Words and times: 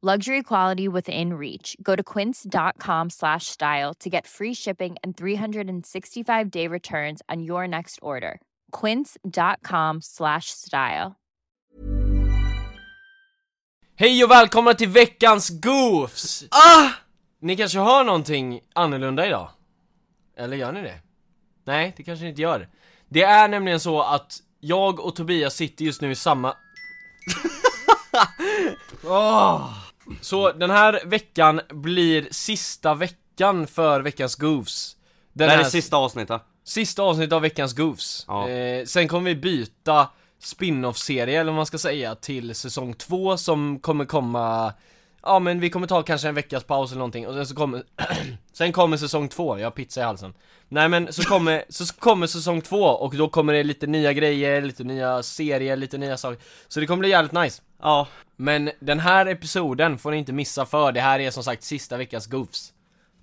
Luxury 0.00 0.44
quality 0.44 0.86
within 0.86 1.34
reach. 1.34 1.76
Go 1.82 1.96
to 1.96 2.04
quince.com 2.04 3.10
slash 3.10 3.46
style 3.46 3.94
to 3.94 4.08
get 4.08 4.28
free 4.28 4.54
shipping 4.54 4.94
and 5.02 5.16
365 5.16 6.50
day 6.50 6.68
returns 6.68 7.20
on 7.28 7.42
your 7.42 7.66
next 7.66 7.98
order. 8.00 8.40
Quince.com 8.70 10.00
slash 10.00 10.50
style. 10.50 11.16
Hej 13.96 14.24
och 14.24 14.30
välkomna 14.30 14.74
till 14.74 14.88
veckans 14.88 15.50
Goofs! 15.50 16.44
Ah! 16.50 16.90
Ni 17.40 17.56
kanske 17.56 17.78
hör 17.78 18.04
någonting 18.04 18.60
annorlunda 18.74 19.26
idag? 19.26 19.50
Eller 20.36 20.56
gör 20.56 20.72
ni 20.72 20.82
det? 20.82 21.00
Nej, 21.64 21.94
det 21.96 22.02
kanske 22.02 22.22
ni 22.22 22.30
inte 22.30 22.42
gör. 22.42 22.68
Det 23.08 23.22
är 23.22 23.48
nämligen 23.48 23.80
så 23.80 24.02
att 24.02 24.42
jag 24.60 25.00
och 25.00 25.16
Tobias 25.16 25.54
sitter 25.54 25.84
just 25.84 26.00
nu 26.00 26.10
i 26.10 26.14
samma... 26.14 26.56
Åh! 29.04 29.87
Så 30.20 30.52
den 30.52 30.70
här 30.70 31.00
veckan 31.04 31.60
blir 31.70 32.28
sista 32.30 32.94
veckan 32.94 33.66
för 33.66 34.00
veckans 34.00 34.34
Goofs. 34.34 34.96
Den 35.32 35.48
Det 35.48 35.54
här 35.54 35.60
är 35.60 35.64
sista 35.64 35.96
avsnittet. 35.96 36.42
Sista 36.64 37.02
avsnittet 37.02 37.32
av 37.32 37.42
veckans 37.42 37.72
Goofs. 37.76 38.24
Ja. 38.28 38.48
Eh, 38.48 38.84
sen 38.84 39.08
kommer 39.08 39.30
vi 39.30 39.36
byta 39.36 40.08
spin-off-serie, 40.38 41.40
eller 41.40 41.50
vad 41.52 41.56
man 41.56 41.66
ska 41.66 41.78
säga, 41.78 42.14
till 42.14 42.54
säsong 42.54 42.94
två 42.94 43.36
som 43.36 43.80
kommer 43.80 44.04
komma 44.04 44.72
Ja 45.22 45.38
men 45.38 45.60
vi 45.60 45.70
kommer 45.70 45.86
ta 45.86 46.02
kanske 46.02 46.28
en 46.28 46.34
veckas 46.34 46.64
paus 46.64 46.90
eller 46.90 46.98
någonting 46.98 47.26
och 47.26 47.34
sen 47.34 47.46
så 47.46 47.54
kommer 47.54 47.82
Sen 48.52 48.72
kommer 48.72 48.96
säsong 48.96 49.28
två, 49.28 49.58
jag 49.58 49.66
har 49.66 49.70
pizza 49.70 50.00
i 50.00 50.04
halsen 50.04 50.34
Nej 50.68 50.88
men 50.88 51.12
så 51.12 51.22
kommer, 51.22 51.64
så 51.68 51.94
kommer 51.94 52.26
säsong 52.26 52.60
två 52.60 52.82
och 52.82 53.16
då 53.16 53.28
kommer 53.28 53.52
det 53.52 53.62
lite 53.62 53.86
nya 53.86 54.12
grejer, 54.12 54.62
lite 54.62 54.84
nya 54.84 55.22
serier, 55.22 55.76
lite 55.76 55.98
nya 55.98 56.16
saker 56.16 56.42
Så 56.68 56.80
det 56.80 56.86
kommer 56.86 57.00
bli 57.00 57.08
jävligt 57.08 57.32
nice 57.32 57.62
Ja. 57.82 58.08
Men 58.36 58.70
den 58.80 59.00
här 59.00 59.26
episoden 59.26 59.98
får 59.98 60.10
ni 60.10 60.16
inte 60.16 60.32
missa 60.32 60.66
för 60.66 60.92
det 60.92 61.00
här 61.00 61.20
är 61.20 61.30
som 61.30 61.44
sagt 61.44 61.62
sista 61.62 61.96
veckans 61.96 62.26
Goofs 62.26 62.72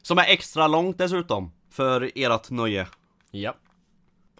Som 0.01 0.17
är 0.17 0.23
extra 0.27 0.67
långt 0.67 0.97
dessutom. 0.97 1.51
För 1.71 2.11
ert 2.16 2.49
nöje. 2.49 2.88
Ja 3.31 3.55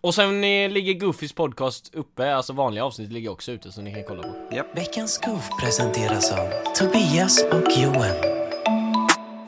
Och 0.02 0.16
sen 0.16 0.44
eh, 0.44 0.70
ligger 0.70 0.94
Goofys 0.94 1.34
podcast 1.34 1.96
uppe, 1.96 2.36
alltså 2.36 2.54
vanliga 2.54 2.86
avsnitt 2.86 3.12
ligger 3.12 3.30
också 3.30 3.52
ute 3.52 3.72
så 3.72 3.82
ni 3.82 3.94
kan 3.94 4.04
kolla 4.04 4.24
på 4.24 4.34
Veckans 4.76 5.22
Goof 5.26 5.50
presenteras 5.62 6.32
av 6.32 6.50
Tobias 6.76 7.44
och 7.44 7.72
Johan. 7.78 8.16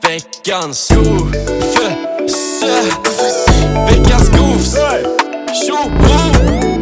Veckans 0.02 0.88
Goof 0.88 1.32
Veckans 3.90 4.30
Goofs 4.30 4.76
Tjoho! 5.66 6.77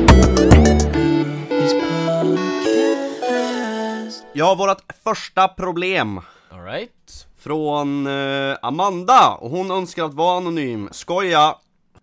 Ja, 4.39 4.55
vårt 4.55 4.93
första 5.05 5.49
problem. 5.49 6.21
Alright 6.51 7.27
Från 7.39 8.07
eh, 8.07 8.57
Amanda. 8.63 9.35
Och 9.41 9.51
hon 9.51 9.71
önskar 9.71 10.05
att 10.05 10.15
vara 10.15 10.37
anonym. 10.37 10.89
Skoja. 10.93 11.55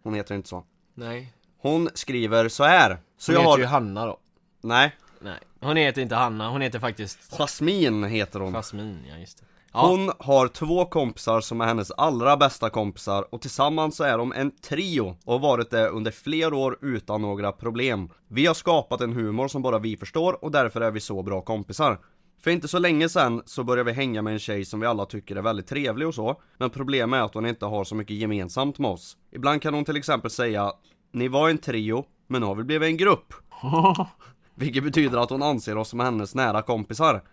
Hon 0.03 0.13
heter 0.13 0.35
inte 0.35 0.49
så. 0.49 0.63
Nej 0.93 1.33
Hon 1.61 1.89
skriver 1.93 2.49
så 2.49 2.63
här. 2.63 2.97
Så 3.17 3.31
Hon 3.31 3.35
jag 3.35 3.41
heter 3.41 3.51
har... 3.51 3.59
ju 3.59 3.65
Hanna 3.65 4.05
då 4.05 4.17
Nej. 4.61 4.95
Nej, 5.19 5.39
hon 5.61 5.77
heter 5.77 6.01
inte 6.01 6.15
Hanna, 6.15 6.49
hon 6.49 6.61
heter 6.61 6.79
faktiskt 6.79 7.33
Jasmin 7.37 8.03
heter 8.03 8.39
hon. 8.39 8.53
Jasmin, 8.53 9.05
ja 9.09 9.17
just 9.17 9.37
det 9.37 9.45
Ja, 9.73 9.87
Hon 9.87 10.11
har 10.19 10.47
två 10.47 10.85
kompisar 10.85 11.41
som 11.41 11.61
är 11.61 11.65
hennes 11.65 11.91
allra 11.91 12.37
bästa 12.37 12.69
kompisar 12.69 13.33
och 13.33 13.41
tillsammans 13.41 13.95
så 13.95 14.03
är 14.03 14.17
de 14.17 14.33
en 14.33 14.51
trio 14.51 15.17
och 15.25 15.33
har 15.33 15.39
varit 15.39 15.69
det 15.69 15.87
under 15.87 16.11
flera 16.11 16.55
år 16.55 16.77
utan 16.81 17.21
några 17.21 17.51
problem. 17.51 18.09
Vi 18.27 18.45
har 18.45 18.53
skapat 18.53 19.01
en 19.01 19.13
humor 19.13 19.47
som 19.47 19.61
bara 19.61 19.79
vi 19.79 19.97
förstår 19.97 20.43
och 20.43 20.51
därför 20.51 20.81
är 20.81 20.91
vi 20.91 20.99
så 20.99 21.23
bra 21.23 21.41
kompisar. 21.41 21.97
För 22.43 22.51
inte 22.51 22.67
så 22.67 22.79
länge 22.79 23.09
sedan 23.09 23.41
så 23.45 23.63
började 23.63 23.91
vi 23.91 23.95
hänga 23.95 24.21
med 24.21 24.33
en 24.33 24.39
tjej 24.39 24.65
som 24.65 24.79
vi 24.79 24.87
alla 24.87 25.05
tycker 25.05 25.35
är 25.35 25.41
väldigt 25.41 25.67
trevlig 25.67 26.07
och 26.07 26.15
så. 26.15 26.41
Men 26.57 26.69
problemet 26.69 27.17
är 27.17 27.23
att 27.23 27.33
hon 27.33 27.45
inte 27.45 27.65
har 27.65 27.83
så 27.83 27.95
mycket 27.95 28.17
gemensamt 28.17 28.79
med 28.79 28.91
oss. 28.91 29.17
Ibland 29.31 29.61
kan 29.61 29.73
hon 29.73 29.85
till 29.85 29.97
exempel 29.97 30.31
säga 30.31 30.71
Ni 31.11 31.27
var 31.27 31.49
en 31.49 31.57
trio, 31.57 32.05
men 32.27 32.41
nu 32.41 32.47
har 32.47 32.55
vi 32.55 32.63
blivit 32.63 32.87
en 32.87 32.97
grupp. 32.97 33.33
Vilket 34.55 34.83
betyder 34.83 35.17
att 35.17 35.29
hon 35.29 35.43
anser 35.43 35.77
oss 35.77 35.89
som 35.89 35.99
hennes 35.99 36.35
nära 36.35 36.61
kompisar. 36.61 37.23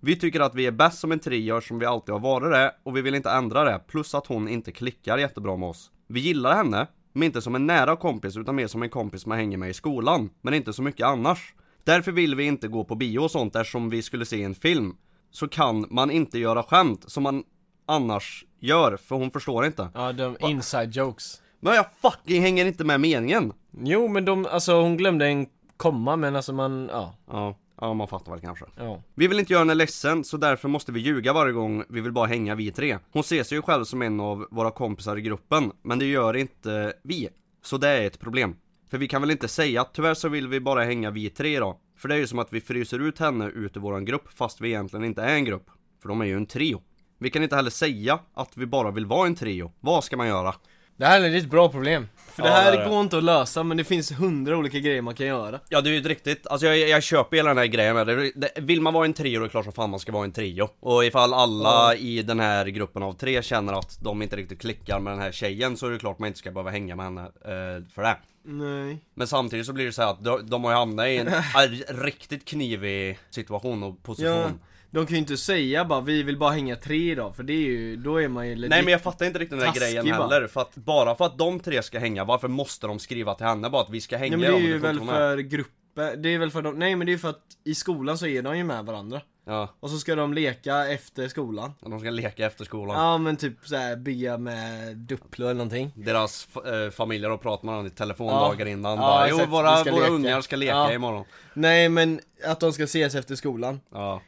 Vi 0.00 0.16
tycker 0.16 0.40
att 0.40 0.54
vi 0.54 0.66
är 0.66 0.72
bäst 0.72 0.98
som 0.98 1.12
en 1.12 1.18
trio 1.18 1.60
som 1.60 1.78
vi 1.78 1.86
alltid 1.86 2.12
har 2.12 2.20
varit 2.20 2.52
det 2.52 2.74
och 2.82 2.96
vi 2.96 3.02
vill 3.02 3.14
inte 3.14 3.30
ändra 3.30 3.64
det, 3.64 3.80
plus 3.88 4.14
att 4.14 4.26
hon 4.26 4.48
inte 4.48 4.72
klickar 4.72 5.18
jättebra 5.18 5.56
med 5.56 5.68
oss. 5.68 5.90
Vi 6.08 6.20
gillar 6.20 6.56
henne, 6.56 6.86
men 7.12 7.22
inte 7.22 7.42
som 7.42 7.54
en 7.54 7.66
nära 7.66 7.96
kompis 7.96 8.36
utan 8.36 8.56
mer 8.56 8.66
som 8.66 8.82
en 8.82 8.90
kompis 8.90 9.26
man 9.26 9.38
hänger 9.38 9.58
med 9.58 9.70
i 9.70 9.74
skolan, 9.74 10.30
men 10.42 10.54
inte 10.54 10.72
så 10.72 10.82
mycket 10.82 11.06
annars. 11.06 11.54
Därför 11.84 12.12
vill 12.12 12.34
vi 12.34 12.44
inte 12.44 12.68
gå 12.68 12.84
på 12.84 12.94
bio 12.94 13.18
och 13.18 13.30
sånt 13.30 13.56
eftersom 13.56 13.90
vi 13.90 14.02
skulle 14.02 14.26
se 14.26 14.42
en 14.42 14.54
film. 14.54 14.96
Så 15.30 15.48
kan 15.48 15.86
man 15.90 16.10
inte 16.10 16.38
göra 16.38 16.62
skämt 16.62 17.04
som 17.06 17.22
man 17.22 17.44
annars 17.86 18.44
gör, 18.60 18.96
för 18.96 19.16
hon 19.16 19.30
förstår 19.30 19.66
inte. 19.66 19.88
ja 19.94 20.12
de 20.12 20.36
inside 20.40 20.96
jokes 20.96 21.42
Men 21.60 21.74
jag 21.74 21.86
fucking 22.02 22.42
hänger 22.42 22.66
inte 22.66 22.84
med 22.84 23.00
meningen! 23.00 23.52
Jo 23.84 24.08
men 24.08 24.24
de, 24.24 24.46
alltså 24.46 24.80
hon 24.80 24.96
glömde 24.96 25.26
en 25.26 25.46
komma 25.76 26.16
men 26.16 26.36
alltså 26.36 26.52
man, 26.52 26.88
ja, 26.92 27.14
Ja, 27.30 27.56
ja 27.80 27.94
man 27.94 28.08
fattar 28.08 28.32
väl 28.32 28.40
kanske. 28.40 28.64
ja 28.76 29.02
Vi 29.14 29.28
vill 29.28 29.38
inte 29.38 29.52
göra 29.52 29.60
henne 29.60 29.74
ledsen, 29.74 30.24
så 30.24 30.36
därför 30.36 30.68
måste 30.68 30.92
vi 30.92 31.00
ljuga 31.00 31.32
varje 31.32 31.52
gång 31.52 31.84
vi 31.88 32.00
vill 32.00 32.12
bara 32.12 32.26
hänga 32.26 32.54
vi 32.54 32.72
tre. 32.72 32.98
Hon 33.12 33.24
ser 33.24 33.42
sig 33.42 33.58
ju 33.58 33.62
själv 33.62 33.84
som 33.84 34.02
en 34.02 34.20
av 34.20 34.46
våra 34.50 34.70
kompisar 34.70 35.16
i 35.16 35.20
gruppen, 35.20 35.72
men 35.82 35.98
det 35.98 36.04
gör 36.06 36.36
inte 36.36 36.92
vi. 37.02 37.28
Så 37.62 37.76
det 37.78 37.88
är 37.88 38.06
ett 38.06 38.20
problem. 38.20 38.56
För 38.94 38.98
vi 38.98 39.08
kan 39.08 39.20
väl 39.20 39.30
inte 39.30 39.48
säga 39.48 39.80
att 39.80 39.94
tyvärr 39.94 40.14
så 40.14 40.28
vill 40.28 40.48
vi 40.48 40.60
bara 40.60 40.84
hänga 40.84 41.10
vi 41.10 41.30
tre 41.30 41.60
då. 41.60 41.78
För 41.98 42.08
det 42.08 42.14
är 42.14 42.18
ju 42.18 42.26
som 42.26 42.38
att 42.38 42.52
vi 42.52 42.60
fryser 42.60 42.98
ut 42.98 43.18
henne 43.18 43.46
ut 43.46 43.76
ur 43.76 43.80
våran 43.80 44.04
grupp 44.04 44.28
fast 44.34 44.60
vi 44.60 44.68
egentligen 44.68 45.04
inte 45.04 45.22
är 45.22 45.34
en 45.34 45.44
grupp. 45.44 45.66
För 46.02 46.08
de 46.08 46.20
är 46.20 46.24
ju 46.24 46.36
en 46.36 46.46
trio. 46.46 46.82
Vi 47.18 47.30
kan 47.30 47.42
inte 47.42 47.56
heller 47.56 47.70
säga 47.70 48.18
att 48.34 48.56
vi 48.56 48.66
bara 48.66 48.90
vill 48.90 49.06
vara 49.06 49.26
en 49.26 49.34
trio. 49.34 49.72
Vad 49.80 50.04
ska 50.04 50.16
man 50.16 50.28
göra? 50.28 50.54
Det 50.96 51.06
här 51.06 51.20
är 51.20 51.36
ett 51.36 51.50
bra 51.50 51.68
problem 51.68 52.08
För 52.16 52.42
Ja, 52.42 52.48
det 52.48 52.54
här 52.54 52.76
det 52.76 52.88
går 52.90 53.00
inte 53.00 53.18
att 53.18 53.24
lösa 53.24 53.62
men 53.62 53.76
det 53.76 53.84
finns 53.84 54.12
hundra 54.12 54.56
olika 54.56 54.78
grejer 54.78 55.02
man 55.02 55.14
kan 55.14 55.26
göra 55.26 55.60
Ja 55.68 55.80
det 55.80 55.90
är 55.90 55.92
ju 55.92 56.00
ett 56.00 56.06
riktigt, 56.06 56.46
alltså 56.46 56.66
jag, 56.66 56.88
jag 56.88 57.02
köper 57.02 57.36
hela 57.36 57.48
den 57.48 57.58
här 57.58 57.66
grejen 57.66 57.94
med 57.94 58.06
det. 58.06 58.32
det. 58.34 58.50
Vill 58.56 58.80
man 58.80 58.94
vara 58.94 59.04
en 59.04 59.12
trio 59.12 59.38
då 59.38 59.44
är 59.44 59.48
det 59.48 59.50
klart 59.50 59.64
som 59.64 59.72
fan 59.72 59.90
man 59.90 60.00
ska 60.00 60.12
vara 60.12 60.24
en 60.24 60.32
trio. 60.32 60.68
Och 60.80 61.04
ifall 61.04 61.34
alla 61.34 61.94
i 61.94 62.22
den 62.22 62.40
här 62.40 62.66
gruppen 62.66 63.02
av 63.02 63.12
tre 63.12 63.42
känner 63.42 63.72
att 63.72 63.98
de 64.02 64.22
inte 64.22 64.36
riktigt 64.36 64.60
klickar 64.60 65.00
med 65.00 65.12
den 65.12 65.20
här 65.20 65.32
tjejen 65.32 65.76
så 65.76 65.86
är 65.86 65.90
det 65.90 65.98
klart 65.98 66.18
man 66.18 66.26
inte 66.26 66.38
ska 66.38 66.50
behöva 66.50 66.70
hänga 66.70 66.96
med 66.96 67.04
henne 67.04 67.22
eh, 67.22 67.88
för 67.94 68.02
det. 68.02 68.16
Nej 68.46 68.98
Men 69.14 69.26
samtidigt 69.26 69.66
så 69.66 69.72
blir 69.72 69.86
det 69.86 69.92
så 69.92 70.02
här 70.02 70.10
att 70.10 70.24
de, 70.24 70.46
de 70.50 70.64
har 70.64 70.70
ju 70.70 70.76
hamnat 70.76 71.06
i 71.06 71.16
en, 71.16 71.28
riktigt 72.04 72.44
knivig 72.44 73.18
situation 73.30 73.82
och 73.82 74.02
position. 74.02 74.30
Ja, 74.30 74.50
De 74.90 75.06
kan 75.06 75.14
ju 75.14 75.20
inte 75.20 75.36
säga 75.36 75.84
bara 75.84 76.00
vi 76.00 76.22
vill 76.22 76.38
bara 76.38 76.50
hänga 76.50 76.76
tre 76.76 77.10
idag 77.10 77.36
för 77.36 77.42
det 77.42 77.52
är 77.52 77.56
ju, 77.56 77.96
då 77.96 78.16
är 78.16 78.28
man 78.28 78.48
ju 78.48 78.54
legit 78.54 78.70
Nej 78.70 78.82
men 78.82 78.92
jag 78.92 79.02
fattar 79.02 79.26
inte 79.26 79.38
riktigt 79.38 79.58
den 79.58 79.66
taskig 79.68 79.82
grejen 79.82 80.08
bara. 80.08 80.28
heller, 80.28 80.46
för 80.46 80.60
att 80.60 80.74
bara 80.74 81.14
för 81.14 81.24
att 81.24 81.38
de 81.38 81.60
tre 81.60 81.82
ska 81.82 81.98
hänga, 81.98 82.24
varför 82.24 82.48
måste 82.48 82.86
de 82.86 82.98
skriva 82.98 83.34
till 83.34 83.46
henne 83.46 83.70
bara 83.70 83.82
att 83.82 83.90
vi 83.90 84.00
ska 84.00 84.16
hänga 84.16 84.36
Nej 84.36 84.50
men 84.50 84.60
det 84.60 84.66
är 84.66 84.68
ju 84.72 84.78
väl 84.78 85.00
för 85.00 85.38
grupper, 85.38 86.16
det 86.16 86.28
är 86.34 86.38
väl 86.38 86.50
för 86.50 86.62
de, 86.62 86.78
nej 86.78 86.96
men 86.96 87.06
det 87.06 87.12
är 87.12 87.18
för 87.18 87.30
att 87.30 87.42
i 87.64 87.74
skolan 87.74 88.18
så 88.18 88.26
är 88.26 88.42
de 88.42 88.58
ju 88.58 88.64
med 88.64 88.84
varandra 88.84 89.20
Ja, 89.46 89.68
Och 89.80 89.90
så 89.90 89.98
ska 89.98 90.14
de 90.14 90.34
leka 90.34 90.86
efter 90.88 91.28
skolan. 91.28 91.74
De 91.80 92.00
ska 92.00 92.10
leka 92.10 92.46
efter 92.46 92.64
skolan. 92.64 92.96
Ja 93.00 93.18
men 93.18 93.36
typ 93.36 93.58
såhär 93.68 93.96
bygga 93.96 94.38
med 94.38 94.96
Duplo 94.96 95.44
eller 95.46 95.54
någonting. 95.54 95.92
Deras 95.94 96.48
eh, 96.56 96.90
familjer 96.90 97.30
har 97.30 97.36
pratat 97.36 97.62
med 97.62 97.72
varandra 97.72 97.88
i 97.92 97.94
telefon 97.96 98.26
Ja. 98.26 98.40
dagar 98.48 98.66
innan. 98.66 98.90
Ja, 98.92 98.96
bara, 99.00 99.28
Jo 99.30 99.36
våra, 99.46 99.76
ska 99.76 99.90
våra 99.90 100.00
leka." 100.00 100.12
ungar 100.14 100.40
ska 100.40 100.56
leka 100.56 100.72
Ja. 100.72 100.92
imorgon. 100.92 101.24
Nej 101.54 101.88
men 101.88 102.20
att 102.46 102.60
de 102.60 102.72
ska 102.72 102.82
ses 102.84 103.14
efter 103.14 103.34
skolan. 103.36 103.80
Ja. 103.92 104.20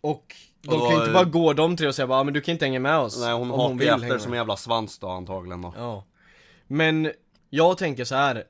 Och 0.00 0.34
de 0.62 0.68
Och 0.68 0.78
då- 0.78 0.84
kan 0.86 0.94
ju 0.96 1.00
inte 1.00 1.12
bara 1.12 1.24
gå 1.24 1.52
de 1.52 1.76
tre 1.76 1.88
och 1.88 1.94
säga 1.94 2.06
bara 2.06 2.18
"Ja, 2.18 2.24
men 2.24 2.34
du 2.34 2.40
kan 2.40 2.52
inte 2.52 2.64
hänga 2.64 2.80
med 2.80 2.98
oss. 2.98 3.20
Nej 3.20 3.32
hon 3.34 3.50
hakar 3.50 3.94
efter 3.94 4.18
som 4.18 4.24
en 4.26 4.30
med." 4.30 4.36
jävla 4.36 4.56
svans 4.56 4.98
då 4.98 5.08
antagligen 5.08 5.62
då. 5.62 5.74
Ja. 5.76 6.04
Men 6.66 7.12
jag 7.50 7.78
tänker 7.78 8.04
så 8.04 8.14
här. 8.14 8.44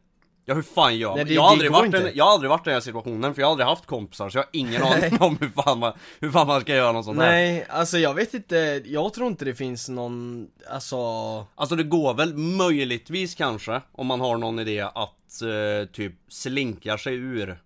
Ja 0.45 0.55
hur 0.55 0.63
fan 0.63 0.97
gör 0.99 1.17
man? 1.17 1.33
Jag 1.33 1.43
har 1.43 1.51
aldrig 1.51 1.73
varit 1.73 1.87
inte. 1.87 1.99
en, 1.99 2.11
jag 2.15 2.25
har 2.25 2.33
aldrig 2.33 2.51
varit 2.51 2.61
i 2.61 2.71
den 2.71 2.75
här 2.75 2.81
situationen 2.81 3.35
för 3.35 3.43
jag 3.43 3.47
har 3.47 3.51
aldrig 3.51 3.67
haft 3.69 3.87
kompisar 3.87 4.29
så 4.31 4.39
jag 4.39 4.43
har 4.43 4.49
ingen 4.53 4.83
aning 4.93 5.21
om 5.21 5.39
hur 5.41 5.49
fan 5.49 5.79
man, 5.79 5.93
hur 6.21 6.31
fan 6.31 6.47
man 6.47 6.61
ska 6.61 6.75
göra 6.75 6.93
något 6.93 7.05
sånt 7.05 7.21
här 7.21 7.31
Nej, 7.31 7.67
alltså 7.69 7.99
jag 7.99 8.15
vet 8.15 8.35
inte, 8.35 8.83
jag 8.85 9.15
tror 9.15 9.27
inte 9.27 9.45
det 9.45 9.55
finns 9.55 9.89
någon, 9.89 10.47
alltså 10.71 10.97
Alltså 11.55 11.77
det 11.77 11.83
går 11.85 12.15
väl 12.15 12.37
möjligtvis 12.37 13.35
kanske, 13.35 13.81
om 13.93 14.07
man 14.07 14.21
har 14.21 14.37
någon 14.37 14.59
idé 14.59 14.81
att 14.81 15.43
eh, 15.43 15.89
typ 15.93 16.15
slinka 16.29 16.99
sig 16.99 17.15
ur 17.15 17.59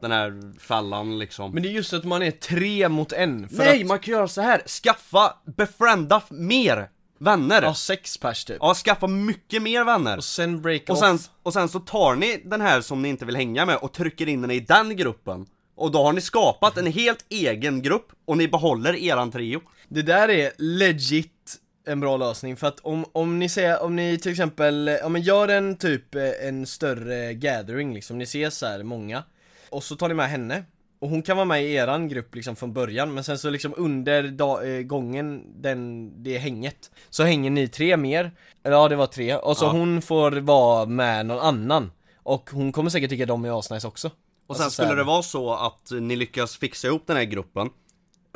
den 0.00 0.12
här 0.12 0.58
fällan 0.60 1.18
liksom 1.18 1.50
Men 1.52 1.62
det 1.62 1.68
är 1.68 1.72
just 1.72 1.92
att 1.92 2.04
man 2.04 2.22
är 2.22 2.30
tre 2.30 2.88
mot 2.88 3.12
en 3.12 3.48
för 3.48 3.56
Nej, 3.56 3.80
att, 3.82 3.86
man 3.88 3.98
kan 3.98 4.14
göra 4.14 4.28
så 4.28 4.40
här. 4.40 4.62
skaffa, 4.68 5.36
befrienda 5.44 6.22
mer 6.30 6.88
vänner. 7.22 7.62
Ja, 7.62 7.74
sex 7.74 8.18
pers 8.18 8.44
typ. 8.44 8.56
Ja, 8.60 8.74
skaffa 8.74 9.06
mycket 9.06 9.62
mer 9.62 9.84
vänner. 9.84 10.16
Och 10.16 10.24
sen 10.24 10.62
break 10.62 10.82
och 10.88 10.90
off. 10.90 10.98
sen, 10.98 11.18
och 11.42 11.52
sen 11.52 11.68
så 11.68 11.80
tar 11.80 12.14
ni 12.14 12.42
den 12.44 12.60
här 12.60 12.80
som 12.80 13.02
ni 13.02 13.08
inte 13.08 13.24
vill 13.24 13.36
hänga 13.36 13.66
med 13.66 13.76
och 13.76 13.92
trycker 13.92 14.28
in 14.28 14.42
den 14.42 14.50
i 14.50 14.60
den 14.60 14.96
gruppen. 14.96 15.46
Och 15.74 15.90
då 15.90 16.02
har 16.02 16.12
ni 16.12 16.20
skapat 16.20 16.76
en 16.76 16.86
helt 16.86 17.26
egen 17.28 17.82
grupp 17.82 18.12
och 18.24 18.36
ni 18.36 18.48
behåller 18.48 18.94
eran 18.94 19.30
trio. 19.30 19.60
Det 19.88 20.02
där 20.02 20.28
är 20.28 20.52
legit 20.58 21.58
en 21.86 22.00
bra 22.00 22.16
lösning 22.16 22.56
för 22.56 22.66
att 22.66 22.80
om, 22.80 23.04
om 23.12 23.38
ni 23.38 23.48
säger, 23.48 23.82
om 23.82 23.96
ni 23.96 24.18
till 24.18 24.30
exempel, 24.30 24.98
ja 25.02 25.08
men 25.08 25.22
gör 25.22 25.48
en 25.48 25.76
typ 25.76 26.14
eh, 26.14 26.48
en 26.48 26.66
större 26.66 27.34
gathering 27.34 27.94
liksom, 27.94 28.18
ni 28.18 28.24
ses 28.24 28.58
så 28.58 28.66
här 28.66 28.82
många 28.82 29.22
Och 29.70 29.84
så 29.84 29.96
tar 29.96 30.08
ni 30.08 30.14
med 30.14 30.28
henne 30.28 30.64
och 31.02 31.08
hon 31.08 31.22
kan 31.22 31.36
vara 31.36 31.44
med 31.44 31.64
i 31.64 31.72
eran 31.74 32.08
grupp 32.08 32.34
liksom 32.34 32.56
från 32.56 32.72
början 32.72 33.14
men 33.14 33.24
sen 33.24 33.38
så 33.38 33.50
liksom 33.50 33.74
under 33.76 34.22
da, 34.28 34.64
eh, 34.64 34.82
gången, 34.82 35.42
den, 35.62 36.12
det 36.22 36.38
hänget 36.38 36.90
Så 37.10 37.22
hänger 37.22 37.50
ni 37.50 37.68
tre 37.68 37.96
mer, 37.96 38.30
ja 38.62 38.88
det 38.88 38.96
var 38.96 39.06
tre, 39.06 39.36
och 39.36 39.56
så 39.56 39.64
Ja. 39.64 39.70
hon 39.70 40.02
får 40.02 40.30
vara 40.32 40.86
med 40.86 41.26
någon 41.26 41.38
annan 41.38 41.92
Och 42.22 42.50
hon 42.52 42.72
kommer 42.72 42.90
säkert 42.90 43.10
tycka 43.10 43.26
de 43.26 43.44
är 43.44 43.58
asnice 43.58 43.86
också 43.88 44.10
Och 44.46 44.56
sen 44.56 44.64
Alltså, 44.64 44.64
så 44.64 44.70
skulle 44.70 44.88
här- 44.88 44.96
det 44.96 45.04
vara 45.04 45.22
så 45.22 45.54
att 45.54 45.90
ni 46.00 46.16
lyckas 46.16 46.56
fixa 46.56 46.88
ihop 46.88 47.02
den 47.06 47.16
här 47.16 47.24
gruppen 47.24 47.70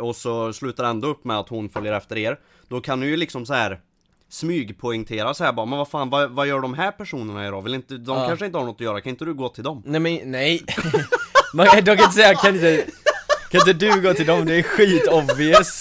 Och 0.00 0.16
så 0.16 0.52
slutar 0.52 0.84
ändå 0.84 1.08
upp 1.08 1.24
med 1.24 1.38
att 1.38 1.48
hon 1.48 1.68
följer 1.68 1.92
efter 1.92 2.18
er 2.18 2.38
Då 2.68 2.80
kan 2.80 3.00
ni 3.00 3.06
ju 3.06 3.16
liksom 3.16 3.46
så 3.46 3.54
här 3.54 3.80
Smygpoängtera 4.28 5.34
så 5.34 5.44
här 5.44 5.52
bara, 5.52 5.66
men 5.66 5.78
vad 5.78 5.88
fan, 5.88 6.10
vad, 6.10 6.30
vad 6.30 6.46
gör 6.46 6.60
de 6.60 6.74
här 6.74 6.90
personerna 6.92 7.46
idag? 7.46 7.62
Vill 7.62 7.74
inte, 7.74 7.96
de 7.96 8.16
Ja. 8.18 8.26
kanske 8.28 8.46
inte 8.46 8.58
har 8.58 8.64
något 8.64 8.74
att 8.76 8.80
göra, 8.80 9.00
kan 9.00 9.10
inte 9.10 9.24
du 9.24 9.34
gå 9.34 9.48
till 9.48 9.64
dem? 9.64 9.82
Nej 9.86 10.00
men, 10.00 10.30
nej 10.30 10.64
Man, 11.54 11.66
De 11.66 11.82
kan 11.82 11.98
inte 11.98 12.12
säga, 12.14 12.34
kan 12.34 12.54
inte, 12.54 12.84
kan 13.50 13.60
inte 13.60 13.72
du 13.72 14.00
gå 14.00 14.14
till 14.14 14.26
dem? 14.26 14.44
Det 14.46 14.54
är 14.54 14.62
skit 14.62 15.06
obvious 15.08 15.80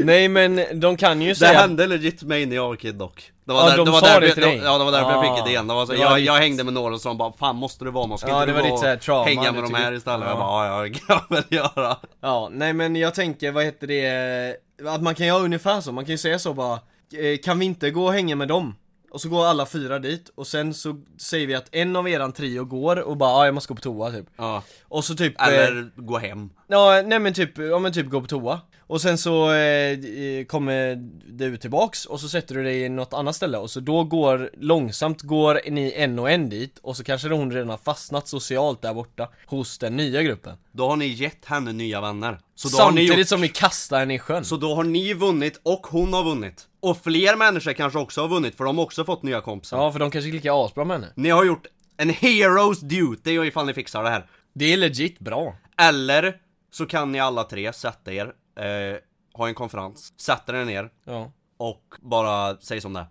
Nej 0.00 0.28
men 0.28 0.80
de 0.80 0.96
kan 0.96 1.22
ju 1.22 1.28
Det 1.28 1.34
säga 1.34 1.58
hände 1.60 1.86
legit 1.86 2.22
mig 2.22 2.46
när 2.46 2.56
jag 2.56 2.68
var 2.68 2.76
kid 2.76 2.94
dock 2.94 3.32
Det 3.44 3.52
var, 3.52 3.60
Ja, 3.62 3.70
där, 3.70 3.76
de 3.76 3.84
det 3.84 3.90
var 3.90 4.00
sa 4.00 4.06
därför, 4.06 4.20
det 4.20 4.32
till 4.34 4.42
dig? 4.42 4.60
Ja 4.64 4.78
det 4.78 4.84
var 4.84 4.92
därför 4.92 5.10
jag 5.10 5.24
Ah. 5.26 5.36
fick 5.36 5.46
idén, 5.48 5.66
det 5.68 5.74
var 5.74 5.86
så, 5.86 5.92
Det 5.92 5.98
var 5.98 6.04
jag, 6.04 6.18
ditt- 6.18 6.26
jag 6.26 6.34
hängde 6.34 6.64
med 6.64 6.72
några 6.72 6.98
som 6.98 7.18
bara 7.18 7.32
'Fan 7.32 7.56
måste 7.56 7.84
du 7.84 7.90
vara 7.90 8.06
med? 8.06 8.18
Ska 8.18 8.28
Ja, 8.28 8.34
inte 8.42 8.46
det 8.52 8.58
du 8.62 8.70
var 8.70 8.82
här 8.82 8.94
och 8.96 9.00
trauma, 9.02 9.24
hänga 9.24 9.42
du 9.44 9.52
med 9.52 9.62
de 9.62 9.66
tycker- 9.66 9.80
här 9.82 9.92
istället? 9.92 10.20
Ja. 10.26 10.28
Jag 10.30 10.38
bara 10.38 10.66
ja, 10.66 10.86
jag 10.86 10.94
kan 11.06 11.20
väl 11.30 11.44
göra 11.48 11.96
Ja, 12.22 12.48
nej 12.52 12.72
men 12.72 12.96
jag 12.96 13.14
tänker, 13.14 13.50
vad 13.52 13.64
heter 13.64 13.86
det, 13.86 14.56
att 14.88 15.02
man 15.02 15.14
kan 15.14 15.26
göra 15.26 15.42
ungefär 15.42 15.80
så, 15.80 15.92
man 15.92 16.04
kan 16.04 16.12
ju 16.12 16.18
säga 16.18 16.38
så 16.38 16.54
bara 16.54 16.72
eh, 16.74 17.38
Kan 17.44 17.58
vi 17.58 17.64
inte 17.66 17.90
gå 17.90 18.04
och 18.04 18.12
hänga 18.12 18.36
med 18.36 18.48
dem? 18.48 18.74
Och 19.16 19.22
så 19.22 19.28
går 19.28 19.46
alla 19.46 19.66
fyra 19.66 19.98
dit, 19.98 20.30
och 20.34 20.46
sen 20.46 20.74
så 20.74 21.00
säger 21.18 21.46
vi 21.46 21.54
att 21.54 21.68
en 21.72 21.96
av 21.96 22.08
eran 22.08 22.32
trio 22.32 22.64
går 22.64 22.96
och 22.96 23.16
bara 23.16 23.30
ah, 23.30 23.44
jag 23.44 23.54
måste 23.54 23.68
gå 23.68 23.74
på 23.74 23.80
toa 23.80 24.10
typ. 24.10 24.26
Ja, 24.36 24.62
Och 24.82 25.04
så 25.04 25.14
typ 25.14 25.40
eh, 25.40 25.46
eller 25.46 25.90
gå 25.96 26.18
hem 26.18 26.50
Ja, 26.68 27.02
nej 27.06 27.18
men 27.18 27.34
typ, 27.34 27.58
ja 27.58 27.78
men 27.78 27.92
typ 27.92 28.08
gå 28.08 28.20
på 28.20 28.26
toa. 28.26 28.60
Och 28.88 29.00
sen 29.00 29.18
så 29.18 29.52
eh, 29.52 30.44
kommer 30.46 30.96
du 31.26 31.56
tillbaks 31.56 32.06
och 32.06 32.20
så 32.20 32.28
sätter 32.28 32.54
du 32.54 32.64
dig 32.64 32.82
i 32.82 32.88
något 32.88 33.14
annat 33.14 33.36
ställe 33.36 33.58
och 33.58 33.70
så 33.70 33.80
då 33.80 34.04
går, 34.04 34.50
långsamt 34.58 35.22
går 35.22 35.60
ni 35.70 35.92
en 35.96 36.18
och 36.18 36.30
en 36.30 36.48
dit 36.48 36.78
och 36.82 36.96
så 36.96 37.04
kanske 37.04 37.28
hon 37.28 37.52
redan 37.52 37.68
har 37.68 37.76
fastnat 37.76 38.28
socialt 38.28 38.82
där 38.82 38.94
borta 38.94 39.28
hos 39.46 39.78
den 39.78 39.96
nya 39.96 40.22
gruppen. 40.22 40.56
Då 40.72 40.88
har 40.88 40.96
ni 40.96 41.06
gett 41.06 41.44
henne 41.44 41.72
nya 41.72 42.00
vänner. 42.00 42.38
Så 42.54 42.68
då 42.68 42.78
har 42.78 42.90
ni 42.90 42.96
Samtidigt 42.96 43.18
gjort, 43.18 43.28
som 43.28 43.40
ni 43.40 43.48
kastar 43.48 43.98
henne 43.98 44.14
i 44.14 44.18
sjön. 44.18 44.44
Så 44.44 44.56
då 44.56 44.74
har 44.74 44.84
ni 44.84 45.14
vunnit 45.14 45.60
och 45.62 45.86
hon 45.86 46.12
har 46.12 46.24
vunnit. 46.24 46.66
Och 46.80 47.02
fler 47.04 47.36
människor 47.36 47.72
kanske 47.72 47.98
också 47.98 48.20
har 48.20 48.28
vunnit 48.28 48.54
för 48.56 48.64
de 48.64 48.78
har 48.78 48.84
också 48.84 49.04
fått 49.04 49.22
nya 49.22 49.40
kompisar. 49.40 49.78
Ja 49.78 49.92
för 49.92 49.98
de 49.98 50.10
kanske 50.10 50.30
klickar 50.30 50.64
asbra 50.64 50.84
med 50.84 50.96
henne. 50.96 51.12
Ni 51.16 51.30
har 51.30 51.44
gjort 51.44 51.66
en 51.96 52.10
heroes 52.10 52.80
duty 52.80 53.46
ifall 53.46 53.66
ni 53.66 53.74
fixar 53.74 54.02
det 54.02 54.10
här. 54.10 54.26
Det 54.54 54.72
är 54.72 54.76
legit 54.76 55.18
bra. 55.18 55.56
Eller 55.78 56.36
så 56.76 56.86
kan 56.86 57.12
ni 57.12 57.20
alla 57.20 57.44
tre 57.44 57.72
sätta 57.72 58.12
er, 58.12 58.32
eh, 58.58 58.98
ha 59.34 59.48
en 59.48 59.54
konferens, 59.54 60.12
sätta 60.20 60.60
er 60.60 60.64
ner 60.64 60.90
Ja 61.04 61.30
och 61.58 61.82
bara 62.00 62.56
säga 62.56 62.80
som 62.80 62.92
det 62.92 63.00
är. 63.00 63.06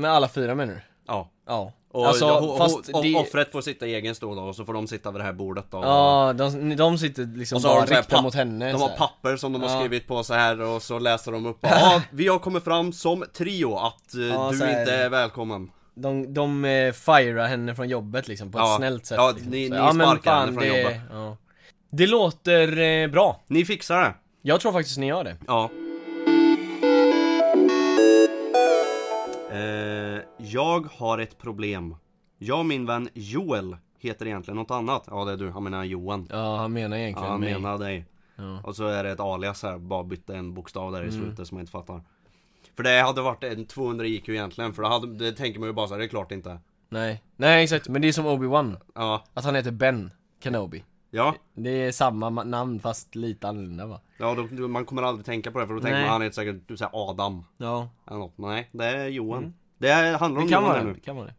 Med 0.00 0.10
alla 0.10 0.28
fyra 0.28 0.54
menar 0.54 0.74
du? 0.74 0.80
Ja. 1.06 1.30
Ja 1.46 1.72
Och 1.90 2.06
Alltså, 2.06 2.24
ho- 2.26 2.58
fast 2.58 2.76
ho- 2.92 3.02
det- 3.02 3.14
offret 3.18 3.52
får 3.52 3.60
sitta 3.60 3.86
i 3.86 3.94
egen 3.94 4.14
stol 4.14 4.36
då, 4.36 4.42
och 4.42 4.56
så 4.56 4.64
får 4.64 4.72
de 4.74 4.86
sitta 4.86 5.10
vid 5.10 5.20
det 5.20 5.24
här 5.24 5.32
bordet 5.32 5.64
då. 5.70 5.78
Ja, 5.82 6.32
de, 6.36 6.76
de 6.76 6.98
sitter 6.98 7.26
liksom 7.38 7.56
Och 7.56 7.62
så 7.62 7.68
har 7.68 7.74
bara 7.74 7.80
de 7.80 7.86
så 7.88 7.94
här 7.94 8.00
riktade 8.02 8.16
papp- 8.18 8.22
mot 8.24 8.34
henne 8.34 8.66
De 8.72 8.78
så 8.78 8.84
har 8.84 8.88
här. 8.88 8.96
papper 8.96 9.36
som 9.36 9.52
de 9.52 9.62
har 9.62 9.70
Ja. 9.70 9.78
skrivit 9.78 10.06
på 10.06 10.24
så 10.24 10.34
här 10.34 10.60
och 10.60 10.82
så 10.82 10.98
läser 10.98 11.32
de 11.32 11.46
upp 11.46 11.58
Ja, 11.62 12.02
vi 12.10 12.28
har 12.28 12.38
kommit 12.38 12.64
fram 12.64 12.92
som 12.92 13.24
trio 13.34 13.76
att 13.76 14.14
eh, 14.14 14.20
Ja, 14.20 14.48
du 14.52 14.58
så 14.58 14.64
här- 14.64 14.80
inte 14.80 14.94
är 14.94 15.08
välkommen 15.08 15.70
De, 15.94 16.34
de 16.34 16.64
eh, 16.64 16.92
firar 16.92 17.46
henne 17.46 17.74
från 17.74 17.88
jobbet 17.88 18.28
liksom 18.28 18.52
på 18.52 18.58
ett 18.58 18.64
Ja, 18.64 18.76
snällt 18.78 19.06
sätt 19.06 19.16
ja, 19.18 19.30
liksom. 19.30 19.50
ni- 19.50 19.68
Så, 19.68 19.74
ni 19.74 19.80
men 19.80 19.94
sparkar 20.06 20.30
fan, 20.30 20.40
henne 20.40 20.52
från 20.52 20.62
det, 20.62 20.82
jobbet. 20.82 21.00
Ja. 21.12 21.36
Det 21.90 22.06
låter 22.06 22.78
eh, 22.78 23.08
bra, 23.10 23.40
Ni 23.46 23.64
fixar 23.64 24.00
det? 24.00 24.14
jag 24.42 24.60
tror 24.60 24.72
faktiskt 24.72 24.98
ni 24.98 25.06
gör 25.06 25.24
det. 25.24 25.36
Ja. 25.46 25.70
Eh, 29.52 30.22
Jag 30.38 30.86
har 30.96 31.18
ett 31.18 31.38
problem. 31.38 31.96
Jag 32.38 32.58
och 32.58 32.66
min 32.66 32.86
vän 32.86 33.08
Joel 33.14 33.76
heter 33.98 34.26
egentligen 34.26 34.56
något 34.56 34.70
annat. 34.70 35.04
Ja 35.10 35.24
det 35.24 35.32
är 35.32 35.36
du, 35.36 35.50
han 35.50 35.64
menar 35.64 35.84
Johan. 35.84 36.28
Ja, 36.30 36.56
han 36.56 36.72
menar 36.72 36.96
Ja, 36.96 37.02
egentligen 37.02 37.30
han 37.30 37.40
mig. 37.40 37.52
menar 37.54 37.78
dig. 37.78 38.06
Ja. 38.36 38.60
Och 38.64 38.76
så 38.76 38.86
är 38.86 39.04
det 39.04 39.10
ett 39.10 39.20
alias 39.20 39.62
här, 39.62 39.78
bara 39.78 40.04
bytte 40.04 40.34
en 40.36 40.54
bokstav 40.54 40.92
där 40.92 41.04
i 41.04 41.08
Mm. 41.08 41.20
slutet 41.20 41.48
som 41.48 41.56
jag 41.58 41.62
inte 41.62 41.72
fattar. 41.72 42.02
För 42.76 42.82
det 42.82 43.00
hade 43.00 43.20
varit 43.22 43.44
en 43.44 43.66
200 43.66 44.06
IQ 44.06 44.28
egentligen, 44.28 44.72
för 44.72 44.82
det, 44.82 44.88
hade, 44.88 45.06
det 45.14 45.32
tänker 45.32 45.60
man 45.60 45.68
ju 45.68 45.72
bara 45.72 45.86
så 45.88 45.94
här, 45.94 45.98
det 45.98 46.04
är 46.04 46.08
klart 46.08 46.32
inte. 46.32 46.58
Nej, 46.88 47.22
nej 47.36 47.64
exakt, 47.64 47.88
men 47.88 48.02
det 48.02 48.08
är 48.08 48.12
som 48.12 48.26
Obi-Wan. 48.26 48.76
Ja, 48.94 49.24
Att 49.34 49.44
han 49.44 49.54
heter 49.54 49.70
Ben 49.70 50.10
Kenobi 50.42 50.84
ja, 51.10 51.34
Det 51.54 51.70
är 51.70 51.92
samma 51.92 52.30
ma- 52.30 52.44
namn 52.44 52.80
fast 52.80 53.14
lite 53.14 53.48
annorlunda 53.48 53.86
va? 53.86 54.00
ja 54.18 54.46
då, 54.50 54.68
man 54.68 54.84
kommer 54.84 55.02
aldrig 55.02 55.26
tänka 55.26 55.50
på 55.50 55.58
det 55.58 55.66
för 55.66 55.74
då 55.74 55.80
tänker 55.80 55.94
Nej. 55.94 56.02
man 56.02 56.12
han 56.12 56.22
heter 56.22 56.34
säkert, 56.34 56.68
du 56.68 56.76
säger 56.76 57.10
Adam 57.10 57.44
Ja, 57.56 57.88
eller 58.06 58.18
något. 58.18 58.38
Nej, 58.38 58.68
det 58.72 58.84
är 58.84 59.08
Johan 59.08 59.54
Det 59.78 59.88
är, 59.88 60.18
handlar 60.18 60.40
det 60.40 60.44
om 60.44 60.50
kan 60.50 60.62
Johan 60.62 60.68
vara 60.68 60.72
här 60.78 60.84
det, 60.84 60.88
nu 60.88 60.94
det 60.94 61.00
kan 61.00 61.16
vara 61.16 61.26
det 61.26 61.34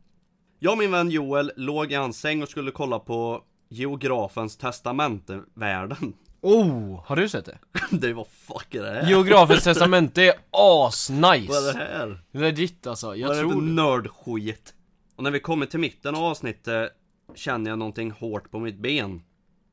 Jag 0.60 0.72
och 0.72 0.78
min 0.78 0.92
vän 0.92 1.10
Joel 1.10 1.52
låg 1.56 1.92
i 1.92 1.96
hans 1.96 2.20
säng 2.20 2.44
och 2.44 2.50
skulle 2.50 2.72
kolla 2.72 3.00
på 3.00 3.44
Geografens 3.70 4.58
testamentevärlden 4.58 6.14
Oh, 6.42 7.04
har 7.06 7.16
du 7.16 7.30
sett 7.30 7.46
det? 7.46 7.58
Det 7.92 8.14
var 8.14 8.24
fuck 8.24 8.76
är 8.76 8.82
det 8.84 8.90
här? 8.92 9.10
Geografens 9.10 9.64
testamente 9.64 10.24
är 10.24 10.34
asnice! 10.52 11.48
Vad 11.50 11.68
är 11.70 11.74
det 11.74 11.80
här? 11.80 12.20
Legit 12.32 12.88
alltså, 12.88 13.16
jag 13.16 13.28
Vad 13.28 13.38
är 13.38 13.44
det 13.44 13.48
för 13.50 13.54
tror 13.56 13.62
nördskit? 13.62 14.74
Och 15.16 15.24
när 15.24 15.32
vi 15.32 15.40
kommer 15.40 15.66
till 15.66 15.80
mitten 15.80 16.16
av 16.16 16.24
avsnittet 16.24 16.92
Känner 17.36 17.70
jag 17.70 17.80
någonting 17.80 18.12
hårt 18.12 18.52
på 18.52 18.60
mitt 18.60 18.78
ben 18.78 19.22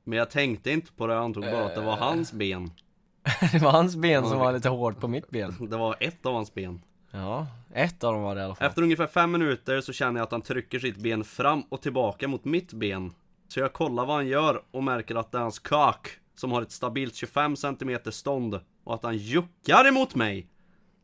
Men 0.09 0.19
jag 0.19 0.31
tänkte 0.31 0.71
inte 0.71 0.93
på 0.93 1.07
det, 1.07 1.15
jag 1.15 1.25
antog 1.25 1.45
bara 1.45 1.67
att 1.67 1.75
det 1.75 1.81
var 1.81 1.97
hans 1.97 2.33
ben. 2.33 2.71
Det 3.53 3.63
var 3.63 3.71
hans 3.71 3.97
ben 3.97 4.29
som 4.29 4.39
var 4.39 4.53
lite 4.53 4.69
hårt 4.69 5.01
på 5.01 5.09
mitt 5.09 5.31
ben. 5.31 5.57
Det 5.71 5.77
var 5.77 5.97
ett 6.01 6.27
av 6.27 6.35
hans 6.35 6.55
ben. 6.55 6.83
Ja, 7.11 7.47
ett 7.75 8.05
av 8.05 8.13
dem 8.13 8.23
var 8.23 8.35
det 8.35 8.41
i 8.41 8.45
alla 8.45 8.55
fall. 8.55 8.67
Efter 8.67 8.83
ungefär 8.83 9.07
fem 9.07 9.33
minuter 9.33 9.81
så 9.81 9.93
känner 9.93 10.21
jag 10.21 10.25
att 10.25 10.33
han 10.33 10.43
trycker 10.43 10.79
sitt 10.79 10.97
ben 10.97 11.25
fram 11.25 11.63
och 11.69 11.83
tillbaka 11.83 12.29
mot 12.29 12.45
mitt 12.45 12.73
ben. 12.73 13.13
Så 13.49 13.61
jag 13.61 13.73
kollar 13.73 14.07
vad 14.07 14.17
han 14.17 14.27
gör 14.27 14.63
och 14.71 14.83
märker 14.83 15.15
att 15.15 15.33
det 15.33 15.39
är 15.39 15.43
hans 15.43 15.59
kak 15.59 16.09
Som 16.37 16.53
har 16.53 16.63
ett 16.63 16.73
stabilt 16.73 17.15
25 17.15 17.57
cm 17.57 17.99
stånd 18.11 18.61
Och 18.85 18.95
att 18.95 19.03
han 19.03 19.17
juckar 19.17 19.89
emot 19.89 20.15
mig. 20.15 20.47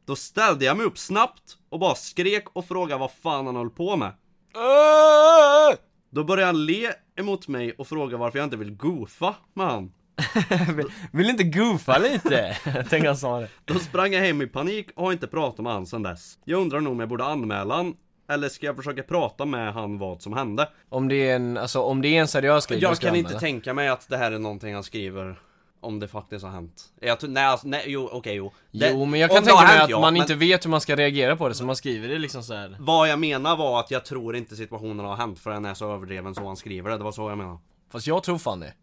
Då 0.06 0.16
ställde 0.16 0.64
jag 0.64 0.76
mig 0.76 0.86
upp 0.86 0.98
snabbt 0.98 1.56
och 1.68 1.78
bara 1.78 1.94
skrek 1.94 2.44
och 2.52 2.64
frågade 2.64 3.00
vad 3.00 3.12
fan 3.12 3.46
han 3.46 3.56
höll 3.56 3.70
på 3.70 3.96
med. 3.96 4.12
Då 6.10 6.24
började 6.24 6.46
han 6.46 6.66
le 6.66 6.92
emot 7.22 7.48
mig 7.48 7.72
och 7.78 7.88
fråga 7.88 8.16
varför 8.16 8.38
jag 8.38 8.46
inte 8.46 8.56
vill 8.56 8.76
goofa 8.76 9.34
med 9.54 9.66
han 9.66 9.92
Vill 11.12 11.30
inte 11.30 11.44
goofa 11.44 11.98
lite? 11.98 12.56
Tänk 12.90 13.04
han 13.06 13.16
sa 13.16 13.40
det 13.40 13.48
Då 13.64 13.74
sprang 13.74 14.12
jag 14.12 14.20
hem 14.20 14.42
i 14.42 14.46
panik 14.46 14.88
och 14.96 15.04
har 15.04 15.12
inte 15.12 15.26
pratat 15.26 15.60
med 15.64 15.72
han 15.72 15.86
sen 15.86 16.02
dess. 16.02 16.38
Jag 16.44 16.60
undrar 16.60 16.80
nog 16.80 16.92
om 16.92 17.00
jag 17.00 17.08
borde 17.08 17.24
anmäla 17.24 17.74
han, 17.76 17.94
eller 18.30 18.48
ska 18.48 18.66
jag 18.66 18.76
försöka 18.76 19.02
prata 19.02 19.44
med 19.44 19.72
han 19.74 19.98
vad 19.98 20.22
som 20.22 20.32
hände? 20.32 20.68
Om 20.88 21.08
det 21.08 21.30
är 21.30 21.36
en, 21.36 21.56
alltså 21.56 21.80
om 21.80 22.02
det 22.02 22.08
är 22.08 22.20
en 22.20 22.28
seriös 22.28 22.66
grej 22.66 22.78
Jag 22.82 22.98
kan 22.98 23.16
inte 23.16 23.28
anmäla. 23.28 23.40
tänka 23.40 23.74
mig 23.74 23.88
att 23.88 24.08
det 24.08 24.16
här 24.16 24.32
är 24.32 24.38
någonting 24.38 24.74
han 24.74 24.84
skriver 24.84 25.36
om 25.82 25.98
det 26.00 26.08
faktiskt 26.08 26.44
har 26.44 26.50
hänt. 26.52 26.82
Jag 27.00 27.20
tror, 27.20 27.30
nej, 27.30 27.44
alltså, 27.44 27.68
nej, 27.68 27.82
jo, 27.86 28.08
okej, 28.12 28.34
jo. 28.34 28.52
Det- 28.70 28.90
Jo 28.90 29.04
men 29.04 29.20
jag 29.20 29.30
kan 29.30 29.44
tänka 29.44 29.62
mig 29.62 29.78
att 29.78 29.90
ja, 29.90 30.00
man 30.00 30.12
men 30.12 30.22
inte 30.22 30.34
vet 30.34 30.64
hur 30.64 30.70
man 30.70 30.80
ska 30.80 30.96
reagera 30.96 31.36
på 31.36 31.48
det 31.48 31.54
så 31.54 31.64
man 31.64 31.76
skriver 31.76 32.08
det 32.08 32.18
liksom 32.18 32.42
så 32.42 32.54
här. 32.54 32.76
Vad 32.80 33.08
jag 33.08 33.18
menar 33.18 33.56
var 33.56 33.80
att 33.80 33.90
jag 33.90 34.04
tror 34.04 34.36
inte 34.36 34.56
situationen 34.56 35.06
har 35.06 35.16
hänt 35.16 35.38
för 35.38 35.50
den 35.50 35.64
är 35.64 35.74
så 35.74 35.94
överdriven 35.94 36.34
så 36.34 36.46
han 36.46 36.56
skriver 36.56 36.90
det, 36.90 36.96
det 36.98 37.04
var 37.04 37.12
så 37.12 37.28
jag 37.30 37.38
menar. 37.38 37.58
Fast 37.92 38.06
jag 38.06 38.22
tror 38.22 38.38
fan 38.38 38.60
det 38.60 38.74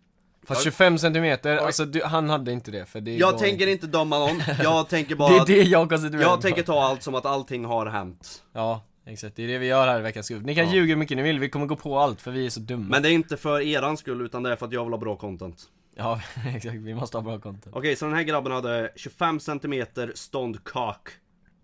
Fast 0.47 0.59
Jag- 0.65 0.73
25 0.73 0.97
centimeter, 0.97 1.57
alltså 1.57 1.85
du, 1.85 2.03
han 2.03 2.29
hade 2.29 2.51
inte 2.51 2.71
det 2.71 2.85
för 2.85 3.01
det 3.01 3.15
Jag 3.15 3.37
tänker 3.37 3.67
inte 3.67 3.87
döma 3.87 4.19
någon, 4.19 4.41
jag 4.63 4.89
tänker 4.89 5.15
bara 5.15 5.29
Det 5.29 5.35
är 5.35 5.45
det 5.45 5.63
jag 5.69 5.89
koncentrerar 5.89 6.23
Jag 6.23 6.41
tänker 6.41 6.63
ta 6.63 6.81
allt 6.83 7.03
som 7.03 7.15
att 7.15 7.25
allting 7.25 7.65
har 7.65 7.85
hänt. 7.85 8.43
Ja, 8.53 8.81
exakt, 9.05 9.35
det 9.35 9.43
är 9.43 9.47
det 9.47 9.57
vi 9.57 9.65
gör 9.67 9.87
här 9.87 9.99
i 9.99 10.01
veckans 10.01 10.29
grupp 10.29 10.43
Ni 10.45 10.55
kan 10.55 10.65
Ja. 10.67 10.73
ljuga 10.73 10.87
hur 10.93 10.95
mycket 10.95 11.17
ni 11.17 11.23
vill, 11.23 11.39
vi 11.39 11.49
kommer 11.49 11.65
gå 11.65 11.75
på 11.75 11.99
allt 11.99 12.21
för 12.21 12.31
vi 12.31 12.45
är 12.45 12.49
så 12.49 12.59
dumma 12.59 12.85
Men 12.89 13.03
det 13.03 13.09
är 13.09 13.13
inte 13.13 13.37
för 13.37 13.61
eran 13.61 13.97
skull 13.97 14.21
utan 14.21 14.43
det 14.43 14.51
är 14.51 14.55
för 14.55 14.65
att 14.65 14.71
jag 14.73 14.83
vill 14.83 14.93
ha 14.93 14.97
bra 14.99 15.15
content. 15.15 15.63
Ja, 15.99 16.21
exakt, 16.55 16.75
vi 16.75 16.93
måste 16.93 17.17
ha 17.17 17.21
bra 17.21 17.39
content 17.39 17.75
Okej, 17.75 17.95
så 17.95 18.05
den 18.05 18.13
här 18.15 18.23
grabben 18.23 18.51
hade 18.51 18.91
25 18.95 19.39
cm 19.39 19.85
ståndkak. 20.15 21.09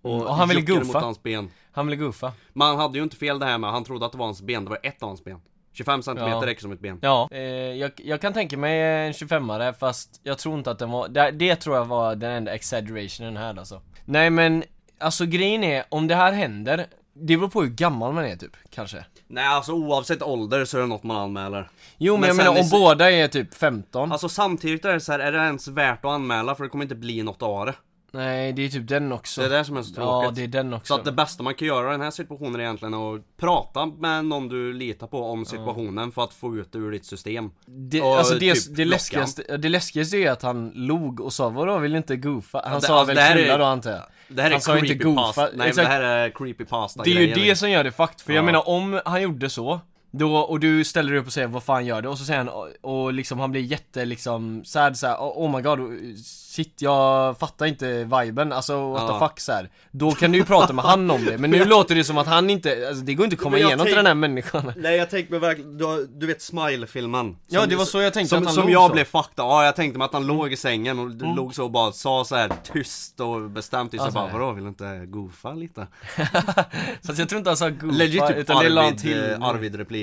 Och, 0.02 0.12
Mm, 0.16 0.28
och 0.28 0.36
han 0.36 0.50
ville 0.50 0.62
goofa. 0.62 0.84
mot 0.86 0.96
hans 0.96 1.24
ben. 1.24 1.50
Han 1.72 1.88
ville 1.88 1.96
goofa 1.96 2.34
Men 2.54 2.68
han 2.68 2.78
hade 2.78 2.98
ju 2.98 3.04
inte 3.04 3.16
fel 3.16 3.40
det 3.40 3.46
här 3.46 3.58
med, 3.58 3.72
han 3.72 3.84
trodde 3.84 4.06
att 4.06 4.12
det 4.12 4.18
var 4.18 4.26
hans 4.26 4.42
ben, 4.42 4.64
det 4.64 4.70
var 4.70 4.80
ett 4.84 5.04
av 5.04 5.10
hans 5.10 5.24
ben. 5.24 5.40
25 5.74 6.02
cm 6.04 6.18
Ja. 6.18 6.42
räcker 6.46 6.62
som 6.62 6.72
ett 6.72 6.80
ben. 6.80 7.00
Ja, 7.02 7.30
eh, 7.32 7.40
jag, 7.42 7.92
jag 7.98 8.22
kan 8.22 8.34
tänka 8.34 8.58
mig 8.58 8.82
en 9.08 9.12
25are 9.14 9.74
fast 9.74 10.20
jag 10.24 10.38
tror 10.38 10.58
inte 10.58 10.72
att 10.72 10.80
den 10.80 10.92
var, 10.92 11.08
det, 11.08 11.32
det 11.32 11.56
tror 11.56 11.76
jag 11.76 11.86
var 11.86 12.16
den 12.16 12.32
enda 12.32 12.54
exaggerationen 12.54 13.38
här 13.38 13.60
alltså 13.60 13.82
Nej 14.06 14.30
men, 14.30 14.64
alltså 15.00 15.26
grejen 15.26 15.64
är, 15.64 15.84
om 15.90 16.08
det 16.08 16.16
här 16.16 16.32
händer, 16.34 16.88
det 17.18 17.38
beror 17.38 17.50
på 17.50 17.62
hur 17.62 17.70
gammal 17.70 18.14
man 18.14 18.26
är 18.26 18.36
typ, 18.36 18.58
kanske 18.70 19.06
Nej 19.28 19.46
alltså 19.48 19.72
oavsett 19.74 20.22
ålder 20.22 20.66
så 20.66 20.78
är 20.78 20.82
det 20.82 20.88
något 20.88 21.04
man 21.04 21.18
anmäler. 21.18 21.70
Jo 21.98 22.14
men, 22.14 22.20
Men 22.22 22.28
jag 22.28 22.38
menar 22.38 22.52
om 22.52 22.58
är- 22.58 22.72
båda 22.72 23.12
är 23.12 23.28
typ 23.28 23.54
15 23.54 24.12
Alltså 24.12 24.30
samtidigt 24.30 24.86
är 24.86 24.94
det 24.94 25.00
så 25.00 25.12
här, 25.12 25.20
är 25.20 25.32
det 25.32 25.38
ens 25.38 25.68
värt 25.68 26.06
att 26.06 26.12
anmäla 26.12 26.56
för 26.56 26.64
det 26.64 26.70
kommer 26.70 26.86
inte 26.86 26.96
bli 26.96 27.24
något 27.24 27.42
av 27.42 27.66
det. 27.66 27.74
Nej 28.16 28.54
det 28.54 28.66
är 28.66 28.70
typ 28.70 28.88
den 28.88 29.12
också 29.12 29.42
Det 29.42 29.48
är 29.48 29.50
det 29.58 29.66
som 29.66 29.78
är 29.78 29.82
så 29.82 29.94
Ja 29.98 30.22
tråkigt. 30.22 30.36
det 30.36 30.44
är 30.44 30.48
den 30.64 30.74
också 30.74 30.94
Så 30.94 31.00
att 31.00 31.06
det 31.06 31.12
bästa 31.12 31.44
man 31.44 31.54
kan 31.56 31.68
göra 31.68 31.88
i 31.90 31.92
den 31.92 32.02
här 32.02 32.12
situationen 32.12 32.56
är 32.56 32.60
egentligen 32.60 32.94
att 32.94 33.22
prata 33.38 33.86
med 33.86 34.26
någon 34.26 34.48
du 34.50 34.74
litar 34.74 35.08
på 35.08 35.24
om 35.32 35.46
situationen 35.46 36.12
för 36.12 36.24
att 36.24 36.34
få 36.34 36.56
ut 36.56 36.72
det 36.72 36.78
ur 36.78 36.92
ditt 36.92 37.06
system. 37.06 37.52
Det, 37.66 38.02
Och 38.02 38.18
alltså 38.18 38.34
det, 38.34 38.54
typ 38.54 38.76
det, 38.76 38.86
läskigaste, 38.86 39.58
det 39.58 39.70
läskigaste 39.70 40.18
är 40.18 40.32
att 40.32 40.42
han 40.42 40.72
log 40.76 41.20
och 41.22 41.34
sa 41.34 41.50
vadå 41.50 41.78
vill 41.78 41.96
inte 41.96 42.16
goofa? 42.16 42.62
Han 42.66 42.80
det- 42.82 42.88
sa 42.88 43.00
alltså, 43.00 43.16
väl 43.16 43.18
är- 43.18 43.34
knulla 43.34 43.58
då 43.58 43.64
antar 43.66 43.92
jag? 43.92 44.04
Det 44.28 44.42
här 44.42 44.50
är 44.50 44.52
Han 44.54 44.62
sa 44.62 44.78
inte 44.78 44.94
goofa. 44.94 45.50
Nej 45.54 45.68
exakt. 45.70 45.88
det 45.88 45.94
här 45.94 46.02
är 46.02 46.30
creepy 46.30 46.66
pasta 46.66 47.04
Det 47.04 47.10
är 47.12 47.22
ju 47.22 47.34
det 47.34 47.56
som 47.56 47.70
gör 47.70 47.84
det 47.84 47.92
fakt, 47.92 48.22
för 48.22 48.34
jag 48.34 48.42
Ja. 48.42 48.46
menar 48.46 48.70
om 48.70 49.02
han 49.06 49.22
gjorde 49.22 49.50
så 49.50 49.80
då, 50.18 50.38
och 50.38 50.60
du 50.60 50.84
ställer 50.84 51.12
dig 51.12 51.20
upp 51.20 51.28
och 51.28 51.34
säger 51.34 51.48
vad 51.48 51.64
fan 51.64 51.86
gör 51.86 52.02
du? 52.02 52.10
Och 52.10 52.18
så 52.18 52.26
säger 52.26 52.40
han, 52.44 52.50
och, 52.82 53.14
liksom 53.14 53.40
han 53.40 53.52
blir 53.52 53.62
jätte 53.62 54.06
liksom 54.06 54.66
sad 54.66 54.98
såhär, 54.98 55.16
oh, 55.16 55.56
my 55.56 55.62
god, 55.62 55.80
shit 56.26 56.82
jag 56.82 57.40
fattar 57.40 57.66
inte 57.66 58.04
viben, 58.04 58.52
alltså 58.54 58.90
what 58.92 59.02
Ja. 59.02 59.20
the 59.20 59.28
fuck 59.28 59.40
så 59.40 59.52
här. 59.52 59.70
Då 59.92 60.12
kan 60.12 60.32
du 60.32 60.38
ju 60.38 60.46
prata 60.46 60.74
med 60.74 60.86
han 60.86 61.12
om 61.12 61.26
det, 61.26 61.38
men 61.38 61.52
nu 61.52 61.66
låter 61.76 61.96
det 61.96 62.04
som 62.04 62.18
att 62.18 62.28
han 62.28 62.50
inte, 62.50 62.88
alltså 62.88 63.04
det 63.04 63.14
går 63.14 63.24
inte 63.24 63.34
att 63.36 63.42
komma 63.42 63.58
jag 63.60 63.68
igenom 63.68 63.86
till 63.86 63.96
den 63.96 64.06
här 64.06 64.14
människan 64.14 64.72
Nej 64.78 64.96
jag 64.98 65.10
tänkte 65.10 65.32
mig 65.32 65.40
verkligen, 65.40 65.78
du, 65.78 66.08
du 66.14 66.28
vet 66.28 66.42
Smile-filmen 66.42 67.38
Ja, 67.48 67.66
det 67.66 67.76
var 67.76 67.86
så 67.86 68.02
jag 68.02 68.14
tänkte 68.14 68.30
Som, 68.30 68.40
att 68.40 68.46
han 68.46 68.54
som 68.56 68.64
låg 68.64 68.72
jag 68.72 68.80
så. 68.82 68.86
Mm. 68.86 68.94
blev 68.94 69.04
fucked 69.06 69.34
Ja 69.36 69.66
jag 69.66 69.76
tänkte 69.76 69.98
mig 69.98 70.06
att 70.06 70.14
han 70.14 70.28
låg 70.28 70.54
i 70.54 70.58
sängen 70.58 71.00
och 71.00 71.36
låg 71.36 71.56
så 71.56 71.64
och 71.64 71.72
bara 71.72 71.92
sa 71.92 72.26
så 72.26 72.36
här 72.36 72.52
tyst 72.74 73.20
och 73.20 73.42
bestämt 73.50 73.92
sig 73.92 74.00
Alltså, 74.00 74.20
bara 74.20 74.28
ja. 74.30 74.38
Vadå 74.38 74.52
vill 74.52 74.64
du 74.64 74.70
inte 74.70 75.06
goofa 75.06 75.54
lite? 75.54 75.88
Fast 77.06 77.20
jag 77.20 77.30
tror 77.30 77.38
inte 77.38 77.50
han 77.50 77.58
sa 77.58 77.70
goofa, 77.70 77.98
Legit 77.98 78.28
typ 78.28 78.38
utan 78.38 78.64
det 78.64 78.70
la 78.70 78.82
han 78.82 78.90
Arvid, 78.90 79.02
till 79.02 79.32
eh, 79.32 79.42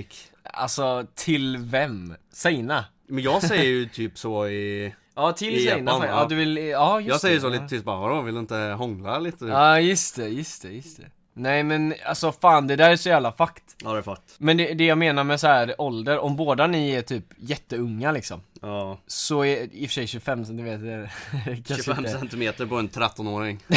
Arvid-replik 0.02 0.28
Alltså, 0.44 1.06
till 1.14 1.56
vem? 1.56 2.14
Seina? 2.32 2.85
Men 3.09 3.25
jag 3.25 3.42
säger 3.42 3.64
ju 3.64 3.88
typ 3.88 4.18
så 4.18 4.49
i 4.49 4.94
Ja, 5.14 5.32
till 5.32 5.64
Seina, 5.64 6.06
ja. 6.06 6.26
du 6.28 6.35
vill, 6.35 6.56
ja 6.56 7.00
just 7.00 7.09
Jag 7.09 7.21
säger 7.21 7.35
det, 7.35 7.40
så 7.40 7.47
ja. 7.47 7.50
lite 7.50 7.68
tyst 7.68 7.85
bara 7.85 8.00
Vadå 8.00 8.23
vill 8.23 8.35
du 8.35 8.40
inte 8.40 8.56
hångla 8.56 9.18
lite? 9.18 9.44
Ja 9.44 9.80
just 9.80 10.16
det, 10.16 10.28
just 10.28 10.62
det, 10.62 10.73
just 10.73 10.97
det 10.97 11.11
Nej 11.34 11.62
men 11.62 11.94
alltså 12.06 12.32
fan 12.32 12.66
det 12.66 12.76
där 12.76 12.90
är 12.90 12.96
så 12.96 13.08
jävla 13.08 13.32
fakt 13.32 13.62
Ja 13.84 13.92
det 13.92 13.98
är 13.98 14.02
fucked. 14.02 14.22
Men 14.38 14.56
det, 14.56 14.74
det 14.74 14.84
jag 14.84 14.98
menar 14.98 15.24
med 15.24 15.40
så 15.40 15.46
här 15.46 15.74
ålder, 15.80 16.18
om 16.18 16.36
båda 16.36 16.66
ni 16.66 16.90
är 16.90 17.02
typ 17.02 17.24
jätteunga 17.36 18.12
liksom 18.12 18.40
Ja. 18.60 18.98
Så 19.06 19.44
är 19.44 19.74
i 19.74 19.86
och 19.86 19.90
för 19.90 19.94
sig 19.94 20.06
25 20.06 20.44
centimeter 20.44 21.12
kanske 21.44 21.74
25 21.74 21.98
inte 21.98 22.18
centimeter 22.18 22.66
på 22.66 22.78
en 22.78 22.88
13-åring 22.88 23.58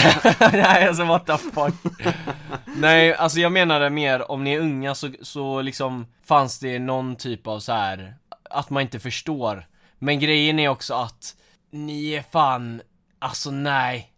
Nej 0.51 0.87
alltså 0.87 1.03
what 1.03 1.25
the 1.25 1.37
fuck? 1.37 2.05
Nej 2.77 3.13
alltså 3.13 3.39
jag 3.39 3.51
menade 3.51 3.89
mer 3.89 4.31
om 4.31 4.43
ni 4.43 4.53
är 4.53 4.59
unga 4.59 4.95
så, 4.95 5.09
så 5.21 5.61
liksom 5.61 6.07
fanns 6.25 6.59
det 6.59 6.79
någon 6.79 7.15
typ 7.15 7.47
av 7.47 7.59
så 7.59 7.71
här 7.71 8.15
att 8.49 8.69
man 8.69 8.81
inte 8.81 8.99
förstår. 8.99 9.67
Men 9.99 10.19
grejen 10.19 10.59
är 10.59 10.69
också 10.69 10.93
att 10.93 11.35
ni 11.71 12.13
är 12.13 12.23
fan, 12.31 12.81
alltså 13.19 13.51
nej 13.51 14.11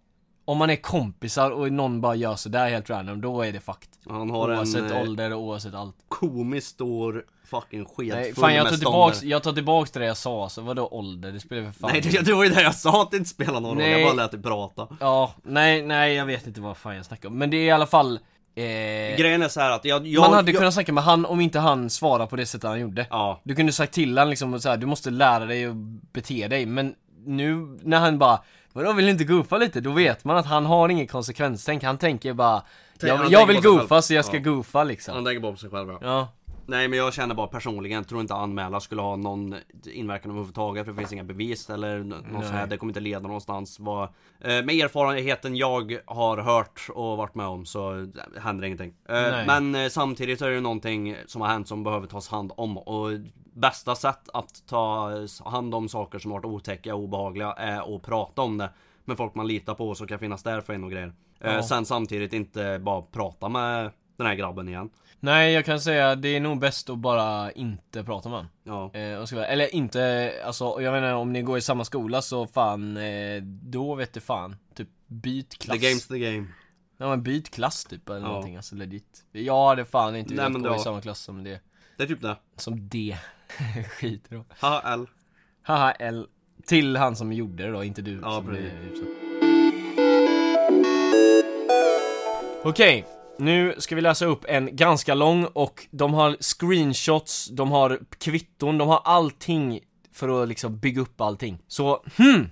Om 0.47 0.57
man 0.57 0.69
är 0.69 0.75
kompisar 0.75 1.51
och 1.51 1.71
någon 1.71 2.01
bara 2.01 2.15
gör 2.15 2.35
sådär 2.35 2.69
helt 2.69 2.89
random, 2.89 3.21
då 3.21 3.41
är 3.41 3.51
det 3.51 3.59
fakt 3.59 3.89
Han 4.09 4.29
har 4.29 4.49
Oavsett 4.57 4.83
en 4.83 4.91
eh, 4.91 5.01
ålder 5.01 5.33
och 5.33 5.41
oavsett 5.41 5.73
allt. 5.75 5.95
komiskt 6.07 6.67
stor 6.67 7.25
fucking 7.49 7.85
sked 7.85 8.15
Nej, 8.15 8.33
full 8.33 8.43
fan 8.43 8.53
jag 8.55 8.69
tar 8.69 8.75
tillbaks, 8.75 9.23
jag 9.23 9.43
tar 9.43 9.53
tillbaks 9.53 9.91
det 9.91 10.05
jag 10.05 10.17
sa, 10.17 10.49
så 10.49 10.61
vadå 10.61 10.87
ålder? 10.87 11.31
Det 11.31 11.39
spelar 11.39 11.63
för 11.63 11.79
fan 11.79 11.89
Nej 11.93 12.01
det, 12.01 12.25
det 12.25 12.33
var 12.33 12.43
ju 12.43 12.49
det 12.49 12.61
jag 12.61 12.75
sa 12.75 13.01
att 13.01 13.11
det 13.11 13.17
inte 13.17 13.29
spelar 13.29 13.53
någon 13.53 13.63
roll, 13.63 13.77
Nej. 13.77 13.91
jag 13.91 14.03
bara 14.09 14.23
lät 14.23 14.31
dig 14.31 14.41
prata. 14.41 14.87
Ja, 14.99 15.33
nej, 15.43 15.81
nej 15.81 16.13
jag 16.13 16.25
vet 16.25 16.47
inte 16.47 16.61
vad 16.61 16.77
fan 16.77 16.95
jag 16.95 17.05
snackar 17.05 17.29
om. 17.29 17.37
Men 17.37 17.49
det 17.49 17.57
är 17.57 17.65
i 17.65 17.71
alla 17.71 17.87
fall 17.87 18.19
eh, 18.55 18.63
Grejen 19.17 19.41
är 19.41 19.47
så 19.47 19.59
här 19.59 19.71
att 19.71 19.85
jag, 19.85 20.07
jag 20.07 20.21
Man 20.21 20.33
hade 20.33 20.51
jag, 20.51 20.59
kunnat 20.59 20.73
snacka 20.73 20.93
med 20.93 21.03
han 21.03 21.25
om 21.25 21.41
inte 21.41 21.59
han 21.59 21.89
svarade 21.89 22.27
på 22.29 22.35
det 22.35 22.45
sättet 22.45 22.69
han 22.69 22.79
gjorde. 22.79 23.07
Ja, 23.09 23.41
Du 23.43 23.55
kunde 23.55 23.71
sagt 23.71 23.93
till 23.93 24.17
han 24.17 24.29
liksom 24.29 24.59
så 24.59 24.69
här, 24.69 24.77
du 24.77 24.85
måste 24.85 25.09
lära 25.09 25.45
dig 25.45 25.65
att 25.65 25.75
bete 26.13 26.47
dig. 26.47 26.65
Men 26.65 26.95
nu 27.25 27.77
när 27.83 27.99
han 27.99 28.17
bara 28.17 28.39
Vadå 28.77 28.93
vill 28.93 29.05
du 29.05 29.11
inte 29.11 29.23
goofa 29.23 29.57
lite? 29.57 29.81
Då 29.81 29.91
vet 29.91 30.25
man 30.25 30.37
att 30.37 30.45
han 30.45 30.65
har 30.65 30.89
ingen 30.89 31.07
konsekvenstänk, 31.07 31.83
han 31.83 31.97
tänker 31.97 32.33
bara 32.33 32.61
Tänk- 32.99 33.09
Jag, 33.13 33.31
jag 33.31 33.47
vill 33.47 33.61
goofa 33.61 34.01
så 34.01 34.13
jag 34.13 34.25
ska 34.25 34.37
Ja. 34.37 34.43
goofa 34.43 34.83
liksom 34.83 35.15
han 35.15 35.25
tänker 35.25 35.39
bara 35.41 35.51
på 35.51 35.57
sig 35.57 35.69
själv 35.69 35.89
ja. 35.89 35.97
Ja, 36.01 36.27
Nej 36.65 36.87
men 36.87 36.99
jag 36.99 37.13
känner 37.13 37.35
bara 37.35 37.47
personligen, 37.47 38.03
tror 38.03 38.21
inte 38.21 38.33
anmäla 38.35 38.79
skulle 38.79 39.01
ha 39.01 39.15
någon 39.15 39.55
inverkan 39.93 40.31
överhuvudtaget 40.31 40.85
för 40.85 40.91
det 40.91 40.97
finns 40.97 41.13
inga 41.13 41.23
bevis 41.23 41.69
eller 41.69 41.97
något 42.03 42.21
Nej. 42.23 42.41
sånt 42.41 42.45
här, 42.55 42.67
det 42.67 42.77
kommer 42.77 42.89
inte 42.89 42.99
leda 42.99 43.19
någonstans 43.19 43.79
Vad, 43.79 44.03
eh, 44.03 44.09
Med 44.47 44.69
erfarenheten 44.69 45.55
jag 45.55 45.97
har 46.05 46.37
hört 46.37 46.87
och 46.93 47.17
varit 47.17 47.35
med 47.35 47.45
om 47.47 47.65
så 47.65 48.07
händer 48.41 48.65
ingenting 48.65 48.93
eh, 49.09 49.13
Nej. 49.21 49.45
Men 49.47 49.75
eh, 49.75 49.89
samtidigt 49.89 50.39
så 50.39 50.45
är 50.45 50.49
det 50.51 50.61
någonting 50.61 51.15
som 51.25 51.41
har 51.41 51.47
hänt 51.47 51.67
som 51.67 51.83
behöver 51.83 52.07
tas 52.07 52.27
hand 52.29 52.51
om 52.57 52.77
och 52.77 53.09
Bästa 53.59 53.95
sätt 53.95 54.29
att 54.33 54.67
ta 54.67 55.11
hand 55.45 55.75
om 55.75 55.89
saker 55.89 56.19
som 56.19 56.31
varit 56.31 56.45
otäcka 56.45 56.95
och 56.95 57.03
obehagliga 57.03 57.51
är 57.53 57.95
att 57.95 58.01
prata 58.03 58.41
om 58.41 58.57
det 58.57 58.69
Med 59.05 59.17
folk 59.17 59.35
man 59.35 59.47
litar 59.47 59.73
på 59.75 59.95
som 59.95 60.07
kan 60.07 60.19
finnas 60.19 60.43
där 60.43 60.61
för 60.61 60.73
en 60.73 60.83
och 60.83 60.91
grejer 60.91 61.13
eh, 61.39 61.53
Ja. 61.53 61.63
Sen 61.63 61.85
samtidigt 61.85 62.33
inte 62.33 62.79
bara 62.79 63.01
prata 63.01 63.49
med 63.49 63.91
den 64.17 64.27
här 64.27 64.35
grabben 64.35 64.67
igen 64.67 64.89
nej 65.19 65.53
jag 65.53 65.65
kan 65.65 65.81
säga 65.81 66.15
det 66.15 66.27
är 66.35 66.39
nog 66.39 66.59
bäst 66.59 66.89
att 66.89 66.97
bara 66.97 67.51
inte 67.51 68.03
prata 68.03 68.29
med 68.29 68.37
honom 68.37 68.51
Ja 68.93 68.99
Eh, 68.99 69.51
eller 69.51 69.75
inte, 69.75 70.33
alltså 70.45 70.81
jag 70.81 70.91
menar 70.91 71.13
om 71.13 71.33
ni 71.33 71.41
går 71.41 71.57
i 71.57 71.61
samma 71.61 71.83
skola 71.85 72.21
så 72.21 72.47
fan, 72.47 72.97
eh, 72.97 73.41
då 73.43 73.95
vet 73.95 74.13
du 74.13 74.19
fan. 74.19 74.55
Typ 74.75 74.89
byt 75.07 75.57
klass. 75.57 75.79
The 75.79 75.87
game's 75.87 76.07
the 76.07 76.19
game 76.19 76.47
Ja 76.97 77.09
men 77.09 77.23
byt 77.23 77.49
klass 77.49 77.85
typ 77.85 78.09
eller 78.09 78.19
Ja. 78.19 78.27
någonting, 78.27 78.55
alltså 78.55 78.75
legit. 78.75 79.25
Jag 79.31 79.67
hade 79.67 79.85
fan 79.85 80.15
inte 80.15 80.33
velat 80.35 80.53
gå 80.53 80.59
då- 80.69 80.75
i 80.75 80.79
samma 80.79 81.01
klass 81.01 81.19
som 81.19 81.43
det. 81.43 81.61
Det 81.97 82.03
är 82.03 82.07
typ 82.07 82.21
det 82.21 82.37
Som 82.55 82.89
det. 82.89 83.17
Skit 83.89 84.25
då. 84.29 84.45
Haha 84.59 84.81
L 84.93 85.07
Haha 85.61 85.91
L. 85.91 86.27
Till 86.65 86.95
han 86.97 87.15
som 87.15 87.33
gjorde 87.33 87.63
det 87.63 87.71
då, 87.71 87.83
inte 87.83 88.01
du. 88.01 88.19
Ja, 88.23 88.31
som 88.31 88.45
precis. 88.45 88.71
blev 88.71 88.83
utsatt. 88.93 89.07
Okej, 92.63 93.05
nu 93.37 93.75
ska 93.77 93.95
vi 93.95 94.01
läsa 94.01 94.25
upp 94.25 94.45
en 94.47 94.75
ganska 94.75 95.13
lång 95.13 95.45
och 95.45 95.87
de 95.91 96.13
har 96.13 96.37
screenshots, 96.39 97.47
de 97.47 97.71
har 97.71 97.99
kvitton, 98.19 98.77
de 98.77 98.87
har 98.87 99.01
allting 99.05 99.79
för 100.11 100.43
att 100.43 100.49
liksom 100.49 100.77
bygga 100.79 101.01
upp 101.01 101.21
allting. 101.21 101.59
Så, 101.67 102.03
hmm! 102.17 102.49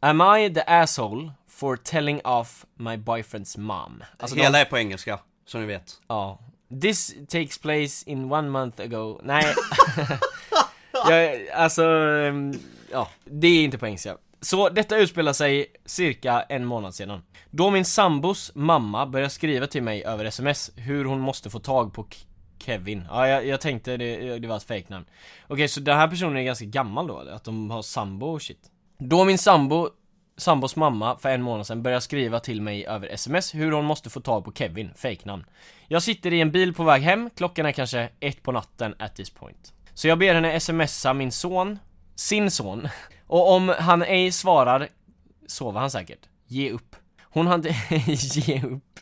Am 0.00 0.20
I 0.38 0.54
the 0.54 0.60
asshole 0.66 1.32
for 1.48 1.76
telling 1.76 2.20
off 2.24 2.66
my 2.74 2.96
boyfriend's 2.96 3.58
mom? 3.60 4.04
Alltså 4.18 4.36
de- 4.36 4.42
Hela 4.42 4.60
är 4.60 4.64
på 4.64 4.78
engelska, 4.78 5.18
så 5.46 5.58
ni 5.58 5.66
vet 5.66 6.00
Ja. 6.08 6.38
This 6.80 7.14
takes 7.28 7.58
place 7.58 8.10
in 8.10 8.32
one 8.32 8.48
month 8.48 8.80
ago. 8.80 9.20
Nej. 9.22 9.44
jag, 11.08 11.48
alltså, 11.54 11.84
ehm, 11.84 12.52
ja. 12.92 13.08
Det 13.24 13.46
är 13.46 13.64
inte 13.64 13.78
på 13.78 13.86
engelska. 13.86 14.16
Så 14.40 14.68
detta 14.68 14.96
utspelar 14.96 15.32
sig 15.32 15.66
cirka 15.84 16.42
en 16.48 16.64
månad 16.64 16.94
sedan. 16.94 17.22
Då 17.50 17.70
min 17.70 17.84
sambos 17.84 18.52
mamma 18.54 19.06
började 19.06 19.30
skriva 19.30 19.66
till 19.66 19.82
mig 19.82 20.04
över 20.04 20.24
sms 20.24 20.70
hur 20.76 21.04
hon 21.04 21.20
måste 21.20 21.50
få 21.50 21.58
tag 21.58 21.94
på 21.94 22.06
Kevin. 22.58 23.04
Ja, 23.10 23.28
jag, 23.28 23.46
jag 23.46 23.60
tänkte 23.60 23.96
det, 23.96 24.38
det 24.38 24.48
var 24.48 24.56
ett 24.56 24.62
fejknamn. 24.62 25.04
Okej, 25.48 25.68
så 25.68 25.80
den 25.80 25.96
här 25.96 26.08
personen 26.08 26.36
är 26.36 26.42
ganska 26.42 26.64
gammal 26.64 27.06
då 27.06 27.20
eller? 27.20 27.32
Att 27.32 27.44
de 27.44 27.70
har 27.70 27.82
sambo 27.82 28.26
och 28.26 28.42
shit. 28.42 28.70
Då 28.98 29.24
min 29.24 29.38
sambo, 29.38 29.88
sambos 30.36 30.76
mamma 30.76 31.18
för 31.18 31.28
en 31.28 31.42
månad 31.42 31.66
sedan 31.66 31.82
börjar 31.82 32.00
skriva 32.00 32.40
till 32.40 32.62
mig 32.62 32.86
över 32.86 33.08
sms 33.08 33.54
hur 33.54 33.72
hon 33.72 33.84
måste 33.84 34.10
få 34.10 34.20
tag 34.20 34.44
på 34.44 34.52
Kevin, 34.52 34.90
fejknamn. 34.96 35.44
Jag 35.88 36.02
sitter 36.02 36.32
i 36.32 36.40
en 36.40 36.52
bil 36.52 36.74
på 36.74 36.84
väg 36.84 37.02
hem, 37.02 37.30
klockan 37.36 37.66
är 37.66 37.72
kanske 37.72 38.08
ett 38.20 38.42
på 38.42 38.52
natten 38.52 38.94
at 38.98 39.16
this 39.16 39.30
point. 39.30 39.72
Så 39.94 40.08
jag 40.08 40.18
ber 40.18 40.34
henne 40.34 40.60
smsa 40.60 41.12
min 41.12 41.32
son, 41.32 41.78
sin 42.14 42.50
son, 42.50 42.88
och 43.26 43.52
om 43.52 43.74
han 43.78 44.02
ej 44.02 44.32
svarar 44.32 44.88
sover 45.46 45.80
han 45.80 45.90
säkert. 45.90 46.28
Ge 46.46 46.70
upp. 46.70 46.96
Hon 47.36 47.46
hade, 47.46 47.68
ge 48.06 48.62
upp. 48.62 48.98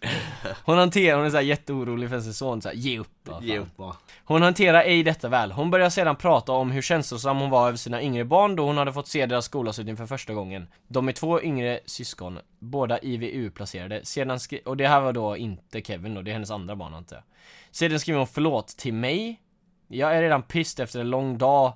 Hon 0.64 0.78
hanterar, 0.78 1.16
hon 1.16 1.26
är 1.26 1.30
såhär 1.30 1.44
jätteorolig 1.44 2.08
för 2.08 2.20
sin 2.20 2.34
son, 2.34 2.62
såhär, 2.62 2.76
ge 2.76 2.98
upp 2.98 3.28
va, 3.28 3.38
Ge 3.42 3.58
upp 3.58 3.78
va. 3.78 3.96
Hon 4.24 4.42
hanterar 4.42 4.82
ej 4.82 5.02
detta 5.02 5.28
väl. 5.28 5.52
Hon 5.52 5.70
börjar 5.70 5.90
sedan 5.90 6.16
prata 6.16 6.52
om 6.52 6.70
hur 6.70 6.82
känslosam 6.82 7.38
hon 7.38 7.50
var 7.50 7.68
över 7.68 7.76
sina 7.76 8.02
yngre 8.02 8.24
barn 8.24 8.56
då 8.56 8.66
hon 8.66 8.78
hade 8.78 8.92
fått 8.92 9.08
se 9.08 9.26
deras 9.26 9.44
skolavslutning 9.44 9.96
för 9.96 10.06
första 10.06 10.34
gången. 10.34 10.66
De 10.88 11.08
är 11.08 11.12
två 11.12 11.42
yngre 11.42 11.80
syskon, 11.86 12.38
båda 12.58 12.98
IVU-placerade. 12.98 14.04
Sedan 14.04 14.40
skri- 14.40 14.62
och 14.64 14.76
det 14.76 14.88
här 14.88 15.00
var 15.00 15.12
då 15.12 15.36
inte 15.36 15.80
Kevin 15.80 16.14
då, 16.14 16.22
det 16.22 16.30
är 16.30 16.32
hennes 16.32 16.50
andra 16.50 16.76
barn 16.76 17.04
jag. 17.10 17.22
Sedan 17.70 18.00
skriver 18.00 18.18
hon 18.18 18.26
förlåt 18.26 18.68
till 18.68 18.94
mig. 18.94 19.40
Jag 19.88 20.16
är 20.16 20.22
redan 20.22 20.42
pissed 20.42 20.84
efter 20.84 21.00
en 21.00 21.10
lång 21.10 21.38
dag 21.38 21.72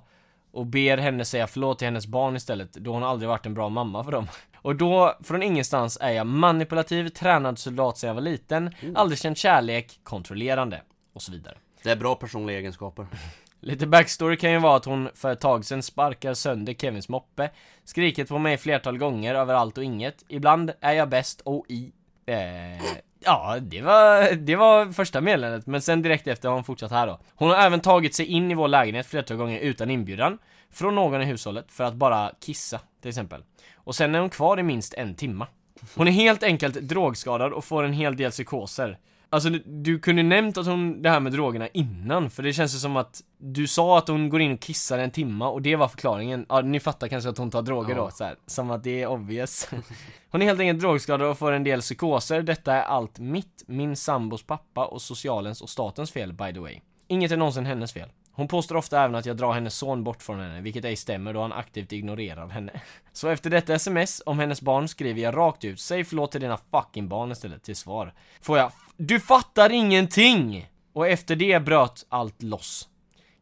och 0.59 0.65
ber 0.65 0.97
henne 0.97 1.25
säga 1.25 1.47
förlåt 1.47 1.79
till 1.79 1.87
hennes 1.87 2.07
barn 2.07 2.35
istället, 2.35 2.73
då 2.73 2.93
hon 2.93 3.03
aldrig 3.03 3.29
varit 3.29 3.45
en 3.45 3.53
bra 3.53 3.69
mamma 3.69 4.03
för 4.03 4.11
dem. 4.11 4.27
Och 4.61 4.75
då, 4.75 5.17
från 5.23 5.43
ingenstans, 5.43 5.97
är 6.01 6.11
jag 6.11 6.27
manipulativ, 6.27 7.09
tränad 7.09 7.59
soldat 7.59 7.97
sedan 7.97 8.07
jag 8.07 8.15
var 8.15 8.21
liten, 8.21 8.75
aldrig 8.95 9.19
känt 9.19 9.37
kärlek, 9.37 9.99
kontrollerande 10.03 10.81
och 11.13 11.21
så 11.21 11.31
vidare. 11.31 11.57
Det 11.83 11.91
är 11.91 11.95
bra 11.95 12.15
personliga 12.15 12.57
egenskaper. 12.57 13.07
Lite 13.61 13.87
backstory 13.87 14.37
kan 14.37 14.51
ju 14.51 14.59
vara 14.59 14.75
att 14.75 14.85
hon 14.85 15.09
för 15.15 15.31
ett 15.31 15.39
tag 15.39 15.65
sedan 15.65 15.83
sparkar 15.83 16.33
sönder 16.33 16.73
Kevins 16.73 17.09
moppe 17.09 17.49
Skrikit 17.83 18.29
på 18.29 18.37
mig 18.37 18.57
flertal 18.57 18.97
gånger 18.97 19.35
över 19.35 19.53
allt 19.53 19.77
och 19.77 19.83
inget 19.83 20.23
Ibland 20.27 20.71
är 20.81 20.93
jag 20.93 21.09
bäst 21.09 21.41
och 21.41 21.65
i 21.69 21.91
eh, 22.25 22.83
Ja, 23.19 23.57
det 23.61 23.81
var, 23.81 24.31
det 24.35 24.55
var 24.55 24.91
första 24.91 25.21
meddelandet 25.21 25.67
men 25.67 25.81
sen 25.81 26.01
direkt 26.01 26.27
efter 26.27 26.49
har 26.49 26.55
hon 26.55 26.63
fortsatt 26.63 26.91
här 26.91 27.07
då. 27.07 27.19
Hon 27.35 27.49
har 27.49 27.57
även 27.57 27.79
tagit 27.79 28.15
sig 28.15 28.25
in 28.25 28.51
i 28.51 28.53
vår 28.53 28.67
lägenhet 28.67 29.05
flertal 29.05 29.37
gånger 29.37 29.59
utan 29.59 29.89
inbjudan 29.89 30.37
Från 30.71 30.95
någon 30.95 31.21
i 31.21 31.25
hushållet 31.25 31.71
för 31.71 31.83
att 31.83 31.93
bara 31.93 32.31
kissa 32.39 32.79
till 33.01 33.09
exempel. 33.09 33.43
Och 33.75 33.95
sen 33.95 34.15
är 34.15 34.19
hon 34.19 34.29
kvar 34.29 34.59
i 34.59 34.63
minst 34.63 34.93
en 34.93 35.15
timma. 35.15 35.47
Hon 35.95 36.07
är 36.07 36.11
helt 36.11 36.43
enkelt 36.43 36.75
drogskadad 36.75 37.53
och 37.53 37.65
får 37.65 37.83
en 37.83 37.93
hel 37.93 38.17
del 38.17 38.31
psykoser. 38.31 38.97
Alltså 39.31 39.49
du, 39.49 39.63
du 39.65 39.99
kunde 39.99 40.23
nämnt 40.23 40.57
att 40.57 40.65
hon, 40.65 41.01
det 41.01 41.09
här 41.09 41.19
med 41.19 41.31
drogerna 41.31 41.67
innan, 41.67 42.29
för 42.29 42.43
det 42.43 42.53
känns 42.53 42.75
ju 42.75 42.79
som 42.79 42.97
att 42.97 43.21
Du 43.37 43.67
sa 43.67 43.97
att 43.97 44.07
hon 44.07 44.29
går 44.29 44.41
in 44.41 44.53
och 44.53 44.59
kissar 44.59 44.99
en 44.99 45.11
timma 45.11 45.49
och 45.49 45.61
det 45.61 45.75
var 45.75 45.87
förklaringen, 45.87 46.45
ja 46.49 46.61
ni 46.61 46.79
fattar 46.79 47.07
kanske 47.07 47.29
att 47.29 47.37
hon 47.37 47.51
tar 47.51 47.61
droger 47.61 47.95
då 47.95 48.09
så 48.11 48.23
här, 48.23 48.35
som 48.45 48.71
att 48.71 48.83
det 48.83 49.01
är 49.01 49.07
obvious. 49.07 49.69
Hon 50.31 50.41
är 50.41 50.45
helt 50.45 50.59
enkelt 50.59 50.79
drogskadad 50.79 51.29
och 51.29 51.37
får 51.37 51.51
en 51.51 51.63
del 51.63 51.81
psykoser, 51.81 52.41
detta 52.41 52.73
är 52.73 52.81
allt 52.81 53.19
mitt, 53.19 53.63
min 53.67 53.95
sambos 53.95 54.43
pappa 54.43 54.85
och 54.85 55.01
socialens 55.01 55.61
och 55.61 55.69
statens 55.69 56.11
fel 56.11 56.33
by 56.33 56.53
the 56.53 56.59
way. 56.59 56.79
Inget 57.07 57.31
är 57.31 57.37
någonsin 57.37 57.65
hennes 57.65 57.93
fel 57.93 58.09
hon 58.39 58.47
påstår 58.47 58.75
ofta 58.75 59.03
även 59.03 59.15
att 59.15 59.25
jag 59.25 59.37
drar 59.37 59.53
hennes 59.53 59.75
son 59.75 60.03
bort 60.03 60.23
från 60.23 60.39
henne, 60.39 60.61
vilket 60.61 60.85
ej 60.85 60.95
stämmer 60.95 61.33
då 61.33 61.41
han 61.41 61.53
aktivt 61.53 61.91
ignorerar 61.91 62.47
henne. 62.47 62.81
Så 63.13 63.27
efter 63.27 63.49
detta 63.49 63.73
sms 63.73 64.21
om 64.25 64.39
hennes 64.39 64.61
barn 64.61 64.87
skriver 64.87 65.21
jag 65.21 65.37
rakt 65.37 65.65
ut, 65.65 65.79
säg 65.79 66.03
förlåt 66.03 66.31
till 66.31 66.41
dina 66.41 66.57
fucking 66.71 67.07
barn 67.07 67.31
istället 67.31 67.63
till 67.63 67.75
svar. 67.75 68.13
Får 68.41 68.57
jag, 68.57 68.71
du 68.97 69.19
fattar 69.19 69.71
ingenting! 69.71 70.69
Och 70.93 71.07
efter 71.07 71.35
det 71.35 71.59
bröt 71.59 72.05
allt 72.09 72.43
loss. 72.43 72.89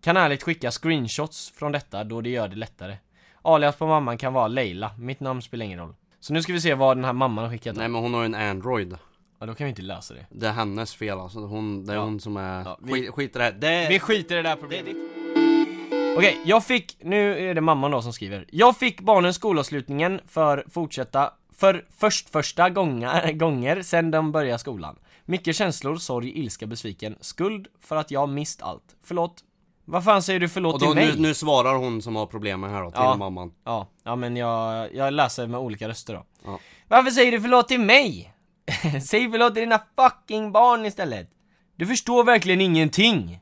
Kan 0.01 0.17
ärligt 0.17 0.43
skicka 0.43 0.71
screenshots 0.71 1.51
från 1.55 1.71
detta 1.71 2.03
då 2.03 2.21
det 2.21 2.29
gör 2.29 2.47
det 2.47 2.55
lättare. 2.55 2.97
Alias 3.41 3.75
på 3.75 3.87
mamman 3.87 4.17
kan 4.17 4.33
vara 4.33 4.47
Leila, 4.47 4.91
mitt 4.97 5.19
namn 5.19 5.41
spelar 5.41 5.65
ingen 5.65 5.79
roll. 5.79 5.95
Så 6.19 6.33
nu 6.33 6.41
ska 6.41 6.53
vi 6.53 6.61
se 6.61 6.73
vad 6.73 6.97
den 6.97 7.05
här 7.05 7.13
mamman 7.13 7.43
har 7.43 7.51
skickat. 7.51 7.75
Nej 7.75 7.87
men 7.87 8.01
hon 8.01 8.13
har 8.13 8.21
ju 8.21 8.25
en 8.25 8.35
Android. 8.35 8.97
Ja, 9.39 9.45
då 9.45 9.53
kan 9.55 9.65
vi 9.65 9.69
inte 9.69 9.81
läsa 9.81 10.13
det. 10.13 10.25
Det 10.29 10.47
är 10.47 10.51
hennes 10.51 10.95
fel 10.95 11.19
alltså. 11.19 11.39
Hon, 11.39 11.85
det 11.85 11.93
är 11.93 11.95
Ja. 11.97 12.03
hon 12.03 12.19
som 12.19 12.37
är... 12.37 12.63
Ja, 12.63 12.79
vi- 12.81 12.91
skit, 12.93 13.11
skit 13.13 13.35
i 13.35 13.37
det 13.39 13.43
här. 13.43 13.51
Det... 13.51 13.87
Vi 13.89 13.99
skiter 13.99 14.35
i 14.35 14.41
det 14.41 14.49
där 14.49 14.55
problemet. 14.55 14.95
Okej, 16.17 16.37
jag 16.45 16.65
fick, 16.65 16.97
nu 17.03 17.49
är 17.49 17.55
det 17.55 17.61
mamman 17.61 17.91
då 17.91 18.01
som 18.01 18.13
skriver. 18.13 18.45
Jag 18.51 18.77
fick 18.77 19.01
barnen 19.01 19.33
skolavslutningen 19.33 20.19
för 20.27 20.65
fortsätta, 20.69 21.33
för 21.57 21.85
först 21.97 22.29
första 22.29 22.69
gånger, 22.69 23.31
gånger 23.33 23.81
sen 23.81 24.11
de 24.11 24.31
började 24.31 24.59
skolan. 24.59 24.95
Mycket 25.25 25.55
känslor, 25.55 25.95
sorg, 25.97 26.39
ilska, 26.39 26.65
besviken, 26.67 27.15
skuld 27.21 27.67
för 27.81 27.95
att 27.95 28.11
jag 28.11 28.29
mist 28.29 28.61
allt. 28.61 28.95
Förlåt. 29.03 29.43
Vad 29.85 30.03
fan 30.03 30.21
säger 30.23 30.39
du 30.39 30.49
förlåt 30.49 30.73
Och 30.73 30.79
då, 30.79 30.85
till 30.85 30.95
mig? 30.95 31.11
nu, 31.15 31.21
nu 31.21 31.33
svarar 31.33 31.75
hon 31.75 32.01
som 32.01 32.15
har 32.15 32.25
problemen 32.25 32.69
här 32.69 32.83
då, 32.83 32.91
till 32.91 32.99
Ja. 33.03 33.15
mamman. 33.15 33.51
Ja, 33.65 33.87
ja 34.03 34.15
men 34.15 34.35
jag, 34.37 34.93
jag 34.95 35.13
läser 35.13 35.47
med 35.47 35.59
olika 35.59 35.89
röster 35.89 36.13
då. 36.13 36.25
Ja. 36.45 36.59
Varför 36.87 37.11
säger 37.11 37.31
du 37.31 37.41
förlåt 37.41 37.67
till 37.67 37.79
mig? 37.79 38.33
Säg 39.01 39.31
förlåt 39.31 39.53
till 39.53 39.61
dina 39.61 39.81
fucking 39.95 40.51
barn 40.51 40.85
istället! 40.85 41.29
Du 41.75 41.85
förstår 41.85 42.23
verkligen 42.23 42.61
ingenting! 42.61 43.39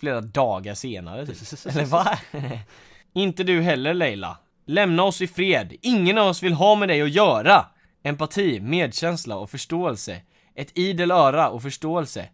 Flera 0.00 0.20
dagar 0.20 0.74
senare 0.74 1.26
typ. 1.26 1.66
Eller 1.66 1.84
va? 1.84 2.18
Inte 3.14 3.44
du 3.44 3.62
heller 3.62 3.94
Leila. 3.94 4.38
Lämna 4.66 5.02
oss 5.02 5.20
i 5.20 5.26
fred. 5.26 5.76
Ingen 5.82 6.18
av 6.18 6.28
oss 6.28 6.42
vill 6.42 6.52
ha 6.52 6.74
med 6.74 6.88
dig 6.88 7.02
att 7.02 7.10
göra! 7.10 7.66
Empati, 8.02 8.60
medkänsla 8.60 9.36
och 9.36 9.50
förståelse. 9.50 10.20
Ett 10.54 10.78
idel 10.78 11.10
öra 11.10 11.48
och 11.48 11.62
förståelse. 11.62 12.28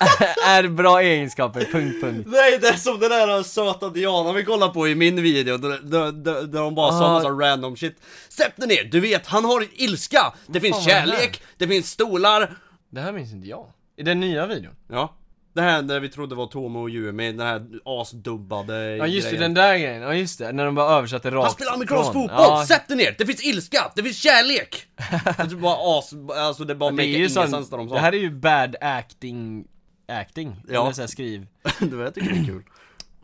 är 0.46 0.68
bra 0.68 1.00
egenskaper, 1.02 1.60
punkt, 1.72 2.00
punkt. 2.00 2.28
Nej 2.30 2.58
det 2.60 2.68
är 2.68 2.76
som 2.76 3.00
den 3.00 3.10
där 3.10 3.42
söta 3.42 3.88
Diana 3.88 4.32
vi 4.32 4.44
kollar 4.44 4.68
på 4.68 4.88
i 4.88 4.94
min 4.94 5.22
video, 5.22 5.56
där, 5.56 5.68
där, 5.82 6.12
där, 6.12 6.42
där 6.42 6.60
de 6.60 6.74
bara 6.74 6.92
sa 6.92 7.04
Ah. 7.06 7.12
massa 7.12 7.28
random 7.28 7.76
shit 7.76 7.96
Sätt 8.28 8.56
dig 8.56 8.68
ner, 8.68 8.84
du 8.84 9.00
vet, 9.00 9.26
han 9.26 9.44
har 9.44 9.66
ilska! 9.72 10.32
Det 10.46 10.60
finns 10.60 10.84
kärlek, 10.84 11.42
det 11.58 11.68
finns 11.68 11.90
stolar 11.90 12.56
Det 12.90 13.00
här 13.00 13.12
minns 13.12 13.32
inte 13.32 13.48
jag. 13.48 13.66
I 13.96 14.02
den 14.02 14.20
nya 14.20 14.46
videon? 14.46 14.74
Ja 14.90 15.14
Det 15.54 15.60
här 15.62 15.82
där 15.82 16.00
vi 16.00 16.08
trodde 16.08 16.34
var 16.34 16.46
Tomo 16.46 16.82
och 16.82 16.90
Yumi, 16.90 17.32
den 17.32 17.46
här 17.46 17.66
asdubbade 17.84 18.96
Ja 18.96 19.06
just 19.06 19.30
det, 19.30 19.36
grejen. 19.36 19.54
den 19.54 19.64
där 19.64 19.78
grejen, 19.78 20.02
ja 20.02 20.14
just 20.14 20.38
det, 20.38 20.52
när 20.52 20.64
de 20.64 20.74
bara 20.74 20.96
översatte 20.98 21.30
rakt 21.30 21.44
Han 21.44 21.52
spelar 21.52 21.72
amerikansk 21.72 22.12
från. 22.12 22.22
fotboll! 22.28 22.46
Ja, 22.48 22.64
Sätt 22.68 22.88
dig 22.88 22.96
ner! 22.96 23.14
Det 23.18 23.26
finns 23.26 23.44
ilska! 23.44 23.92
Det 23.96 24.02
finns 24.02 24.18
kärlek! 24.22 24.86
det 25.36 25.42
är 25.42 25.56
bara 25.56 25.98
as, 25.98 26.10
alltså 26.36 26.64
det 26.64 26.74
bara 26.74 26.90
det 26.90 26.96
make 26.96 27.08
är 27.08 27.18
ju 27.18 27.28
sån, 27.28 27.50
när 27.50 27.58
de 27.78 27.88
sa 27.88 27.94
det 27.94 28.00
här 28.00 28.12
är 28.14 28.18
ju 28.18 28.30
bad 28.30 28.76
acting, 28.80 29.64
acting, 30.08 30.56
Ja. 30.68 30.82
eller 30.82 30.92
så 30.92 31.00
här, 31.02 31.08
skriv 31.08 31.46
Du 31.80 31.96
vet, 31.96 32.04
jag 32.04 32.14
tycker 32.14 32.28
det 32.30 32.40
är 32.40 32.44
kul 32.44 32.62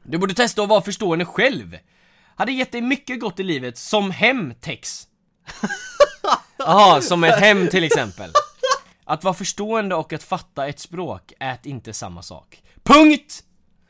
Du 0.03 0.19
borde 0.19 0.35
testa 0.35 0.63
att 0.63 0.69
vara 0.69 0.83
förstående 0.83 1.25
själv 1.25 1.79
Hade 2.37 2.53
gett 2.53 2.73
dig 2.73 2.81
mycket 2.81 3.21
gott 3.21 3.41
i 3.41 3.43
livet, 3.43 3.79
som 3.79 4.11
hem, 4.11 4.55
Tex 4.61 5.07
Jaha, 6.59 7.01
som 7.01 7.25
ett 7.25 7.41
hem 7.41 7.69
till 7.69 7.85
exempel 7.85 8.31
Att 9.05 9.25
vara 9.25 9.35
förstående 9.35 9.95
och 9.95 10.13
att 10.13 10.23
fatta 10.23 10.69
ett 10.69 10.79
språk 10.81 11.33
är 11.41 11.59
inte 11.63 11.93
samma 11.93 12.23
sak 12.23 12.63
Punkt! 12.83 13.45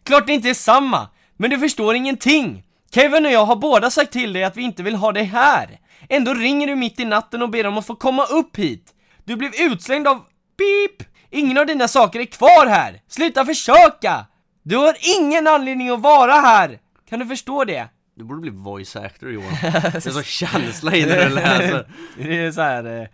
Klart 0.05 0.27
det 0.27 0.33
inte 0.33 0.51
är 0.51 0.55
samma, 0.55 1.09
men 1.37 1.51
du 1.51 1.59
förstår 1.59 1.95
ingenting! 1.95 2.65
Kevin 2.95 3.27
och 3.27 3.33
jag 3.33 3.45
har 3.47 3.57
båda 3.57 3.91
sagt 3.91 4.13
till 4.13 4.33
dig 4.33 4.45
att 4.45 4.57
vi 4.57 4.63
inte 4.63 4.83
vill 4.83 4.95
ha 4.95 5.13
dig 5.13 5.25
här 5.25 5.81
Ändå 6.09 6.35
ringer 6.35 6.67
du 6.67 6.77
mitt 6.77 7.01
i 7.01 7.05
natten 7.05 7.43
och 7.43 7.51
ber 7.51 7.67
om 7.67 7.79
att 7.79 7.87
få 7.87 7.97
komma 7.97 8.25
upp 8.25 8.57
hit 8.57 8.95
Du 9.25 9.37
blev 9.37 9.51
utslängd 9.55 10.09
av... 10.09 10.17
Beep! 10.59 11.10
Ingen 11.31 11.59
av 11.59 11.67
dina 11.67 11.89
saker 11.89 12.21
är 12.21 12.25
kvar 12.25 12.67
här! 12.67 13.01
Sluta 13.09 13.45
försöka! 13.45 14.27
Du 14.63 14.77
har 14.77 14.97
ingen 15.19 15.47
anledning 15.47 15.89
att 15.91 16.01
vara 16.01 16.33
här! 16.33 16.79
Kan 17.09 17.19
du 17.19 17.27
förstå 17.27 17.65
det? 17.65 17.89
Du 18.17 18.25
borde 18.25 18.41
bli 18.41 18.51
voice 18.51 18.97
actor 18.97 19.33
Johan 19.33 19.53
Det 19.63 20.07
är 20.07 20.11
så 20.11 20.23
känsla 20.23 20.95
i 20.97 21.07
när 21.07 21.29
du 21.29 21.35
läser 21.35 21.87
det 22.17 22.39
är 22.39 22.53
så 22.53 22.61
här. 22.61 23.09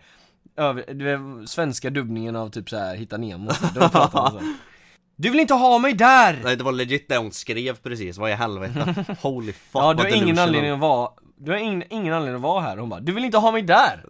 Eh, 0.58 1.44
svenska 1.46 1.90
dubbningen 1.90 2.36
av 2.36 2.48
typ 2.50 2.70
så 2.70 2.76
här 2.76 2.96
Hitta 2.96 3.16
Nemo, 3.16 3.50
de 3.74 3.90
pratar 3.90 4.30
så. 4.30 4.40
Du 5.18 5.30
vill 5.30 5.40
inte 5.40 5.54
ha 5.54 5.78
mig 5.78 5.92
där! 5.92 6.40
Nej 6.44 6.56
det 6.56 6.64
var 6.64 6.72
legit 6.72 7.08
det 7.08 7.16
hon 7.16 7.32
skrev 7.32 7.76
precis, 7.76 8.18
vad 8.18 8.30
i 8.30 8.34
helvete 8.34 9.04
Holy 9.22 9.52
fuck 9.52 9.82
Ja, 9.82 9.94
du 9.94 10.02
har 10.02 10.16
ingen 10.16 10.38
anledning 10.38 10.70
att 10.70 10.78
vara 10.78 11.10
Du 11.38 11.50
har 11.50 11.58
ingen, 11.58 11.84
ingen 11.90 12.14
anledning 12.14 12.36
att 12.36 12.42
vara 12.42 12.60
här, 12.60 12.76
hon 12.76 12.88
bara 12.88 13.00
Du 13.00 13.12
vill 13.12 13.24
inte 13.24 13.38
ha 13.38 13.52
mig 13.52 13.62
där! 13.62 14.04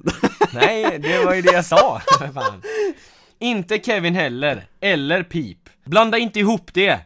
Nej, 0.52 0.98
det 0.98 1.24
var 1.24 1.34
ju 1.34 1.42
det 1.42 1.52
jag 1.52 1.64
sa, 1.64 2.00
fan 2.34 2.62
Inte 3.38 3.78
Kevin 3.78 4.14
heller, 4.14 4.66
eller 4.80 5.22
Pip 5.22 5.58
Blanda 5.84 6.18
inte 6.18 6.38
ihop 6.38 6.74
det 6.74 7.00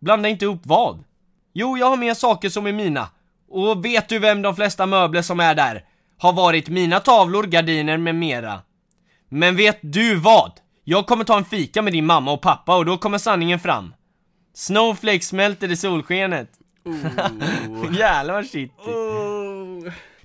Blanda 0.00 0.28
inte 0.28 0.44
ihop 0.44 0.60
vad? 0.64 1.04
Jo, 1.52 1.78
jag 1.78 1.86
har 1.86 1.96
mer 1.96 2.14
saker 2.14 2.48
som 2.48 2.66
är 2.66 2.72
mina 2.72 3.08
Och 3.50 3.84
vet 3.84 4.08
du 4.08 4.18
vem 4.18 4.42
de 4.42 4.56
flesta 4.56 4.86
möbler 4.86 5.22
som 5.22 5.40
är 5.40 5.54
där? 5.54 5.84
Har 6.18 6.32
varit 6.32 6.68
mina 6.68 7.00
tavlor, 7.00 7.42
gardiner 7.42 7.96
med 7.96 8.14
mera 8.14 8.60
Men 9.28 9.56
vet 9.56 9.78
du 9.82 10.14
vad? 10.14 10.52
Jag 10.84 11.06
kommer 11.06 11.24
ta 11.24 11.36
en 11.36 11.44
fika 11.44 11.82
med 11.82 11.92
din 11.92 12.06
mamma 12.06 12.32
och 12.32 12.42
pappa 12.42 12.76
och 12.76 12.84
då 12.84 12.98
kommer 12.98 13.18
sanningen 13.18 13.60
fram 13.60 13.94
Snowflakes 14.54 15.28
smälter 15.28 15.70
i 15.70 15.76
solskenet 15.76 16.50
Jävlar 17.98 18.34
vad 18.34 18.46
shit 18.46 18.72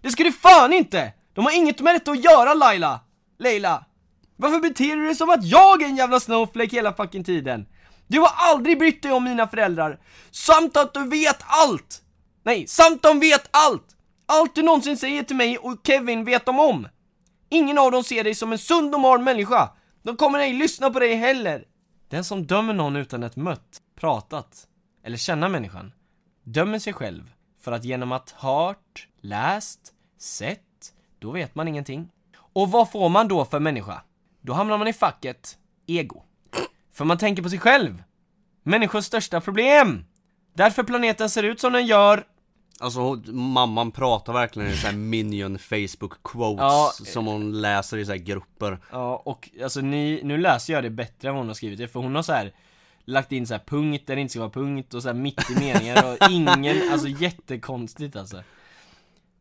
Det 0.01 0.09
ska 0.09 0.23
du 0.23 0.31
fan 0.31 0.73
inte! 0.73 1.13
De 1.33 1.45
har 1.45 1.57
inget 1.57 1.79
med 1.81 1.95
detta 1.95 2.11
att 2.11 2.23
göra 2.23 2.53
Laila! 2.53 2.99
Leila! 3.39 3.85
Varför 4.41 4.59
beter 4.59 4.95
du 4.95 5.05
dig 5.05 5.15
som 5.15 5.29
att 5.29 5.45
jag 5.45 5.81
är 5.81 5.85
en 5.85 5.95
jävla 5.95 6.19
snowflake 6.19 6.75
hela 6.75 6.93
fucking 6.93 7.23
tiden? 7.23 7.65
Du 8.07 8.19
har 8.19 8.31
aldrig 8.35 8.79
brytt 8.79 9.03
dig 9.03 9.11
om 9.11 9.23
mina 9.23 9.47
föräldrar, 9.47 9.99
samt 10.31 10.77
att 10.77 10.93
du 10.93 11.07
vet 11.07 11.37
allt! 11.47 12.01
Nej, 12.43 12.67
samt 12.67 13.03
de 13.03 13.19
vet 13.19 13.49
allt! 13.51 13.95
Allt 14.25 14.55
du 14.55 14.61
någonsin 14.61 14.97
säger 14.97 15.23
till 15.23 15.35
mig 15.35 15.57
och 15.57 15.77
Kevin 15.83 16.25
vet 16.25 16.45
de 16.45 16.59
om! 16.59 16.87
Ingen 17.49 17.77
av 17.77 17.91
dem 17.91 18.03
ser 18.03 18.23
dig 18.23 18.35
som 18.35 18.51
en 18.51 18.57
sund 18.59 18.95
och 18.95 19.01
normal 19.01 19.21
människa! 19.21 19.69
De 20.03 20.17
kommer 20.17 20.39
ej 20.39 20.53
lyssna 20.53 20.89
på 20.89 20.99
dig 20.99 21.15
heller! 21.15 21.63
Den 22.09 22.23
som 22.23 22.47
dömer 22.47 22.73
någon 22.73 22.95
utan 22.95 23.23
att 23.23 23.35
mött, 23.35 23.81
pratat, 23.99 24.67
eller 25.05 25.17
känna 25.17 25.49
människan, 25.49 25.91
dömer 26.43 26.79
sig 26.79 26.93
själv 26.93 27.31
för 27.61 27.71
att 27.71 27.83
genom 27.83 28.11
att 28.11 28.31
hört, 28.31 29.07
läst, 29.21 29.79
sett, 30.19 30.93
då 31.19 31.31
vet 31.31 31.55
man 31.55 31.67
ingenting. 31.67 32.09
Och 32.53 32.71
vad 32.71 32.91
får 32.91 33.09
man 33.09 33.27
då 33.27 33.45
för 33.45 33.59
människa? 33.59 34.01
Då 34.41 34.53
hamnar 34.53 34.77
man 34.77 34.87
i 34.87 34.93
facket 34.93 35.57
ego. 35.87 36.23
För 36.93 37.05
man 37.05 37.17
tänker 37.17 37.43
på 37.43 37.49
sig 37.49 37.59
själv. 37.59 38.03
Människors 38.63 39.05
största 39.05 39.41
problem. 39.41 40.05
Därför 40.53 40.83
planeten 40.83 41.29
ser 41.29 41.43
ut 41.43 41.59
som 41.59 41.73
den 41.73 41.85
gör. 41.85 42.23
Alltså 42.81 43.15
mamman 43.31 43.91
pratar 43.91 44.33
verkligen 44.33 44.69
i 44.71 44.77
så 44.77 44.87
här 44.87 44.93
minion 44.95 45.59
Facebook 45.59 46.23
quotes 46.23 46.59
Ja. 46.59 46.91
som 47.05 47.25
hon 47.27 47.61
läser 47.61 47.97
i 47.97 48.05
så 48.05 48.11
här 48.11 48.19
grupper 48.19 48.77
Ja, 48.91 49.21
och 49.25 49.49
alltså 49.63 49.81
ni, 49.81 50.21
nu 50.23 50.37
läser 50.37 50.73
jag 50.73 50.83
det 50.83 50.89
bättre 50.89 51.27
än 51.27 51.33
vad 51.33 51.41
hon 51.41 51.47
har 51.47 51.55
skrivit 51.55 51.79
det, 51.79 51.87
för 51.87 51.99
hon 51.99 52.15
har 52.15 52.21
så 52.23 52.33
här 52.33 52.53
lagt 53.05 53.31
in 53.31 53.47
så 53.47 53.53
här 53.53 53.61
punkt 53.65 54.03
där 54.07 54.15
det 54.15 54.21
inte 54.21 54.31
ska 54.31 54.39
vara 54.39 54.49
punkt 54.49 54.93
och 54.93 55.01
så 55.01 55.09
här 55.09 55.15
mitt 55.15 55.49
i 55.51 55.53
meningar 55.59 56.11
och 56.11 56.31
ingen, 56.31 56.91
alltså 56.91 57.07
jättekonstigt 57.07 58.15
alltså. 58.15 58.43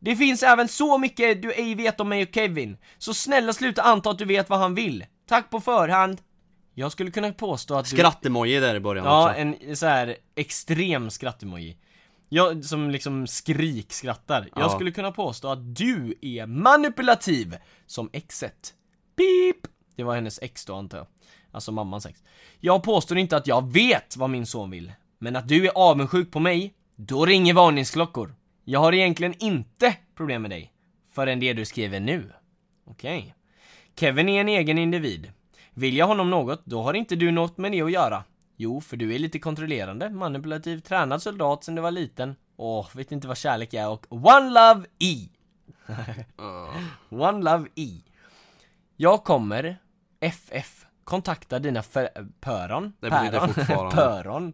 Det 0.01 0.17
finns 0.17 0.43
även 0.43 0.69
så 0.69 0.99
mycket 0.99 1.43
du 1.43 1.53
ej 1.53 1.75
vet 1.75 2.01
om 2.01 2.09
mig 2.09 2.23
och 2.23 2.29
Kevin, 2.35 2.77
så 2.99 3.15
snälla 3.15 3.53
sluta 3.53 3.83
anta 3.83 4.11
att 4.11 4.19
du 4.19 4.25
vet 4.25 4.51
vad 4.51 4.59
han 4.59 4.75
vill. 4.75 5.05
Tack 5.29 5.51
på 5.51 5.61
förhand. 5.61 6.21
Jag 6.75 6.93
skulle 6.93 7.11
kunna 7.11 7.33
påstå 7.33 7.75
att 7.75 7.85
du... 7.91 7.97
Skrattemoji 7.97 8.61
där 8.61 8.75
i 8.75 8.81
början 8.81 9.05
Ja, 9.07 9.27
också 9.29 9.39
en 9.41 9.77
så 9.77 9.87
här 9.87 10.17
extrem 10.35 11.11
skrattemoji. 11.11 11.77
Jag 12.29 12.65
som 12.65 12.91
liksom 12.91 13.27
skrik-skrattar. 13.27 14.49
Jag 14.55 14.65
Ja. 14.65 14.69
skulle 14.71 14.91
kunna 14.91 15.13
påstå 15.13 15.49
att 15.49 15.77
du 15.77 16.15
är 16.23 16.47
manipulativ 16.47 17.57
som 17.87 18.11
exet. 18.13 18.75
Beep! 19.17 19.57
Det 19.97 20.03
var 20.05 20.15
hennes 20.15 20.39
ex 20.43 20.65
då 20.65 20.75
antar 20.75 20.99
jag. 20.99 21.07
Alltså 21.53 21.73
mammans 21.73 22.07
ex. 22.07 22.23
Jag 22.61 22.83
påstår 22.83 23.19
inte 23.19 23.37
att 23.37 23.47
jag 23.47 23.73
vet 23.73 24.17
vad 24.17 24.31
min 24.31 24.47
son 24.47 24.71
vill. 24.71 24.93
Men 25.19 25.37
att 25.37 25.49
du 25.49 25.67
är 25.67 25.73
avundsjuk 25.75 26.31
på 26.31 26.41
mig, 26.41 26.75
då 26.97 27.27
ringer 27.27 27.55
varningsklockor. 27.55 28.35
Jag 28.71 28.81
har 28.81 28.95
egentligen 28.95 29.35
inte 29.39 29.97
problem 30.15 30.43
med 30.43 30.51
dig. 30.51 30.73
Förrän 31.13 31.41
det 31.41 31.53
du 31.53 31.65
skriver 31.65 32.01
nu. 32.01 32.33
Okej. 32.87 33.35
Kevin 33.97 34.29
är 34.29 34.41
en 34.41 34.49
egen 34.49 34.79
individ. 34.79 35.33
Vill 35.75 35.97
jag 35.97 36.07
honom 36.07 36.31
något, 36.31 36.67
då 36.67 36.83
har 36.83 36.95
inte 36.95 37.17
du 37.17 37.31
något 37.31 37.59
med 37.59 37.73
det 37.73 37.83
att 37.83 37.93
göra. 37.93 38.25
Jo, 38.57 38.81
för 38.81 38.97
du 38.97 39.15
är 39.15 39.19
lite 39.19 39.39
kontrollerande, 39.39 40.11
manipulativ, 40.11 40.81
tränad 40.81 41.23
soldat 41.23 41.65
sen 41.65 41.75
du 41.75 41.83
var 41.83 41.91
liten. 41.91 42.37
Åh, 42.57 42.89
vet 42.95 43.13
inte 43.13 43.29
vad 43.29 43.37
kärlek 43.37 43.75
är 43.75 43.89
och 43.89 44.07
One 44.11 44.51
Love 44.51 44.87
E! 44.99 45.29
One 47.09 47.51
Love 47.51 47.69
E. 47.75 48.01
Jag 48.97 49.25
kommer, 49.25 49.79
FF, 50.21 50.87
kontakta 51.05 51.59
dina 51.59 51.83
pöron. 52.41 52.93
Det 53.01 53.11
blir 53.11 53.31
det 53.33 53.41
fortfarande. 53.55 53.97
pöron. 53.97 54.53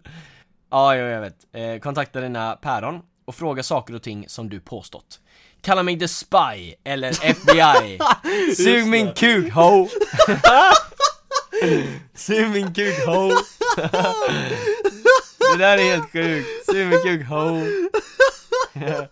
Ja, 0.70 0.96
ja, 0.96 1.05
jag 1.05 1.20
vet. 1.20 1.46
Eh, 1.53 1.79
kontakta 1.79 2.20
dina 2.20 2.57
päron 2.57 3.03
och 3.24 3.34
fråga 3.34 3.62
saker 3.62 3.94
och 3.94 4.02
ting 4.02 4.24
som 4.28 4.48
du 4.48 4.60
påstått. 4.60 5.20
Kalla 5.60 5.82
mig 5.82 5.98
The 5.98 6.08
Spy 6.08 6.74
eller 6.84 7.08
FBI. 7.08 7.98
Sug 8.56 8.87
min 8.87 9.12
kuk 9.12 9.52
ho. 9.52 9.88
Sug 12.14 12.50
min 12.50 12.74
kuk 12.74 13.06
ho. 13.06 13.30
Det 15.52 15.58
där 15.58 15.78
är 15.78 15.90
helt 15.90 16.12
sjukt. 16.12 16.48
Sug 16.66 16.87
min 16.87 17.02
kuk 17.02 17.26
ho. 17.28 17.60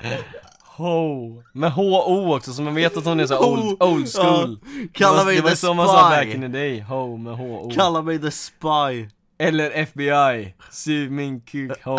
Ho. 0.77 1.43
Med 1.53 1.73
H-O 1.73 2.37
också, 2.37 2.53
så 2.53 2.63
man 2.63 2.75
vet 2.75 2.97
att 2.97 3.05
hon 3.05 3.21
är 3.21 3.27
så 3.27 3.39
old, 3.39 3.83
old 3.83 4.13
school. 4.13 4.59
Kalla 4.93 5.13
det 5.13 5.19
var, 5.19 5.25
mig 5.25 5.37
det 5.37 5.43
var 5.43 5.51
The 5.51 5.57
så 5.57 5.75
man 5.75 5.87
sa 5.87 6.11
Spy. 6.11 6.17
back 6.17 6.35
in 6.35 6.41
the 6.41 6.49
day, 6.49 6.81
ho 6.81 7.17
med 7.17 7.35
H-O. 7.37 7.71
Kalla 7.75 8.03
mig 8.03 8.21
the 8.21 8.31
spy 8.31 9.09
Eller 9.39 9.71
FBI, 9.71 10.55
sug 10.71 11.11
min 11.11 11.41
kuk 11.41 11.85
ho 11.85 11.99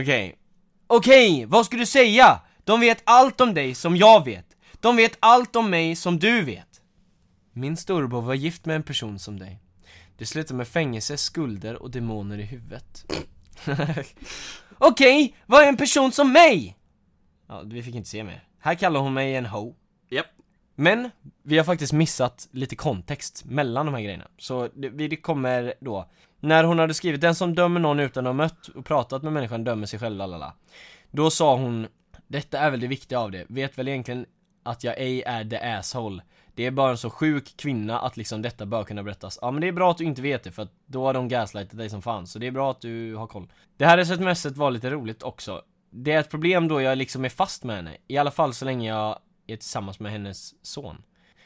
Okej. 0.00 0.34
Okej, 0.86 1.44
vad 1.46 1.66
ska 1.66 1.76
du 1.76 1.86
säga? 1.86 2.40
De 2.64 2.80
vet 2.80 3.02
allt 3.04 3.40
om 3.40 3.54
dig 3.54 3.74
som 3.74 3.96
jag 3.96 4.24
vet. 4.24 4.46
De 4.80 4.96
vet 4.96 5.16
allt 5.20 5.56
om 5.56 5.70
mig 5.70 5.96
som 5.96 6.18
du 6.18 6.42
vet. 6.42 6.80
Min 7.52 7.76
storebror 7.76 8.22
var 8.22 8.34
gift 8.34 8.64
med 8.66 8.76
en 8.76 8.82
person 8.82 9.18
som 9.18 9.38
dig. 9.38 9.60
Det 10.18 10.26
slutade 10.26 10.56
med 10.56 10.68
fängelse, 10.68 11.16
skulder 11.16 11.82
och 11.82 11.90
demoner 11.90 12.38
i 12.38 12.42
huvudet. 12.42 13.04
Okej, 14.78 15.34
vad 15.46 15.62
är 15.64 15.68
en 15.68 15.76
person 15.76 16.12
som 16.12 16.32
mig? 16.32 16.76
Ja, 17.48 17.62
vi 17.66 17.82
fick 17.82 17.94
inte 17.94 18.08
se 18.08 18.24
mer. 18.24 18.44
Här 18.58 18.74
kallar 18.74 19.00
hon 19.00 19.14
mig 19.14 19.34
en 19.36 19.46
ho 19.46 19.74
Japp. 20.10 20.26
Men 20.74 21.10
vi 21.42 21.56
har 21.58 21.64
faktiskt 21.64 21.92
missat 21.92 22.48
lite 22.50 22.76
kontext 22.76 23.44
mellan 23.44 23.86
de 23.86 23.94
här 23.94 24.02
grejerna. 24.02 24.28
Så 24.38 24.68
det, 24.74 24.88
vi- 24.88 25.08
det 25.08 25.16
kommer 25.16 25.74
då, 25.80 26.10
när 26.44 26.64
hon 26.64 26.78
hade 26.78 26.94
skrivit 26.94 27.20
'Den 27.20 27.34
som 27.34 27.54
dömer 27.54 27.80
någon 27.80 28.00
utan 28.00 28.26
att 28.26 28.28
ha 28.28 28.32
mött 28.32 28.68
och 28.68 28.84
pratat 28.84 29.22
med 29.22 29.32
människan 29.32 29.64
dömer 29.64 29.86
sig 29.86 29.98
själv, 29.98 30.16
lalala. 30.16 30.52
Då 31.10 31.30
sa 31.30 31.56
hon 31.56 31.86
'Detta 32.26 32.58
är 32.58 32.70
väl 32.70 32.80
det 32.80 32.86
viktiga 32.86 33.20
av 33.20 33.30
det, 33.30 33.44
vet 33.48 33.78
väl 33.78 33.88
egentligen 33.88 34.26
att 34.62 34.84
jag 34.84 34.98
ej 34.98 35.22
är 35.22 35.44
the 35.44 35.56
asshole' 35.56 36.22
Det 36.54 36.66
är 36.66 36.70
bara 36.70 36.90
en 36.90 36.98
så 36.98 37.10
sjuk 37.10 37.56
kvinna 37.56 38.00
att 38.00 38.16
liksom 38.16 38.42
detta 38.42 38.66
bör 38.66 38.84
kunna 38.84 39.02
berättas. 39.02 39.38
Ja 39.42 39.50
men 39.50 39.60
det 39.60 39.68
är 39.68 39.72
bra 39.72 39.90
att 39.90 39.98
du 39.98 40.04
inte 40.04 40.22
vet 40.22 40.42
det 40.42 40.50
för 40.50 40.62
att 40.62 40.72
då 40.86 41.06
har 41.06 41.14
de 41.14 41.28
gaslightat 41.28 41.78
dig 41.78 41.90
som 41.90 42.02
fan, 42.02 42.26
så 42.26 42.38
det 42.38 42.46
är 42.46 42.50
bra 42.50 42.70
att 42.70 42.80
du 42.80 43.14
har 43.14 43.26
koll. 43.26 43.48
Det 43.76 43.86
här 43.86 44.04
smset 44.04 44.56
var 44.56 44.70
lite 44.70 44.90
roligt 44.90 45.22
också. 45.22 45.62
Det 45.90 46.12
är 46.12 46.20
ett 46.20 46.30
problem 46.30 46.68
då 46.68 46.80
jag 46.80 46.98
liksom 46.98 47.24
är 47.24 47.28
fast 47.28 47.64
med 47.64 47.76
henne, 47.76 47.96
i 48.06 48.16
alla 48.16 48.30
fall 48.30 48.54
så 48.54 48.64
länge 48.64 48.88
jag 48.88 49.18
är 49.46 49.56
tillsammans 49.56 50.00
med 50.00 50.12
hennes 50.12 50.66
son. 50.66 51.02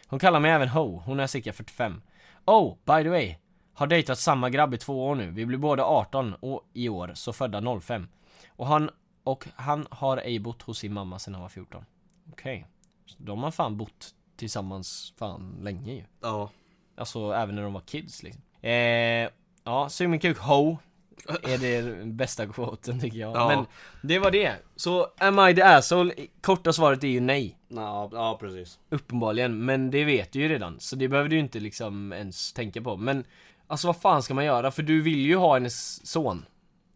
Hon 0.07 0.19
kallar 0.19 0.41
mig 0.41 0.51
även 0.51 0.69
Ho, 0.69 1.03
hon 1.05 1.21
är 1.21 1.27
cirka 1.27 1.53
45. 1.53 2.03
Oh, 2.45 2.77
by 2.85 3.03
the 3.03 3.09
way. 3.09 3.37
Har 3.79 3.87
dejtat 3.87 4.19
samma 4.19 4.51
grabb 4.51 4.75
i 4.75 4.79
två 4.79 5.07
år 5.07 5.15
nu, 5.15 5.31
vi 5.31 5.47
blir 5.47 5.59
båda 5.59 5.85
18 5.85 6.35
och 6.35 6.69
i 6.73 6.89
år, 6.89 7.11
så 7.15 7.33
födda 7.33 7.81
05. 7.81 8.09
Och 8.57 8.67
han, 8.67 8.91
och 9.25 9.47
han 9.57 9.87
har 9.91 10.17
ej 10.17 10.39
bott 10.39 10.63
hos 10.63 10.79
sin 10.79 10.93
mamma 10.93 11.19
sedan 11.19 11.35
han 11.35 11.43
var 11.43 11.49
14. 11.49 11.85
Okej. 12.33 12.67
Så 13.07 13.17
De 13.19 13.43
har 13.43 13.51
fan 13.51 13.77
bott 13.77 14.15
tillsammans 14.37 15.15
fan 15.19 15.57
länge 15.63 15.93
ju. 15.93 16.05
Ja 16.21 16.51
Alltså 16.97 17.33
även 17.33 17.55
när 17.55 17.63
de 17.63 17.73
var 17.73 17.81
kids 17.81 18.23
liksom. 18.23 18.43
Eh, 18.61 19.31
ja, 19.65 19.89
sug 19.89 20.11
min 20.11 20.21
kuk 20.21 20.39
ho. 20.39 20.77
Är 21.43 21.59
det 21.59 22.05
bästa 22.05 22.47
quoten 22.47 23.01
tycker 23.01 23.19
jag. 23.19 23.37
Ja. 23.37 23.49
Men 23.49 23.67
det 24.03 24.19
var 24.19 24.31
det. 24.31 24.57
Så 24.77 25.07
am 25.19 25.49
I 25.49 25.55
the 25.55 25.63
asshole? 25.63 26.15
Korta 26.41 26.73
svaret 26.73 27.05
är 27.05 27.09
ju 27.09 27.21
nej. 27.21 27.59
Ja, 27.69 28.11
ja 28.13 28.39
precis 28.41 28.79
Uppenbarligen, 28.91 29.65
men 29.65 29.91
det 29.91 30.05
vet 30.05 30.33
du 30.33 30.41
ju 30.41 30.49
redan. 30.49 30.81
Så 30.81 30.97
det 30.97 31.09
behöver 31.09 31.29
du 31.29 31.37
ju 31.37 31.43
inte 31.43 31.61
liksom 31.61 32.13
ens 32.13 32.53
tänka 32.53 32.83
på. 32.83 32.97
Men 32.97 33.25
alltså 33.69 33.87
vad 33.87 33.97
fan 33.97 34.23
ska 34.23 34.35
man 34.35 34.45
göra? 34.45 34.71
För 34.71 34.83
du 34.83 35.01
vill 35.03 35.27
ju 35.27 35.37
ha 35.37 35.55
hennes 35.55 36.07
son. 36.07 36.45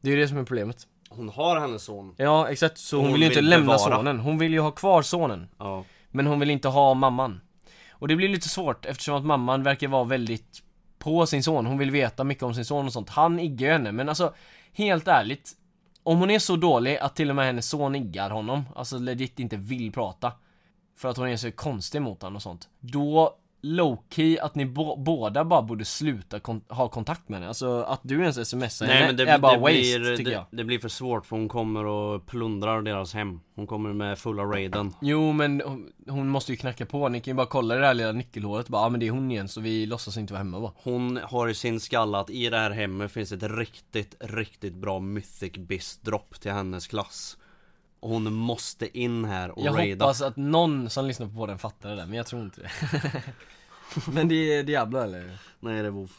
Det 0.00 0.10
är 0.10 0.14
ju 0.16 0.20
det 0.22 0.28
som 0.28 0.38
är 0.38 0.44
problemet. 0.44 0.86
Hon 1.08 1.28
har 1.28 1.60
hennes 1.60 1.82
son 1.84 2.14
Ja, 2.18 2.48
exakt. 2.48 2.78
Så 2.78 2.96
hon, 2.96 3.04
Hon 3.04 3.12
vill 3.12 3.22
ju 3.22 3.26
inte 3.26 3.40
vill 3.40 3.50
lämna 3.50 3.72
bevara. 3.72 3.96
sonen. 3.96 4.20
Hon 4.20 4.38
vill 4.38 4.52
ju 4.52 4.60
ha 4.60 4.70
kvar 4.70 5.02
sonen. 5.02 5.48
Ja 5.58 5.84
Men 6.10 6.26
hon 6.26 6.40
vill 6.40 6.50
inte 6.50 6.68
ha 6.68 6.94
mamman. 6.94 7.40
Och 7.90 8.08
det 8.08 8.16
blir 8.16 8.28
lite 8.28 8.48
svårt 8.48 8.86
eftersom 8.86 9.14
att 9.14 9.24
mamman 9.24 9.62
verkar 9.62 9.88
vara 9.88 10.04
väldigt 10.04 10.62
på 10.98 11.26
sin 11.26 11.42
son. 11.42 11.66
Hon 11.66 11.78
vill 11.78 11.90
veta 11.90 12.24
mycket 12.24 12.42
om 12.42 12.54
sin 12.54 12.64
son 12.64 12.86
och 12.86 12.92
sånt. 12.92 13.08
Han 13.08 13.40
iggar 13.40 13.72
henne, 13.72 13.92
men 13.92 14.08
alltså 14.08 14.34
helt 14.72 15.08
ärligt. 15.08 15.52
Om 16.02 16.18
hon 16.18 16.30
är 16.30 16.38
så 16.38 16.56
dålig 16.56 16.96
att 16.96 17.16
till 17.16 17.30
och 17.30 17.36
med 17.36 17.46
hennes 17.46 17.68
son 17.68 17.94
iggar 17.94 18.30
honom, 18.30 18.64
alltså 18.76 18.98
legit 18.98 19.38
inte 19.38 19.56
vill 19.56 19.92
prata. 19.92 20.32
För 20.96 21.08
att 21.08 21.16
hon 21.16 21.28
är 21.28 21.36
så 21.36 21.52
konstig 21.52 22.02
mot 22.02 22.22
honom 22.22 22.36
och 22.36 22.42
sånt. 22.42 22.68
Då 22.80 23.36
low-key 23.62 24.38
att 24.40 24.54
ni 24.54 24.66
båda 24.96 25.44
bara 25.44 25.62
borde 25.62 25.84
sluta 25.84 26.40
kon- 26.40 26.64
ha 26.68 26.88
kontakt 26.88 27.28
med 27.28 27.38
henne. 27.38 27.48
Alltså 27.48 27.82
att 27.82 28.00
du 28.02 28.20
ens 28.20 28.48
smsar 28.48 28.86
Nej 28.86 28.96
henne 28.96 29.06
men 29.06 29.16
det, 29.16 29.22
är 29.22 29.38
bara 29.38 29.52
det, 29.52 29.58
waste 29.58 29.98
blir, 29.98 30.16
tycker 30.16 30.30
det, 30.30 30.36
jag. 30.36 30.44
det 30.50 30.64
blir 30.64 30.78
för 30.78 30.88
svårt 30.88 31.26
för 31.26 31.36
hon 31.36 31.48
kommer 31.48 31.84
och 31.84 32.26
plundrar 32.26 32.82
deras 32.82 33.14
hem 33.14 33.40
Hon 33.54 33.66
kommer 33.66 33.92
med 33.92 34.18
fulla 34.18 34.42
raiden 34.42 34.94
Jo 35.00 35.32
men 35.32 35.62
hon, 36.08 36.28
måste 36.28 36.52
ju 36.52 36.56
knacka 36.56 36.86
på, 36.86 37.08
ni 37.08 37.20
kan 37.20 37.32
ju 37.32 37.36
bara 37.36 37.46
kolla 37.46 37.74
det 37.74 37.86
här 37.86 37.94
lilla 37.94 38.12
nyckelhålet 38.12 38.68
bara, 38.68 38.82
ja 38.82 38.86
ah, 38.86 38.88
men 38.88 39.00
det 39.00 39.06
är 39.06 39.10
hon 39.10 39.30
igen 39.30 39.48
så 39.48 39.60
vi 39.60 39.86
låtsas 39.86 40.16
inte 40.16 40.32
vara 40.32 40.38
hemma 40.38 40.60
bara. 40.60 40.72
Hon 40.76 41.20
har 41.22 41.48
i 41.48 41.54
sin 41.54 41.80
skalle 41.80 42.18
att 42.18 42.30
i 42.30 42.50
det 42.50 42.58
här 42.58 42.70
hemmet 42.70 43.12
finns 43.12 43.32
ett 43.32 43.42
riktigt, 43.42 44.14
riktigt 44.20 44.74
bra 44.74 45.00
mythic 45.00 45.52
biz 45.52 45.98
drop 46.02 46.40
till 46.40 46.52
hennes 46.52 46.86
klass 46.86 47.36
hon 48.02 48.32
måste 48.32 48.98
in 48.98 49.24
här 49.24 49.50
och 49.58 49.66
Jag 49.66 49.78
raida 49.78 50.04
hoppas 50.04 50.22
att 50.22 50.36
någon 50.36 50.90
som 50.90 51.06
lyssnar 51.06 51.26
på 51.28 51.46
den 51.46 51.58
fattar 51.58 51.90
det 51.90 51.96
där, 51.96 52.06
men 52.06 52.14
jag 52.16 52.26
tror 52.26 52.42
inte 52.42 52.60
det 52.60 52.70
Men 54.12 54.28
det 54.28 54.34
är 54.34 54.62
Diablo 54.62 54.98
eller? 54.98 55.38
Nej 55.60 55.82
det 55.82 55.88
är 55.88 55.90
WoW 55.90 56.10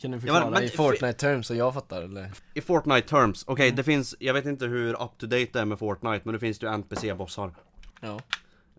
Kan 0.00 0.10
du 0.10 0.16
Ja, 0.16 0.20
förklara 0.20 0.44
men- 0.44 0.52
men- 0.52 0.62
i 0.62 0.68
Fortnite 0.68 1.12
terms 1.12 1.46
så 1.46 1.54
jag 1.54 1.74
fattar 1.74 2.02
eller? 2.02 2.32
I 2.54 2.60
Fortnite 2.60 3.08
terms, 3.08 3.44
okej 3.46 3.66
Mm. 3.66 3.76
det 3.76 3.84
finns, 3.84 4.14
jag 4.20 4.34
vet 4.34 4.46
inte 4.46 4.66
hur 4.66 5.02
up 5.02 5.18
to 5.18 5.26
date 5.26 5.48
det 5.52 5.60
är 5.60 5.64
med 5.64 5.78
Fortnite 5.78 6.20
men 6.24 6.32
det 6.32 6.38
finns 6.40 6.62
ju 6.62 6.66
NPC-bossar 6.68 7.54
Ja 8.00 8.20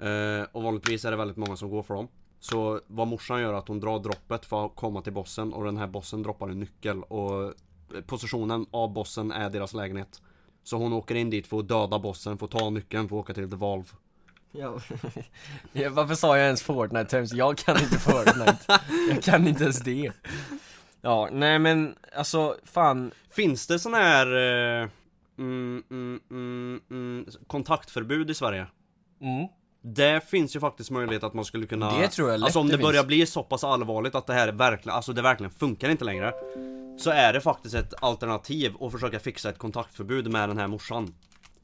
eh, 0.07 0.45
Och 0.51 0.63
vanligtvis 0.63 1.05
är 1.05 1.11
det 1.11 1.17
väldigt 1.17 1.37
många 1.37 1.55
som 1.55 1.69
går 1.69 1.83
för 1.83 1.93
dem 1.93 2.07
Så 2.39 2.81
vad 2.87 3.07
morsan 3.07 3.41
gör 3.41 3.53
är 3.53 3.57
att 3.57 3.67
hon 3.67 3.79
drar 3.79 3.99
droppet 3.99 4.45
för 4.45 4.65
att 4.65 4.75
komma 4.75 5.01
till 5.01 5.13
bossen 5.13 5.53
och 5.53 5.63
den 5.65 5.77
här 5.77 5.87
bossen 5.87 6.23
droppar 6.23 6.49
en 6.49 6.59
nyckel 6.59 7.03
och 7.03 7.53
positionen 8.05 8.65
av 8.71 8.93
bossen 8.93 9.31
är 9.31 9.49
deras 9.49 9.73
lägenhet. 9.73 10.21
Så 10.63 10.77
hon 10.77 10.93
åker 10.93 11.15
in 11.15 11.29
dit 11.29 11.47
för 11.47 11.59
att 11.59 11.67
döda 11.67 11.99
bossen, 11.99 12.37
för 12.37 12.45
att 12.45 12.51
ta 12.51 12.69
nyckeln 12.69 13.09
för 13.09 13.15
att 13.15 13.19
åka 13.21 13.33
till 13.33 13.49
The 13.49 13.55
Valve. 13.55 13.85
Ja. 14.51 14.79
varför 15.89 16.15
sa 16.15 16.37
jag 16.37 16.45
ens 16.45 16.61
Fortnite 16.63 17.05
terms? 17.09 17.33
Jag 17.33 17.57
kan 17.57 17.77
inte 17.79 17.99
Fortnite. 17.99 18.57
jag 19.09 19.23
kan 19.23 19.47
inte 19.47 19.63
ens 19.63 19.79
det. 19.79 20.11
Ja, 21.01 21.29
nej 21.31 21.59
men 21.59 21.95
alltså 22.15 22.55
fan. 22.65 23.11
Finns 23.29 23.67
det 23.67 23.79
sån 23.79 23.93
här 23.93 24.25
eh, 24.25 24.89
mm, 25.37 25.83
mm, 25.91 26.19
mm, 26.31 26.81
mm, 26.91 27.25
kontaktförbud 27.47 28.29
i 28.29 28.33
Sverige? 28.33 28.67
Mm. 29.21 29.47
Det 29.81 30.29
finns 30.29 30.55
ju 30.55 30.59
faktiskt 30.59 30.91
möjlighet 30.91 31.23
att 31.23 31.33
man 31.33 31.45
skulle 31.45 31.65
kunna 31.65 31.99
Det 31.99 32.07
tror 32.07 32.29
jag 32.29 32.39
lätt 32.39 32.45
Alltså 32.45 32.59
om 32.59 32.67
det 32.67 32.77
det, 32.77 32.83
börjar 32.83 33.01
finns. 33.03 33.07
bli 33.07 33.25
så 33.25 33.43
pass 33.43 33.63
allvarligt 33.63 34.15
att 34.15 34.27
det 34.27 34.33
här 34.33 34.51
verkligen, 34.51 34.95
alltså 34.95 35.13
det 35.13 35.21
verkligen 35.21 35.51
funkar 35.51 35.89
inte 35.89 36.05
längre 36.05 36.33
Så 36.99 37.11
är 37.11 37.33
det 37.33 37.41
faktiskt 37.41 37.75
ett 37.75 37.93
alternativ 38.01 38.75
att 38.81 38.91
försöka 38.91 39.19
fixa 39.19 39.49
ett 39.49 39.57
kontaktförbud 39.57 40.31
med 40.31 40.49
den 40.49 40.57
här 40.57 40.67
morsan 40.67 41.13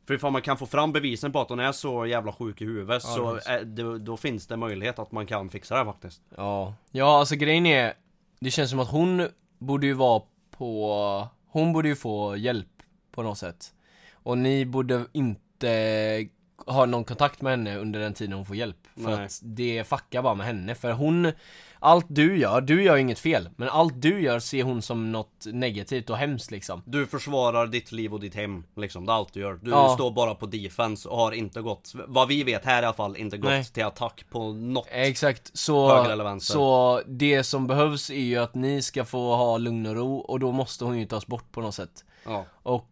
För 0.07 0.13
ifall 0.13 0.31
man 0.31 0.41
kan 0.41 0.57
få 0.57 0.65
fram 0.65 0.91
bevisen 0.91 1.31
på 1.31 1.41
att 1.41 1.49
hon 1.49 1.59
är 1.59 1.71
så 1.71 2.05
jävla 2.05 2.33
sjuk 2.33 2.61
i 2.61 2.65
huvudet 2.65 3.03
så 3.03 3.33
visst. 3.33 3.47
är, 3.47 3.63
då, 3.63 3.97
då 3.97 4.17
finns 4.17 4.47
det 4.47 4.57
möjlighet 4.57 4.99
att 4.99 5.11
man 5.11 5.27
kan 5.27 5.49
fixa 5.49 5.77
det 5.77 5.85
faktiskt 5.85 6.21
Ja. 6.37 6.73
Ja, 6.91 7.19
alltså 7.19 7.35
grejen 7.35 7.65
är, 7.65 7.93
det 8.39 8.51
känns 8.51 8.69
som 8.69 8.79
att 8.79 8.91
hon 8.91 9.27
borde 9.59 9.87
ju 9.87 9.93
vara 9.93 10.21
på, 10.51 11.27
hon 11.47 11.73
borde 11.73 11.87
ju 11.87 11.95
få 11.95 12.37
hjälp 12.37 12.67
på 13.11 13.23
något 13.23 13.37
sätt. 13.37 13.73
Och 14.13 14.37
ni 14.37 14.65
borde 14.65 15.05
inte 15.13 16.27
ha 16.65 16.85
någon 16.85 17.03
kontakt 17.03 17.41
med 17.41 17.51
henne 17.51 17.77
under 17.77 17.99
den 17.99 18.13
tiden 18.13 18.33
hon 18.33 18.45
får 18.45 18.55
hjälp. 18.55 18.87
För 18.95 19.01
Nej. 19.01 19.25
att 19.25 19.39
det 19.43 19.83
fuckar 19.87 20.21
bara 20.21 20.35
med 20.35 20.45
henne. 20.45 20.75
För 20.75 20.91
hon, 20.91 21.31
allt 21.79 22.05
du 22.09 22.37
gör, 22.37 22.61
du 22.61 22.83
gör 22.83 22.97
inget 22.97 23.19
fel. 23.19 23.49
Men 23.55 23.69
allt 23.69 24.01
du 24.01 24.21
gör 24.21 24.39
ser 24.39 24.63
hon 24.63 24.81
som 24.81 25.11
något 25.11 25.45
negativt 25.45 26.09
och 26.09 26.17
hemskt 26.17 26.51
liksom. 26.51 26.81
Du 26.85 27.05
försvarar 27.07 27.67
ditt 27.67 27.91
liv 27.91 28.13
och 28.13 28.19
ditt 28.19 28.35
hem 28.35 28.63
liksom, 28.75 29.05
det 29.05 29.11
är 29.11 29.15
allt 29.15 29.33
du 29.33 29.39
gör 29.39 29.53
Du 29.53 29.71
Ja. 29.71 29.93
står 29.95 30.11
bara 30.11 30.35
på 30.35 30.45
defense 30.45 31.09
och 31.09 31.17
har 31.17 31.31
inte 31.31 31.61
gått, 31.61 31.91
vad 32.07 32.27
vi 32.27 32.43
vet 32.43 32.65
här 32.65 32.83
i 32.83 32.85
alla 32.85 32.93
fall, 32.95 33.17
inte 33.17 33.37
gått 33.37 33.49
Nej. 33.51 33.63
till 33.65 33.85
attack 33.85 34.25
på 34.29 34.51
något 34.53 34.87
Exakt, 34.91 35.57
så, 35.57 35.89
Höger 35.95 36.09
eller 36.09 36.23
vänster? 36.23 36.53
så 36.53 37.01
det 37.07 37.43
som 37.43 37.67
behövs 37.67 38.09
är 38.09 38.15
ju 38.15 38.37
att 38.37 38.55
ni 38.55 38.81
ska 38.81 39.05
få 39.05 39.35
ha 39.35 39.57
lugn 39.57 39.85
och 39.85 39.95
ro 39.95 40.17
och 40.17 40.39
då 40.39 40.51
måste 40.51 40.85
hon 40.85 40.99
ju 40.99 41.05
tas 41.05 41.27
bort 41.27 41.51
på 41.51 41.61
något 41.61 41.75
sätt. 41.75 42.05
Ja 42.25 42.45
Och 42.63 42.89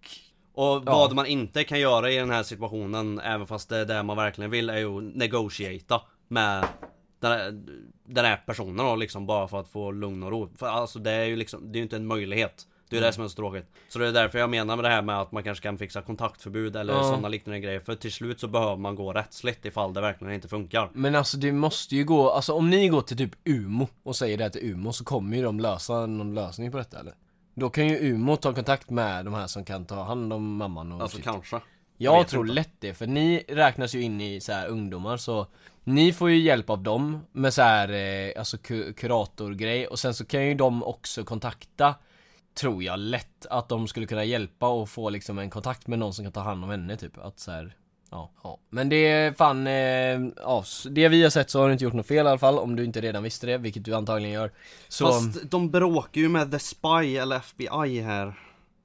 Och 0.56 0.86
vad 0.86 1.14
man 1.16 1.26
inte 1.26 1.64
kan 1.64 1.80
göra 1.80 2.12
i 2.12 2.16
den 2.18 2.30
här 2.32 2.44
situationen, 2.44 3.20
även 3.20 3.48
fast 3.48 3.70
det 3.70 3.78
är 3.78 3.86
det 3.86 4.04
man 4.04 4.18
verkligen 4.18 4.52
vill, 4.52 4.70
är 4.70 4.78
ju 4.78 4.98
att 4.98 5.16
negotiata 5.16 6.02
med 6.28 6.66
den 7.24 7.32
här, 7.32 7.64
den 8.06 8.26
här 8.26 8.44
personen 8.46 8.78
då 8.86 8.96
liksom, 8.96 9.26
bara 9.26 9.48
för 9.48 9.60
att 9.60 9.68
få 9.68 9.92
lugn 9.92 10.24
och 10.24 10.32
ro. 10.32 10.50
För 10.58 10.68
alltså 10.68 11.00
det 11.00 11.12
är 11.12 11.26
ju 11.26 11.36
liksom, 11.36 11.72
det 11.72 11.76
är 11.78 11.80
ju 11.80 11.84
inte 11.84 11.96
en 11.96 12.08
möjlighet. 12.08 12.68
Det 12.90 12.96
är 12.98 13.02
ju 13.02 13.06
det 13.08 13.14
som 13.14 13.24
är 13.24 13.28
så 13.28 13.36
tråkigt. 13.36 13.66
Så 13.90 14.00
det 14.00 14.08
är 14.08 14.12
därför 14.12 14.40
jag 14.40 14.50
menar 14.50 14.76
med 14.76 14.86
det 14.86 14.90
här 14.90 15.02
med 15.02 15.22
att 15.22 15.32
man 15.32 15.44
kanske 15.44 15.64
kan 15.64 15.78
fixa 15.78 16.02
kontaktförbud 16.02 16.76
eller 16.76 16.94
Ja. 16.94 17.04
sådana 17.04 17.28
liknande 17.28 17.60
grejer. 17.60 17.80
För 17.80 17.96
till 17.96 18.12
slut 18.12 18.40
så 18.40 18.48
behöver 18.48 18.76
man 18.76 18.96
gå 18.96 19.14
rättsligt 19.14 19.66
ifall 19.66 19.94
det 19.94 20.02
verkligen 20.02 20.34
inte 20.34 20.48
funkar. 20.48 20.90
Men 20.94 21.16
alltså 21.16 21.38
det 21.38 21.52
måste 21.52 21.96
ju 21.96 22.04
gå, 22.04 22.30
alltså 22.30 22.54
om 22.54 22.70
ni 22.70 22.88
går 22.90 23.02
till 23.02 23.18
typ 23.18 23.32
Umo 23.46 23.88
och 24.04 24.16
säger 24.16 24.38
det 24.38 24.50
till 24.50 24.74
Umo 24.74 24.94
så 24.94 25.04
kommer 25.04 25.38
ju 25.38 25.44
de 25.44 25.60
lösa 25.60 26.06
någon 26.06 26.36
lösning 26.36 26.72
på 26.72 26.78
detta 26.78 27.00
eller? 27.00 27.14
Då 27.56 27.70
kan 27.70 27.88
ju 27.88 28.12
Umo 28.14 28.36
ta 28.36 28.54
kontakt 28.54 28.90
med 28.90 29.26
de 29.26 29.34
här 29.34 29.48
som 29.48 29.66
kan 29.66 29.86
ta 29.86 30.04
hand 30.04 30.34
om 30.34 30.56
mamman 30.56 30.92
och 30.92 31.02
Alltså 31.02 31.18
shit. 31.18 31.26
kanske. 31.26 31.60
Jag 31.98 32.18
vet 32.20 32.28
tror 32.28 32.44
inte. 32.46 32.54
lätt 32.54 32.74
det, 32.80 32.94
för 32.94 33.08
ni 33.08 33.44
räknas 33.48 33.96
ju 33.96 34.02
in 34.02 34.22
i 34.22 34.42
så 34.42 34.52
här 34.54 34.68
ungdomar 34.68 35.18
så 35.18 35.48
Ni 35.84 36.14
får 36.14 36.30
ju 36.30 36.40
hjälp 36.40 36.70
av 36.70 36.84
dem 36.84 37.26
med 37.32 37.54
så 37.54 37.62
här, 37.62 37.90
eh, 37.90 38.40
alltså 38.40 38.58
ku- 38.58 38.94
kuratorgrej 38.94 39.88
och 39.88 40.00
sen 40.00 40.14
så 40.14 40.26
kan 40.26 40.46
ju 40.48 40.54
de 40.56 40.84
också 40.84 41.24
kontakta 41.24 41.96
Tror 42.56 42.84
jag 42.84 43.00
lätt 43.00 43.46
att 43.50 43.70
de 43.70 43.88
skulle 43.88 44.06
kunna 44.06 44.24
hjälpa 44.24 44.68
och 44.68 44.90
få 44.90 45.10
liksom 45.10 45.40
en 45.40 45.50
kontakt 45.50 45.88
med 45.88 46.00
någon 46.00 46.14
som 46.14 46.26
kan 46.26 46.32
ta 46.32 46.40
hand 46.40 46.64
om 46.64 46.70
henne 46.70 46.98
typ, 46.98 47.18
att 47.18 47.40
så 47.40 47.52
här, 47.52 47.76
Ja, 48.12 48.32
ja. 48.44 48.58
Men 48.70 48.90
det 48.90 48.96
är 48.96 49.34
fan, 49.34 49.68
eh, 49.68 50.34
ja, 50.44 50.64
det 50.90 51.08
vi 51.10 51.24
har 51.24 51.30
sett 51.30 51.50
så 51.50 51.60
har 51.60 51.68
du 51.68 51.74
inte 51.74 51.84
gjort 51.84 51.94
något 51.94 52.08
fel 52.08 52.26
i 52.26 52.30
alla 52.30 52.38
fall 52.38 52.60
om 52.60 52.76
du 52.76 52.86
inte 52.86 53.02
redan 53.02 53.24
visste 53.24 53.48
det, 53.48 53.58
vilket 53.58 53.86
du 53.86 53.96
antagligen 53.96 54.34
gör 54.34 54.52
Så, 54.88 55.06
Fast 55.08 55.52
de 55.52 55.72
bråkar 55.72 56.22
ju 56.22 56.30
med 56.30 56.52
The 56.52 56.60
Spy 56.60 57.18
eller 57.18 57.36
FBI 57.36 58.02
här. 58.02 58.40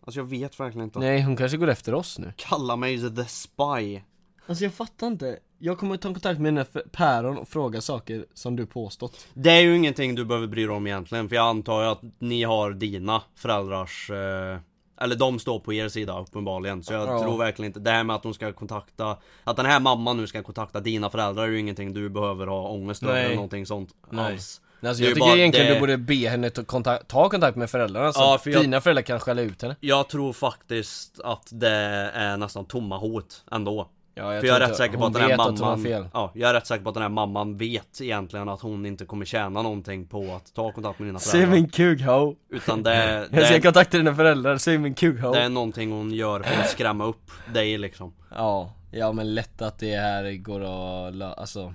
Alltså 0.04 0.20
jag 0.20 0.24
vet 0.24 0.60
verkligen 0.60 0.84
inte. 0.84 0.98
nej 0.98 1.22
hon 1.22 1.36
kanske 1.36 1.56
går 1.56 1.68
efter 1.68 1.94
oss 1.94 2.18
nu 2.18 2.32
Kalla 2.36 2.76
mig 2.76 3.16
The 3.16 3.24
Spy. 3.24 4.00
Alltså 4.46 4.64
jag 4.64 4.74
fattar 4.74 5.06
inte, 5.06 5.38
jag 5.58 5.78
kommer 5.78 5.96
ta 5.96 6.08
kontakt 6.12 6.40
med 6.40 6.54
här 6.56 6.66
päron 6.92 7.38
och 7.38 7.48
fråga 7.48 7.80
saker 7.80 8.24
som 8.34 8.56
du 8.56 8.66
påstått. 8.66 9.26
Det 9.34 9.50
är 9.50 9.60
ju 9.60 9.76
ingenting 9.76 10.14
du 10.14 10.24
behöver 10.24 10.46
bry 10.46 10.62
dig 10.66 10.74
om 10.74 10.86
egentligen, 10.86 11.28
för 11.28 11.36
jag 11.36 11.46
antar 11.46 11.82
ju 11.82 11.88
att 11.88 12.00
ni 12.18 12.42
har 12.42 12.70
dina 12.70 13.22
föräldrars 13.36 14.10
eh, 14.10 14.58
Eller 15.00 15.16
de 15.16 15.38
står 15.38 15.60
på 15.60 15.72
er 15.72 15.88
sida 15.88 16.20
uppenbarligen, 16.20 16.82
så 16.82 16.92
jag 16.92 17.08
Ja. 17.08 17.22
tror 17.22 17.38
verkligen 17.38 17.66
inte 17.70 17.80
Det 17.80 17.90
här 17.90 18.04
med 18.04 18.16
att 18.16 18.22
de 18.22 18.34
ska 18.34 18.52
kontakta 18.52 19.16
Att 19.44 19.56
den 19.56 19.66
här 19.66 19.80
mamman 19.80 20.16
nu 20.16 20.26
ska 20.26 20.42
kontakta 20.42 20.80
dina 20.80 21.10
föräldrar 21.10 21.42
är 21.44 21.48
ju 21.48 21.60
ingenting 21.60 21.94
du 21.94 22.08
behöver 22.08 22.46
ha 22.46 22.68
ångest 22.68 23.02
över 23.02 23.24
eller 23.24 23.34
någonting 23.34 23.66
sånt 23.66 23.90
Nej. 24.10 24.32
alls. 24.32 24.60
Alltså 24.82 25.02
jag 25.02 25.14
tycker 25.14 25.20
bara 25.26 25.36
egentligen 25.36 25.66
det- 25.68 25.74
du 25.74 25.80
borde 25.80 25.96
be 25.96 26.14
henne 26.28 26.50
ta 26.50 26.64
kontakt, 26.64 27.08
ta 27.08 27.28
kontakt 27.28 27.56
med 27.56 27.70
föräldrarna 27.70 28.12
så 28.12 28.20
Ja, 28.20 28.34
att 28.34 28.42
för 28.42 28.50
jag- 28.50 28.62
dina 28.62 28.80
föräldrar 28.80 29.02
kan 29.02 29.20
skälla 29.20 29.42
ut 29.42 29.62
henne. 29.62 29.76
Jag 29.80 30.08
tror 30.08 30.32
faktiskt 30.32 31.20
att 31.20 31.48
det 31.52 31.70
är 32.14 32.36
nästan 32.36 32.64
tomma 32.64 32.98
hot 32.98 33.44
ändå 33.50 33.88
Ja, 34.18 34.32
jag 34.32 34.40
För 34.40 34.48
jag 34.48 34.56
är 34.56 34.60
rätt 34.68 34.76
säker 34.76 34.98
på 34.98 35.06
att 35.06 35.12
den 35.12 35.22
här 35.22 35.36
mamman 35.36 35.82
fel. 35.82 36.08
Ja, 36.12 36.30
jag 36.34 36.50
är 36.50 36.54
rätt 36.54 36.66
säker 36.66 36.82
på 36.82 36.88
att 36.88 36.94
den 36.94 37.02
här 37.02 37.10
mamman 37.10 37.56
vet 37.56 38.00
egentligen 38.00 38.48
att 38.48 38.60
hon 38.60 38.86
inte 38.86 39.04
kommer 39.04 39.24
tjäna 39.24 39.62
någonting 39.62 40.06
på 40.06 40.34
att 40.34 40.54
ta 40.54 40.72
kontakt 40.72 40.98
med 40.98 41.08
dina 41.08 41.18
föräldrar 41.18 41.50
min 41.50 41.68
kuk 41.68 42.02
ho! 42.02 42.34
Utan 42.50 42.82
det, 42.82 43.28
Jag 43.32 43.44
ska 43.44 43.54
det, 43.54 43.60
kontakta 43.60 43.96
dina 43.98 44.14
föräldrar, 44.14 44.56
se 44.56 44.78
min 44.78 44.94
kuk 44.94 45.20
ho! 45.20 45.32
det 45.32 45.40
är 45.40 45.48
någonting 45.48 45.92
hon 45.92 46.12
gör 46.12 46.40
för 46.42 46.60
att 46.60 46.70
skrämma 46.70 47.04
upp 47.04 47.30
dig 47.54 47.78
liksom 47.78 48.14
Ja, 48.34 48.72
ja 48.90 49.12
men 49.12 49.34
lätt 49.34 49.62
att 49.62 49.78
det 49.78 49.96
här 49.96 50.32
går 50.32 50.60
att 50.60 51.14
lö- 51.14 51.34
alltså 51.34 51.74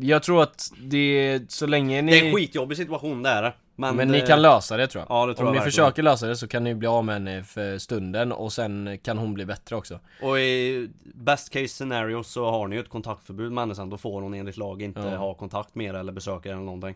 Jag 0.00 0.22
tror 0.22 0.42
att 0.42 0.72
det, 0.82 1.40
så 1.48 1.66
länge 1.66 2.02
ni 2.02 2.12
Det 2.12 2.18
är 2.20 2.26
en 2.28 2.34
skitjobbig 2.34 2.76
situation 2.76 3.22
det 3.22 3.30
är 3.30 3.42
det. 3.42 3.52
Men, 3.76 3.96
Men 3.96 4.08
ni 4.08 4.18
eh, 4.18 4.26
kan 4.26 4.42
lösa 4.42 4.76
det 4.76 4.86
tror 4.86 5.04
jag. 5.08 5.16
Ja, 5.16 5.26
det 5.26 5.34
tror 5.34 5.42
Om 5.42 5.46
jag 5.46 5.52
ni 5.52 5.58
verkligen. 5.58 5.70
försöker 5.86 6.02
lösa 6.02 6.26
det 6.26 6.36
så 6.36 6.48
kan 6.48 6.64
ni 6.64 6.74
bli 6.74 6.88
av 6.88 7.04
med 7.04 7.14
henne 7.14 7.44
för 7.44 7.78
stunden 7.78 8.32
och 8.32 8.52
sen 8.52 8.98
kan 9.02 9.18
hon 9.18 9.34
bli 9.34 9.46
bättre 9.46 9.76
också. 9.76 10.00
Och 10.22 10.38
i 10.38 10.88
best 11.14 11.50
case 11.52 11.68
scenario 11.68 12.22
så 12.22 12.50
har 12.50 12.68
ni 12.68 12.76
ju 12.76 12.80
ett 12.82 12.88
kontaktförbud 12.88 13.52
med 13.52 13.62
henne 13.62 13.74
sen. 13.74 13.90
Då 13.90 13.96
får 13.98 14.22
hon 14.22 14.34
enligt 14.34 14.56
lag 14.56 14.82
inte 14.82 15.00
Ja. 15.00 15.16
ha 15.16 15.34
kontakt 15.34 15.74
med 15.74 15.86
er 15.86 15.94
eller 15.94 16.12
besöka 16.12 16.48
er 16.48 16.52
eller 16.52 16.62
någonting. 16.64 16.94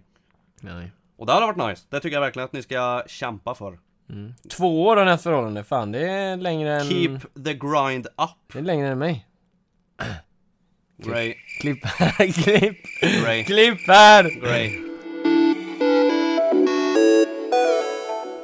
Nej. 0.61 0.91
Och 1.17 1.27
det 1.27 1.33
hade 1.33 1.47
varit 1.47 1.69
nice, 1.71 1.87
det 1.91 2.01
tycker 2.01 2.17
jag 2.17 2.21
verkligen 2.21 2.45
att 2.45 2.53
ni 2.53 2.63
ska 2.63 3.03
kämpa 3.07 3.55
för. 3.55 3.79
Två 4.51 4.83
år 4.87 4.97
har 4.97 5.05
ni 5.05 5.11
haft 5.11 5.23
förhållande, 5.23 5.65
fan 5.65 5.93
det 5.93 6.09
är 6.09 6.37
längre 6.37 6.81
än 6.81 6.87
Keep 6.89 7.19
the 7.45 7.55
grind 7.55 8.07
up. 8.07 8.53
Det 8.53 8.59
är 8.59 8.63
längre 8.63 8.89
än 8.89 8.99
mig 8.99 9.27
Gray, 10.97 11.35
Klipp 11.61 11.85
här, 11.85 12.33
klipp! 12.33 12.79
Gray, 13.01 13.45
Klipp 13.45 13.87
här! 13.87 14.41
Gray 14.41 14.71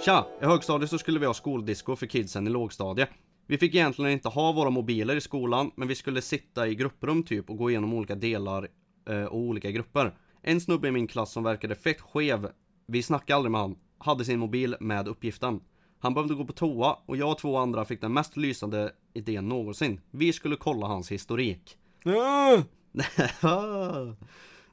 Tja! 0.05 0.27
I 0.43 0.45
högstadiet 0.45 0.91
så 0.91 0.99
skulle 0.99 1.19
vi 1.19 1.27
ha 1.27 1.35
skoldisco 1.35 1.97
för 1.97 2.07
kidsen 2.07 2.47
i 2.47 2.51
lågstadiet. 2.51 3.09
Vi 3.47 3.59
fick 3.59 3.75
egentligen 3.75 4.11
inte 4.11 4.29
ha 4.29 4.53
våra 4.53 4.71
mobiler 4.71 5.17
i 5.17 5.21
skolan, 5.21 5.71
men 5.77 5.89
vi 5.89 5.95
skulle 5.95 6.23
sitta 6.23 6.69
i 6.69 6.75
grupprum 6.75 7.23
typ 7.23 7.51
och 7.51 7.57
gå 7.57 7.71
igenom 7.71 7.95
olika 7.95 8.15
delar 8.15 8.69
eh, 9.09 9.25
och 9.25 9.39
olika 9.39 9.71
grupper. 9.71 10.15
En 10.43 10.61
snubbe 10.61 10.89
i 10.89 10.91
min 10.91 11.07
klass 11.07 11.33
som 11.33 11.43
verkade 11.43 11.75
fett 11.75 12.01
skev, 12.01 12.49
vi 12.87 13.03
snackade 13.03 13.37
aldrig 13.37 13.51
med 13.51 13.61
han, 13.61 13.77
hade 13.99 14.25
sin 14.25 14.39
mobil 14.39 14.77
med 14.81 15.09
uppgiften. 15.09 15.61
Han 15.99 16.15
behövde 16.15 16.35
gå 16.35 16.45
på 16.45 16.53
toa 16.53 16.99
och 17.07 17.17
jag 17.17 17.31
och 17.31 17.39
två 17.39 17.57
andra 17.57 17.85
fick 17.85 18.01
den 18.01 18.13
mest 18.13 18.37
lysande 18.37 18.93
idén 19.15 19.49
någonsin. 19.49 20.01
Vi 20.11 20.33
skulle 20.33 20.57
kolla 20.57 20.87
hans 20.87 21.13
historik. 21.13 21.77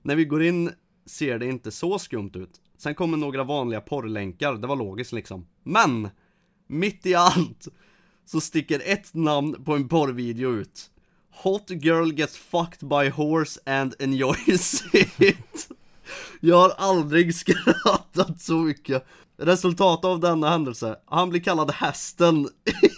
När 0.02 0.16
vi 0.16 0.26
går 0.26 0.44
in 0.44 0.72
ser 1.06 1.40
det 1.40 1.46
inte 1.46 1.72
så 1.72 2.00
skumt 2.00 2.32
ut. 2.34 2.62
Sen 2.78 2.96
kommer 2.96 3.18
några 3.18 3.44
vanliga 3.44 3.82
porrlänkar, 3.82 4.54
det 4.54 4.68
var 4.68 4.76
logiskt 4.76 5.12
liksom. 5.12 5.48
Men! 5.64 6.10
Mitt 6.68 7.06
i 7.06 7.16
allt 7.16 7.68
så 8.26 8.42
sticker 8.42 8.82
ett 8.86 9.14
namn 9.14 9.64
på 9.64 9.76
en 9.76 9.90
porrvideo 9.90 10.52
ut. 10.52 10.90
Hot 11.44 11.70
girl 11.70 12.12
gets 12.14 12.38
fucked 12.38 12.90
by 12.90 13.10
horse 13.10 13.60
and 13.66 13.96
enjoys 14.00 14.84
it. 14.94 15.70
Jag 16.40 16.56
har 16.56 16.74
aldrig 16.78 17.36
skrattat 17.46 18.42
så 18.42 18.54
mycket. 18.54 19.06
Resultatet 19.38 20.06
av 20.06 20.20
denna 20.20 20.50
händelse, 20.50 20.96
han 21.06 21.30
blir 21.30 21.42
kallad 21.42 21.72
hästen 21.72 22.50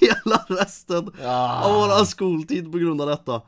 hela 0.01 0.45
resten 0.47 1.11
av 1.63 1.73
våran 1.73 2.05
skoltid 2.05 2.71
på 2.71 2.77
grund 2.77 3.01
av 3.01 3.07
detta. 3.07 3.41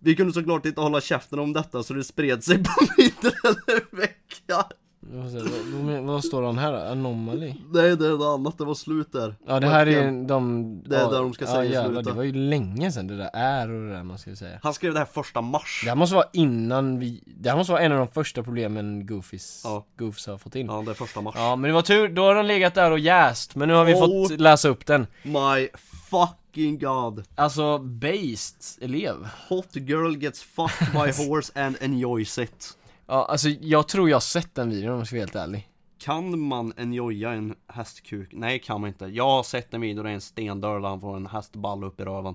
Vi 0.00 0.16
kunde 0.16 0.32
såklart 0.32 0.66
inte 0.66 0.80
hålla 0.80 1.00
käften 1.00 1.38
om 1.38 1.52
detta 1.52 1.82
så 1.82 1.94
det 1.94 2.04
spred 2.04 2.44
sig 2.44 2.58
på 2.64 2.70
mindre 2.98 3.30
än 3.48 3.76
en 3.76 3.98
vecka. 3.98 4.64
Vad, 5.00 6.04
vad, 6.04 6.24
står 6.24 6.42
han 6.42 6.58
här 6.58 6.72
då? 6.72 6.78
Anomaly? 6.78 7.54
Nej 7.72 7.96
det 7.96 8.06
är 8.06 8.10
något 8.10 8.38
annat, 8.40 8.58
det 8.58 8.64
var 8.64 8.74
slut 8.74 9.12
där 9.12 9.34
Ja 9.46 9.60
det 9.60 9.66
här 9.66 9.86
är 9.86 10.26
de... 10.28 10.82
Det 10.86 10.96
är 10.96 11.00
ja, 11.00 11.10
där 11.10 11.18
de 11.18 11.32
ska 11.32 11.44
ja, 11.44 11.50
säga 11.50 11.64
jävlar, 11.64 11.88
slutet. 11.88 12.04
det 12.04 12.12
var 12.12 12.22
ju 12.22 12.32
länge 12.32 12.92
sedan 12.92 13.06
det 13.06 13.16
där 13.16 13.30
är 13.32 13.70
och 13.70 13.80
det 13.82 13.92
där 13.92 14.02
man 14.02 14.18
ska 14.18 14.36
säga 14.36 14.58
Han 14.62 14.74
skrev 14.74 14.92
det 14.92 14.98
här 14.98 15.06
första 15.06 15.40
mars 15.40 15.80
Det 15.84 15.88
här 15.88 15.96
måste 15.96 16.14
vara 16.14 16.26
innan 16.32 16.98
vi... 16.98 17.22
Det 17.26 17.50
här 17.50 17.56
måste 17.56 17.72
vara 17.72 17.82
en 17.82 17.92
av 17.92 17.98
de 17.98 18.08
första 18.08 18.42
problemen 18.42 19.06
Goofys, 19.06 19.60
Ja. 19.64 19.84
Goofs 19.98 20.26
har 20.26 20.38
fått 20.38 20.54
in 20.54 20.66
Ja 20.66 20.82
det 20.86 20.90
är 20.90 20.94
första 20.94 21.20
mars 21.20 21.34
Ja 21.38 21.56
men 21.56 21.68
det 21.68 21.74
var 21.74 21.82
tur, 21.82 22.08
då 22.08 22.22
har 22.22 22.34
den 22.34 22.46
legat 22.46 22.74
där 22.74 22.90
och 22.90 22.98
jäst, 22.98 23.54
men 23.54 23.68
nu 23.68 23.74
har 23.74 23.84
vi 23.84 23.94
Oh. 23.94 23.98
fått 24.28 24.40
läsa 24.40 24.68
upp 24.68 24.86
den 24.86 25.06
My 25.22 25.68
fucking 26.10 26.78
god. 26.78 27.24
Alltså, 27.34 27.78
based 27.78 28.78
elev. 28.80 29.28
Hot 29.48 29.74
girl 29.74 30.14
gets 30.14 30.42
fucked 30.42 30.92
by 30.92 30.98
horse 31.28 31.52
and 31.66 31.76
enjoys 31.80 32.38
it 32.38 32.74
Ja 33.06 33.24
alltså 33.24 33.48
jag 33.48 33.88
tror 33.88 34.08
jag 34.08 34.16
har 34.16 34.20
sett 34.20 34.54
den 34.54 34.70
videon 34.70 34.92
om 34.92 34.98
jag 34.98 35.06
ska 35.06 35.16
vara 35.16 35.22
helt 35.22 35.34
ärlig. 35.36 35.68
Kan 35.98 36.40
man 36.40 36.72
enjoya 36.76 37.30
en 37.32 37.54
hästkuk? 37.68 38.28
Nej 38.32 38.58
kan 38.58 38.80
man 38.80 38.88
inte. 38.88 39.04
Jag 39.06 39.24
har 39.24 39.42
sett 39.42 39.74
en 39.74 39.80
video 39.80 40.02
där 40.02 40.10
en 40.10 40.20
stendörr 40.20 40.80
där 40.80 40.88
han 40.88 41.00
får 41.00 41.16
en 41.16 41.26
hästball 41.26 41.84
upp 41.84 42.00
i 42.00 42.04
röven. 42.04 42.34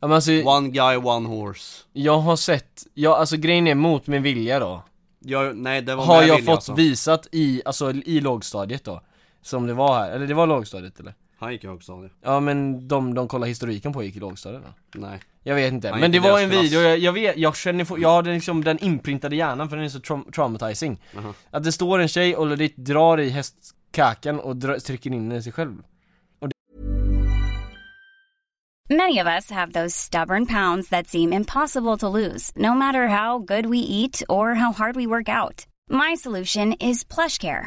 Ja 0.00 0.06
men 0.06 0.12
alltså, 0.12 0.32
One 0.32 0.68
guy, 0.68 0.96
one 0.96 1.28
horse. 1.28 1.82
jag 1.92 2.18
har 2.18 2.36
sett, 2.36 2.86
ja 2.94 3.16
alltså 3.16 3.36
grejen 3.36 3.66
är 3.66 3.74
mot 3.74 4.06
min 4.06 4.22
vilja 4.22 4.58
då. 4.58 4.82
Jag, 5.18 5.56
Nej 5.56 5.82
det 5.82 5.94
var 5.94 6.04
Har 6.04 6.18
med 6.20 6.28
jag 6.28 6.36
vilja, 6.36 6.50
fått 6.50 6.56
alltså. 6.56 6.74
visat 6.74 7.26
i, 7.32 7.62
alltså 7.64 7.90
i 7.92 8.20
lågstadiet 8.20 8.84
då? 8.84 9.02
Som 9.42 9.66
det 9.66 9.74
var 9.74 9.94
här, 9.98 10.10
eller 10.10 10.26
det 10.26 10.34
var 10.34 10.46
lågstadiet 10.46 11.00
eller? 11.00 11.14
Han 11.42 11.52
gick 11.52 11.64
i 11.64 11.66
högstadiet 11.66 12.12
Ja 12.22 12.40
men 12.40 12.88
de, 12.88 13.14
de 13.14 13.28
kollar 13.28 13.46
historiken 13.46 13.92
på 13.92 14.02
gick 14.02 14.16
i 14.16 14.20
lågstadiet 14.20 14.62
då 14.92 15.00
Nej 15.00 15.20
Jag 15.42 15.54
vet 15.54 15.72
inte, 15.72 15.88
Han 15.88 16.00
men 16.00 16.10
det 16.10 16.16
gick 16.16 16.26
i 16.26 16.28
var 16.28 16.38
deras 16.38 16.42
en 16.44 16.50
klass. 16.50 16.64
video, 16.64 16.80
jag, 16.80 16.98
jag 16.98 17.12
vet, 17.12 17.36
jag 17.36 17.56
känner, 17.56 17.98
jag 18.00 18.08
har 18.08 18.22
den 18.22 18.34
liksom 18.34 18.64
den 18.64 18.78
inprintade 18.78 19.34
i 19.34 19.38
hjärnan 19.38 19.68
för 19.68 19.76
den 19.76 19.84
är 19.84 19.88
så 19.88 19.98
traum- 19.98 20.30
traumatizing 20.32 21.00
Aha. 21.18 21.34
Att 21.50 21.64
det 21.64 21.72
står 21.72 21.98
en 21.98 22.08
tjej 22.08 22.36
och 22.36 22.46
legit 22.46 22.76
drar 22.76 23.20
i 23.20 23.28
hästkakan 23.30 24.40
och 24.40 24.56
drar, 24.56 24.78
trycker 24.78 25.10
in 25.12 25.28
den 25.28 25.38
i 25.38 25.42
sig 25.42 25.52
själv 25.52 25.82
Many 28.90 29.18
of 29.20 29.26
us 29.26 29.50
have 29.50 29.72
those 29.72 29.96
stubborn 29.96 30.46
pounds 30.46 30.88
that 30.88 31.06
seem 31.08 31.32
impossible 31.32 31.96
to 31.98 32.08
lose, 32.08 32.52
no 32.56 32.74
matter 32.74 33.08
how 33.08 33.38
good 33.38 33.66
we 33.66 33.78
eat 33.78 34.22
or 34.28 34.54
how 34.54 34.72
hard 34.72 34.96
we 34.96 35.06
work 35.06 35.28
out. 35.28 35.66
My 35.90 36.14
solution 36.16 36.72
is 36.74 37.04
PlushCare. 37.04 37.66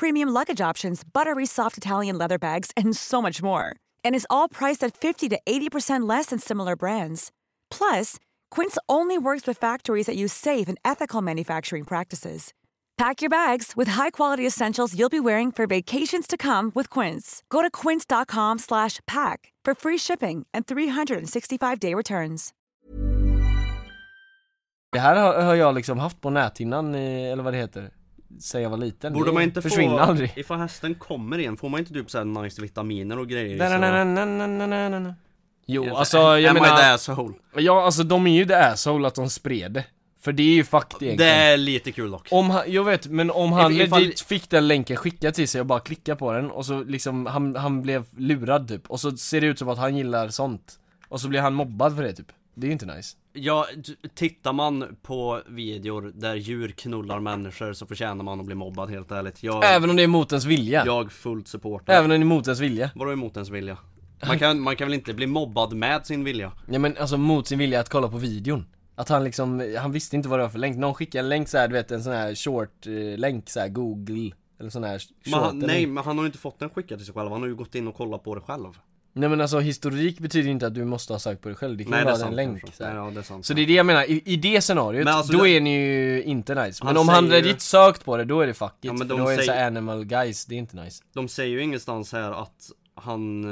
premium 0.00 0.30
luggage 0.30 0.62
options, 0.70 1.02
buttery 1.04 1.46
soft 1.46 1.76
Italian 1.76 2.16
leather 2.16 2.38
bags, 2.38 2.70
and 2.74 2.96
so 2.96 3.20
much 3.20 3.42
more. 3.42 3.64
And 4.02 4.14
is 4.14 4.26
all 4.30 4.48
priced 4.48 4.82
at 4.86 4.96
50 4.96 5.28
to 5.28 5.38
80% 5.46 6.08
less 6.08 6.26
than 6.26 6.38
similar 6.38 6.74
brands. 6.76 7.30
Plus, 7.70 8.16
Quince 8.50 8.78
only 8.88 9.18
works 9.18 9.46
with 9.46 9.58
factories 9.58 10.06
that 10.06 10.16
use 10.16 10.32
safe 10.32 10.68
and 10.68 10.78
ethical 10.84 11.22
manufacturing 11.22 11.84
practices. 11.84 12.52
Pack 12.96 13.22
your 13.22 13.30
bags 13.30 13.72
with 13.76 13.88
high-quality 13.88 14.46
essentials 14.46 14.94
you'll 14.94 15.08
be 15.08 15.20
wearing 15.20 15.50
for 15.52 15.66
vacations 15.66 16.26
to 16.26 16.36
come 16.36 16.70
with 16.74 16.90
Quince. 16.90 17.42
Go 17.48 17.62
to 17.62 17.70
quince.com 17.70 18.58
slash 18.58 19.00
pack 19.06 19.52
for 19.64 19.74
free 19.74 19.98
shipping 19.98 20.46
and 20.52 20.66
365-day 20.66 21.94
returns. 21.94 22.52
Det 24.92 24.98
här 24.98 25.42
har, 25.42 25.54
jag 25.54 25.74
liksom 25.74 25.98
haft 25.98 26.20
på 26.20 26.30
näthinnan, 26.30 26.94
eller 26.94 27.42
vad 27.42 27.52
det 27.52 27.58
heter 27.58 27.90
Jag 28.54 28.70
var 28.70 28.76
liten. 28.76 29.12
Borde 29.12 29.30
Det 29.30 29.34
man 29.34 29.42
inte 29.42 29.62
försvinner 29.62 29.96
få, 29.96 30.02
aldrig. 30.02 30.32
Ifall 30.36 30.58
hästen 30.58 30.94
kommer 30.94 31.38
igen, 31.38 31.56
får 31.56 31.68
man 31.68 31.80
inte 31.80 31.92
typ 31.92 32.10
såhär 32.10 32.24
nice 32.24 32.62
vitaminer 32.62 33.18
och 33.18 33.28
grejer 33.28 33.58
Na, 33.58 33.68
na, 33.68 33.78
na, 33.78 34.04
na, 34.04 34.24
na, 34.24 34.46
na, 34.46 34.66
na, 34.66 34.88
na, 34.88 34.98
na. 34.98 35.14
Jo 35.66 35.84
Ja, 35.84 35.98
alltså 35.98 36.18
jag 36.18 36.44
am 36.44 36.56
I 36.56 36.60
the 36.60 36.66
menar 36.66 36.94
asshole? 36.94 37.34
Ja 37.56 37.84
alltså 37.84 38.02
de 38.02 38.26
är 38.26 38.34
ju 38.34 38.46
the 38.46 38.54
asshole 38.54 39.08
att 39.08 39.14
de 39.14 39.30
spred 39.30 39.72
det. 39.72 39.84
För 40.22 40.32
det 40.32 40.42
är 40.42 40.54
ju 40.54 40.62
Det 40.62 40.76
egentligen. 41.04 41.20
Är 41.20 41.56
lite 41.56 41.92
kul 41.92 42.10
dock. 42.10 42.28
Om 42.30 42.50
han, 42.50 42.72
jag 42.72 42.84
vet, 42.84 43.06
men 43.06 43.30
om 43.30 43.52
han 43.52 43.72
If- 43.72 43.84
ifall- 43.84 44.00
legit 44.02 44.20
fick 44.20 44.50
den 44.50 44.68
länken 44.68 44.96
skickad 44.96 45.34
till 45.34 45.48
sig 45.48 45.60
och 45.60 45.66
bara 45.66 45.80
klicka 45.80 46.16
på 46.16 46.32
den 46.32 46.50
och 46.50 46.66
så 46.66 46.82
liksom, 46.84 47.26
han, 47.26 47.56
han 47.56 47.82
blev 47.82 48.04
lurad 48.16 48.68
typ. 48.68 48.90
Och 48.90 49.00
så 49.00 49.16
ser 49.16 49.40
det 49.40 49.46
ut 49.46 49.58
som 49.58 49.68
att 49.68 49.78
han 49.78 49.96
gillar 49.96 50.28
sånt. 50.28 50.78
Och 51.08 51.20
så 51.20 51.28
blir 51.28 51.40
han 51.40 51.54
mobbad 51.54 51.96
för 51.96 52.02
det 52.02 52.12
typ 52.12 52.32
Det 52.60 52.66
är 52.66 52.68
ju 52.68 52.72
inte 52.72 52.86
nice. 52.86 53.16
Ja, 53.32 53.66
tittar 54.14 54.52
man 54.52 54.96
på 55.02 55.40
videor 55.48 56.12
där 56.14 56.34
djur 56.34 56.68
knullar 56.68 57.20
människor 57.20 57.72
så 57.72 57.86
förtjänar 57.86 58.24
man 58.24 58.40
att 58.40 58.46
bli 58.46 58.54
mobbad 58.54 58.90
helt 58.90 59.10
ärligt. 59.10 59.42
Jag, 59.42 59.64
Även 59.64 59.90
om 59.90 59.96
det 59.96 60.02
är 60.02 60.06
mot 60.06 60.32
ens 60.32 60.44
vilja. 60.44 60.82
Jag 60.86 61.12
fullt 61.12 61.48
supportar 61.48 61.92
Även 61.92 62.04
om 62.04 62.20
det 62.20 62.24
är 62.24 62.26
mot 62.26 62.46
ens 62.46 62.60
vilja. 62.60 62.90
Vadå 62.94 63.12
emot 63.12 63.36
ens 63.36 63.50
vilja? 63.50 63.78
Man 64.26 64.38
kan, 64.38 64.60
man 64.60 64.76
kan 64.76 64.88
väl 64.88 64.94
inte 64.94 65.14
bli 65.14 65.26
mobbad 65.26 65.72
med 65.72 66.06
sin 66.06 66.24
vilja? 66.24 66.52
Ja 66.70 66.78
men 66.78 66.96
alltså 66.96 67.16
mot 67.16 67.46
sin 67.46 67.58
vilja 67.58 67.80
att 67.80 67.88
kolla 67.88 68.08
på 68.08 68.18
videon. 68.18 68.66
Att 68.94 69.08
han 69.08 69.24
liksom, 69.24 69.76
han 69.78 69.92
visste 69.92 70.16
inte 70.16 70.28
vad 70.28 70.38
det 70.38 70.42
var 70.42 70.50
för 70.50 70.58
länk. 70.58 70.76
Någon 70.76 70.94
skickade 70.94 71.24
en 71.24 71.28
länk 71.28 71.48
så 71.48 71.58
här, 71.58 71.68
du 71.68 71.74
vet 71.74 71.90
en 71.90 72.02
sån 72.02 72.12
här 72.12 72.34
short 72.34 72.86
eh, 72.86 73.18
länk 73.18 73.50
så 73.50 73.60
här 73.60 73.68
google 73.68 74.30
Eller 74.60 74.70
sån 74.70 74.84
här 74.84 74.98
short 74.98 75.10
Men 75.24 75.40
han, 75.40 75.58
nej, 75.58 75.86
men 75.86 76.04
han 76.04 76.18
har 76.18 76.24
ju 76.24 76.26
inte 76.26 76.38
fått 76.38 76.58
den 76.58 76.70
skickad 76.70 76.98
till 76.98 77.06
sig 77.06 77.14
själv, 77.14 77.30
han 77.30 77.40
har 77.40 77.48
ju 77.48 77.54
gått 77.54 77.74
in 77.74 77.88
och 77.88 77.94
kollat 77.94 78.24
på 78.24 78.34
det 78.34 78.40
själv 78.40 78.78
Nej 79.12 79.28
men 79.28 79.40
alltså 79.40 79.58
historik 79.58 80.18
betyder 80.20 80.50
inte 80.50 80.66
att 80.66 80.74
du 80.74 80.84
måste 80.84 81.12
ha 81.12 81.18
sökt 81.18 81.42
på 81.42 81.48
det 81.48 81.54
själv. 81.54 81.76
Det 81.76 81.84
kan 81.84 81.90
Nej 81.90 82.00
ju 82.00 82.04
det 82.06 82.12
vara 82.12 82.28
en 82.28 82.36
länk 82.36 82.62
så. 82.74 82.84
Nej, 82.84 82.94
ja, 82.94 83.10
det 83.14 83.20
är 83.20 83.22
sant. 83.22 83.46
Så 83.46 83.54
det 83.54 83.62
är 83.62 83.66
det 83.66 83.72
jag 83.72 83.86
menar, 83.86 84.10
i, 84.10 84.22
i 84.24 84.36
det 84.36 84.60
scenariot, 84.60 85.06
alltså 85.08 85.32
då 85.32 85.44
det- 85.44 85.50
är 85.50 85.60
ni 85.60 85.74
ju 85.84 86.22
inte 86.22 86.54
nice. 86.66 86.84
Men 86.84 86.96
Han 86.96 86.96
om 86.96 87.08
han 87.08 87.28
säger- 87.28 87.42
legit 87.42 87.60
sökt 87.60 88.04
på 88.04 88.16
det, 88.16 88.24
då 88.24 88.40
är 88.40 88.46
det 88.46 88.54
fuck 88.54 88.72
it. 88.72 88.76
Ja, 88.80 88.92
men 88.92 88.98
För 89.08 89.14
de 89.16 89.20
då 89.20 89.28
är 89.28 89.36
det 89.36 89.42
så 89.42 89.46
säger- 89.52 89.66
animal 89.66 90.04
guys, 90.04 90.44
det 90.46 90.54
är 90.54 90.58
inte 90.58 90.76
nice. 90.76 91.02
De 91.12 91.28
säger 91.28 91.50
ju 91.50 91.62
ingenstans 91.62 92.12
här 92.12 92.42
att 92.42 92.70
han 92.94 93.44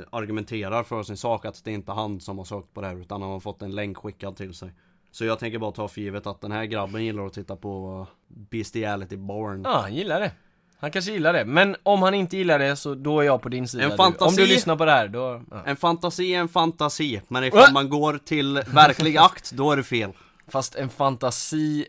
eh, 0.00 0.04
argumenterar 0.10 0.82
för 0.82 1.02
sin 1.02 1.16
sak 1.16 1.44
att 1.44 1.64
det 1.64 1.70
är 1.70 1.74
inte 1.74 1.92
han 1.92 2.20
som 2.20 2.38
har 2.38 2.44
sökt 2.44 2.74
på 2.74 2.80
det 2.80 2.86
här 2.86 3.00
utan 3.00 3.22
han 3.22 3.30
har 3.30 3.40
fått 3.40 3.62
en 3.62 3.74
länk 3.74 3.96
skickad 3.96 4.36
till 4.36 4.54
sig. 4.54 4.70
Så 5.12 5.24
jag 5.24 5.38
tänker 5.38 5.58
bara 5.58 5.72
ta 5.72 5.88
för 5.88 6.00
givet 6.00 6.26
att 6.26 6.40
den 6.40 6.52
här 6.52 6.64
grabben 6.64 7.04
gillar 7.04 7.26
att 7.26 7.32
titta 7.32 7.56
på 7.56 8.06
Bestiality 8.28 9.16
Born. 9.16 9.62
Ja, 9.64 9.78
han 9.80 9.94
gillar 9.94 10.20
det 10.20 10.32
Han 10.80 10.90
kanske 10.90 11.12
gillar 11.12 11.32
det, 11.32 11.44
men 11.44 11.76
om 11.82 12.02
han 12.02 12.14
inte 12.14 12.36
gillar 12.36 12.58
det 12.58 12.76
så 12.76 12.94
då 12.94 13.20
är 13.20 13.24
jag 13.24 13.42
på 13.42 13.48
din 13.48 13.68
sida 13.68 13.84
En 13.84 13.90
fantasi- 13.92 14.28
Om 14.28 14.34
du 14.34 14.46
lyssnar 14.46 14.76
på 14.76 14.84
det 14.84 14.90
här, 14.92 15.08
då... 15.08 15.42
Ja. 15.50 15.62
En 15.66 15.76
fantasi 15.76 16.34
är 16.34 16.38
en 16.40 16.48
fantasi, 16.48 17.20
men 17.28 17.44
ifall 17.44 17.60
Äh! 17.68 17.72
man 17.72 17.88
går 17.88 18.18
till 18.24 18.62
verklig 18.66 19.16
akt, 19.18 19.52
då 19.52 19.72
är 19.72 19.76
det 19.76 19.82
fel 19.82 20.10
Fast 20.48 20.74
en 20.74 20.88
fantasi 20.88 21.86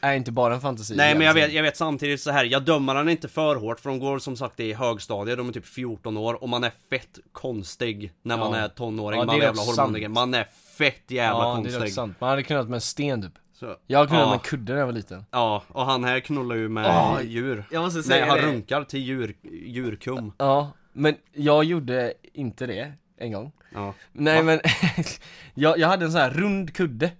är 0.00 0.14
inte 0.14 0.32
bara 0.32 0.54
en 0.54 0.60
fantasi 0.60 0.94
Nej 0.96 1.14
men 1.14 1.26
jag 1.26 1.34
vet, 1.34 1.52
jag 1.52 1.62
vet 1.62 1.76
samtidigt 1.76 2.20
så 2.20 2.30
här. 2.30 2.44
jag 2.44 2.62
dömer 2.62 2.94
han 2.94 3.08
inte 3.08 3.28
för 3.28 3.56
hårt 3.56 3.80
för 3.80 3.90
de 3.90 3.98
går 3.98 4.18
som 4.18 4.36
sagt 4.36 4.60
i 4.60 4.72
högstadiet, 4.72 5.38
de 5.38 5.48
är 5.48 5.52
typ 5.52 5.66
14 5.66 6.16
år 6.16 6.42
och 6.42 6.48
man 6.48 6.64
är 6.64 6.72
fett 6.90 7.18
konstig 7.32 8.12
när 8.22 8.36
man 8.36 8.52
Ja. 8.52 8.58
är 8.58 8.68
tonåring, 8.68 9.20
Ja, 9.20 9.26
man 9.26 9.36
är 9.36 9.40
jävla 9.42 9.62
sant. 9.62 10.08
man 10.08 10.34
är 10.34 10.46
fett 10.78 11.02
jävla 11.10 11.38
Ja, 11.38 11.60
det 11.64 11.68
är 11.68 11.72
konstig 11.72 11.92
sant. 11.94 12.16
Man 12.20 12.30
hade 12.30 12.42
knullat 12.42 12.66
med 12.68 12.74
en 12.74 12.80
sten 12.80 13.22
typ 13.22 13.32
Så, 13.60 13.76
Jag 13.86 13.98
har 13.98 14.06
knullat 14.06 14.22
ja, 14.24 14.30
med 14.30 14.34
en 14.34 14.40
kudde 14.40 14.72
när 14.72 14.80
jag 14.80 14.86
var 14.86 14.92
liten. 14.92 15.24
Ja, 15.30 15.62
och 15.68 15.84
han 15.86 16.04
här 16.04 16.20
knullar 16.20 16.56
ju 16.56 16.68
med 16.68 16.84
Ja, 16.84 17.22
djur. 17.22 17.64
Jag 17.70 17.82
måste 17.82 17.98
Nej 17.98 18.04
säga 18.04 18.26
han 18.26 18.36
det. 18.36 18.46
runkar 18.46 18.84
till 18.84 19.00
djur, 19.00 19.36
djurkum. 19.42 20.32
Ja, 20.38 20.72
men 20.92 21.16
jag 21.32 21.64
gjorde 21.64 22.14
inte 22.32 22.66
det 22.66 22.92
en 23.16 23.32
gång. 23.32 23.52
Ja, 23.74 23.94
Nej 24.12 24.36
Va? 24.36 24.42
men, 24.42 24.60
jag, 25.54 25.78
jag 25.78 25.88
hade 25.88 26.04
en 26.04 26.12
sån 26.12 26.20
här 26.20 26.30
rund 26.30 26.74
kudde 26.74 27.10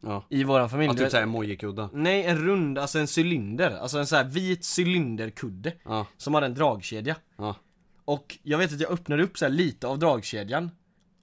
ja, 0.00 0.24
i 0.28 0.44
våran 0.44 0.70
familj. 0.70 0.86
Ja 0.88 0.92
du 0.92 0.98
typ 0.98 1.10
såhär 1.10 1.26
mojikudda 1.26 1.90
Nej 1.92 2.24
en 2.24 2.38
rund, 2.38 2.78
alltså 2.78 2.98
en 2.98 3.06
cylinder, 3.18 3.78
alltså 3.78 3.98
en 3.98 4.06
sån 4.06 4.16
här 4.16 4.24
vit 4.24 4.64
cylinderkudde 4.78 5.72
Ja, 5.84 6.06
Som 6.16 6.34
hade 6.34 6.46
en 6.46 6.54
dragkedja. 6.54 7.16
Ja, 7.36 7.54
Och 8.04 8.38
jag 8.42 8.58
vet 8.58 8.72
att 8.72 8.80
jag 8.80 8.90
öppnade 8.90 9.22
upp 9.22 9.38
så 9.38 9.44
här 9.44 9.52
lite 9.52 9.86
av 9.86 9.98
dragkedjan. 9.98 10.70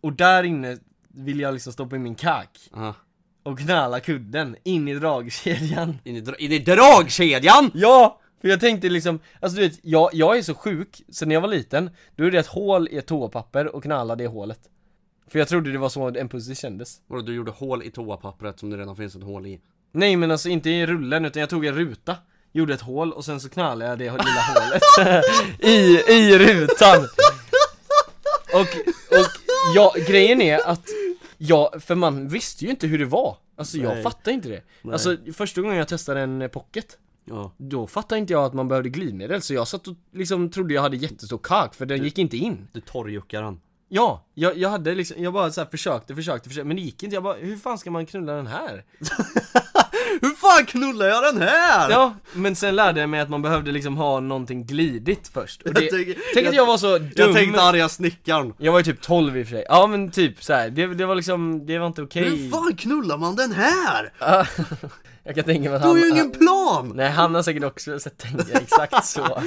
Och 0.01 0.13
där 0.13 0.43
inne 0.43 0.77
vill 1.07 1.39
jag 1.39 1.53
liksom 1.53 1.73
stoppa 1.73 1.95
in 1.95 2.03
min 2.03 2.15
kak. 2.15 2.59
Ja 2.73 2.93
Och 3.49 3.59
knalla 3.59 3.99
kudden 3.99 4.55
in 4.63 4.87
i 4.87 4.93
dragkedjan 4.93 5.97
In 6.03 6.15
i, 6.15 6.21
dra- 6.21 6.35
in 6.37 6.51
i 6.51 6.59
dragkedjan! 6.59 7.71
Ja! 7.73 8.19
För 8.41 8.47
jag 8.47 8.59
tänkte 8.59 8.89
liksom, 8.89 9.19
alltså 9.39 9.55
du 9.59 9.67
vet, 9.67 9.79
jag, 9.81 10.09
jag 10.13 10.37
är 10.37 10.41
så 10.41 10.53
sjuk, 10.53 11.01
så 11.09 11.25
när 11.25 11.35
jag 11.35 11.41
var 11.41 11.47
liten, 11.47 11.89
då 12.15 12.23
är 12.23 12.31
det 12.31 12.39
ett 12.39 12.47
hål 12.47 12.87
i 12.91 12.97
ett 12.97 13.07
toapapper 13.07 13.75
och 13.75 13.83
knalla 13.83 14.15
det 14.15 14.27
hålet 14.27 14.59
För 15.31 15.39
jag 15.39 15.47
trodde 15.47 15.71
det 15.71 15.77
var 15.77 15.89
så 15.89 16.07
en 16.07 16.29
pussy 16.29 16.55
kändes 16.55 17.01
Vadå 17.07 17.21
du 17.21 17.35
gjorde 17.35 17.51
hål 17.51 17.83
i 17.83 17.91
toapappret 17.91 18.59
som 18.59 18.69
det 18.69 18.77
redan 18.77 18.95
finns 18.95 19.15
ett 19.15 19.23
hål 19.23 19.45
i? 19.47 19.59
Nej 19.91 20.15
men 20.15 20.31
alltså 20.31 20.49
inte 20.49 20.69
i 20.69 20.85
rullen, 20.85 21.25
utan 21.25 21.39
jag 21.39 21.49
tog 21.49 21.65
en 21.65 21.75
ruta 21.75 22.15
Gjorde 22.51 22.73
ett 22.73 22.81
hål 22.81 23.13
och 23.13 23.25
sen 23.25 23.39
så 23.39 23.49
knallade 23.49 23.85
jag 23.85 23.97
det 23.99 24.23
lilla 24.25 24.41
hålet 24.55 25.25
I, 25.59 26.11
i 26.13 26.37
rutan 26.37 27.07
Och, 28.53 28.69
och 29.19 29.27
ja, 29.75 29.93
grejen 30.07 30.41
är 30.41 30.67
att 30.67 30.85
Ja, 31.41 31.73
för 31.79 31.95
man 31.95 32.27
visste 32.27 32.65
ju 32.65 32.71
inte 32.71 32.87
hur 32.87 32.99
det 32.99 33.05
var 33.05 33.37
Alltså 33.59 33.77
jag 33.77 33.93
Nej. 33.93 34.03
fattar 34.03 34.31
inte 34.31 34.49
det 34.49 34.63
Nej. 34.81 34.93
Alltså 34.93 35.17
första 35.33 35.61
gången 35.61 35.77
jag 35.77 35.87
testade 35.87 36.19
en 36.19 36.41
eh, 36.41 36.47
pocket 36.47 36.97
Ja. 37.29 37.51
Då 37.57 37.87
fattade 37.87 38.19
inte 38.19 38.33
jag 38.33 38.43
att 38.45 38.53
man 38.53 38.67
behövde 38.67 38.89
glidmedel 38.89 39.41
så 39.41 39.53
jag 39.53 39.67
satt 39.67 39.87
och 39.87 39.95
liksom 40.13 40.51
trodde 40.51 40.73
jag 40.73 40.81
hade 40.81 40.97
jättestor 40.97 41.39
kak 41.43 41.75
för 41.75 41.85
den 41.85 42.03
gick 42.03 42.17
inte 42.17 42.37
in 42.37 42.67
Du 42.73 42.81
torrjuckar 42.81 43.43
den. 43.43 43.59
Ja, 43.89 44.25
jag, 44.33 44.57
jag 44.57 44.69
hade 44.69 44.95
liksom, 44.95 45.23
jag 45.23 45.33
bara 45.33 45.51
så 45.51 45.61
här 45.61 45.67
försökte, 45.67 46.15
försökte, 46.15 46.49
försökte 46.49 46.67
men 46.67 46.75
det 46.75 46.81
gick 46.81 47.03
inte, 47.03 47.15
jag 47.15 47.23
bara 47.23 47.33
hur 47.33 47.57
fan 47.57 47.77
ska 47.77 47.91
man 47.91 48.05
knulla 48.05 48.33
den 48.33 48.47
här? 48.47 48.85
Hur 50.21 50.35
fan 50.35 50.65
knullar 50.65 51.05
jag 51.05 51.23
den 51.33 51.41
här? 51.41 51.89
Ja, 51.89 52.13
men 52.33 52.55
sen 52.55 52.75
lärde 52.75 52.99
jag 52.99 53.09
mig 53.09 53.19
att 53.19 53.29
man 53.29 53.41
behövde 53.41 53.71
liksom 53.71 53.97
ha 53.97 54.19
någonting 54.19 54.65
glidigt 54.65 55.27
först 55.33 55.61
och 55.61 55.73
det, 55.73 55.81
Jag 55.81 55.91
tänker- 55.91 56.15
Tänk 56.33 56.47
att 56.47 56.53
jag 56.55 56.65
var 56.65 56.77
så 56.77 56.97
dum 56.97 57.11
Jag 57.15 57.33
tänkte 57.35 57.61
arga 57.61 57.89
snickaren. 57.89 58.53
Jag 58.57 58.71
var 58.71 58.79
ju 58.79 58.83
typ 58.83 59.01
12 59.01 59.37
i 59.37 59.43
och 59.43 59.47
för 59.47 59.55
sig, 59.55 59.65
ja 59.69 59.87
men 59.87 60.11
typ 60.11 60.43
så 60.43 60.53
här, 60.53 60.69
det, 60.69 60.87
det 60.87 61.05
var 61.05 61.15
liksom, 61.15 61.65
det 61.65 61.79
var 61.79 61.87
inte 61.87 62.01
okej 62.01 62.23
Hur 62.29 62.49
fan 62.51 62.75
knullar 62.75 63.17
man 63.17 63.35
den 63.35 63.51
här? 63.51 64.13
Ja, 64.19 64.45
Jag 65.23 65.35
kan 65.35 65.43
tänka 65.43 65.69
mig 65.69 65.75
att 65.75 65.81
Du 65.81 65.87
har 65.87 65.95
han 65.95 66.03
ju 66.03 66.09
ingen 66.09 66.31
plan! 66.31 66.91
Nej 66.95 67.09
han 67.09 67.35
har 67.35 67.43
säkert 67.43 67.63
också 67.63 67.99
sett 67.99 68.17
tänka 68.17 68.59
exakt 68.59 69.05
så 69.05 69.41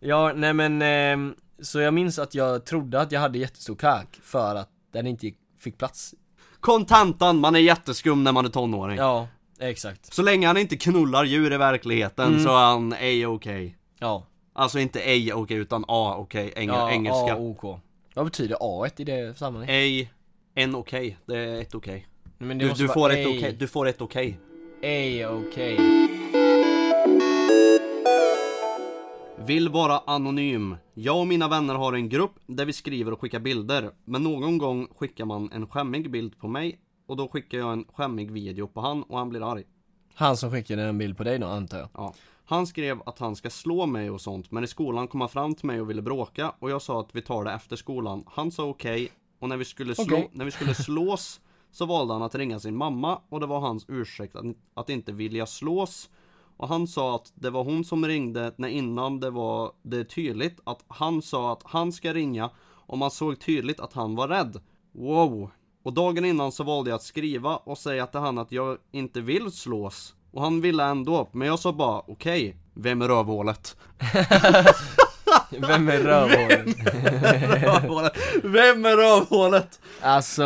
Ja, 0.00 0.32
nej 0.36 0.52
men, 0.52 0.82
ehm, 0.82 1.34
så 1.62 1.80
jag 1.80 1.94
minns 1.94 2.18
att 2.18 2.34
jag 2.34 2.64
trodde 2.66 3.00
att 3.00 3.12
jag 3.12 3.20
hade 3.20 3.38
jättestor 3.38 3.74
kak 3.76 4.20
för 4.24 4.54
att 4.56 4.68
den 4.92 5.06
inte 5.06 5.26
gick- 5.26 5.38
fick 5.60 5.78
plats 5.78 6.14
Kontentan, 6.60 7.38
man 7.38 7.56
är 7.56 7.60
jätteskum 7.60 8.24
när 8.24 8.32
man 8.32 8.44
är 8.44 8.48
tonåring. 8.48 8.96
Ja, 8.98 9.28
exakt 9.70 10.14
Så 10.14 10.22
länge 10.22 10.46
han 10.46 10.56
inte 10.56 10.76
knullar 10.76 11.24
djur 11.24 11.52
i 11.52 11.56
verkligheten 11.56 12.28
Mm. 12.32 12.44
så 12.44 12.48
är 12.50 12.64
han 12.64 12.92
A-okej. 12.92 13.76
Ja, 13.98 14.26
Alltså 14.52 14.78
inte 14.78 14.98
A-okej 15.00 15.56
utan 15.56 15.84
A-okej, 15.88 16.52
Eng 16.56 16.68
ja 16.68 16.90
engelska. 16.90 17.34
A, 17.34 17.38
OK 17.38 17.80
Vad 18.14 18.24
betyder 18.24 18.56
A 18.60 18.88
i 18.96 19.04
det 19.04 19.38
sammanhanget? 19.38 20.08
A, 20.08 20.10
en 20.54 20.74
okej, 20.74 21.18
det 21.26 21.38
är 21.38 21.60
ett 21.60 21.74
okej. 21.74 22.06
Men 22.38 22.58
det 22.58 22.64
Du, 22.64 22.68
måste 22.68 22.84
du, 22.84 22.88
får 22.88 23.10
A. 23.10 23.12
ett 23.12 23.26
okej, 23.26 23.56
du 23.58 23.68
får 23.68 23.88
ett 23.88 24.00
okej. 24.00 24.38
A, 24.82 25.28
okej 25.48 25.78
Vill 29.46 29.68
vara 29.68 29.98
anonym. 30.06 30.76
Jag 30.94 31.18
och 31.20 31.26
mina 31.26 31.48
vänner 31.48 31.74
har 31.74 31.92
en 31.92 32.08
grupp 32.08 32.34
där 32.46 32.64
vi 32.64 32.72
skriver 32.72 33.12
och 33.12 33.20
skickar 33.20 33.40
bilder. 33.40 33.90
Men 34.04 34.22
någon 34.22 34.58
gång 34.58 34.88
skickar 34.96 35.24
man 35.24 35.50
en 35.52 35.66
skämmig 35.66 36.10
bild 36.10 36.38
på 36.38 36.48
mig 36.48 36.78
och 37.12 37.18
då 37.18 37.28
skickar 37.28 37.58
jag 37.58 37.72
en 37.72 37.84
skämmig 37.84 38.30
video 38.30 38.66
på 38.66 38.80
han 38.80 39.02
och 39.02 39.18
han 39.18 39.28
blir 39.28 39.52
arg. 39.52 39.64
Han 40.14 40.36
som 40.36 40.50
skickade 40.50 40.82
en 40.82 40.98
bild 40.98 41.16
på 41.16 41.24
dig 41.24 41.38
då 41.38 41.46
antar 41.46 41.78
jag 41.78 41.88
Ja. 41.94 42.14
Han 42.44 42.66
skrev 42.66 43.02
att 43.06 43.18
han 43.18 43.36
ska 43.36 43.50
slå 43.50 43.86
mig 43.86 44.10
och 44.10 44.20
sånt 44.20 44.50
men 44.50 44.64
i 44.64 44.66
skolan 44.66 45.08
kom 45.08 45.20
han 45.20 45.28
fram 45.30 45.54
till 45.54 45.66
mig 45.66 45.80
och 45.80 45.90
ville 45.90 46.02
bråka 46.02 46.54
och 46.58 46.70
jag 46.70 46.82
sa 46.82 47.00
att 47.00 47.14
vi 47.14 47.22
tar 47.22 47.44
det 47.44 47.52
efter 47.52 47.76
skolan. 47.76 48.24
Han 48.26 48.50
sa 48.50 48.64
okej 48.64 49.12
och 49.38 49.48
när 49.48 49.56
vi, 49.56 49.64
skulle 49.64 49.94
slå, 49.94 50.16
Okej. 50.16 50.30
när 50.32 50.44
vi 50.44 50.50
skulle 50.50 50.74
slås 50.74 51.40
så 51.70 51.86
valde 51.86 52.12
han 52.12 52.22
att 52.22 52.34
ringa 52.34 52.60
sin 52.60 52.76
mamma 52.76 53.20
och 53.28 53.40
det 53.40 53.46
var 53.46 53.60
hans 53.60 53.84
ursäkt 53.88 54.36
att, 54.36 54.44
att 54.74 54.90
inte 54.90 55.12
vilja 55.12 55.46
slås. 55.46 56.10
Och 56.56 56.68
han 56.68 56.86
sa 56.86 57.14
att 57.16 57.32
det 57.34 57.50
var 57.50 57.64
hon 57.64 57.84
som 57.84 58.06
ringde 58.06 58.54
när 58.56 58.68
innan 58.68 59.20
det 59.20 59.30
var 59.30 59.72
det 59.82 60.04
tydligt 60.04 60.60
att 60.64 60.84
han 60.88 61.22
sa 61.22 61.52
att 61.52 61.62
han 61.64 61.92
ska 61.92 62.14
ringa 62.14 62.50
och 62.64 62.98
man 62.98 63.10
såg 63.10 63.40
tydligt 63.40 63.80
att 63.80 63.92
han 63.92 64.14
var 64.14 64.28
rädd. 64.28 64.60
Wow! 64.92 65.50
Och 65.82 65.92
dagen 65.92 66.24
innan 66.24 66.52
så 66.52 66.64
valde 66.64 66.90
jag 66.90 66.96
att 66.96 67.02
skriva 67.02 67.56
och 67.56 67.78
säga 67.78 68.06
till 68.06 68.20
han 68.20 68.38
att 68.38 68.52
jag 68.52 68.78
inte 68.92 69.20
vill 69.20 69.52
slås. 69.52 70.14
Och 70.32 70.42
han 70.42 70.60
ville 70.60 70.84
ändå, 70.84 71.28
men 71.32 71.48
jag 71.48 71.58
sa 71.58 71.72
bara 71.72 71.98
okej, 71.98 72.56
vem 72.74 73.02
är 73.02 73.08
rövhålet? 73.08 73.76
Vem 75.50 75.88
är 75.88 75.98
rövhålet? 75.98 76.76
Vem 78.42 78.84
är 78.86 78.96
rövhålet? 78.96 79.80
Alltså, 80.00 80.42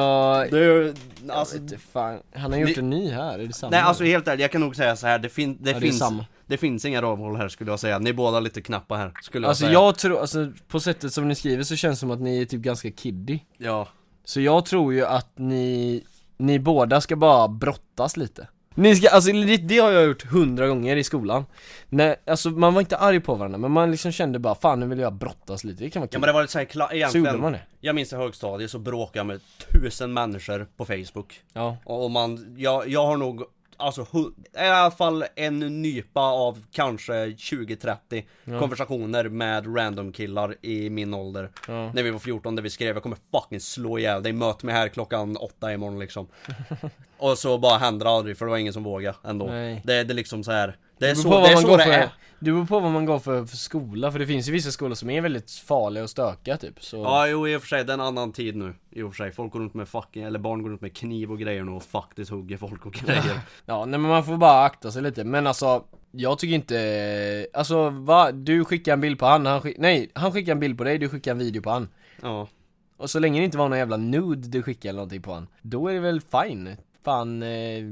Det 0.51 0.59
är, 0.65 0.95
alltså 1.29 1.59
alltså, 1.59 1.77
fan. 1.93 2.21
Han 2.35 2.53
har 2.53 2.59
gjort 2.59 2.69
Ni- 2.69 2.79
en 2.79 2.91
ny 2.91 3.11
här, 3.11 3.39
är 3.39 3.47
det 3.47 3.53
samma? 3.53 3.71
nej 3.71 3.81
alltså 3.81 4.05
helt 4.05 4.29
ärligt, 4.29 4.41
jag 4.41 4.53
kan 4.53 4.61
nog 4.61 4.77
säga 4.77 4.97
så 4.97 5.07
här. 5.07 5.19
det, 5.19 5.29
fin, 5.29 5.59
det, 5.61 5.71
Ja, 5.71 5.75
det 5.75 5.81
finns 5.81 5.99
samma. 5.99 6.25
Det 6.47 6.57
finns 6.57 6.85
inga 6.85 7.03
rövhål 7.03 7.37
här 7.37 7.49
skulle 7.49 7.71
jag 7.71 7.81
säga, 7.81 7.99
ni 7.99 8.11
är 8.11 8.15
båda 8.15 8.41
lite 8.41 8.63
knappa 8.63 8.97
här, 8.97 9.13
skulle 9.23 9.45
jag 9.45 9.49
Alltså 9.49 9.61
säga 9.65 9.73
jag 9.73 9.99
tror, 9.99 10.21
alltså 10.21 10.53
på 10.69 10.81
sättet 10.81 11.13
som 11.13 11.29
ni 11.29 11.35
skriver 11.35 11.63
så 11.63 11.77
känns 11.77 11.99
det 11.99 12.01
som 12.01 12.11
att 12.11 12.21
ni 12.21 12.41
är 12.43 12.45
typ 12.45 12.61
ganska 12.61 12.91
kiddy 12.91 13.39
Ja, 13.59 13.89
Så 14.27 14.41
jag 14.41 14.65
tror 14.67 14.95
ju 14.95 15.05
att 15.07 15.31
ni, 15.39 16.03
ni 16.37 16.59
båda 16.59 17.01
ska 17.01 17.17
bara 17.17 17.49
brottas 17.49 18.17
lite. 18.17 18.49
Ni 18.75 18.97
ska, 18.97 19.09
alltså 19.09 19.33
det, 19.33 19.57
det 19.57 19.79
har 19.79 19.91
jag 19.91 20.05
gjort 20.05 20.25
hundra 20.27 20.69
gånger 20.69 20.97
i 20.97 21.05
skolan. 21.05 21.45
Nej, 21.89 22.17
alltså 22.27 22.51
man 22.51 22.75
var 22.75 22.81
inte 22.81 22.97
arg 22.97 23.21
på 23.21 23.35
varandra 23.35 23.59
men 23.59 23.71
man 23.71 23.91
liksom 23.91 24.13
kände 24.13 24.39
bara 24.39 24.55
fan 24.55 24.81
nu 24.81 24.87
vill 24.87 24.99
jag 24.99 25.13
brottas 25.13 25.65
lite, 25.65 25.85
det 25.85 25.91
kan 25.91 26.01
vara 26.01 26.07
ja 26.07 26.11
kul 26.13 26.21
men 26.21 26.27
det 26.27 26.33
var 26.33 26.41
lite 26.43 26.53
såhär, 26.53 26.65
kla- 26.67 26.89
Så 26.89 26.95
egentligen 26.95 27.27
gjorde 27.27 27.39
man 27.39 27.53
det. 27.53 27.61
Jag 27.81 27.95
minns 27.95 28.13
i 28.13 28.17
högstadiet 28.17 28.71
så 28.71 28.79
bråkade 28.79 29.19
jag 29.19 29.27
med 29.27 29.41
tusen 29.73 30.13
människor 30.13 30.67
på 30.77 30.85
Facebook. 30.85 31.41
Ja, 31.53 31.77
Och 31.85 32.11
man, 32.11 32.55
jag, 32.59 32.89
jag 32.89 33.07
har 33.07 33.17
nog 33.17 33.43
Alltså 33.77 34.07
i 34.55 34.59
alla 34.59 34.91
fall 34.91 35.25
en 35.37 35.83
nypa 35.83 36.21
av 36.21 36.65
kanske 36.73 37.13
20-30 37.27 38.25
konversationer 38.59 39.29
med 39.29 39.77
random 39.77 40.13
killar 40.13 40.55
i 40.63 40.91
min 40.91 41.15
ålder 41.15 41.51
Ja. 41.69 41.93
När 41.93 42.03
vi 42.03 42.11
var 42.11 42.19
14 42.19 42.57
där 42.57 42.63
vi 42.63 42.71
skrev 42.71 42.97
jag 42.97 43.03
kommer 43.03 43.17
fucking 43.33 43.61
slå 43.61 43.99
ihjäl 43.99 44.23
dig, 44.23 44.33
möt 44.33 44.63
mig 44.63 44.75
här 44.75 44.89
klockan 44.89 45.37
åtta 45.37 45.73
imorgon 45.73 45.99
liksom 45.99 46.27
Och 47.19 47.39
så 47.39 47.59
bara 47.59 47.79
hände 47.79 48.05
det 48.05 48.11
aldrig 48.11 48.39
för 48.39 48.45
det 48.45 48.51
var 48.51 48.59
ingen 48.59 48.73
som 48.73 48.85
vågade 48.85 49.17
ändå 49.25 49.47
Nej. 49.47 49.83
Det, 49.85 50.05
det 50.05 50.13
är 50.13 50.15
liksom 50.15 50.45
så 50.45 50.53
här. 50.53 50.77
Det 50.99 51.11
är 51.11 51.15
så 51.15 51.29
det, 51.29 51.37
är 51.37 51.41
vad 51.41 51.53
man 51.53 51.63
så 51.63 51.69
går 51.69 51.79
det 51.79 51.85
för, 51.85 51.91
är. 51.93 52.11
det 52.39 52.53
beror 52.53 52.67
på 52.67 52.81
vad 52.81 52.93
man 52.93 53.05
går 53.05 53.19
för, 53.19 53.45
för 53.45 53.57
skola, 53.57 54.13
för 54.13 54.19
det 54.19 54.27
finns 54.27 54.49
ju 54.49 54.53
vissa 54.53 54.71
skolor 54.71 54.95
som 54.95 55.11
är 55.11 55.21
väldigt 55.21 55.51
farliga 55.51 56.05
och 56.05 56.11
stökiga 56.11 56.57
typ 56.57 56.85
så 56.85 56.97
Ja 56.97 57.27
jo 57.27 57.49
i 57.49 57.57
och 57.57 57.61
för 57.61 57.69
sig, 57.69 57.85
det 57.85 57.93
är 57.93 57.95
en 57.95 58.01
annan 58.01 58.33
tid 58.33 58.57
nu 58.57 58.75
I 58.91 59.03
och 59.03 59.15
för 59.15 59.25
sig, 59.25 59.33
folk 59.33 59.53
går 59.53 59.61
runt 59.61 59.75
med 59.75 59.89
fucking, 59.89 60.23
eller 60.23 60.39
barn 60.39 60.63
går 60.63 60.71
runt 60.71 60.81
med 60.81 60.97
kniv 60.97 61.31
och 61.31 61.39
grejer 61.39 61.63
nu 61.63 61.73
och 61.73 61.83
faktiskt 61.83 62.31
hugger 62.31 62.57
folk 62.57 62.87
och 62.87 62.93
grejer. 62.93 63.41
Ja, 63.67 63.85
nej 63.85 64.01
men 64.01 64.11
man 64.11 64.25
får 64.25 64.37
bara 64.37 64.65
akta 64.65 64.91
sig 64.93 65.03
lite, 65.03 65.25
men 65.25 65.47
alltså 65.47 65.85
Jag 66.11 66.39
tycker 66.39 66.55
inte, 66.55 67.47
alltså 67.53 67.91
va? 67.91 68.33
Du 68.33 68.65
skickar 68.65 68.93
en 68.93 69.01
bild 69.01 69.19
på 69.19 69.27
han, 69.27 69.47
han 69.47 69.61
skick, 69.61 69.77
nej, 69.79 70.11
han 70.15 70.33
skickar 70.33 70.53
en 70.53 70.61
bild 70.61 70.79
på 70.79 70.85
dig, 70.85 70.99
du 70.99 71.09
skickar 71.09 71.31
en 71.31 71.39
video 71.39 71.63
på 71.63 71.71
han. 71.71 71.89
Ja. 72.23 72.49
Och 72.97 73.11
så 73.11 73.19
länge 73.19 73.41
det 73.41 73.45
inte 73.45 73.59
var 73.59 73.69
någon 73.69 73.79
jävla 73.79 73.97
nude 73.97 74.49
du 74.49 74.63
skickade 74.63 74.89
eller 74.89 74.97
någonting 74.97 75.23
på 75.23 75.35
han 75.35 75.47
Då 75.63 75.89
är 75.89 75.95
det 75.95 76.01
väl 76.01 76.21
fine, 76.21 76.77
fan 77.05 77.43
eh, 77.43 77.85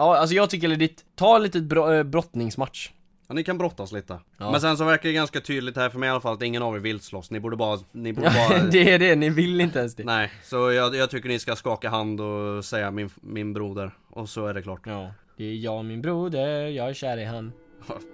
Ja 0.00 0.16
alltså 0.16 0.36
jag 0.36 0.50
tycker 0.50 0.68
ditt, 0.68 1.04
ta 1.14 1.36
en 1.36 1.42
litet 1.42 1.62
bro, 1.62 1.92
eh, 1.92 2.02
brottningsmatch. 2.02 2.90
Ja 3.28 3.34
ni 3.34 3.44
kan 3.44 3.58
brottas 3.58 3.92
lite. 3.92 4.18
Ja. 4.38 4.50
Men 4.50 4.60
sen 4.60 4.76
så 4.76 4.84
verkar 4.84 5.08
det 5.08 5.12
ganska 5.12 5.40
tydligt 5.40 5.76
här 5.76 5.90
för 5.90 5.98
mig 5.98 6.06
i 6.06 6.10
alla 6.10 6.20
fall 6.20 6.34
att 6.34 6.42
ingen 6.42 6.62
av 6.62 6.74
er 6.76 6.78
vill 6.78 7.00
slåss. 7.00 7.30
Ni 7.30 7.40
borde 7.40 7.56
bara, 7.56 7.78
ni 7.92 8.12
borde 8.12 8.30
bara 8.48 8.58
det 8.58 8.92
är 8.92 8.98
det, 8.98 9.16
ni 9.16 9.28
vill 9.28 9.60
inte 9.60 9.78
ens 9.78 9.94
det. 9.94 10.04
Nej, 10.04 10.30
så 10.42 10.72
jag, 10.72 10.94
jag 10.94 11.10
tycker 11.10 11.28
ni 11.28 11.38
ska 11.38 11.56
skaka 11.56 11.88
hand 11.88 12.20
och 12.20 12.64
säga 12.64 12.90
min, 12.90 13.10
min 13.20 13.52
broder. 13.52 13.90
Och 14.10 14.28
så 14.28 14.46
är 14.46 14.54
det 14.54 14.62
klart. 14.62 14.80
Ja, 14.84 15.10
det 15.36 15.44
är 15.44 15.54
jag 15.54 15.84
min 15.84 16.02
broder, 16.02 16.66
jag 16.66 16.88
är 16.88 16.94
kär 16.94 17.16
i 17.16 17.24
han. 17.24 17.52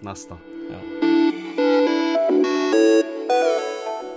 Nästa. 0.01 0.37
Ja. 0.73 1.09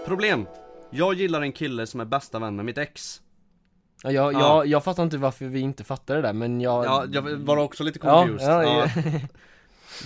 Problem. 0.05 0.45
Jag 0.89 1.13
gillar 1.13 1.41
en 1.41 1.51
kille 1.51 1.87
som 1.87 1.99
är 1.99 2.05
bästa 2.05 2.39
vän 2.39 2.55
med 2.55 2.65
mitt 2.65 2.77
ex 2.77 3.21
Ja, 4.03 4.11
jag, 4.11 4.33
Ja. 4.33 4.39
jag, 4.39 4.67
jag 4.67 4.83
fattar 4.83 5.03
inte 5.03 5.17
varför 5.17 5.45
vi 5.45 5.59
inte 5.59 5.83
fattar 5.83 6.15
det 6.15 6.21
där 6.21 6.33
men 6.33 6.61
jag 6.61 6.85
Ja, 6.85 7.05
jag 7.11 7.21
var 7.21 7.57
också 7.57 7.83
lite 7.83 7.99
confused 7.99 8.49
ja, 8.49 8.63
Ja. 8.63 8.87
ja. 8.95 9.11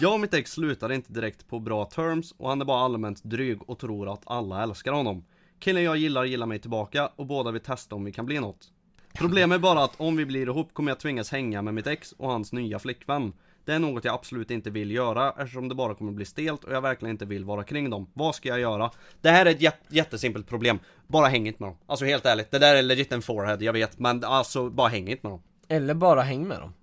Jag 0.02 0.14
och 0.14 0.20
mitt 0.20 0.34
ex 0.34 0.52
slutade 0.52 0.96
inte 0.96 1.14
direkt 1.14 1.48
på 1.48 1.60
bra 1.60 1.86
terms 1.86 2.34
och 2.38 2.50
han 2.50 2.62
är 2.62 2.66
bara 2.66 2.80
allmänt 2.86 3.24
dryg 3.24 3.70
och 3.70 3.80
tror 3.80 4.14
att 4.14 4.22
alla 4.26 4.64
älskar 4.64 4.92
honom. 4.92 5.24
Killen 5.60 5.84
jag 5.84 5.98
gillar 5.98 6.24
gillar 6.26 6.46
mig 6.46 6.60
tillbaka 6.60 7.10
och 7.16 7.26
båda 7.26 7.52
vill 7.52 7.62
testa 7.62 7.96
om 7.96 8.04
vi 8.04 8.12
kan 8.12 8.26
bli 8.26 8.40
något. 8.40 8.72
Problemet 9.14 9.56
är 9.56 9.60
bara 9.60 9.84
att 9.84 9.94
om 9.98 10.16
vi 10.16 10.26
blir 10.26 10.48
ihop 10.48 10.74
kommer 10.74 10.92
jag 10.92 11.00
tvingas 11.00 11.32
hänga 11.32 11.62
med 11.62 11.74
mitt 11.74 11.88
ex 11.88 12.12
och 12.12 12.30
hans 12.30 12.54
nya 12.54 12.80
flickvän. 12.80 13.34
Det 13.66 13.74
är 13.74 13.80
något 13.80 14.06
jag 14.06 14.14
absolut 14.14 14.52
inte 14.52 14.70
vill 14.70 14.92
göra 14.92 15.34
eftersom 15.40 15.70
det 15.70 15.76
bara 15.76 15.96
kommer 15.96 16.12
bli 16.12 16.26
stelt 16.26 16.64
och 16.64 16.74
jag 16.74 16.82
verkligen 16.82 17.12
inte 17.12 17.26
vill 17.26 17.46
vara 17.46 17.64
kring 17.64 17.90
dem. 17.90 18.08
Vad 18.14 18.36
ska 18.36 18.50
jag 18.50 18.60
göra? 18.60 18.92
Det 19.22 19.30
här 19.30 19.46
är 19.46 19.52
ett 19.52 19.62
jät- 19.62 19.88
jättesimpelt 19.90 20.48
problem. 20.48 20.80
Bara 21.08 21.28
häng 21.28 21.48
inte 21.48 21.64
med 21.64 21.70
dem. 21.70 21.78
Alltså 21.86 22.06
helt 22.06 22.26
ärligt, 22.26 22.52
det 22.52 22.60
där 22.60 22.76
är 22.76 22.82
legit 22.82 23.12
en 23.12 23.22
forehead, 23.22 23.58
jag 23.62 23.74
vet. 23.74 24.00
Men 24.00 24.24
alltså, 24.24 24.70
bara 24.70 24.88
häng 24.88 25.08
inte 25.08 25.28
med 25.28 25.32
dem. 25.32 25.42
Eller 25.68 25.94
bara 25.94 26.22
häng 26.22 26.48
med 26.48 26.60
dem 26.60 26.74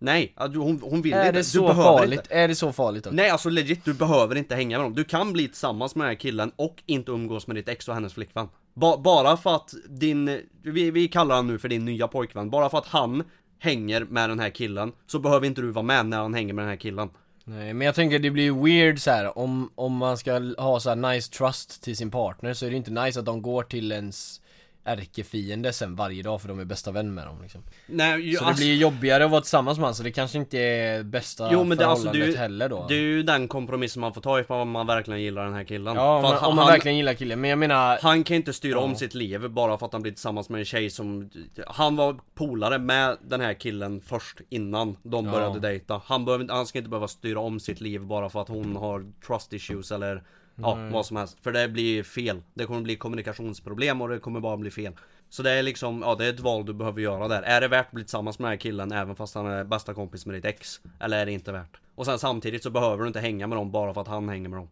Nej, 0.00 0.34
hon, 0.36 0.80
hon 0.82 1.02
vill 1.02 1.12
Är 1.12 1.20
inte. 1.20 1.32
det 1.32 1.38
Du 1.38 1.44
så 1.44 1.60
behöver 1.60 1.82
farligt? 1.82 2.20
Inte. 2.20 2.34
Är 2.34 2.48
det 2.48 2.54
så 2.54 2.72
farligt 2.72 3.06
också? 3.06 3.14
Nej 3.16 3.30
alltså 3.30 3.48
legit, 3.50 3.84
du 3.84 3.94
behöver 3.94 4.36
inte 4.36 4.54
hänga 4.54 4.78
med 4.78 4.84
dem. 4.84 4.94
Du 4.94 5.04
kan 5.04 5.32
bli 5.32 5.48
tillsammans 5.48 5.94
med 5.94 6.04
den 6.04 6.08
här 6.10 6.20
killen 6.20 6.52
och 6.56 6.82
inte 6.86 7.10
umgås 7.12 7.46
med 7.46 7.56
ditt 7.56 7.68
ex 7.68 7.88
och 7.88 7.94
hennes 7.94 8.14
flickvän. 8.14 8.48
Ba 8.74 8.96
bara 8.96 9.36
för 9.36 9.54
att 9.56 9.74
din, 9.88 10.40
vi, 10.62 10.90
vi 10.90 11.08
kallar 11.08 11.36
han 11.36 11.46
nu 11.46 11.58
för 11.58 11.68
din 11.68 11.84
nya 11.84 12.08
pojkvän, 12.08 12.50
bara 12.50 12.68
för 12.70 12.78
att 12.78 12.86
han 12.86 13.22
hänger 13.58 14.04
med 14.04 14.30
den 14.30 14.40
här 14.40 14.50
killen 14.50 14.92
så 15.06 15.18
behöver 15.18 15.46
inte 15.46 15.60
du 15.60 15.70
vara 15.70 15.82
med 15.82 16.06
när 16.06 16.18
han 16.18 16.34
hänger 16.34 16.54
med 16.54 16.62
den 16.62 16.70
här 16.70 16.76
killen. 16.76 17.10
Nej 17.44 17.74
men 17.74 17.86
jag 17.86 17.94
tänker 17.94 18.18
det 18.18 18.30
blir 18.30 18.64
weird 18.64 19.00
så 19.00 19.10
här 19.10 19.38
om, 19.38 19.70
om 19.74 19.96
man 19.96 20.18
ska 20.18 20.54
ha 20.58 20.80
så 20.80 20.88
här 20.88 20.96
nice 20.96 21.32
trust 21.32 21.82
till 21.82 21.96
sin 21.96 22.10
partner 22.10 22.54
så 22.54 22.66
är 22.66 22.70
det 22.70 22.76
inte 22.76 22.90
nice 22.90 23.20
att 23.20 23.26
de 23.26 23.42
går 23.42 23.62
till 23.62 23.92
ens 23.92 24.40
ärkefiende 24.88 25.72
sen 25.72 25.96
varje 25.96 26.22
dag 26.22 26.40
för 26.40 26.48
de 26.48 26.58
är 26.60 26.64
bästa 26.64 26.90
vän 26.92 27.14
med 27.14 27.26
dem 27.26 27.42
liksom. 27.42 27.62
Nej, 27.86 28.20
ju, 28.20 28.34
Så 28.36 28.42
det 28.44 28.48
alltså- 28.48 28.62
blir 28.62 28.74
jobbigare 28.76 29.24
att 29.24 29.30
vara 29.30 29.40
tillsammans 29.40 29.78
med 29.78 29.82
honom 29.84 29.94
så 29.94 30.02
det 30.02 30.10
kanske 30.12 30.38
inte 30.38 30.58
är 30.58 31.02
bästa 31.02 31.48
Jo 31.52 31.64
men 31.64 31.78
det, 31.78 31.84
förhållandet 31.84 32.06
alltså, 32.06 32.12
det, 32.18 32.24
är 32.24 32.26
ju, 32.32 32.36
heller 32.36 32.68
då 32.68 32.86
det 32.88 32.94
är 32.94 33.00
ju 33.00 33.22
den 33.22 33.48
kompromissen 33.48 34.00
man 34.00 34.14
får 34.14 34.20
ta 34.20 34.40
ifall 34.40 34.66
man 34.66 34.86
verkligen 34.86 35.22
gillar 35.22 35.44
den 35.44 35.54
här 35.54 35.64
killen 35.64 35.96
Ja 35.96 36.16
om 36.16 36.22
man, 36.22 36.34
att 36.34 36.42
om 36.42 36.56
man 36.56 36.64
han- 36.64 36.72
verkligen 36.72 36.96
gillar 36.96 37.14
killen, 37.14 37.40
men 37.40 37.50
jag 37.50 37.58
menar 37.58 37.98
Han 38.02 38.24
kan 38.24 38.36
inte 38.36 38.52
styra 38.52 38.72
Ja. 38.74 38.78
om 38.80 38.94
sitt 38.94 39.14
liv 39.14 39.50
bara 39.50 39.78
för 39.78 39.86
att 39.86 39.92
han 39.92 40.02
blir 40.02 40.12
tillsammans 40.12 40.48
med 40.48 40.58
en 40.58 40.64
tjej 40.64 40.90
som 40.90 41.30
Han 41.66 41.96
var 41.96 42.16
polare 42.34 42.78
med 42.78 43.16
den 43.28 43.40
här 43.40 43.54
killen 43.54 44.00
först 44.00 44.38
innan 44.48 44.96
de 45.02 45.26
Ja. 45.26 45.32
började 45.32 45.60
dejta 45.60 46.00
Han, 46.04 46.24
behöver, 46.24 46.46
han 46.48 46.66
ska 46.66 46.78
inte 46.78 46.90
behöva 46.90 47.08
styra 47.08 47.40
om 47.40 47.60
sitt 47.60 47.80
liv 47.80 48.00
bara 48.06 48.28
för 48.30 48.42
att 48.42 48.48
hon 48.48 48.76
har 48.76 49.06
trust 49.26 49.52
issues 49.52 49.92
eller 49.92 50.22
Ja, 50.62 50.74
Nej. 50.74 50.92
vad 50.92 51.06
som 51.06 51.16
helst. 51.16 51.38
För 51.42 51.52
det 51.52 51.68
blir 51.68 52.02
fel. 52.02 52.42
Det 52.54 52.64
kommer 52.66 52.80
bli 52.80 52.96
kommunikationsproblem 52.96 54.00
och 54.02 54.08
det 54.08 54.18
kommer 54.18 54.40
bara 54.40 54.56
bli 54.56 54.70
fel. 54.70 54.92
Så 55.30 55.42
det 55.42 55.50
är 55.50 55.62
liksom, 55.62 56.02
ja 56.02 56.14
det 56.14 56.26
är 56.26 56.32
ett 56.32 56.40
val 56.40 56.66
du 56.66 56.74
behöver 56.74 57.00
göra 57.00 57.28
där. 57.28 57.42
Är 57.42 57.60
det 57.60 57.68
värt 57.68 57.86
att 57.86 57.92
bli 57.92 58.04
tillsammans 58.04 58.38
med 58.38 58.46
den 58.46 58.52
här 58.52 58.60
killen 58.60 58.92
även 58.92 59.16
fast 59.16 59.34
han 59.34 59.46
är 59.46 59.64
bästa 59.64 59.94
kompis 59.94 60.26
med 60.26 60.34
ditt 60.34 60.44
ex? 60.44 60.80
Eller 61.00 61.18
är 61.18 61.26
det 61.26 61.32
inte 61.32 61.52
värt? 61.52 61.80
Och 61.94 62.04
sen 62.06 62.18
samtidigt 62.18 62.62
så 62.62 62.70
behöver 62.70 63.02
du 63.02 63.06
inte 63.06 63.20
hänga 63.20 63.46
med 63.46 63.58
dem 63.58 63.70
bara 63.70 63.94
för 63.94 64.00
att 64.00 64.08
han 64.08 64.28
hänger 64.28 64.48
med 64.48 64.58
dem. 64.58 64.68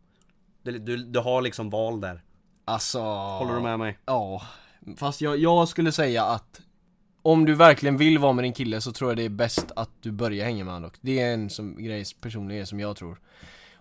Du, 0.62 0.78
du, 0.78 0.96
du 0.96 1.18
har 1.18 1.42
liksom 1.42 1.70
val 1.70 2.00
där. 2.00 2.22
Alltså 2.64 3.00
Håller 3.38 3.54
du 3.54 3.60
med 3.60 3.78
mig? 3.78 3.98
Ja 4.06 4.42
Fast 4.96 5.20
jag, 5.20 5.38
jag 5.38 5.68
skulle 5.68 5.92
säga 5.92 6.24
att 6.24 6.60
Om 7.22 7.44
du 7.44 7.54
verkligen 7.54 7.96
vill 7.96 8.18
vara 8.18 8.32
med 8.32 8.44
din 8.44 8.52
kille 8.52 8.80
så 8.80 8.92
tror 8.92 9.10
jag 9.10 9.16
det 9.16 9.24
är 9.24 9.28
bäst 9.28 9.72
att 9.76 9.90
du 10.00 10.12
börjar 10.12 10.44
hänga 10.44 10.64
med 10.64 10.74
honom 10.74 10.90
dock. 10.90 10.98
Det 11.00 11.20
är 11.20 11.34
en 11.34 11.50
som, 11.50 11.84
grej 11.84 12.04
personligen 12.20 12.66
som 12.66 12.80
jag 12.80 12.96
tror 12.96 13.18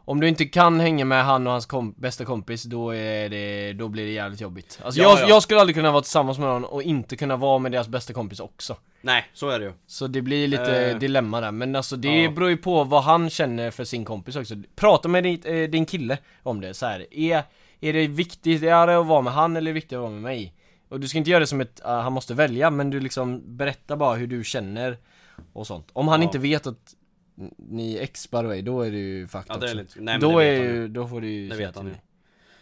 Om 0.08 0.20
du 0.20 0.28
inte 0.28 0.46
kan 0.46 0.80
hänga 0.80 1.06
med 1.06 1.26
han 1.26 1.48
och 1.48 1.54
hans 1.54 1.66
kom, 1.66 1.94
bästa 1.98 2.26
kompis 2.26 2.64
då 2.64 2.90
är 2.96 3.30
det, 3.30 3.74
då 3.74 3.88
blir 3.88 4.06
det 4.06 4.12
jävligt 4.12 4.42
jobbigt 4.42 4.80
Alltså 4.84 5.02
Ja, 5.02 5.10
jag, 5.10 5.20
ja. 5.20 5.30
jag 5.30 5.44
skulle 5.44 5.60
aldrig 5.60 5.76
kunna 5.76 5.92
vara 5.92 6.02
tillsammans 6.02 6.38
med 6.40 6.48
någon 6.48 6.66
och 6.66 6.84
inte 6.84 7.16
kunna 7.18 7.36
vara 7.38 7.60
med 7.60 7.72
deras 7.72 7.88
bästa 7.88 8.14
kompis 8.14 8.40
också 8.40 8.78
Nej, 9.02 9.26
så 9.34 9.50
är 9.50 9.60
det 9.60 9.66
ju. 9.66 9.74
Så 9.88 10.08
det 10.08 10.22
blir 10.22 10.48
lite 10.48 10.90
Eh. 10.92 10.98
dilemma 10.98 11.42
där, 11.42 11.52
men 11.52 11.76
alltså 11.76 11.96
det 11.96 12.22
Ja. 12.24 12.32
beror 12.32 12.50
ju 12.50 12.58
på 12.58 12.84
vad 12.84 13.04
han 13.04 13.30
känner 13.30 13.72
för 13.72 13.84
sin 13.84 14.06
kompis 14.06 14.36
också 14.36 14.56
Prata 14.76 15.08
med 15.08 15.24
din, 15.24 15.42
eh, 15.46 15.70
din 15.70 15.86
kille 15.86 16.18
om 16.44 16.62
det 16.62 16.74
så 16.74 16.86
här. 16.86 17.06
Är, 17.14 17.44
är 17.82 17.94
det 17.94 18.08
viktigare 18.08 19.00
att 19.00 19.06
vara 19.06 19.22
med 19.22 19.34
han 19.34 19.56
eller 19.56 19.70
är 19.72 19.74
det 19.74 19.80
viktigare 19.80 20.00
att 20.02 20.10
vara 20.10 20.14
med 20.14 20.22
mig? 20.22 20.54
Och 20.90 21.00
du 21.00 21.08
ska 21.08 21.18
inte 21.18 21.30
göra 21.30 21.40
det 21.40 21.48
som 21.48 21.62
ett, 21.62 21.82
uh, 21.86 21.92
han 21.92 22.14
måste 22.14 22.34
välja, 22.34 22.70
men 22.70 22.90
du 22.90 23.00
liksom 23.00 23.58
berättar 23.58 23.96
bara 23.96 24.16
hur 24.16 24.28
du 24.28 24.44
känner 24.44 24.98
och 25.54 25.68
sånt 25.68 25.88
Om 25.94 26.08
han 26.08 26.20
Ja. 26.22 26.24
inte 26.26 26.38
vet 26.40 26.68
att 26.68 26.94
ni 27.58 27.98
ex 27.98 28.32
by 28.32 28.38
the 28.38 28.44
way, 28.44 28.62
då 28.62 28.82
är 28.82 28.92
det 28.92 28.98
ju 28.98 29.28
fucked 29.28 29.46
Ja, 29.50 29.58
det 29.58 29.70
är 29.70 29.76
lite- 29.76 30.00
nej, 30.02 30.20
Då 30.20 30.40
det 30.40 30.46
är 30.46 30.64
ju, 30.74 30.88
då 30.88 31.08
får 31.08 31.22
du 31.22 31.28
ju 31.28 31.50
Det 31.50 31.56
vet 31.56 31.76
han 31.76 31.88
ju. 31.88 31.96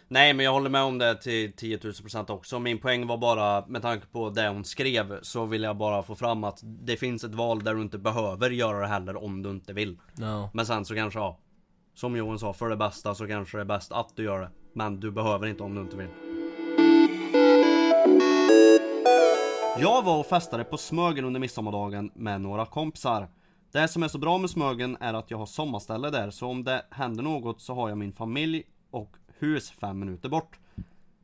Nej 0.08 0.32
men 0.34 0.44
jag 0.44 0.52
håller 0.52 0.70
med 0.70 0.82
om 0.82 0.98
det 0.98 1.14
till 1.22 1.52
10 1.52 1.78
000 1.84 1.92
procent 1.94 2.30
också. 2.30 2.58
Min 2.58 2.78
poäng 2.78 3.06
var 3.06 3.16
bara, 3.18 3.66
med 3.66 3.82
tanke 3.82 4.06
på 4.06 4.30
det 4.30 4.48
hon 4.48 4.64
skrev, 4.64 5.18
så 5.22 5.44
vill 5.44 5.62
jag 5.62 5.76
bara 5.76 6.02
få 6.02 6.14
fram 6.14 6.44
att 6.44 6.60
det 6.62 6.96
finns 6.96 7.24
ett 7.24 7.34
val 7.34 7.64
där 7.64 7.74
du 7.74 7.82
inte 7.82 7.98
behöver 7.98 8.50
göra 8.50 8.80
det 8.80 8.86
heller 8.86 9.24
om 9.24 9.42
du 9.42 9.50
inte 9.50 9.72
vill. 9.72 9.98
Ja. 10.16 10.50
Men 10.54 10.66
sen 10.66 10.84
så 10.84 10.94
kanske, 10.94 11.18
ja. 11.18 11.38
Som 11.94 12.16
Johan 12.16 12.38
sa, 12.38 12.52
för 12.52 12.68
det 12.68 12.76
bästa 12.76 13.14
så 13.14 13.26
kanske 13.26 13.56
det 13.56 13.60
är 13.60 13.64
bäst 13.64 13.92
att 13.92 14.16
du 14.16 14.24
gör 14.24 14.40
det. 14.40 14.50
Men 14.74 15.00
du 15.00 15.10
behöver 15.10 15.46
inte 15.46 15.62
om 15.62 15.74
du 15.74 15.80
inte 15.80 15.96
vill. 15.96 16.08
Jag 19.78 20.02
var 20.04 20.18
och 20.18 20.26
festade 20.26 20.64
på 20.64 20.76
Smögen 20.76 21.24
under 21.24 21.40
midsommardagen 21.40 22.10
med 22.14 22.40
några 22.40 22.66
kompisar. 22.66 23.28
Det 23.74 23.88
som 23.88 24.02
är 24.02 24.08
så 24.08 24.18
bra 24.18 24.38
med 24.38 24.50
Smögen 24.50 24.96
är 25.00 25.14
att 25.14 25.30
jag 25.30 25.38
har 25.38 25.46
sommarställe 25.46 26.10
där, 26.10 26.30
så 26.30 26.46
om 26.46 26.64
det 26.64 26.86
händer 26.90 27.22
något 27.22 27.60
så 27.60 27.74
har 27.74 27.88
jag 27.88 27.98
min 27.98 28.12
familj 28.12 28.62
och 28.90 29.16
hus 29.38 29.70
fem 29.70 29.98
minuter 29.98 30.28
bort. 30.28 30.58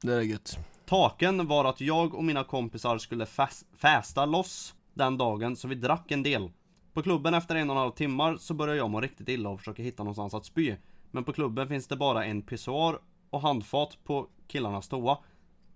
Det 0.03 0.13
är 0.13 0.21
gött 0.21 0.59
Taken 0.87 1.47
var 1.47 1.65
att 1.65 1.81
jag 1.81 2.15
och 2.15 2.25
mina 2.25 2.45
kompisar 2.45 2.99
skulle 2.99 3.25
fäs- 3.25 3.65
fästa 3.77 4.27
loss 4.27 4.75
den 4.95 5.19
dagen, 5.19 5.57
så 5.57 5.69
vi 5.69 5.75
drack 5.75 6.11
en 6.11 6.23
del. 6.23 6.51
På 6.93 7.03
klubben 7.03 7.35
efter 7.35 7.55
en 7.55 7.71
och 7.71 7.77
en 7.77 7.81
halv 7.81 7.91
timmar 7.91 8.37
så 8.37 8.55
började 8.55 8.79
jag 8.79 8.91
må 8.91 9.01
riktigt 9.01 9.29
illa 9.29 9.49
och 9.49 9.59
försöka 9.59 9.83
hitta 9.83 10.03
någonstans 10.03 10.35
att 10.35 10.45
spy. 10.45 10.77
Men 11.11 11.25
på 11.25 11.33
klubben 11.33 11.69
finns 11.69 11.87
det 11.89 11.97
bara 11.97 12.25
en 12.25 12.43
pissoar 12.43 12.99
och 13.31 13.41
handfat 13.41 13.99
på 14.05 14.29
killarnas 14.47 14.89
toa. 14.89 15.19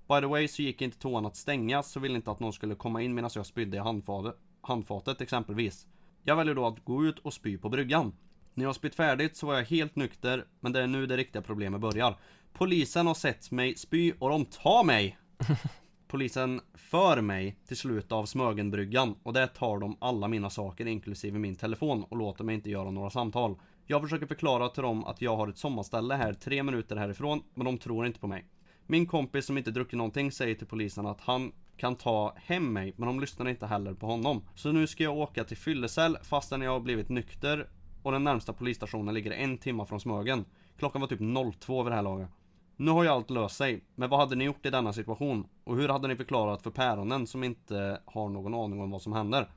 By 0.09 0.21
the 0.21 0.27
way 0.27 0.49
så 0.49 0.63
gick 0.63 0.83
inte 0.83 0.99
toan 0.99 1.27
att 1.27 1.37
stänga 1.37 1.83
så 1.83 2.01
ville 2.01 2.17
inte 2.17 2.31
att 2.31 2.41
någon 2.41 2.53
skulle 2.53 2.75
komma 2.75 3.03
in 3.03 3.15
medan 3.15 3.31
jag 3.35 3.47
spydde 3.47 3.77
i 3.77 3.81
handfatet, 3.81 4.35
handfatet 4.61 5.21
exempelvis. 5.21 5.87
Jag 6.27 6.37
väljer 6.37 6.55
då 6.55 6.67
att 6.67 6.85
gå 6.85 7.05
ut 7.05 7.19
och 7.19 7.35
spy 7.35 7.59
på 7.59 7.69
bryggan. 7.69 8.13
När 8.55 8.65
jag 8.65 8.75
spytt 8.75 8.95
färdigt 8.95 9.37
så 9.37 9.47
var 9.47 9.55
jag 9.55 9.65
helt 9.65 9.97
nykter, 9.97 10.45
men 10.61 10.73
det 10.73 10.83
är 10.83 10.87
nu 10.87 11.07
det 11.07 11.17
riktiga 11.17 11.43
problemet 11.43 11.81
börjar. 11.81 12.17
Polisen 12.53 13.07
har 13.07 13.15
sett 13.15 13.51
mig 13.51 13.77
spy 13.77 14.13
och 14.19 14.29
de 14.29 14.45
tar 14.45 14.85
mig! 14.85 15.19
Polisen 16.09 16.61
för 16.75 17.21
mig 17.21 17.57
till 17.67 17.77
slutet 17.77 18.13
av 18.13 18.27
Smögenbryggan 18.27 19.15
och 19.23 19.33
där 19.33 19.47
tar 19.47 19.79
de 19.79 19.97
alla 20.01 20.29
mina 20.29 20.51
saker 20.51 20.87
inklusive 20.87 21.39
min 21.39 21.57
telefon 21.57 22.05
och 22.05 22.17
låter 22.17 22.45
mig 22.45 22.55
inte 22.55 22.71
göra 22.71 22.91
några 22.91 23.11
samtal. 23.11 23.57
Jag 23.87 24.03
försöker 24.03 24.27
förklara 24.27 24.69
till 24.69 24.83
dem 24.83 25.05
att 25.05 25.23
jag 25.23 25.37
har 25.37 25.49
ett 25.49 25.59
sommarställe 25.59 26.15
här 26.15 26.33
tre 26.33 26.63
minuter 26.63 26.97
härifrån 26.97 27.43
men 27.55 27.65
de 27.65 27.79
tror 27.79 28.07
inte 28.07 28.21
på 28.21 28.27
mig. 28.27 28.45
Min 28.87 29.07
kompis 29.07 29.47
som 29.47 29.59
inte 29.59 29.71
druckit 29.71 29.97
någonting 29.97 30.33
säger 30.33 30.55
till 30.55 30.67
polisen 30.67 31.07
att 31.07 31.21
han 31.21 31.53
kan 31.77 31.97
ta 31.97 32.35
hem 32.37 32.73
mig 32.73 32.95
men 32.97 33.07
de 33.07 33.21
lyssnar 33.21 33.49
inte 33.49 33.67
heller 33.67 33.95
på 33.95 34.07
honom. 34.07 34.43
Så 34.55 34.73
nu 34.73 34.87
ska 34.87 35.05
jag 35.05 35.17
åka 35.17 35.45
till 35.45 35.57
fyllecell 35.57 36.19
fastän 36.23 36.63
jag 36.63 36.71
har 36.71 36.81
blivit 36.81 37.09
nykter 37.09 37.69
och 38.03 38.13
den 38.13 38.25
närmsta 38.25 38.53
polisstationen 38.53 39.15
ligger 39.15 39.31
en 39.31 39.59
timme 39.59 39.87
från 39.87 40.01
Smögen. 40.01 40.45
Klockan 40.79 41.01
var 41.01 41.09
typ 41.09 41.21
02 41.61 41.83
vid 41.83 41.93
det 41.93 41.97
här 41.97 42.03
laget. 42.03 42.29
Nu 42.77 42.91
har 42.91 43.03
ju 43.03 43.09
allt 43.09 43.31
löst 43.31 43.57
sig, 43.57 43.85
men 43.95 44.11
vad 44.11 44.21
hade 44.21 44.37
ni 44.37 44.45
gjort 44.45 44.67
i 44.67 44.71
denna 44.71 44.93
situation? 44.93 45.47
Och 45.65 45.77
hur 45.77 45.89
hade 45.89 46.09
ni 46.09 46.17
förklarat 46.17 46.63
för 46.63 46.71
päronen 46.71 47.27
som 47.27 47.45
inte 47.45 48.01
har 48.05 48.29
någon 48.29 48.55
aning 48.55 48.81
om 48.81 48.91
vad 48.91 49.03
som 49.03 49.13
händer? 49.13 49.49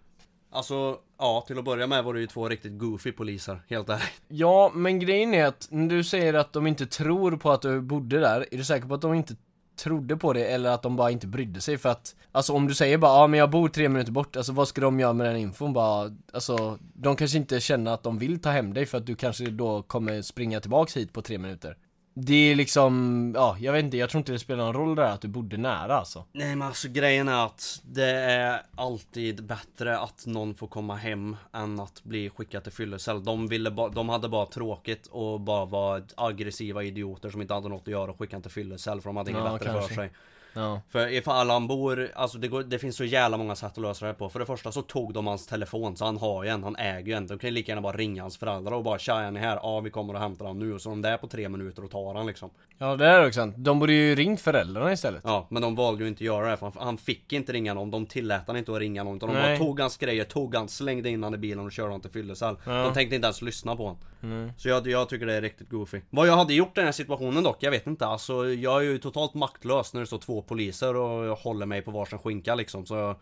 Alltså, 0.50 1.00
ja, 1.18 1.44
till 1.48 1.60
att 1.60 1.66
börja 1.66 1.88
med 1.88 2.04
var 2.04 2.14
det 2.14 2.20
ju 2.20 2.28
två 2.28 2.50
riktigt 2.50 2.78
goofy 2.78 3.12
poliser, 3.12 3.62
helt 3.70 3.90
ärligt. 3.90 4.22
Ja, 4.28 4.72
men 4.74 5.00
grejen 5.00 5.34
är 5.34 5.46
att 5.46 5.68
när 5.72 5.96
du 5.96 6.04
säger 6.04 6.34
att 6.34 6.54
de 6.54 6.68
inte 6.68 6.86
tror 6.86 7.38
på 7.38 7.52
att 7.52 7.62
du 7.62 7.82
bodde 7.82 8.20
där, 8.20 8.46
är 8.52 8.58
du 8.58 8.64
säker 8.64 8.88
på 8.88 8.94
att 8.94 9.02
de 9.02 9.14
inte 9.14 9.36
trodde 9.78 10.18
på 10.18 10.34
det 10.34 10.46
eller 10.46 10.70
att 10.70 10.82
de 10.82 10.96
bara 10.96 11.12
inte 11.12 11.28
brydde 11.28 11.62
sig 11.62 11.78
för 11.78 11.90
att 11.90 12.16
Alltså 12.32 12.54
om 12.54 12.68
du 12.68 12.76
säger 12.76 12.98
bara 12.98 13.22
ja 13.22 13.28
men 13.28 13.40
jag 13.40 13.50
bor 13.50 13.70
tre 13.70 13.90
minuter 13.90 14.12
bort, 14.12 14.36
alltså 14.36 14.52
vad 14.52 14.68
ska 14.68 14.82
de 14.82 15.00
göra 15.00 15.14
med 15.14 15.28
den 15.28 15.38
infon? 15.38 15.74
Bara 15.74 16.12
Alltså 16.34 16.80
de 16.94 17.16
kanske 17.16 17.38
inte 17.38 17.60
känner 17.60 17.92
att 17.92 18.04
de 18.04 18.18
vill 18.18 18.42
ta 18.42 18.50
hem 18.50 18.74
dig 18.74 18.86
för 18.86 18.98
att 18.98 19.06
du 19.06 19.16
kanske 19.16 19.46
då 19.46 19.82
kommer 19.82 20.22
springa 20.22 20.60
tillbaks 20.60 20.98
hit 20.98 21.14
på 21.14 21.22
tre 21.22 21.38
minuter. 21.38 21.78
Det 22.20 22.52
är 22.52 22.56
liksom, 22.56 23.32
ja 23.36 23.58
jag 23.60 23.74
vet 23.74 23.84
inte, 23.86 23.98
jag 23.98 24.10
tror 24.10 24.20
inte 24.20 24.32
det 24.32 24.40
spelar 24.40 24.66
någon 24.66 24.74
roll 24.74 24.96
där 24.96 25.04
att 25.12 25.22
du 25.22 25.28
bodde 25.28 25.58
nära 25.58 25.98
alltså 25.98 26.24
Nej 26.32 26.56
men 26.56 26.68
alltså 26.68 26.88
grejen 26.90 27.28
är 27.28 27.46
att 27.46 27.82
det 27.84 28.10
är 28.12 28.62
alltid 28.76 29.44
bättre 29.46 30.00
att 30.00 30.26
någon 30.26 30.56
får 30.56 30.68
komma 30.68 30.96
hem 30.96 31.36
än 31.54 31.80
att 31.80 32.04
bli 32.04 32.30
skickad 32.30 32.64
till 32.64 32.72
fyllecell. 32.72 33.24
De, 33.24 33.48
ville 33.48 33.72
ba, 33.72 33.90
de 33.90 34.10
hade 34.10 34.30
bara 34.30 34.46
tråkigt 34.46 35.08
och 35.08 35.40
bara 35.40 35.66
var 35.66 36.04
aggressiva 36.16 36.84
idioter 36.84 37.30
som 37.30 37.42
inte 37.42 37.54
hade 37.54 37.70
något 37.70 37.82
att 37.82 37.88
göra 37.88 38.12
och 38.12 38.20
skickade 38.20 38.42
till 38.42 38.52
fyllecell 38.52 39.02
för 39.02 39.10
de 39.10 39.18
hade 39.18 39.32
inget 39.32 39.44
Ja, 39.44 39.52
bättre 39.54 39.66
kanske. 39.66 39.88
för 39.88 39.96
sig. 39.96 40.12
Ja, 40.58 40.82
För 40.90 41.14
ifall 41.14 41.50
han 41.50 41.68
bor, 41.68 42.12
alltså 42.16 42.38
det, 42.38 42.48
går, 42.48 42.64
det 42.64 42.80
finns 42.80 42.96
så 42.96 43.04
jävla 43.04 43.38
många 43.38 43.56
sätt 43.56 43.72
att 43.72 43.78
lösa 43.78 44.06
det 44.06 44.12
här 44.12 44.18
på. 44.18 44.30
För 44.30 44.40
det 44.40 44.46
första 44.46 44.72
så 44.72 44.82
tog 44.82 45.14
de 45.14 45.28
hans 45.28 45.48
telefon 45.48 45.98
så 45.98 46.06
han 46.06 46.18
har 46.18 46.44
ju 46.44 46.50
en, 46.50 46.64
han 46.64 46.76
äger 46.76 47.08
ju 47.08 47.14
en. 47.14 47.28
De 47.28 47.40
kan 47.40 47.48
ju 47.48 47.54
lika 47.54 47.72
gärna 47.72 47.82
bara 47.82 47.98
ringa 47.98 48.22
hans 48.22 48.38
föräldrar 48.38 48.72
och 48.72 48.84
bara 48.84 49.00
tja 49.00 49.20
är 49.20 49.32
ni 49.32 49.40
här? 49.40 49.60
Ja 49.64 49.80
vi 49.80 49.90
kommer 49.90 50.14
och 50.14 50.20
hämtar 50.20 50.46
honom 50.46 50.68
nu. 50.68 50.74
Och 50.74 50.82
så 50.82 50.90
är 50.90 50.92
de 50.92 51.02
där 51.02 51.18
på 51.18 51.28
tre 51.28 51.50
minuter 51.50 51.84
och 51.84 51.92
tar 51.92 52.16
han 52.16 52.28
liksom 52.28 52.50
ja 52.78 52.96
det 52.96 53.06
är 53.06 53.28
också 53.28 53.40
sant, 53.40 53.56
de 53.58 53.80
borde 53.80 53.94
ju 53.94 54.16
ringt 54.16 54.42
föräldrarna 54.42 54.94
istället 54.94 55.22
Ja, 55.26 55.48
men 55.50 55.62
de 55.62 55.76
valde 55.76 56.04
ju 56.04 56.08
inte 56.08 56.18
att 56.18 56.26
göra 56.26 56.52
det 56.52 56.58
för 56.58 56.74
han, 56.76 56.98
fick 56.98 57.34
inte 57.34 57.54
ringa 57.54 57.74
någon, 57.74 57.92
de 57.92 58.06
tillät 58.06 58.44
han 58.48 58.58
inte 58.58 58.72
att 58.72 58.80
ringa 58.80 59.04
någon 59.04 59.18
utan 59.18 59.30
de 59.30 59.36
Nej. 59.36 59.58
bara 59.58 59.66
tog 59.66 59.80
hans 59.80 59.98
grejer, 59.98 60.24
tog 60.24 60.56
han, 60.56 60.68
slängde 60.68 61.10
in 61.10 61.24
han 61.24 61.34
i 61.34 61.38
bilen 61.38 61.66
och 61.66 61.72
körde 61.72 61.92
han 61.92 62.02
till 62.02 62.12
fyllecell. 62.12 62.58
Ja. 62.66 62.84
De 62.84 62.94
tänkte 62.94 63.16
inte 63.16 63.26
ens 63.26 63.42
lyssna 63.42 63.76
på 63.76 63.84
honom. 63.84 63.98
Mm. 64.24 64.52
Så 64.58 64.70
jag, 64.70 64.88
jag 64.88 65.10
tycker 65.10 65.26
det 65.26 65.34
är 65.34 65.42
riktigt 65.42 65.70
goofy. 65.70 66.02
Vad 66.10 66.28
jag 66.28 66.38
hade 66.38 66.54
gjort 66.54 66.78
i 66.78 66.80
den 66.80 66.86
här 66.86 66.92
situationen 66.92 67.44
dock, 67.44 67.58
jag 67.60 67.72
vet 67.72 67.88
inte. 67.88 68.06
Alltså 68.06 68.50
jag 68.50 68.78
är 68.78 68.86
ju 68.86 68.98
totalt 68.98 69.34
maktlös 69.34 69.94
när 69.94 70.02
det 70.02 70.08
står 70.08 70.18
två 70.18 70.42
poliser 70.42 70.96
och 70.96 71.26
jag 71.26 71.36
håller 71.36 71.66
mig 71.66 71.82
på 71.82 71.92
varsin 71.92 72.20
skinka 72.20 72.56
liksom. 72.56 72.86
Så 72.86 73.16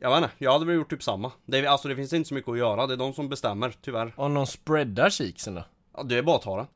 jag 0.00 0.10
vet 0.10 0.16
inte, 0.16 0.30
jag 0.38 0.52
hade 0.52 0.66
väl 0.66 0.74
gjort 0.74 0.90
typ 0.90 1.02
samma. 1.02 1.32
Det, 1.46 1.66
alltså 1.66 1.88
det 1.88 1.96
finns 1.96 2.12
inte 2.12 2.28
så 2.28 2.34
mycket 2.34 2.50
att 2.50 2.58
göra, 2.58 2.86
det 2.86 2.94
är 2.94 2.98
de 2.98 3.12
som 3.12 3.28
bestämmer, 3.28 3.74
tyvärr. 3.82 4.12
Om 4.16 4.34
någon 4.34 4.46
spreadar 4.46 5.10
kiksen 5.10 5.54
då? 5.54 5.64
Ja, 5.96 6.02
det 6.02 6.18
är 6.18 6.22
bara 6.22 6.36
att 6.36 6.42
ta 6.42 6.56
det. 6.56 6.66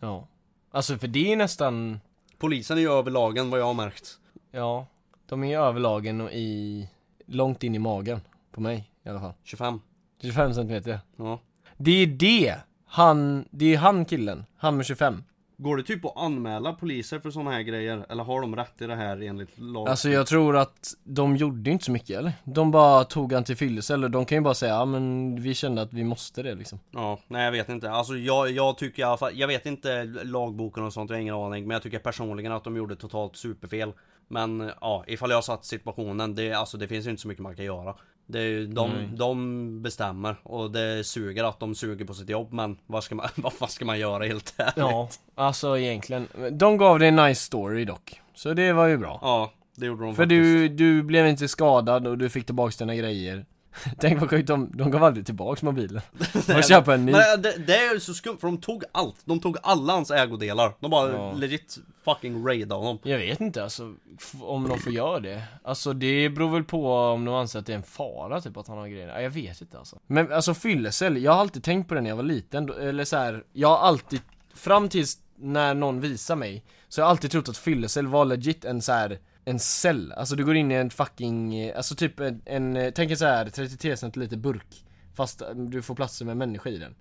Ja 0.00 0.28
Alltså 0.70 0.98
för 0.98 1.08
det 1.08 1.32
är 1.32 1.36
nästan 1.36 2.00
Polisen 2.38 2.76
är 2.76 2.80
ju 2.80 2.92
över 2.92 3.10
lagen 3.10 3.50
vad 3.50 3.60
jag 3.60 3.64
har 3.64 3.74
märkt. 3.74 4.18
Ja, 4.50 4.86
de 5.26 5.44
är 5.44 5.58
överlagen 5.58 6.20
och 6.20 6.32
i 6.32 6.88
långt 7.26 7.62
in 7.62 7.74
i 7.74 7.78
magen 7.78 8.20
på 8.52 8.60
mig 8.60 8.90
i 9.02 9.08
alla 9.08 9.20
fall. 9.20 9.32
25. 9.42 9.80
25 10.22 10.54
centimeter. 10.54 11.00
Ja. 11.16 11.40
Det 11.76 11.90
är 11.90 12.06
det! 12.06 12.56
Han, 12.86 13.48
det 13.50 13.74
är 13.74 13.78
han 13.78 14.04
killen, 14.04 14.44
han 14.56 14.76
med 14.76 14.86
25. 14.86 15.24
Går 15.58 15.76
det 15.76 15.82
typ 15.82 16.04
att 16.04 16.16
anmäla 16.16 16.72
poliser 16.72 17.18
för 17.18 17.30
sådana 17.30 17.50
här 17.50 17.62
grejer? 17.62 18.06
Eller 18.08 18.24
har 18.24 18.40
de 18.40 18.56
rätt 18.56 18.82
i 18.82 18.86
det 18.86 18.94
här 18.94 19.22
enligt 19.22 19.58
lag? 19.58 19.88
Alltså 19.88 20.08
jag 20.08 20.26
tror 20.26 20.56
att 20.56 20.94
de 21.04 21.36
gjorde 21.36 21.70
inte 21.70 21.84
så 21.84 21.92
mycket 21.92 22.18
eller? 22.18 22.32
De 22.44 22.70
bara 22.70 23.04
tog 23.04 23.32
han 23.32 23.44
till 23.44 23.56
fyllecell 23.56 24.04
och 24.04 24.10
de 24.10 24.24
kan 24.24 24.38
ju 24.38 24.42
bara 24.42 24.54
säga 24.54 24.72
ja 24.72 24.84
men 24.84 25.36
vi 25.42 25.54
kände 25.54 25.82
att 25.82 25.92
vi 25.92 26.04
måste 26.04 26.42
det 26.42 26.54
liksom. 26.54 26.78
Ja, 26.90 27.18
nej 27.28 27.44
jag 27.44 27.52
vet 27.52 27.68
inte. 27.68 27.90
Alltså 27.90 28.16
jag, 28.16 28.50
jag 28.50 28.78
tycker 28.78 29.02
i 29.02 29.04
alla 29.04 29.16
fall, 29.16 29.32
jag 29.34 29.48
vet 29.48 29.66
inte 29.66 30.04
lagboken 30.04 30.84
och 30.84 30.92
sånt, 30.92 31.10
jag 31.10 31.16
har 31.16 31.20
ingen 31.20 31.34
aning. 31.34 31.66
Men 31.66 31.74
jag 31.74 31.82
tycker 31.82 31.98
personligen 31.98 32.52
att 32.52 32.64
de 32.64 32.76
gjorde 32.76 32.96
totalt 32.96 33.36
superfel. 33.36 33.92
Men 34.28 34.70
ja, 34.80 35.04
ifall 35.06 35.30
jag 35.30 35.44
satt 35.44 35.64
sistituationen, 35.64 36.34
det, 36.34 36.52
alltså, 36.52 36.76
det 36.78 36.88
finns 36.88 37.06
ju 37.06 37.10
inte 37.10 37.22
så 37.22 37.28
mycket 37.28 37.42
man 37.42 37.56
kan 37.56 37.64
göra. 37.64 37.94
Det 38.26 38.38
är, 38.38 38.42
ju- 38.44 38.66
de, 38.66 38.90
Nej. 38.90 39.08
de 39.16 39.82
bestämmer 39.82 40.36
och 40.42 40.70
det 40.70 41.04
suger 41.06 41.44
att 41.44 41.60
de 41.60 41.74
suger 41.74 42.04
på 42.04 42.14
sitt 42.14 42.28
jobb 42.28 42.52
men 42.52 42.76
vad 42.86 43.04
ska 43.04 43.14
man, 43.14 43.28
vad 43.34 43.52
fan 43.52 43.68
ska 43.68 43.84
man 43.84 43.98
göra 43.98 44.24
helt 44.24 44.54
ärligt? 44.56 44.74
Ja, 44.76 45.08
alltså 45.34 45.78
egentligen. 45.78 46.28
De 46.52 46.76
gav 46.76 46.98
dig 46.98 47.08
en 47.08 47.16
nice 47.16 47.40
story 47.42 47.84
dock. 47.84 48.20
Så 48.34 48.52
det 48.54 48.72
var 48.72 48.86
ju 48.86 48.96
bra. 48.96 49.18
Ja, 49.22 49.52
det 49.76 49.86
gjorde 49.86 50.04
de 50.04 50.14
För 50.14 50.22
faktiskt. 50.22 50.28
du, 50.42 50.68
du 50.68 51.02
blev 51.02 51.26
inte 51.26 51.48
skadad 51.48 52.06
och 52.06 52.18
du 52.18 52.28
fick 52.28 52.46
tillbaks 52.46 52.76
dina 52.76 52.94
grejer. 52.94 53.46
Tänk 53.98 54.20
vad 54.20 54.30
sjukt, 54.30 54.46
de, 54.48 54.70
de 54.74 54.90
gav 54.90 55.04
aldrig 55.04 55.26
tillbaks 55.26 55.62
mobilen. 55.62 56.02
Och 56.56 56.64
köpa 56.64 56.94
en 56.94 57.06
ny. 57.06 57.12
Men 57.12 57.42
det, 57.42 57.54
det 57.66 57.76
är 57.76 57.94
ju 57.94 58.00
så 58.00 58.14
skumt 58.14 58.36
för 58.40 58.46
de 58.48 58.58
tog 58.60 58.84
allt, 58.92 59.16
de 59.24 59.40
tog 59.40 59.56
alla 59.62 59.92
hans 59.92 60.10
ägodelar. 60.10 60.74
De 60.80 60.90
bara 60.90 61.12
Ja. 61.12 61.32
legit 61.32 61.78
fucking 62.04 62.46
raidade 62.46 62.80
honom. 62.80 62.98
Jag 63.02 63.18
vet 63.18 63.40
inte 63.40 63.62
alltså, 63.62 63.94
om 64.40 64.68
de 64.68 64.78
får 64.78 64.92
göra 64.92 65.20
det. 65.20 65.42
Alltså 65.64 65.92
det 65.92 66.28
beror 66.30 66.50
väl 66.50 66.64
på 66.64 66.92
om 66.94 67.24
de 67.24 67.34
anser 67.34 67.58
att 67.58 67.66
det 67.66 67.72
är 67.72 67.76
en 67.76 67.82
fara 67.82 68.40
typ 68.40 68.56
att 68.56 68.68
han 68.68 68.78
har 68.78 68.88
grejer. 68.88 69.08
Ja, 69.08 69.20
Jag 69.20 69.30
vet 69.30 69.60
inte 69.60 69.78
alltså. 69.78 69.98
Men 70.06 70.32
alltså 70.32 70.54
fyllecell, 70.54 71.22
jag 71.22 71.32
har 71.32 71.40
alltid 71.40 71.62
tänkt 71.64 71.88
på 71.88 71.94
det 71.94 72.00
när 72.00 72.10
jag 72.10 72.16
var 72.16 72.22
liten, 72.24 72.72
eller 72.80 73.04
så 73.04 73.16
här, 73.16 73.44
jag 73.52 73.68
har 73.68 73.78
alltid, 73.78 74.20
fram 74.54 74.88
tills 74.88 75.18
när 75.38 75.74
någon 75.74 76.00
visar 76.00 76.36
mig, 76.36 76.64
så 76.88 77.00
har 77.00 77.06
jag 77.06 77.10
alltid 77.10 77.30
trott 77.30 77.48
att 77.48 77.56
fyllecell 77.56 78.06
var 78.06 78.24
legit 78.24 78.64
en 78.64 78.82
så 78.82 78.92
här 78.92 79.18
en 79.48 79.58
cell, 79.58 80.12
alltså 80.12 80.36
du 80.36 80.44
går 80.44 80.56
in 80.56 80.70
i 80.70 80.74
en 80.74 80.90
fucking, 80.90 81.70
alltså 81.70 81.94
typ 81.94 82.20
en, 82.20 82.42
en 82.44 82.92
tänk 82.94 83.10
en 83.10 83.16
så 83.16 83.24
här 83.24 83.48
33 83.48 83.96
centiliter 83.96 84.36
burk 84.36 84.84
Fast 85.14 85.42
eh, 85.42 85.48
du 85.54 85.82
får 85.82 85.94
plats 85.94 86.22
med 86.22 86.36
människa 86.36 86.70
i 86.70 86.78
den 86.78 86.94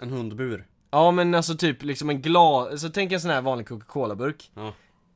En 0.00 0.10
hundbur. 0.10 0.66
Ja 0.90 1.10
men 1.10 1.34
alltså 1.34 1.56
typ 1.56 1.82
liksom 1.82 2.10
en 2.10 2.22
glas, 2.22 2.68
alltså 2.70 2.88
tänk 2.88 3.12
en 3.12 3.20
sån 3.20 3.30
här 3.30 3.42
vanlig 3.42 3.68
Coca-Cola-burk 3.68 4.50
Ja. 4.54 4.72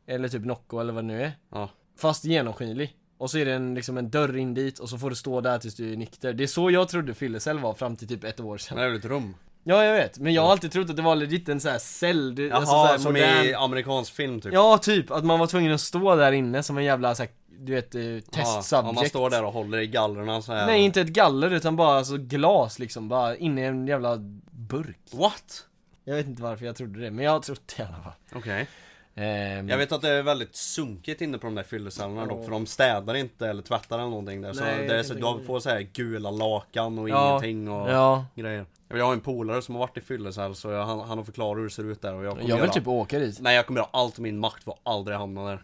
Eller 0.06 0.28
typ 0.28 0.44
Nocco 0.44 0.78
eller 0.78 0.92
vad 0.92 1.04
det 1.04 1.08
nu 1.08 1.22
är 1.22 1.32
Ja. 1.50 1.70
Fast 1.98 2.24
genomskinlig 2.24 2.96
Och 3.18 3.30
så 3.30 3.38
är 3.38 3.44
det 3.44 3.52
en, 3.54 3.74
liksom 3.74 3.98
en 3.98 4.10
dörr 4.10 4.36
in 4.36 4.54
dit 4.54 4.78
och 4.78 4.88
så 4.88 4.98
får 4.98 5.10
du 5.10 5.16
stå 5.16 5.40
där 5.40 5.58
tills 5.58 5.74
du 5.74 5.92
är 5.92 5.96
nykter 5.96 6.32
Det 6.32 6.42
är 6.42 6.46
så 6.46 6.70
jag 6.70 6.88
trodde 6.88 7.14
fyllecell 7.14 7.58
var 7.58 7.74
fram 7.74 7.96
till 7.96 8.08
typ 8.08 8.24
ett 8.24 8.40
år 8.40 8.58
sedan 8.58 8.76
Men 8.78 8.86
det 8.86 8.94
är 8.94 8.98
ett 8.98 9.04
rum? 9.04 9.34
Ja 9.64 9.84
jag 9.84 9.94
vet, 9.94 10.18
men 10.18 10.34
jag 10.34 10.42
har 10.42 10.50
alltid 10.50 10.72
trott 10.72 10.90
att 10.90 10.96
det 10.96 11.02
var 11.02 11.16
legit 11.16 11.48
en 11.48 11.60
sån 11.60 11.70
här 11.70 11.78
cell, 11.78 12.34
det, 12.34 12.42
Jaha, 12.42 12.56
alltså 12.56 12.72
så 12.72 12.84
här 12.84 12.98
som 12.98 13.12
modern... 13.12 13.44
i 13.44 13.54
amerikansk 13.54 14.14
film 14.14 14.40
typ. 14.40 14.52
Ja 14.52 14.78
typ, 14.78 15.10
att 15.10 15.24
man 15.24 15.38
var 15.38 15.46
tvungen 15.46 15.72
att 15.72 15.80
stå 15.80 16.14
där 16.16 16.32
inne 16.32 16.62
som 16.62 16.78
en 16.78 16.84
jävla 16.84 17.14
så 17.14 17.22
här, 17.22 17.32
du 17.58 17.74
vet, 17.74 17.94
eh, 17.94 18.02
test 18.32 18.72
Ja, 18.72 18.82
om 18.82 18.94
man 18.94 19.06
står 19.06 19.30
där 19.30 19.44
och 19.44 19.52
håller 19.52 19.78
i 19.78 19.86
gallrarna 19.86 20.42
så 20.42 20.52
här. 20.52 20.66
Nej 20.66 20.80
inte 20.80 21.00
ett 21.00 21.08
galler 21.08 21.50
utan 21.50 21.76
bara 21.76 21.98
alltså 21.98 22.16
glas 22.16 22.78
liksom, 22.78 23.08
bara 23.08 23.36
inne 23.36 23.60
i 23.60 23.64
en 23.64 23.86
jävla 23.86 24.16
burk. 24.50 24.98
What? 25.12 25.66
Jag 26.04 26.14
vet 26.14 26.26
inte 26.26 26.42
varför 26.42 26.64
jag 26.66 26.76
trodde 26.76 27.00
det, 27.00 27.10
men 27.10 27.24
jag 27.24 27.32
har 27.32 27.40
trott 27.40 27.74
det 27.76 27.82
i 27.82 27.86
alla 27.86 28.02
fall. 28.02 28.12
Okej. 28.34 28.66
Ehm, 29.14 29.68
Jag 29.68 29.78
vet 29.78 29.92
att 29.92 30.02
det 30.02 30.08
är 30.08 30.22
väldigt 30.22 30.56
sunkigt 30.56 31.20
inne 31.20 31.38
på 31.38 31.46
de 31.46 31.54
där 31.54 31.62
fyllecellerna 31.62 32.26
dock 32.26 32.44
för 32.44 32.50
de 32.50 32.66
städar 32.66 33.14
inte 33.14 33.48
eller 33.48 33.62
tvättar 33.62 33.98
eller 33.98 34.08
någonting 34.08 34.42
där. 34.42 34.52
Så 34.52 34.64
Nej, 34.64 34.88
det 34.88 34.98
är 34.98 35.02
så, 35.02 35.14
du 35.14 35.44
får 35.46 35.60
så 35.60 35.68
här 35.70 35.80
gula 35.80 36.30
lakan 36.30 36.98
och 36.98 37.08
Ja, 37.08 37.28
ingenting 37.30 37.70
och 37.70 37.90
ja. 37.90 38.24
grejer 38.34 38.66
Jag 38.98 39.04
har 39.04 39.12
en 39.12 39.20
polare 39.20 39.62
som 39.62 39.74
har 39.74 39.80
varit 39.80 39.96
i 39.96 40.00
fyllecell 40.00 40.54
så 40.54 40.70
jag, 40.70 40.84
han, 40.86 41.00
han 41.00 41.18
har 41.18 41.24
förklarat 41.24 41.58
hur 41.58 41.64
det 41.64 41.70
ser 41.70 41.84
ut 41.84 42.02
där 42.02 42.14
och 42.14 42.24
jag 42.24 42.30
kommer 42.30 42.48
Jag 42.48 42.56
vill 42.56 42.64
göra, 42.64 42.72
typ 42.72 42.86
åka 42.88 43.18
dit. 43.18 43.38
Nej 43.40 43.56
jag 43.56 43.66
kommer 43.66 43.80
göra 43.80 43.88
allt 43.92 44.18
i 44.18 44.22
min 44.22 44.38
makt 44.38 44.64
för 44.64 44.70
att 44.72 44.80
aldrig 44.82 45.16
hamna 45.16 45.44
där. 45.44 45.62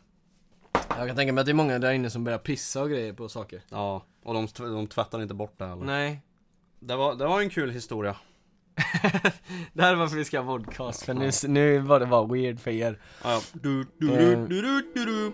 Jag 0.98 1.06
kan 1.06 1.16
tänka 1.16 1.32
mig 1.32 1.40
att 1.40 1.46
det 1.46 1.52
är 1.52 1.54
många 1.54 1.78
där 1.78 1.92
inne 1.92 2.10
som 2.10 2.24
börjar 2.24 2.38
pissa 2.38 2.82
och 2.82 2.90
grejer 2.90 3.12
på 3.12 3.28
saker. 3.28 3.60
Ja, 3.70 4.02
och 4.24 4.34
de, 4.34 4.46
de 4.58 4.86
tvättar 4.86 5.22
inte 5.22 5.34
bort 5.34 5.54
det 5.58 5.66
heller 5.66 5.84
Nej. 5.84 6.20
Det 6.80 6.96
var, 6.96 7.14
det 7.14 7.26
var 7.26 7.40
en 7.40 7.50
kul 7.50 7.70
historia. 7.70 8.16
Det 9.72 9.82
här 9.82 9.92
är 9.92 9.96
varför 9.96 10.16
vi 10.16 10.24
ska 10.24 10.40
ha 10.40 10.58
podcast, 10.58 11.02
för 11.02 11.14
nu, 11.14 11.30
nu 11.48 11.78
var 11.78 12.00
det 12.00 12.06
bara 12.06 12.26
weird 12.26 12.60
för 12.60 12.70
er. 12.70 12.98
Ja, 13.24 13.30
ja. 13.32 13.40
Du, 13.52 13.86
du, 13.98 14.32
Eh. 14.32 14.38
du. 14.94 15.32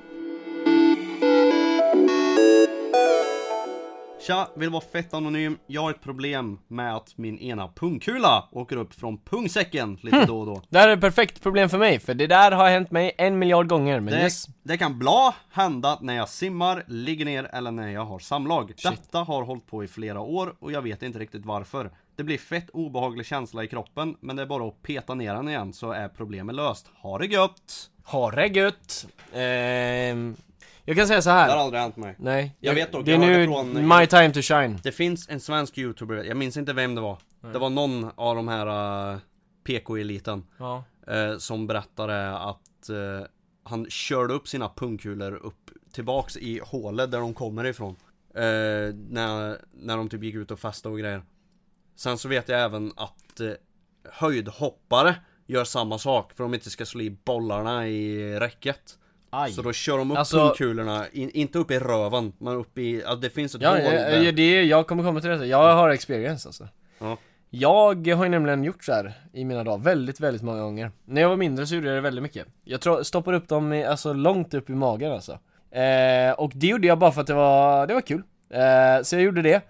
Tja, 4.27 4.49
vill 4.57 4.71
vara 4.71 4.83
fett 4.93 5.15
anonym. 5.15 5.59
Jag 5.67 5.83
har 5.83 5.91
ett 5.91 6.01
problem 6.03 6.59
med 6.69 6.97
att 6.97 7.19
min 7.19 7.39
ena 7.39 7.69
pungkula 7.69 8.49
åker 8.53 8.77
upp 8.77 8.95
från 8.95 9.19
pungsäcken 9.19 9.99
lite 10.03 10.25
då 10.27 10.41
och 10.41 10.47
då. 10.47 10.63
Det 10.69 10.79
här 10.79 10.89
är 10.89 10.93
ett 10.93 11.01
perfekt 11.01 11.43
problem 11.43 11.69
för 11.69 11.79
mig, 11.79 11.99
för 11.99 12.15
det 12.15 12.27
där 12.27 12.53
har 12.53 12.69
hänt 12.69 12.91
mig 12.91 13.13
en 13.19 13.39
miljard 13.39 13.69
gånger, 13.69 14.01
men 14.01 14.15
Det, 14.15 14.21
yes 14.21 14.49
det 14.63 14.79
kan 14.79 14.99
bla 14.99 15.35
hända 15.51 15.99
när 16.01 16.15
jag 16.15 16.29
simmar, 16.29 16.85
ligger 16.89 17.25
ner 17.25 17.45
eller 17.53 17.71
när 17.71 17.89
jag 17.89 18.05
har 18.05 18.19
samlag. 18.19 18.73
Detta 18.83 19.19
har 19.19 19.43
hållit 19.43 19.67
på 19.67 19.85
i 19.85 19.89
flera 19.89 20.21
år 20.21 20.55
och 20.59 20.73
jag 20.73 20.83
vet 20.83 21.03
inte 21.03 21.19
riktigt 21.19 21.47
varför. 21.47 21.91
Det 22.17 22.25
blir 22.25 22.39
fett 22.39 22.71
obehaglig 22.71 23.27
känsla 23.27 23.65
i 23.65 23.69
kroppen, 23.69 24.17
men 24.21 24.37
det 24.37 24.43
är 24.43 24.47
bara 24.47 24.69
att 24.69 24.83
peta 24.83 25.15
ner 25.15 25.35
den 25.35 25.49
igen 25.49 25.73
så 25.73 25.93
är 25.93 26.09
problemet 26.09 26.55
löst. 26.55 26.87
Ha 26.95 27.19
det 27.19 27.27
gött! 27.27 27.91
Ha 28.05 28.31
det 28.31 28.47
gött! 28.47 29.07
Ehm, 29.33 30.37
jag 30.85 30.97
kan 30.97 31.07
säga 31.07 31.23
så 31.23 31.31
här. 31.31 31.47
Det 31.47 31.53
har 31.55 31.61
aldrig 31.61 31.83
hänt 31.83 31.97
mig. 31.97 32.15
Nej, 32.19 32.57
Jag 32.61 32.75
vet 32.75 32.93
dock, 32.93 33.05
det 33.05 33.13
är 33.13 33.15
jag 33.15 33.21
hörde 33.27 33.39
nu 33.39 33.47
från- 33.47 33.99
my 33.99 34.07
time 34.07 34.33
to 34.33 34.41
shine 34.43 34.79
Det 34.83 34.93
finns 34.93 35.29
en 35.29 35.41
svensk 35.41 35.79
youtuber, 35.79 36.15
jag 36.25 36.37
minns 36.37 36.57
inte 36.57 36.73
vem 36.73 36.95
det 36.95 37.01
var. 37.01 37.19
Det 37.53 37.59
var 37.59 37.71
någon 37.71 38.11
av 38.15 38.37
de 38.37 38.49
här 38.49 38.67
uh, 39.13 39.19
PK-eliten 39.65 40.45
Ja, 40.59 40.85
eh, 41.07 41.39
Som 41.39 41.67
berättade 41.67 42.37
att 42.39 42.89
eh, 42.89 43.27
han 43.65 43.87
körde 43.91 44.35
upp 44.35 44.49
sina 44.49 44.69
pungkulor 44.69 45.35
upp 45.35 45.71
tillbaks 45.93 46.37
i 46.37 46.61
hålet 46.65 47.11
där 47.11 47.19
de 47.19 47.35
kommer 47.35 47.65
ifrån. 47.65 47.97
Eh, 48.35 48.43
när, 49.09 49.59
när 49.73 49.97
de 49.97 50.09
typ 50.09 50.23
gick 50.23 50.35
ut 50.35 50.51
och 50.51 50.59
festade 50.59 50.93
och 50.93 50.99
grejer. 50.99 51.23
Sen 51.97 52.19
så 52.19 52.29
vet 52.29 52.49
jag 52.49 52.61
även 52.61 52.93
att 52.97 53.41
eh, 53.41 53.51
höjdhoppare 54.11 55.15
gör 55.47 55.65
samma 55.65 55.99
sak 55.99 56.33
för 56.33 56.45
de 56.45 56.55
inte 56.55 56.71
ska 56.71 56.87
slå 56.87 57.01
i 57.01 57.11
bollarna 57.25 57.89
i 57.89 58.35
räcket. 58.41 58.99
Aj. 59.33 59.53
Så 59.53 59.63
då 59.63 59.73
kör 59.73 59.99
de 59.99 60.11
upp 60.11 60.19
Alltså- 60.19 60.39
pungkulorna, 60.39 61.05
in, 61.13 61.31
inte 61.31 61.59
upp 61.59 61.71
i 61.71 61.79
röven, 61.79 62.33
men 62.39 62.55
upp 62.55 62.79
i, 62.79 63.01
ja, 63.07 63.15
det 63.15 63.31
finns 63.31 63.55
ett 63.55 63.63
Ja, 63.63 63.71
hål 63.71 63.79
ja, 63.81 63.91
där. 63.91 64.23
ja, 64.23 64.33
det 64.33 64.43
är, 64.43 64.63
jag 64.63 64.87
kommer 64.87 65.03
komma 65.03 65.21
till 65.21 65.31
det, 65.31 65.47
jag 65.47 65.75
har 65.75 65.91
experience 65.91 66.49
alltså. 66.49 66.69
Ja. 66.99 67.17
Jag 67.55 68.07
har 68.17 68.25
ju 68.25 68.31
nämligen 68.31 68.65
gjort 68.65 68.85
så 68.85 68.93
här 68.93 69.13
i 69.33 69.45
mina 69.45 69.65
dagar 69.65 69.79
väldigt, 69.85 70.21
väldigt 70.21 70.43
många 70.43 70.61
gånger. 70.63 70.91
När 71.05 71.21
jag 71.21 71.29
var 71.29 71.37
mindre 71.37 71.67
så 71.67 71.75
gjorde 71.75 71.87
jag 71.87 71.97
det 71.97 72.01
väldigt 72.01 72.23
mycket. 72.23 72.47
Jag 72.65 72.81
tror, 72.81 73.03
stoppade 73.03 73.37
upp 73.37 73.49
dem 73.49 73.73
i, 73.73 73.85
alltså 73.85 74.13
långt 74.13 74.55
upp 74.55 74.71
i 74.71 74.73
magen 74.75 75.13
alltså. 75.13 75.33
Eh, 75.71 76.33
Och 76.39 76.53
det 76.55 76.67
gjorde 76.67 76.87
jag 76.87 76.99
bara 76.99 77.13
för 77.13 77.21
att 77.21 77.27
det 77.27 77.35
var, 77.35 77.87
det 77.87 77.95
var 77.95 78.01
kul. 78.01 78.23
Eh, 78.51 79.03
Så 79.03 79.17
jag 79.17 79.23
gjorde 79.23 79.43
det. 79.43 79.61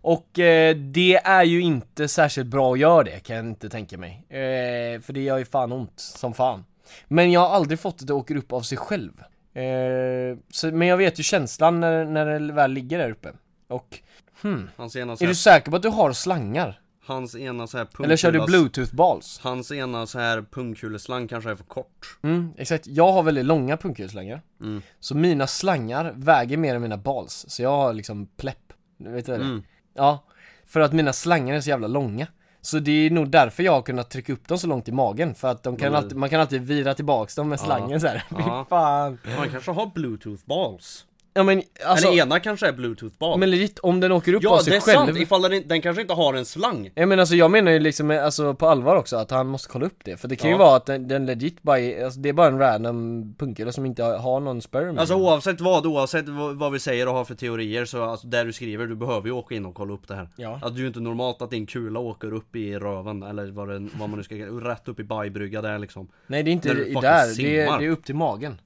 Och 0.00 0.38
eh, 0.38 0.76
det 0.76 1.14
är 1.16 1.42
ju 1.42 1.60
inte 1.60 2.08
särskilt 2.08 2.46
bra 2.48 2.72
att 2.72 2.78
göra 2.78 3.02
det 3.02 3.20
kan 3.20 3.36
jag 3.36 3.44
inte 3.44 3.68
tänka 3.68 3.98
mig. 3.98 4.24
Eh, 4.28 5.00
För 5.00 5.12
det 5.12 5.20
gör 5.20 5.38
ju 5.38 5.44
fan 5.44 5.72
ont 5.72 5.92
som 6.00 6.34
fan 6.34 6.64
Men 7.08 7.32
jag 7.32 7.40
har 7.40 7.48
aldrig 7.56 7.80
fått 7.80 7.98
det 7.98 8.04
att 8.04 8.10
åker 8.10 8.36
upp 8.36 8.52
av 8.52 8.62
sig 8.62 8.78
själv 8.78 9.12
eh, 9.54 10.38
så, 10.50 10.66
Men 10.66 10.88
jag 10.88 10.96
vet 10.96 11.18
ju 11.18 11.22
känslan 11.22 11.80
när, 11.80 12.04
när 12.04 12.40
det 12.40 12.52
väl 12.52 12.72
ligger 12.72 12.98
där 12.98 13.10
uppe 13.10 13.32
Och, 13.68 13.98
hmm 14.42 14.68
Är 14.78 15.26
du 15.26 15.34
säker 15.34 15.70
på 15.70 15.76
att 15.76 15.82
du 15.82 15.88
har 15.88 16.12
slangar? 16.12 16.80
hans 17.06 17.36
ena 17.36 17.66
så 17.66 17.78
här 17.78 17.88
Eller 18.04 18.16
kör 18.16 18.32
du 18.32 18.46
bluetooth 18.46 18.94
balls? 18.94 19.40
Hans 19.42 19.72
ena 19.72 20.06
så 20.06 20.18
här 20.18 20.42
pungkuleslang 20.42 21.28
kanske 21.28 21.50
är 21.50 21.56
för 21.56 21.64
kort. 21.64 22.18
Mm, 22.22 22.52
exakt. 22.56 22.86
Jag 22.86 23.12
har 23.12 23.22
väldigt 23.22 23.44
långa 23.44 23.76
pungkulslangar. 23.76 24.42
Mm. 24.60 24.82
Så 25.00 25.16
mina 25.16 25.46
slangar 25.46 26.12
väger 26.16 26.56
mer 26.56 26.74
än 26.74 26.82
mina 26.82 26.96
balls. 26.96 27.44
Så 27.48 27.62
jag 27.62 27.70
har 27.70 27.92
liksom 27.92 28.26
plepp. 28.26 28.72
Vet 28.98 29.26
du 29.26 29.32
vad 29.32 29.40
det 29.40 29.44
är? 29.44 29.48
Mm. 29.48 29.62
Ja. 29.94 30.24
För 30.66 30.80
att 30.80 30.92
mina 30.92 31.12
slangar 31.12 31.54
är 31.54 31.60
så 31.60 31.70
jävla 31.70 31.86
långa. 31.86 32.26
Så 32.66 32.78
det 32.78 33.06
är 33.06 33.10
nog 33.10 33.30
därför 33.30 33.62
jag 33.62 33.72
har 33.72 33.82
kunnat 33.82 34.10
trycka 34.10 34.32
upp 34.32 34.48
dem 34.48 34.58
så 34.58 34.66
långt 34.66 34.88
i 34.88 34.92
magen. 34.92 35.34
För 35.34 35.48
att 35.48 35.62
de 35.62 35.76
kan 35.76 35.88
Mm. 35.88 35.98
alltid, 36.04 36.16
man 36.18 36.30
kan 36.30 36.40
alltid 36.40 36.62
vira 36.62 36.94
tillbaks 36.94 37.34
dem 37.34 37.48
med 37.48 37.58
Ja. 37.58 37.64
slangen 37.64 38.00
så 38.00 38.06
här. 38.06 38.18
Fy 38.30 38.36
Ja. 38.38 38.66
fan. 38.68 39.18
Han 39.36 39.50
kanske 39.50 39.70
har 39.70 39.90
bluetooth 39.94 40.42
balls. 40.46 41.04
Ja 41.36 41.42
men 41.42 41.62
alltså, 41.86 42.08
Eller 42.08 42.22
ena 42.22 42.40
kanske 42.40 42.68
är 42.68 42.72
bluetooth 42.72 43.18
ball. 43.18 43.38
men 43.38 43.50
legit, 43.50 43.78
om 43.78 44.00
den 44.00 44.12
åker 44.12 44.34
upp 44.34 44.42
ja 44.42 44.50
av 44.50 44.58
sig 44.58 44.70
det 44.70 44.76
är 44.76 44.80
själv. 44.80 45.06
sant, 45.06 45.18
ifall 45.18 45.42
den, 45.42 45.68
den 45.68 45.80
kanske 45.82 46.02
inte 46.02 46.14
har 46.14 46.34
en 46.34 46.44
slang. 46.44 46.90
Ja 46.94 47.06
men 47.06 47.20
alltså 47.20 47.34
jag 47.34 47.50
menar 47.50 47.72
ju 47.72 47.78
liksom 47.78 48.10
alltså 48.10 48.54
på 48.54 48.66
allvar 48.66 48.96
också 48.96 49.16
att 49.16 49.30
han 49.30 49.46
måste 49.46 49.68
kolla 49.68 49.86
upp 49.86 49.98
det 50.04 50.16
För 50.16 50.28
det 50.28 50.36
kan 50.36 50.50
ju 50.50 50.56
Ja. 50.56 50.58
vara 50.64 50.76
att 50.76 50.86
den, 50.86 51.08
den 51.08 51.26
legit 51.26 51.62
bara 51.62 51.78
är, 51.78 52.04
alltså 52.04 52.20
det 52.20 52.28
är 52.28 52.32
bara 52.32 52.46
en 52.46 52.58
random 52.58 53.34
punkula 53.38 53.72
som 53.72 53.86
inte 53.86 54.02
har, 54.02 54.40
någon 54.40 54.62
sperm 54.62 54.98
Alltså 54.98 55.14
oavsett 55.14 55.60
vad, 55.60 55.86
oavsett 55.86 56.24
vad, 56.28 56.72
vi 56.72 56.78
säger 56.78 57.08
och 57.08 57.14
har 57.14 57.24
för 57.24 57.34
teorier 57.34 57.84
så 57.84 58.02
alltså 58.02 58.26
där 58.26 58.44
du 58.44 58.52
skriver, 58.52 58.86
du 58.86 58.94
behöver 58.96 59.26
ju 59.26 59.32
åka 59.32 59.54
in 59.54 59.66
och 59.66 59.74
kolla 59.74 59.94
upp 59.94 60.08
det 60.08 60.14
här. 60.14 60.28
Ja. 60.36 60.52
Alltså 60.52 60.68
det 60.70 60.78
är 60.78 60.80
ju 60.82 60.86
inte 60.86 61.00
normalt 61.00 61.42
att 61.42 61.50
din 61.50 61.66
kula 61.66 62.00
åker 62.00 62.32
upp 62.34 62.56
i 62.56 62.74
röven 62.78 63.22
eller 63.22 63.50
vad, 63.50 63.68
det, 63.68 63.88
vad 63.98 64.08
man 64.08 64.18
nu 64.18 64.22
ska 64.22 64.34
rätt 64.34 64.88
upp 64.88 65.00
i 65.00 65.04
bajbrygga 65.04 65.62
där 65.62 65.78
liksom. 65.78 66.08
Nej 66.26 66.42
det 66.42 66.50
är 66.50 66.52
inte 66.52 66.68
där, 66.74 67.36
det 67.36 67.58
är, 67.60 67.78
det 67.78 67.84
är 67.84 67.90
upp 67.90 68.04
till 68.04 68.14
magen 68.14 68.60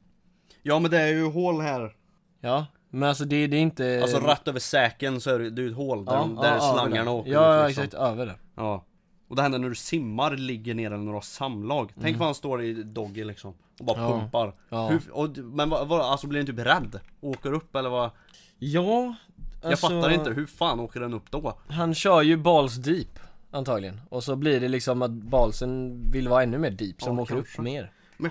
Ja 0.62 0.78
men 0.78 0.90
det 0.90 0.98
är 1.00 1.08
ju 1.08 1.24
hål 1.24 1.60
här. 1.60 1.92
Ja, 2.40 2.66
men 2.90 3.08
alltså 3.08 3.24
det, 3.24 3.46
det 3.46 3.56
är 3.56 3.60
inte 3.60 4.00
Alltså 4.02 4.18
rätt 4.20 4.48
över 4.48 4.60
säken 4.60 5.20
så 5.20 5.30
är 5.30 5.38
det, 5.38 5.50
det 5.50 5.62
är 5.62 5.66
ett 5.68 5.76
hål 5.76 6.04
där, 6.04 6.12
ja, 6.12 6.42
där 6.42 6.54
ja, 6.54 6.72
slangarna 6.74 7.10
åker. 7.10 7.30
Ja, 7.30 7.62
ut 7.62 7.68
liksom. 7.68 7.84
exakt, 7.84 8.02
över 8.02 8.26
det 8.26 8.34
Ja 8.54 8.84
Och 9.28 9.36
det 9.36 9.42
händer 9.42 9.58
när 9.58 9.68
du 9.68 9.74
simmar, 9.74 10.36
ligger 10.36 10.74
ner 10.74 10.90
eller 10.90 11.06
du 11.06 11.12
har 11.12 11.20
samlag 11.20 11.92
Tänk 12.00 12.18
vad 12.18 12.28
han 12.28 12.34
står 12.34 12.62
i 12.62 12.72
doggy 12.82 13.24
liksom 13.24 13.54
Och 13.80 13.84
bara 13.86 13.98
Mm. 13.98 14.10
Ja. 14.10 14.20
pumpar 14.20 14.52
Ja. 14.68 14.88
Hur, 14.88 15.00
och, 15.12 15.36
Men 15.38 15.70
vad, 15.70 15.88
vad, 15.88 16.00
alltså 16.00 16.26
blir 16.26 16.40
den 16.40 16.56
typ 16.56 16.66
rädd? 16.66 17.00
Åker 17.20 17.52
upp 17.52 17.76
eller 17.76 17.90
vad? 17.90 18.10
Ja, 18.58 19.14
Jag 19.62 19.70
alltså, 19.70 19.86
fattar 19.88 20.10
inte, 20.10 20.30
hur 20.30 20.46
fan 20.46 20.80
åker 20.80 21.00
den 21.00 21.14
upp 21.14 21.30
då? 21.30 21.58
Han 21.68 21.94
kör 21.94 22.22
ju 22.22 22.36
balls 22.36 22.74
deep 22.76 23.18
Antagligen, 23.50 24.00
och 24.08 24.24
så 24.24 24.36
blir 24.36 24.60
det 24.60 24.68
liksom 24.68 25.02
att 25.02 25.10
ballsen 25.10 26.02
vill 26.10 26.28
vara 26.28 26.42
ännu 26.42 26.58
mer 26.58 26.70
deep 26.70 27.02
så 27.02 27.06
Ja, 27.08 27.10
de 27.10 27.18
åker 27.18 27.34
kanske. 27.34 27.58
upp 27.58 27.64
mer 27.64 27.92
Men 28.16 28.30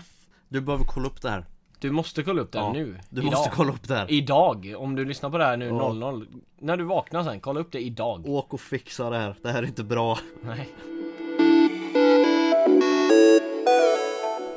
du 0.49 0.61
behöver 0.61 0.85
kolla 0.85 1.07
upp 1.07 1.21
det 1.21 1.29
här 1.29 1.45
Du 1.79 1.91
måste 1.91 2.23
kolla 2.23 2.41
upp 2.41 2.51
det 2.51 2.59
här 2.59 2.65
Ja, 2.65 2.73
nu. 2.73 2.99
du 3.09 3.21
idag. 3.21 3.31
måste 3.31 3.49
kolla 3.49 3.71
upp 3.73 3.87
det 3.87 3.95
här. 3.95 4.11
Idag, 4.11 4.73
om 4.77 4.95
du 4.95 5.05
lyssnar 5.05 5.29
på 5.29 5.37
det 5.37 5.43
här 5.45 5.57
nu 5.57 5.65
Ja. 5.67 5.93
00 5.93 6.27
När 6.59 6.77
du 6.77 6.83
vaknar 6.83 7.23
sen, 7.23 7.39
kolla 7.39 7.59
upp 7.59 7.71
det 7.71 7.79
idag. 7.79 8.23
Åk 8.29 8.53
och 8.53 8.61
fixa 8.61 9.09
det 9.09 9.17
här, 9.17 9.35
det 9.41 9.49
här 9.51 9.63
är 9.63 9.67
inte 9.67 9.83
bra. 9.83 10.17
Nej. 10.41 10.69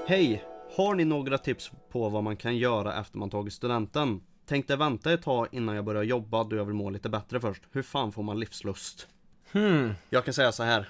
Hej! 0.06 0.44
Har 0.76 0.94
ni 0.94 1.04
några 1.04 1.38
tips 1.38 1.70
på 1.90 2.08
vad 2.08 2.24
man 2.24 2.36
kan 2.36 2.56
göra 2.56 3.00
efter 3.00 3.18
man 3.18 3.30
tagit 3.30 3.52
studenten? 3.52 4.20
Tänkte 4.46 4.76
vänta 4.76 5.12
ett 5.12 5.22
tag 5.22 5.46
innan 5.52 5.74
jag 5.76 5.84
börjar 5.84 6.02
jobba 6.02 6.44
då 6.44 6.56
jag 6.56 6.64
vill 6.64 6.74
må 6.74 6.90
lite 6.90 7.08
bättre 7.08 7.40
först. 7.40 7.62
Hur 7.72 7.82
fan 7.82 8.12
får 8.12 8.22
man 8.22 8.40
livslust? 8.40 9.06
Hmm. 9.52 9.92
Jag 10.10 10.24
kan 10.24 10.34
säga 10.34 10.52
så 10.52 10.62
här. 10.62 10.88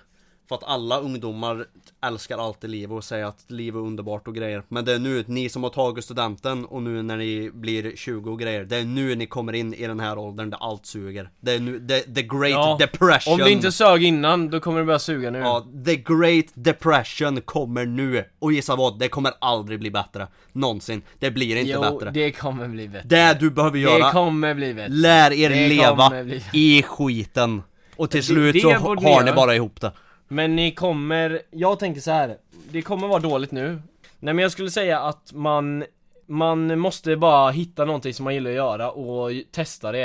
För 0.50 0.54
att 0.56 0.64
alla 0.64 0.98
ungdomar 1.00 1.66
älskar 2.06 2.38
alltid 2.38 2.70
livet 2.70 2.90
och 2.96 3.04
säger 3.04 3.24
att 3.24 3.44
livet 3.48 3.78
är 3.78 3.82
underbart 3.86 4.28
och 4.28 4.34
grejer. 4.34 4.62
Men 4.68 4.84
det 4.84 4.92
är 4.94 4.98
nu, 4.98 5.24
ni 5.26 5.48
som 5.48 5.62
har 5.62 5.70
tagit 5.70 6.04
studenten 6.04 6.64
och 6.64 6.82
nu 6.82 7.02
när 7.02 7.16
ni 7.16 7.50
blir 7.54 7.96
20 7.96 8.30
och 8.30 8.38
grejer. 8.38 8.64
Det 8.64 8.76
är 8.76 8.84
nu 8.84 9.14
ni 9.14 9.26
kommer 9.26 9.52
in 9.52 9.74
i 9.74 9.86
den 9.86 10.00
här 10.00 10.18
åldern 10.18 10.50
där 10.50 10.58
allt 10.60 10.86
suger. 10.86 11.30
Det 11.40 11.52
är 11.52 11.60
nu, 11.60 11.86
the, 11.88 12.00
the 12.00 12.22
great 12.22 12.50
Ja, 12.50 12.76
depression. 12.80 13.32
Om 13.32 13.38
det 13.38 13.50
inte 13.50 13.72
sög 13.72 14.04
innan, 14.04 14.50
då 14.50 14.60
kommer 14.60 14.78
det 14.80 14.84
börja 14.86 14.98
suga 14.98 15.30
nu. 15.30 15.38
Ja, 15.38 15.66
the 15.86 15.96
great 15.96 16.44
depression 16.54 17.40
kommer 17.40 17.86
nu. 17.86 18.24
Och 18.38 18.52
gissa 18.52 18.76
vad? 18.76 18.98
Det 18.98 19.08
kommer 19.08 19.32
aldrig 19.40 19.80
bli 19.80 19.90
bättre. 19.90 20.26
Någonsin. 20.52 21.02
Det 21.18 21.30
blir 21.30 21.56
inte 21.56 21.70
jo, 21.70 21.80
bättre. 21.80 22.10
det 22.10 22.30
kommer 22.32 22.68
bli 22.68 22.88
bättre. 22.88 23.08
Det 23.08 23.36
du 23.40 23.50
behöver 23.50 23.78
göra, 23.78 24.06
Det 24.06 24.12
kommer 24.12 24.54
bli 24.54 24.74
bättre. 24.74 24.92
lär 24.92 25.32
er 25.32 25.50
Det 25.50 25.68
leva 25.68 26.12
i 26.52 26.82
skiten. 26.82 27.62
Och 27.96 28.10
till 28.10 28.20
Det- 28.20 28.26
slut 28.26 28.62
så 28.62 28.70
har 28.72 29.24
ni 29.24 29.32
bara 29.32 29.54
ihop 29.54 29.80
det. 29.80 29.92
Men 30.32 30.56
ni 30.56 30.70
kommer, 30.74 31.42
jag 31.50 31.78
tänker 31.78 32.00
så 32.00 32.10
här. 32.10 32.36
Det 32.70 32.82
kommer 32.82 33.08
vara 33.08 33.18
dåligt 33.18 33.50
nu. 33.52 33.82
Nej 34.18 34.34
men 34.34 34.38
jag 34.42 34.52
skulle 34.52 34.70
säga 34.70 35.00
att 35.00 35.32
man 35.32 35.84
Man 36.26 36.78
måste 36.78 37.16
bara 37.16 37.50
hitta 37.50 37.84
någonting 37.84 38.14
som 38.14 38.24
man 38.24 38.34
gillar 38.34 38.50
att 38.50 38.56
göra 38.56 38.90
och 38.90 39.30
testa 39.52 39.92
det. 39.92 40.04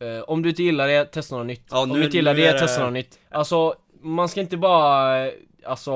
Eh, 0.00 0.20
Om 0.26 0.42
du 0.42 0.48
inte 0.48 0.62
gillar 0.62 0.88
det, 0.88 1.04
testa 1.04 1.36
något 1.36 1.46
nytt. 1.46 1.66
Ja, 1.70 1.82
Om 1.82 1.88
nu- 1.88 1.98
du 1.98 2.04
inte 2.04 2.16
gillar 2.16 2.34
nu 2.34 2.40
det, 2.40 2.52
det- 2.52 2.58
testa 2.58 2.84
något 2.84 2.92
nytt. 2.92 3.18
Alltså, 3.30 3.74
man 4.02 4.28
ska 4.28 4.40
inte 4.40 4.56
bara, 4.56 5.26
eh, 5.26 5.32
alltså 5.66 5.92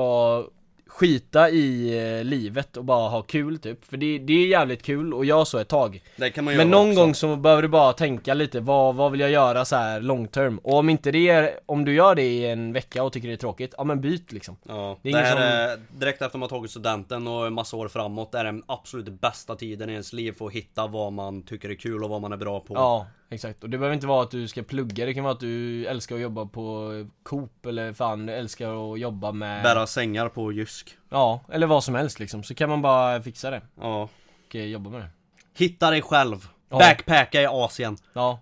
Skita 0.99 1.49
i 1.49 1.97
eh, 2.19 2.23
livet 2.23 2.77
och 2.77 2.85
bara 2.85 3.09
ha 3.09 3.21
kul 3.21 3.59
typ 3.59 3.85
För 3.85 3.97
det, 3.97 4.19
det 4.19 4.33
är 4.33 4.47
jävligt 4.47 4.83
kul 4.83 5.13
och 5.13 5.25
jag 5.25 5.47
så 5.47 5.57
ett 5.57 5.67
tag 5.67 6.03
Det 6.15 6.41
Men 6.41 6.69
någon 6.69 6.89
också. 6.89 7.01
gång 7.01 7.15
så 7.15 7.35
behöver 7.35 7.61
du 7.61 7.67
bara 7.67 7.93
tänka 7.93 8.33
lite, 8.33 8.59
vad, 8.59 8.95
vad 8.95 9.11
vill 9.11 9.19
jag 9.21 9.31
göra 9.31 9.65
så 9.65 9.75
här 9.75 10.01
long 10.01 10.27
term? 10.27 10.57
Och 10.57 10.73
om 10.73 10.89
inte 10.89 11.11
det 11.11 11.29
är, 11.29 11.51
om 11.65 11.85
du 11.85 11.93
gör 11.93 12.15
det 12.15 12.21
i 12.23 12.45
en 12.45 12.73
vecka 12.73 13.03
och 13.03 13.13
tycker 13.13 13.27
det 13.27 13.33
är 13.33 13.37
tråkigt, 13.37 13.73
ja 13.77 13.83
men 13.83 14.01
byt 14.01 14.31
liksom 14.31 14.55
Ja, 14.67 14.97
Det 15.03 15.09
det, 15.09 15.15
är 15.15 15.19
ingen 15.21 15.25
här 15.25 15.33
som- 15.33 15.41
är 15.43 15.99
direkt 15.99 16.21
efter 16.21 16.37
man 16.37 16.49
tagit 16.49 16.71
studenten 16.71 17.27
och 17.27 17.47
en 17.47 17.53
massa 17.53 17.77
år 17.77 17.87
framåt 17.87 18.31
Det 18.31 18.37
är 18.39 18.43
den 18.43 18.63
absolut 18.67 19.09
bästa 19.21 19.55
tiden 19.55 19.89
i 19.89 19.91
ens 19.91 20.13
liv 20.13 20.31
för 20.31 20.45
att 20.45 20.53
hitta 20.53 20.87
vad 20.87 21.13
man 21.13 21.41
tycker 21.43 21.69
är 21.69 21.75
kul 21.75 22.03
och 22.03 22.09
vad 22.09 22.21
man 22.21 22.31
är 22.33 22.37
bra 22.37 22.59
på 22.59 22.73
Ja, 22.73 23.07
exakt. 23.29 23.63
Och 23.63 23.69
det 23.69 23.77
behöver 23.77 23.93
inte 23.95 24.07
vara 24.07 24.23
att 24.23 24.31
du 24.31 24.47
ska 24.47 24.63
plugga, 24.63 25.05
det 25.05 25.13
kan 25.13 25.23
vara 25.23 25.33
att 25.33 25.39
du 25.39 25.85
älskar 25.85 26.15
att 26.15 26.21
jobba 26.21 26.45
på 26.45 26.91
Coop 27.23 27.65
eller 27.65 27.93
fan, 27.93 28.29
älskar 28.29 28.93
att 28.93 28.99
jobba 28.99 29.31
med 29.31 29.63
Bära 29.63 29.87
sängar 29.87 30.29
på 30.29 30.51
Jysk 30.51 30.88
Ja, 31.09 31.41
eller 31.51 31.67
vad 31.67 31.83
som 31.83 31.95
helst 31.95 32.19
liksom, 32.19 32.43
så 32.43 32.55
kan 32.55 32.69
man 32.69 32.81
bara 32.81 33.21
fixa 33.21 33.49
det. 33.49 33.61
Ja. 33.81 34.03
Och 34.47 34.55
eh, 34.55 34.65
jobba 34.65 34.89
med 34.89 35.01
det. 35.01 35.09
Hitta 35.57 35.89
dig 35.91 36.01
själv. 36.01 36.47
Ja. 36.69 36.77
Backpacka 36.77 37.41
i 37.41 37.45
Asien. 37.45 37.97
Ja. 38.13 38.39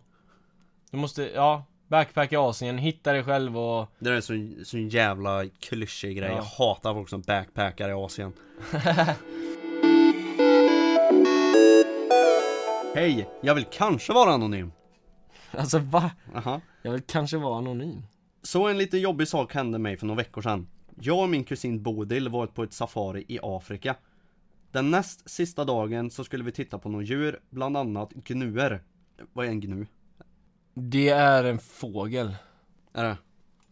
Du 0.91 0.97
måste, 0.97 1.31
ja, 1.35 1.63
backpacka 1.87 2.35
i 2.35 2.37
Asien, 2.37 2.77
hitta 2.77 3.13
dig 3.13 3.23
själv 3.23 3.57
och 3.57 3.91
Det 3.99 4.09
är 4.09 4.13
en 4.13 4.21
sån, 4.21 4.55
sån 4.65 4.89
jävla 4.89 5.45
klyschig 5.59 6.17
grej, 6.17 6.29
Ja. 6.29 6.35
jag 6.35 6.43
hatar 6.65 6.93
folk 6.93 7.09
som 7.09 7.21
backpackar 7.21 7.89
i 7.89 7.93
Asien. 7.93 8.33
Hej! 12.95 13.29
Jag 13.41 13.55
vill 13.55 13.65
kanske 13.71 14.13
vara 14.13 14.31
anonym. 14.33 14.71
Alltså 15.51 15.79
va? 15.79 16.11
Aha. 16.35 16.61
Jag 16.81 16.91
vill 16.91 17.01
kanske 17.01 17.37
vara 17.37 17.57
anonym. 17.57 18.03
Så 18.43 18.67
en 18.67 18.77
lite 18.77 18.97
jobbig 18.97 19.27
sak 19.27 19.53
hände 19.53 19.79
mig 19.79 19.97
för 19.97 20.05
några 20.05 20.17
veckor 20.17 20.41
sedan 20.41 20.67
Jag 21.01 21.19
och 21.19 21.29
min 21.29 21.43
kusin 21.43 21.83
Bodil 21.83 22.29
varit 22.29 22.53
på 22.53 22.63
ett 22.63 22.73
safari 22.73 23.25
i 23.27 23.39
Afrika 23.41 23.95
Den 24.71 24.91
näst 24.91 25.29
sista 25.29 25.65
dagen 25.65 26.11
så 26.11 26.23
skulle 26.23 26.43
vi 26.43 26.51
titta 26.51 26.79
på 26.79 26.89
några 26.89 27.05
djur, 27.05 27.39
bland 27.49 27.77
annat 27.77 28.13
gnuer 28.13 28.83
Vad 29.33 29.45
är 29.45 29.49
en 29.49 29.59
gnu? 29.59 29.87
Det 30.73 31.09
är 31.09 31.43
en 31.43 31.59
fågel 31.59 32.35
Är 32.93 33.03
det? 33.03 33.17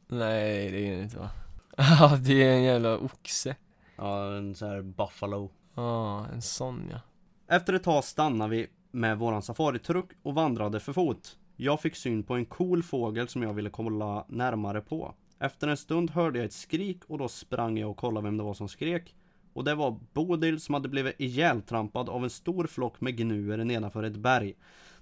Nej, 0.07 0.71
det 0.71 0.87
är 0.87 0.97
det 0.97 1.03
inte 1.03 1.17
va? 1.17 1.29
Ja, 1.77 2.17
det 2.21 2.43
är 2.43 2.53
en 2.53 2.63
jävla 2.63 2.97
oxe 2.97 3.55
Ja, 3.95 4.35
en 4.35 4.55
sån 4.55 4.69
här 4.69 4.81
buffalo 4.81 5.51
Ja, 5.75 6.27
en 6.33 6.41
sån 6.41 6.89
ja 6.91 6.99
Efter 7.47 7.73
ett 7.73 7.83
tag 7.83 8.03
stannade 8.03 8.49
vi 8.49 8.67
med 8.91 9.17
våran 9.17 9.41
safaritruck 9.41 10.11
och 10.23 10.35
vandrade 10.35 10.79
för 10.79 10.93
fot. 10.93 11.37
Jag 11.55 11.81
fick 11.81 11.95
syn 11.95 12.23
på 12.23 12.33
en 12.35 12.45
cool 12.45 12.83
fågel 12.83 13.27
som 13.27 13.43
jag 13.43 13.53
ville 13.53 13.69
kolla 13.69 14.25
närmare 14.27 14.81
på. 14.81 15.15
Efter 15.39 15.67
en 15.67 15.77
stund 15.77 16.11
hörde 16.11 16.39
jag 16.39 16.45
ett 16.45 16.53
skrik 16.53 17.01
och 17.07 17.17
då 17.17 17.27
sprang 17.27 17.77
jag 17.77 17.89
och 17.89 17.97
kollade 17.97 18.23
vem 18.25 18.37
det 18.37 18.43
var 18.43 18.53
som 18.53 18.67
skrek. 18.69 19.15
Och 19.53 19.63
det 19.63 19.75
var 19.75 19.99
Bodil 20.13 20.59
som 20.59 20.73
hade 20.73 20.89
blivit 20.89 21.15
ihjältrampad 21.19 22.09
av 22.09 22.23
en 22.23 22.29
stor 22.29 22.67
flock 22.67 23.01
med 23.01 23.17
gnuer 23.17 23.57
nedanför 23.57 24.03
ett 24.03 24.15
berg. 24.15 24.53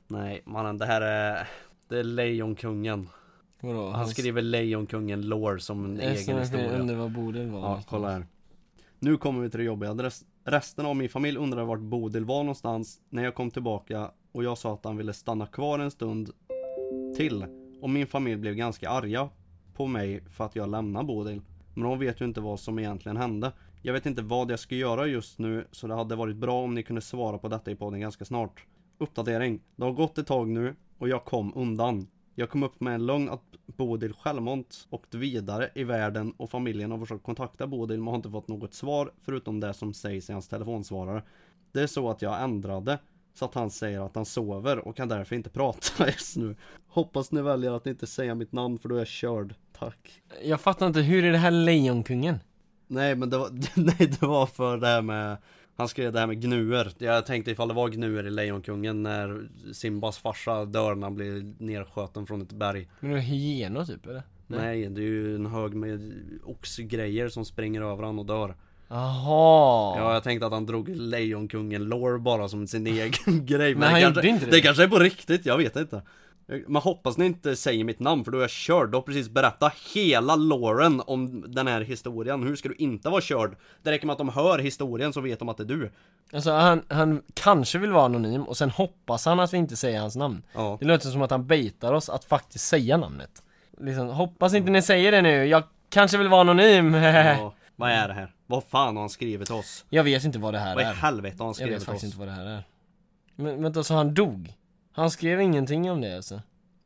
Nej 0.08 0.42
mannen, 0.46 0.78
det 0.78 0.86
här 0.86 1.02
är... 1.02 1.48
Det 1.88 2.00
är 2.00 2.04
Lejonkungen. 2.04 3.10
Vadå? 3.62 3.90
Han 3.90 4.08
skriver 4.08 4.42
Lejonkungen 4.42 5.22
lore 5.22 5.60
som 5.60 5.86
en 5.86 6.00
egen 6.00 6.40
historia. 6.40 6.78
undrar 6.80 6.96
vad 6.96 7.12
Bodil 7.12 7.50
var 7.50 7.60
Ja, 7.60 7.84
kolla 7.90 8.12
här. 8.12 8.26
Nu 9.00 9.18
kommer 9.18 9.42
vi 9.42 9.50
till 9.50 9.60
det 9.60 9.64
jobbiga. 9.66 9.92
Res- 9.94 10.26
Resten 10.46 10.86
av 10.86 10.96
min 10.96 11.10
familj 11.10 11.38
undrade 11.38 11.66
vart 11.66 11.80
Bodil 11.80 12.26
var 12.26 12.44
någonstans 12.44 13.02
när 13.10 13.24
jag 13.24 13.36
kom 13.36 13.52
tillbaka 13.52 14.12
och 14.32 14.44
jag 14.44 14.58
sa 14.58 14.74
att 14.74 14.86
han 14.86 14.98
ville 14.98 15.14
stanna 15.14 15.46
kvar 15.46 15.80
en 15.80 15.92
stund 15.92 16.30
till. 17.18 17.46
Och 17.82 17.90
min 17.90 18.08
familj 18.08 18.38
blev 18.38 18.54
ganska 18.56 18.90
arga 18.90 19.30
på 19.74 19.88
mig 19.88 20.24
för 20.30 20.46
att 20.46 20.56
jag 20.56 20.70
lämnade 20.70 21.06
Bodil. 21.06 21.42
Men 21.74 21.86
hon 21.86 22.00
vet 22.00 22.22
ju 22.22 22.26
inte 22.26 22.42
vad 22.42 22.60
som 22.60 22.80
egentligen 22.80 23.18
hände. 23.18 23.52
Jag 23.82 23.94
vet 23.94 24.06
inte 24.06 24.22
vad 24.22 24.52
jag 24.52 24.60
ska 24.60 24.76
göra 24.76 25.08
just 25.08 25.40
nu 25.40 25.68
så 25.72 25.88
det 25.88 25.96
hade 25.96 26.16
varit 26.16 26.36
bra 26.36 26.64
om 26.64 26.74
ni 26.74 26.84
kunde 26.84 27.02
svara 27.02 27.38
på 27.38 27.48
detta 27.48 27.72
i 27.72 27.76
podden 27.76 28.00
ganska 28.00 28.26
snart. 28.26 28.66
Uppdatering. 28.98 29.60
Det 29.76 29.84
har 29.84 29.92
gått 29.92 30.18
ett 30.18 30.28
tag 30.28 30.48
nu 30.48 30.76
och 30.98 31.10
jag 31.10 31.26
kom 31.26 31.54
undan. 31.56 32.08
Jag 32.36 32.50
kom 32.50 32.64
upp 32.64 32.80
med 32.80 32.96
en 32.96 33.06
lögn 33.06 33.30
att 33.30 33.44
Bodil 33.66 34.14
självmant 34.14 34.88
åkt 34.90 35.16
vidare 35.16 35.70
i 35.76 35.84
världen 35.84 36.34
och 36.38 36.50
familjen 36.50 36.92
har 36.92 37.00
försökt 37.00 37.24
kontakta 37.24 37.68
Bodil 37.68 38.00
men 38.00 38.08
har 38.08 38.16
inte 38.16 38.30
fått 38.30 38.48
något 38.48 38.74
svar 38.74 39.12
förutom 39.22 39.60
det 39.60 39.74
som 39.74 39.94
sägs 39.94 40.30
i 40.30 40.34
hans 40.34 40.48
telefonsvarare. 40.48 41.24
Det 41.72 41.82
är 41.82 41.88
så 41.88 42.10
att 42.10 42.22
jag 42.22 42.44
ändrade 42.44 43.00
så 43.34 43.46
att 43.46 43.54
han 43.54 43.70
säger 43.70 44.06
att 44.06 44.16
han 44.16 44.26
sover 44.26 44.88
och 44.88 44.96
kan 44.96 45.08
därför 45.08 45.36
inte 45.36 45.50
prata 45.50 46.08
just 46.12 46.38
nu. 46.38 46.56
Hoppas 46.88 47.32
ni 47.32 47.42
väljer 47.42 47.72
att 47.72 47.88
inte 47.88 48.08
säga 48.08 48.36
mitt 48.36 48.52
namn 48.52 48.80
för 48.80 48.90
då 48.90 48.96
är 48.96 49.00
jag 49.00 49.08
körd. 49.08 49.56
Tack. 49.80 50.22
Jag 50.44 50.62
fattar 50.62 50.88
inte, 50.88 51.02
hur 51.02 51.26
är 51.26 51.32
det 51.32 51.38
här 51.38 51.52
Lejonkungen? 51.52 52.40
Nej 52.88 53.16
men 53.16 53.30
det 53.30 53.38
var, 53.38 53.50
nej, 53.76 53.96
det 54.20 54.22
var 54.22 54.46
för 54.46 54.78
det 54.78 54.88
här 54.88 55.02
med 55.02 55.38
Han 55.76 55.88
skrev 55.88 56.14
det 56.14 56.20
här 56.20 56.28
med 56.28 56.42
gnuer 56.42 56.92
Jag 56.98 57.26
tänkte 57.26 57.52
ifall 57.52 57.68
det 57.68 57.74
var 57.74 57.90
gnuer 57.90 58.28
i 58.28 58.32
Lejonkungen 58.32 59.04
när 59.04 59.50
Simbas 59.74 60.18
farsa 60.18 60.66
dör 60.66 60.96
när 60.96 61.08
han 61.08 61.16
blir 61.16 61.54
nerskjuten 61.58 62.26
från 62.26 62.42
ett 62.42 62.52
berg 62.52 62.90
Men 63.00 63.12
det 63.12 63.18
är 63.18 63.22
hyenor 63.22 63.86
typ 63.86 64.06
eller? 64.06 64.24
Nej, 64.48 64.90
det 64.90 65.02
är 65.02 65.06
ju 65.06 65.36
en 65.36 65.46
hög 65.46 65.74
med 65.74 66.14
oxgrejer 66.44 67.30
som 67.30 67.46
springer 67.46 67.82
över 67.82 68.04
han 68.04 68.20
och 68.20 68.26
dör 68.26 68.56
Jaha! 68.88 69.98
Ja, 69.98 70.14
jag 70.14 70.24
tänkte 70.24 70.46
att 70.46 70.54
han 70.54 70.66
drog 70.66 70.90
Lejonkungen 70.90 71.84
lore 71.84 72.20
bara 72.20 72.48
som 72.48 72.68
sin 72.68 72.88
egen 72.88 73.12
grej 73.46 73.76
Men 73.76 73.84
han 73.84 73.94
det 73.94 74.00
gjorde 74.02 74.14
kanske, 74.14 74.30
inte 74.30 74.46
det. 74.46 74.52
Det. 74.52 74.62
kanske 74.62 74.84
är 74.84 74.88
på 74.88 75.00
riktigt, 75.00 75.46
jag 75.46 75.58
vet 75.58 75.76
inte. 75.76 76.02
Men 76.68 76.82
hoppas 76.82 77.18
ni 77.18 77.26
inte 77.26 77.56
säger 77.56 77.84
mitt 77.84 78.00
namn 78.00 78.24
för 78.24 78.32
då 78.32 78.38
är 78.38 78.42
jag 78.42 78.50
körd, 78.50 78.92
du 78.92 78.98
har 78.98 79.02
precis 79.02 79.30
berättat 79.30 79.74
hela 79.96 80.36
loren 80.36 81.02
om 81.06 81.46
den 81.52 81.68
här 81.68 81.82
historien. 81.82 82.44
Hur 82.44 82.56
ska 82.56 82.70
du 82.70 82.76
inte 82.76 83.10
vara 83.10 83.22
körd? 83.22 83.56
Det 83.84 83.92
räcker 83.92 84.06
med 84.08 84.12
att 84.12 84.18
de 84.18 84.30
hör 84.30 84.60
historien 84.60 85.14
så 85.14 85.22
vet 85.22 85.40
de 85.40 85.50
att 85.50 85.58
det 85.58 85.64
är 85.64 85.68
du. 85.68 85.92
Alltså 86.34 86.52
han, 86.52 86.82
han 86.88 87.22
kanske 87.34 87.78
vill 87.78 87.92
vara 87.92 88.06
anonym 88.06 88.44
och 88.44 88.58
sen 88.58 88.70
hoppas 88.70 89.26
han 89.26 89.40
att 89.40 89.54
vi 89.54 89.58
inte 89.58 89.76
säger 89.76 90.00
hans 90.00 90.16
namn. 90.16 90.44
Ja. 90.54 90.78
Det 90.80 90.86
låter 90.86 91.10
som 91.10 91.22
att 91.22 91.32
han 91.32 91.48
baitar 91.48 91.94
oss 91.94 92.10
att 92.10 92.26
faktiskt 92.26 92.68
säga 92.68 92.98
namnet. 92.98 93.44
Liksom, 93.82 94.08
hoppas 94.08 94.54
inte 94.54 94.72
ni 94.72 94.82
säger 94.82 95.12
det 95.12 95.22
nu, 95.22 95.46
jag 95.46 95.64
kanske 95.90 96.18
vill 96.18 96.28
vara 96.28 96.42
anonym. 96.42 96.94
Ja, 97.04 97.54
Vad 97.76 97.90
är 97.92 98.08
det 98.08 98.14
här? 98.14 98.34
Vad 98.48 98.64
fan 98.64 98.96
har 98.96 99.02
han 99.04 99.10
skrivit 99.10 99.46
till 99.48 99.56
oss? 99.56 99.86
Jag 99.90 100.04
vet 100.04 100.24
inte 100.24 100.40
vad 100.40 100.54
det 100.54 100.60
här 100.60 100.76
Vad 100.76 100.84
i 100.84 100.88
är 100.88 100.94
helvete 100.94 101.36
har 101.40 101.46
han 101.46 101.48
Jag 101.50 101.56
skrivit 101.56 101.74
vet 101.74 101.80
till 101.80 101.86
faktiskt 101.86 102.04
oss? 102.04 102.08
inte 102.14 102.20
vad 102.20 102.28
det 102.28 102.32
här 102.32 102.46
är 102.46 102.64
Men 103.36 103.64
vänta, 103.64 103.84
så 103.84 103.94
han 103.94 104.14
dog? 104.14 104.54
Han 104.92 105.12
skrev 105.12 105.42
ingenting 105.42 105.92
om 105.92 106.02
det 106.02 106.16
alltså? 106.16 106.36
Nej 106.36 106.44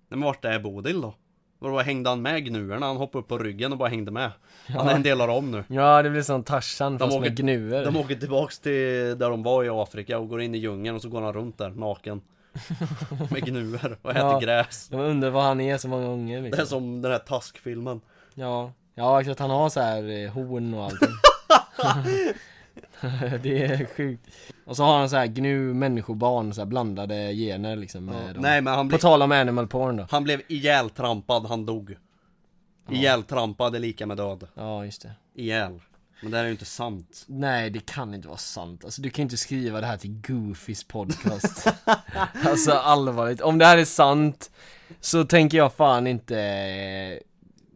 men 0.09 0.21
vart 0.21 0.45
är 0.45 0.59
Bodil 0.59 1.01
då? 1.01 1.13
Vadå, 1.59 1.79
hängde 1.79 2.09
han 2.09 2.21
med 2.21 2.45
gnuerna? 2.45 2.85
Han 2.85 2.97
hoppade 2.97 3.21
upp 3.21 3.27
på 3.27 3.37
ryggen 3.37 3.71
och 3.71 3.77
bara 3.77 3.89
hängde 3.89 4.11
med 4.11 4.31
Han 4.67 4.87
är 4.89 4.95
en 4.95 5.03
del 5.03 5.21
av 5.21 5.27
dem 5.27 5.51
nu 5.51 5.63
Ja 5.67 6.01
det 6.03 6.09
blir 6.09 6.21
som 6.21 6.43
Tarzan 6.43 6.99
fast 6.99 7.11
åker- 7.17 7.21
med 7.29 7.37
gnuer 7.37 7.85
De 7.85 7.97
åker 7.97 8.15
tillbaks 8.15 8.59
till 8.59 8.73
där 9.17 9.29
de 9.29 9.43
var 9.43 9.63
i 9.63 9.69
Afrika 9.69 10.19
och 10.19 10.29
går 10.29 10.41
in 10.41 10.55
i 10.55 10.57
djungeln 10.57 10.95
och 10.95 11.01
så 11.01 11.09
går 11.09 11.21
han 11.21 11.33
runt 11.33 11.57
där 11.57 11.69
naken 11.69 12.21
Med 13.31 13.45
gnuer 13.45 13.97
och 14.01 14.11
äter 14.11 14.21
Ja. 14.21 14.39
gräs 14.39 14.89
Jag 14.91 15.09
undrar 15.09 15.29
vad 15.29 15.43
han 15.43 15.61
är 15.61 15.77
så 15.77 15.87
många 15.87 16.05
gånger 16.07 16.37
Det 16.37 16.43
liksom. 16.43 16.61
är 16.61 16.65
som 16.65 17.01
den 17.01 17.11
här 17.11 17.19
taskfilmen 17.19 18.01
Ja, 18.33 18.71
ja 18.97 19.21
exakt 19.21 19.39
han 19.39 19.49
har 19.49 19.69
så 19.69 19.79
här 19.79 20.09
eh, 20.09 20.31
horn 20.31 20.73
och 20.73 20.83
allting 20.83 21.09
det 23.41 23.63
är 23.63 23.85
sjukt. 23.97 24.27
Och 24.65 24.75
så 24.75 24.83
har 24.83 24.99
han 24.99 25.09
så 25.09 25.15
här 25.15 25.27
gnu 25.27 25.73
människobarn, 25.73 26.53
så 26.53 26.61
här 26.61 26.65
blandade 26.65 27.33
gener 27.33 27.75
liksom 27.75 28.05
med. 28.05 28.35
Nej 28.39 28.61
men 28.61 28.73
han 28.73 28.89
På 28.89 28.97
tal 28.97 29.21
om 29.21 29.31
animal 29.31 29.67
porn 29.67 29.97
då. 29.97 30.07
han 30.09 30.23
blev 30.23 30.41
ihjältrampad, 30.47 31.45
han 31.45 31.65
dog. 31.65 31.97
Ihjältrampad 32.89 33.75
är 33.75 33.79
lika 33.79 34.05
med 34.05 34.17
död. 34.17 34.47
Ja, 34.53 34.85
just 34.85 35.01
det. 35.01 35.11
Ihjäl. 35.35 35.79
Men 36.21 36.31
det 36.31 36.37
här 36.37 36.43
är 36.43 36.47
ju 36.47 36.51
inte 36.51 36.65
sant. 36.65 37.25
Nej, 37.27 37.69
det 37.69 37.85
kan 37.85 38.13
inte 38.13 38.27
vara 38.27 38.37
sant. 38.37 38.85
Alltså 38.85 39.01
du 39.01 39.09
kan 39.09 39.21
ju 39.21 39.23
inte 39.23 39.37
skriva 39.37 39.81
det 39.81 39.87
här 39.87 39.97
till 39.97 40.21
Goofys 40.27 40.83
podcast. 40.83 41.67
alltså 42.45 42.71
allvarligt. 42.71 43.41
Om 43.41 43.57
det 43.57 43.65
här 43.65 43.77
är 43.77 43.85
sant 43.85 44.51
så 44.99 45.23
tänker 45.23 45.57
jag 45.57 45.73
fan 45.73 46.07
inte... 46.07 47.19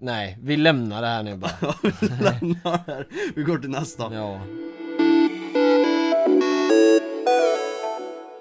Nej, 0.03 0.37
vi 0.41 0.57
lämnar 0.57 1.01
det 1.01 1.07
här 1.07 1.23
nu 1.23 1.37
bara. 1.37 1.51
Lämnar 2.01 2.87
här. 2.87 3.07
Vi 3.35 3.43
går 3.43 3.57
till 3.57 3.69
nästa. 3.69 4.13
Ja. 4.13 4.41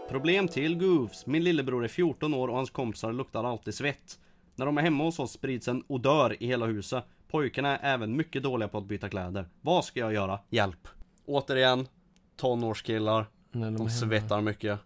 Problem 0.08 0.48
till 0.48 0.78
Goofs. 0.78 1.26
Min 1.26 1.44
lillebror 1.44 1.84
är 1.84 1.88
14 1.88 2.34
år 2.34 2.48
och 2.48 2.56
hans 2.56 2.70
kompisar 2.70 3.12
luktar 3.12 3.44
alltid 3.44 3.74
svett. 3.74 4.18
När 4.56 4.66
de 4.66 4.78
är 4.78 4.82
hemma 4.82 5.04
hos 5.04 5.18
oss 5.18 5.32
sprids 5.32 5.68
en 5.68 5.84
odör 5.86 6.42
i 6.42 6.46
hela 6.46 6.66
huset. 6.66 7.04
Pojkarna 7.30 7.76
är 7.78 7.94
även 7.94 8.16
mycket 8.16 8.42
dåliga 8.42 8.68
på 8.68 8.78
att 8.78 8.84
byta 8.84 9.08
kläder. 9.08 9.48
Vad 9.60 9.84
ska 9.84 10.00
jag 10.00 10.12
göra? 10.12 10.38
Hjälp. 10.50 10.88
Återigen, 11.26 11.88
tonårskillar. 12.36 13.26
När 13.52 13.66
de 13.66 13.76
De 13.76 13.90
svettar 13.90 14.40
mycket. 14.40 14.78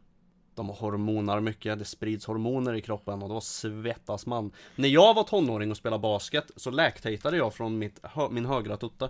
De 0.54 0.68
hormonar 0.68 1.40
mycket, 1.40 1.78
det 1.78 1.84
sprids 1.84 2.26
hormoner 2.26 2.74
i 2.74 2.80
kroppen 2.80 3.22
och 3.22 3.28
då 3.28 3.40
svettas 3.40 4.26
man. 4.26 4.50
När 4.76 4.88
jag 4.88 5.14
var 5.14 5.22
tonåring 5.22 5.70
och 5.70 5.76
spelade 5.76 6.00
basket 6.00 6.50
så 6.56 6.70
läktejtade 6.70 7.36
jag 7.36 7.54
från 7.54 7.78
mitt, 7.78 8.00
hö, 8.02 8.28
min 8.30 8.46
högra 8.46 8.76
tutte. 8.76 9.08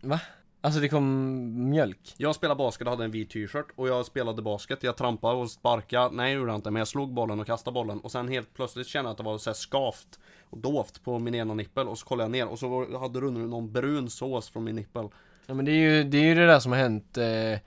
Va? 0.00 0.20
Alltså 0.60 0.80
det 0.80 0.88
kom 0.88 1.70
mjölk? 1.70 2.14
Jag 2.16 2.34
spelade 2.34 2.58
basket 2.58 2.86
och 2.86 2.90
hade 2.90 3.04
en 3.04 3.10
vit 3.10 3.30
t-shirt 3.30 3.66
och 3.74 3.88
jag 3.88 4.06
spelade 4.06 4.42
basket, 4.42 4.82
jag 4.82 4.96
trampade 4.96 5.34
och 5.34 5.50
sparkade, 5.50 6.16
nej 6.16 6.34
det 6.34 6.38
gjorde 6.38 6.50
jag 6.50 6.58
inte 6.58 6.70
men 6.70 6.80
jag 6.80 6.88
slog 6.88 7.12
bollen 7.12 7.40
och 7.40 7.46
kastade 7.46 7.74
bollen 7.74 8.00
och 8.00 8.12
sen 8.12 8.28
helt 8.28 8.54
plötsligt 8.54 8.86
kände 8.86 9.08
jag 9.08 9.12
att 9.12 9.18
det 9.18 9.24
var 9.24 9.38
så 9.38 9.50
här 9.50 9.54
skavt 9.54 10.18
och 10.50 10.58
dovt 10.58 11.04
på 11.04 11.18
min 11.18 11.34
ena 11.34 11.54
nippel 11.54 11.88
och 11.88 11.98
så 11.98 12.06
kollade 12.06 12.24
jag 12.24 12.30
ner 12.30 12.52
och 12.52 12.58
så 12.58 12.98
hade 12.98 13.20
det 13.20 13.30
någon 13.30 13.72
brun 13.72 14.10
sås 14.10 14.48
från 14.48 14.64
min 14.64 14.76
nippel. 14.76 15.08
Ja 15.46 15.54
men 15.54 15.64
det 15.64 15.70
är 15.70 15.74
ju 15.74 16.04
det, 16.04 16.18
är 16.18 16.24
ju 16.24 16.34
det 16.34 16.46
där 16.46 16.60
som 16.60 16.72
har 16.72 16.78
hänt 16.78 17.16
eh... 17.16 17.58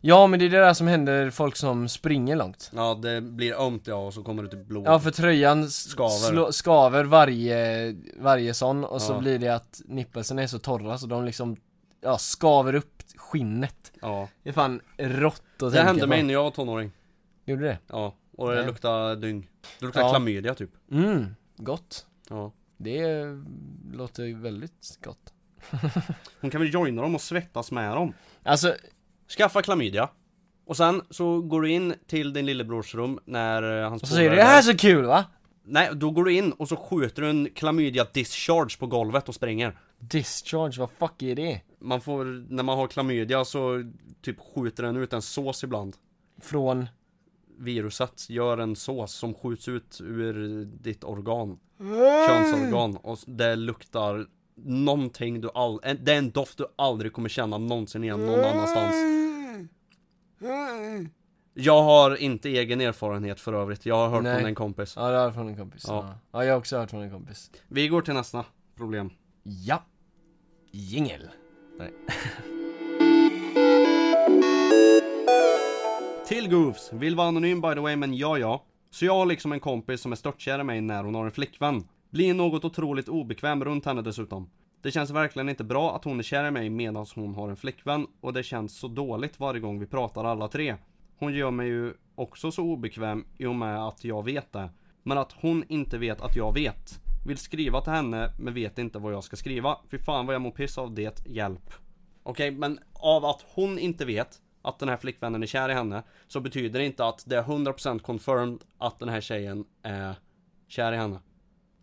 Ja 0.00 0.26
men 0.26 0.38
det 0.38 0.44
är 0.44 0.50
det 0.50 0.58
där 0.58 0.74
som 0.74 0.86
händer 0.86 1.30
folk 1.30 1.56
som 1.56 1.88
springer 1.88 2.36
långt 2.36 2.70
Ja 2.74 2.94
det 3.02 3.20
blir 3.20 3.60
ömt 3.66 3.86
ja 3.86 3.94
och 3.94 4.14
så 4.14 4.22
kommer 4.22 4.42
det 4.42 4.48
typ 4.48 4.66
blod. 4.66 4.86
Ja 4.86 5.00
för 5.00 5.10
tröjan 5.10 5.70
Skaver. 5.70 6.10
slå- 6.30 6.52
skaver 6.52 7.04
varje, 7.04 7.96
varje 8.18 8.54
sån 8.54 8.84
och 8.84 9.02
så 9.02 9.12
Ja. 9.12 9.18
blir 9.18 9.38
det 9.38 9.48
att 9.48 9.80
nippelsen 9.84 10.38
är 10.38 10.46
så 10.46 10.58
torra 10.58 10.98
så 10.98 11.06
de 11.06 11.24
liksom 11.24 11.56
Ja 12.00 12.18
skaver 12.18 12.74
upp 12.74 13.02
skinnet 13.16 13.92
Ja. 14.00 14.28
Det 14.42 14.48
är 14.48 14.52
fan 14.52 14.80
rått 14.98 15.62
att 15.62 15.72
Det 15.72 15.82
hände 15.82 16.06
mig 16.06 16.22
när 16.22 16.32
jag 16.34 16.42
var 16.42 16.50
tonåring. 16.50 16.92
Gjorde 17.44 17.64
det? 17.64 17.78
Ja, 17.88 18.14
och 18.36 18.50
det 18.52 18.66
luktade 18.66 19.16
dyng. 19.16 19.50
Det 19.78 19.84
luktade 19.86 20.06
Ja. 20.06 20.10
klamydia 20.10 20.54
typ. 20.54 20.70
Mm, 20.92 21.36
gott 21.56 22.06
Ja. 22.28 22.52
Det 22.76 23.02
låter 23.92 24.42
väldigt 24.42 24.98
gott 25.04 25.32
Hon 26.40 26.50
kan 26.50 26.60
väl 26.60 26.74
joina 26.74 27.02
dem 27.02 27.14
och 27.14 27.20
svettas 27.20 27.70
med 27.72 27.96
dem. 27.96 28.12
Alltså, 28.42 28.74
Skaffa 29.28 29.62
klamydia. 29.62 30.08
Och 30.66 30.76
sen 30.76 31.02
så 31.10 31.40
går 31.40 31.62
du 31.62 31.70
in 31.70 31.94
till 32.06 32.32
din 32.32 32.46
lillebrors 32.46 32.94
rum 32.94 33.18
när 33.24 33.82
eh, 33.82 33.88
hans 33.88 34.02
och 34.02 34.08
så 34.08 34.14
säger 34.14 34.30
du 34.30 34.36
det 34.36 34.42
är 34.42 34.46
här 34.46 34.58
är 34.58 34.62
så 34.62 34.76
kul 34.76 35.04
va? 35.04 35.24
Nej, 35.64 35.90
då 35.94 36.10
går 36.10 36.24
du 36.24 36.32
in 36.32 36.52
och 36.52 36.68
så 36.68 36.76
skjuter 36.76 37.22
du 37.22 37.30
en 37.30 37.50
klamydia 37.54 38.06
discharge 38.12 38.78
på 38.78 38.86
golvet 38.86 39.28
och 39.28 39.34
springer. 39.34 39.78
Discharge, 39.98 40.80
vad 40.80 40.90
fuck 40.90 41.22
är 41.22 41.34
det? 41.34 41.60
Man 41.78 42.00
får, 42.00 42.24
när 42.52 42.62
man 42.62 42.78
har 42.78 42.86
klamydia 42.86 43.44
så 43.44 43.92
typ 44.22 44.36
skjuter 44.54 44.82
den 44.82 44.96
ut 44.96 45.12
en 45.12 45.22
sås 45.22 45.64
ibland. 45.64 45.96
Från? 46.42 46.86
Viruset 47.58 48.30
gör 48.30 48.58
en 48.58 48.76
sås 48.76 49.12
som 49.12 49.34
skjuts 49.34 49.68
ut 49.68 50.00
ur 50.00 50.64
ditt 50.64 51.04
organ. 51.04 51.58
Könsorgan. 52.28 52.96
Och 52.96 53.18
det 53.26 53.56
luktar 53.56 54.26
någonting 54.56 55.40
du 55.40 55.50
aldrig, 55.54 55.96
det 56.00 56.12
är 56.12 56.18
en 56.18 56.30
doft 56.30 56.58
du 56.58 56.66
aldrig 56.76 57.12
kommer 57.12 57.28
känna 57.28 57.58
någonsin 57.58 58.04
igen 58.04 58.26
någon 58.26 58.44
annanstans. 58.44 58.94
Jag 61.54 61.82
har 61.82 62.16
inte 62.16 62.48
egen 62.48 62.80
erfarenhet 62.80 63.40
för 63.40 63.52
övrigt, 63.52 63.86
jag 63.86 63.96
har 63.96 64.08
hört 64.08 64.22
Nej. 64.22 64.36
från 64.38 64.46
en 64.46 64.54
kompis. 64.54 64.94
Ja 64.96 65.08
det 65.10 65.16
har 65.16 65.24
hört 65.24 65.34
från 65.34 65.48
en 65.48 65.56
kompis 65.56 65.84
ja. 65.88 66.14
ja, 66.32 66.44
jag 66.44 66.52
har 66.52 66.58
också 66.58 66.78
hört 66.78 66.90
från 66.90 67.02
en 67.02 67.10
kompis 67.10 67.50
Vi 67.68 67.88
går 67.88 68.02
till 68.02 68.14
nästa 68.14 68.44
problem. 68.76 69.10
Ja 69.42 69.82
Jingel 70.70 71.30
Nej 71.78 71.92
Till 76.26 76.50
Goofs, 76.50 76.92
vill 76.92 77.16
vara 77.16 77.28
anonym 77.28 77.60
by 77.60 77.74
the 77.74 77.80
way 77.80 77.96
men 77.96 78.14
ja 78.14 78.38
ja. 78.38 78.64
Så 78.90 79.04
jag 79.04 79.14
har 79.14 79.26
liksom 79.26 79.52
en 79.52 79.60
kompis 79.60 80.00
som 80.00 80.12
är 80.12 80.16
störtkär 80.16 80.60
i 80.60 80.62
mig 80.62 80.80
när 80.80 81.04
hon 81.04 81.14
har 81.14 81.24
en 81.24 81.30
flickvän. 81.30 81.84
Blir 82.16 82.34
något 82.34 82.64
otroligt 82.64 83.08
obekväm 83.08 83.64
runt 83.64 83.84
henne 83.84 84.02
dessutom. 84.02 84.50
Det 84.82 84.90
känns 84.90 85.10
verkligen 85.10 85.48
inte 85.48 85.64
bra 85.64 85.96
att 85.96 86.04
hon 86.04 86.18
är 86.18 86.22
kär 86.22 86.48
i 86.48 86.50
mig 86.50 86.70
medan 86.70 87.06
hon 87.14 87.34
har 87.34 87.48
en 87.48 87.56
flickvän 87.56 88.06
och 88.20 88.32
det 88.32 88.42
känns 88.42 88.78
så 88.78 88.88
dåligt 88.88 89.40
varje 89.40 89.60
gång 89.60 89.78
vi 89.78 89.86
pratar 89.86 90.24
alla 90.24 90.48
tre. 90.48 90.76
Hon 91.18 91.34
gör 91.34 91.50
mig 91.50 91.66
ju 91.66 91.94
också 92.14 92.50
så 92.50 92.62
obekväm 92.62 93.24
i 93.38 93.46
och 93.46 93.54
med 93.54 93.86
att 93.86 94.04
jag 94.04 94.24
vet 94.24 94.52
det. 94.52 94.70
Men 95.02 95.18
att 95.18 95.32
hon 95.32 95.64
inte 95.68 95.98
vet 95.98 96.20
att 96.20 96.36
jag 96.36 96.54
vet. 96.54 97.00
Vill 97.26 97.36
skriva 97.36 97.80
till 97.80 97.92
henne 97.92 98.30
men 98.38 98.54
vet 98.54 98.78
inte 98.78 98.98
vad 98.98 99.12
jag 99.12 99.24
ska 99.24 99.36
skriva. 99.36 99.78
Fy 99.90 99.98
fan 99.98 100.26
vad 100.26 100.34
jag 100.34 100.42
mår 100.42 100.50
piss 100.50 100.78
av 100.78 100.94
det, 100.94 101.26
hjälp. 101.26 101.72
Okej, 102.22 102.48
okay, 102.48 102.58
men 102.58 102.78
av 102.92 103.24
att 103.24 103.44
hon 103.54 103.78
inte 103.78 104.04
vet 104.04 104.38
att 104.62 104.78
den 104.78 104.88
här 104.88 104.96
flickvännen 104.96 105.42
är 105.42 105.46
kär 105.46 105.68
i 105.68 105.74
henne 105.74 106.02
så 106.26 106.40
betyder 106.40 106.78
det 106.78 106.86
inte 106.86 107.04
att 107.06 107.24
det 107.26 107.36
är 107.36 107.42
100% 107.42 107.98
confirmed 107.98 108.58
att 108.78 108.98
den 108.98 109.08
här 109.08 109.20
tjejen 109.20 109.64
är 109.82 110.14
kär 110.68 110.92
i 110.92 110.96
henne. 110.96 111.18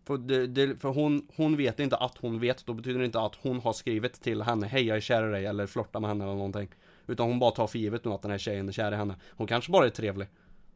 För, 0.06 0.18
det, 0.18 0.46
det, 0.46 0.76
för 0.76 0.88
hon, 0.88 1.28
hon 1.36 1.56
vet 1.56 1.80
inte 1.80 1.96
att 1.96 2.18
hon 2.18 2.38
vet, 2.38 2.66
då 2.66 2.74
betyder 2.74 2.98
det 2.98 3.06
inte 3.06 3.20
att 3.20 3.34
hon 3.34 3.60
har 3.60 3.72
skrivit 3.72 4.22
till 4.22 4.42
henne 4.42 4.66
Hej 4.66 4.86
jag 4.86 4.96
är 4.96 5.00
kär 5.00 5.28
i 5.28 5.32
dig 5.32 5.46
eller 5.46 5.66
flörtar 5.66 6.00
med 6.00 6.10
henne 6.10 6.24
eller 6.24 6.34
någonting. 6.34 6.68
Utan 7.06 7.26
hon 7.26 7.38
bara 7.38 7.50
tar 7.50 7.66
för 7.66 7.78
givet 7.78 8.04
nu 8.04 8.10
att 8.10 8.22
den 8.22 8.30
här 8.30 8.38
tjejen 8.38 8.68
är 8.68 8.72
kär 8.72 8.92
i 8.92 8.96
henne. 8.96 9.14
Hon 9.30 9.46
kanske 9.46 9.72
bara 9.72 9.86
är 9.86 9.90
trevlig. 9.90 10.28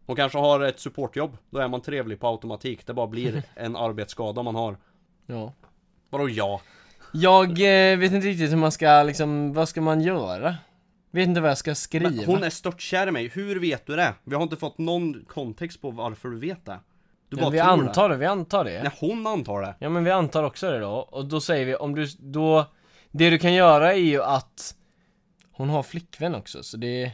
Hon 0.07 0.17
kanske 0.17 0.39
har 0.39 0.61
ett 0.61 0.81
supportjobb, 0.81 1.37
då 1.51 1.59
är 1.59 1.69
man 1.69 1.81
trevlig 1.81 2.21
på 2.21 2.29
automatik. 2.29 2.87
Det 2.87 2.95
bara 2.95 3.07
blir 3.07 3.43
en 3.55 3.77
arbetsskada 3.77 4.43
man 4.43 4.55
har. 4.55 4.77
Ja. 5.27 5.53
Vadå 6.11 6.29
ja? 6.29 6.61
Jag 7.13 7.51
eh, 7.51 7.99
vet 7.99 8.13
inte 8.13 8.27
riktigt 8.27 8.53
hur 8.53 8.57
man 8.57 8.73
ska 8.73 9.03
liksom, 9.03 9.53
vad 9.53 9.69
ska 9.69 9.81
man 9.81 10.01
göra? 10.01 10.57
Vet 11.11 11.29
inte 11.29 11.41
vad 11.41 11.51
jag 11.51 11.59
ska 11.59 11.75
skriva. 11.75 12.11
Men 12.11 12.25
hon 12.25 12.43
är 12.43 12.51
störtkär 12.51 13.07
i 13.07 13.11
mig, 13.11 13.29
hur 13.29 13.61
vet 13.61 13.87
du 13.87 13.97
det? 13.97 14.15
Vi 14.25 14.35
har 14.35 14.43
inte 14.43 14.57
fått 14.57 14.79
någon 14.79 15.25
kontext 15.25 15.81
på 15.81 15.91
varför 15.91 16.29
du 16.29 16.39
vet 16.39 16.65
det 16.65 16.79
Du 17.29 17.37
bara 17.37 17.51
vi 17.51 17.59
tror 17.59 17.69
antar 17.69 18.09
det. 18.09 18.17
vi 18.17 18.27
antar 18.27 18.65
det 18.65 18.83
Nej, 18.83 18.93
hon 19.01 19.27
antar 19.27 19.61
det 19.63 19.75
Ja 19.79 19.89
men 19.89 20.05
vi 20.05 20.11
antar 20.11 20.43
också 20.45 20.71
det 20.71 20.79
då, 20.79 20.91
och 20.93 21.25
då 21.27 21.41
säger 21.41 21.67
vi 21.67 21.77
om 21.77 21.95
du, 21.95 22.07
då 22.19 22.65
Det 23.11 23.31
du 23.31 23.39
kan 23.39 23.55
göra 23.55 23.93
är 23.93 23.99
ju 23.99 24.23
att 24.23 24.75
Hon 25.53 25.69
har 25.69 25.83
flickvän 25.83 26.35
också, 26.35 26.63
så 26.63 26.77
det 26.77 27.13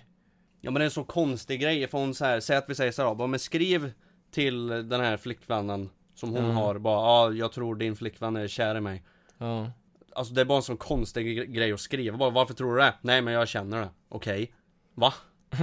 Ja 0.60 0.70
men 0.70 0.74
det 0.74 0.80
är 0.82 0.84
en 0.84 0.90
så 0.90 1.04
konstig 1.04 1.60
grej, 1.60 1.88
för 1.88 1.98
hon 1.98 2.14
så 2.14 2.24
här, 2.24 2.40
säg 2.40 2.56
att 2.56 2.68
vi 2.70 2.74
säger 2.74 2.92
så 2.92 3.08
här, 3.08 3.14
bara, 3.14 3.28
men 3.28 3.40
skriv 3.40 3.92
till 4.30 4.68
den 4.68 5.00
här 5.00 5.16
flickvännen 5.16 5.90
som 6.14 6.30
hon 6.30 6.44
Mm. 6.44 6.56
har, 6.56 6.78
bara 6.78 6.94
ja, 7.30 7.32
jag 7.32 7.52
tror 7.52 7.74
din 7.76 7.96
flickvän 7.96 8.36
är 8.36 8.48
kär 8.48 8.74
i 8.76 8.80
mig 8.80 9.02
Ja 9.38 9.70
Alltså 10.16 10.34
det 10.34 10.40
är 10.40 10.44
bara 10.44 10.56
en 10.56 10.62
sån 10.62 10.76
konstig 10.76 11.26
gre- 11.26 11.44
grej 11.44 11.72
att 11.72 11.80
skriva, 11.80 12.16
bara 12.16 12.30
varför 12.30 12.54
tror 12.54 12.74
du 12.74 12.80
det? 12.80 12.94
Nej 13.00 13.22
men 13.22 13.34
jag 13.34 13.48
känner 13.48 13.80
det, 13.80 13.88
okej 14.08 14.52
Va? 14.94 15.14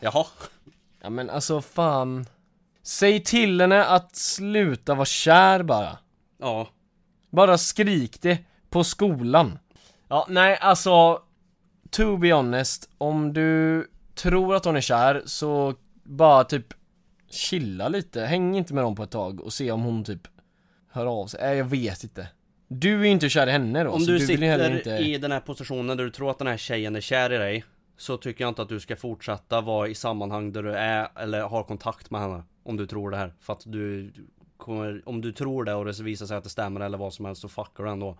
Jaha? 0.00 0.26
Ja 1.00 1.10
men 1.10 1.30
alltså 1.30 1.60
fan 1.62 2.26
Säg 2.86 3.20
till 3.20 3.60
henne 3.60 3.84
att 3.84 4.16
sluta 4.16 4.94
vara 4.94 5.04
kär 5.04 5.62
bara. 5.62 5.98
Ja. 6.38 6.68
Bara 7.30 7.58
skrik 7.58 8.22
det 8.22 8.38
på 8.70 8.84
skolan. 8.84 9.58
Ja, 10.08 10.26
nej 10.28 10.58
alltså 10.60 11.22
To 11.90 12.16
be 12.16 12.32
honest, 12.32 12.90
om 12.98 13.32
du 13.32 13.86
tror 14.14 14.54
att 14.54 14.64
hon 14.64 14.76
är 14.76 14.80
kär 14.80 15.22
så 15.26 15.74
bara 16.02 16.44
typ 16.44 16.66
chilla 17.30 17.88
lite, 17.88 18.20
häng 18.20 18.56
inte 18.56 18.74
med 18.74 18.84
dem 18.84 18.94
på 18.94 19.02
ett 19.02 19.10
tag 19.10 19.40
och 19.40 19.52
se 19.52 19.70
om 19.70 19.82
hon 19.82 20.04
typ 20.04 20.28
hör 20.90 21.06
av 21.06 21.26
sig, 21.26 21.40
nej 21.42 21.56
jag 21.56 21.64
vet 21.64 22.04
inte. 22.04 22.28
Du 22.68 23.00
är 23.00 23.04
ju 23.04 23.10
inte 23.10 23.28
kär 23.28 23.46
i 23.46 23.50
henne 23.50 23.84
då, 23.84 23.90
Om 23.90 24.00
så 24.00 24.10
du 24.10 24.18
du 24.18 24.26
vill 24.26 24.42
ju 24.42 24.48
heller 24.48 24.76
sitter 24.76 24.96
inte 24.96 25.04
i 25.04 25.18
den 25.18 25.32
här 25.32 25.40
positionen 25.40 25.96
där 25.96 26.04
du 26.04 26.10
tror 26.10 26.30
att 26.30 26.38
den 26.38 26.46
här 26.46 26.56
tjejen 26.56 26.96
är 26.96 27.00
kär 27.00 27.32
i 27.32 27.38
dig 27.38 27.64
Så 27.96 28.16
tycker 28.16 28.44
jag 28.44 28.48
inte 28.48 28.62
att 28.62 28.68
du 28.68 28.80
ska 28.80 28.96
fortsätta 28.96 29.60
vara 29.60 29.88
i 29.88 29.94
sammanhang 29.94 30.52
där 30.52 30.62
du 30.62 30.74
är 30.74 31.08
eller 31.16 31.40
har 31.42 31.62
kontakt 31.62 32.10
med 32.10 32.20
henne 32.20 32.42
Om 32.64 32.76
du 32.76 32.86
tror 32.86 33.10
det 33.10 33.16
här, 33.16 33.32
för 33.40 33.52
att 33.52 33.62
du 33.66 34.12
kommer, 34.56 35.02
Om 35.06 35.20
du 35.20 35.32
tror 35.32 35.64
det 35.64 35.74
och 35.74 35.84
det 35.84 36.00
visar 36.00 36.26
sig 36.26 36.36
att 36.36 36.44
det 36.44 36.50
stämmer 36.50 36.80
eller 36.80 36.98
vad 36.98 37.12
som 37.14 37.24
helst 37.24 37.42
så 37.42 37.48
fuckar 37.48 37.84
du 37.84 37.90
ändå. 37.90 38.16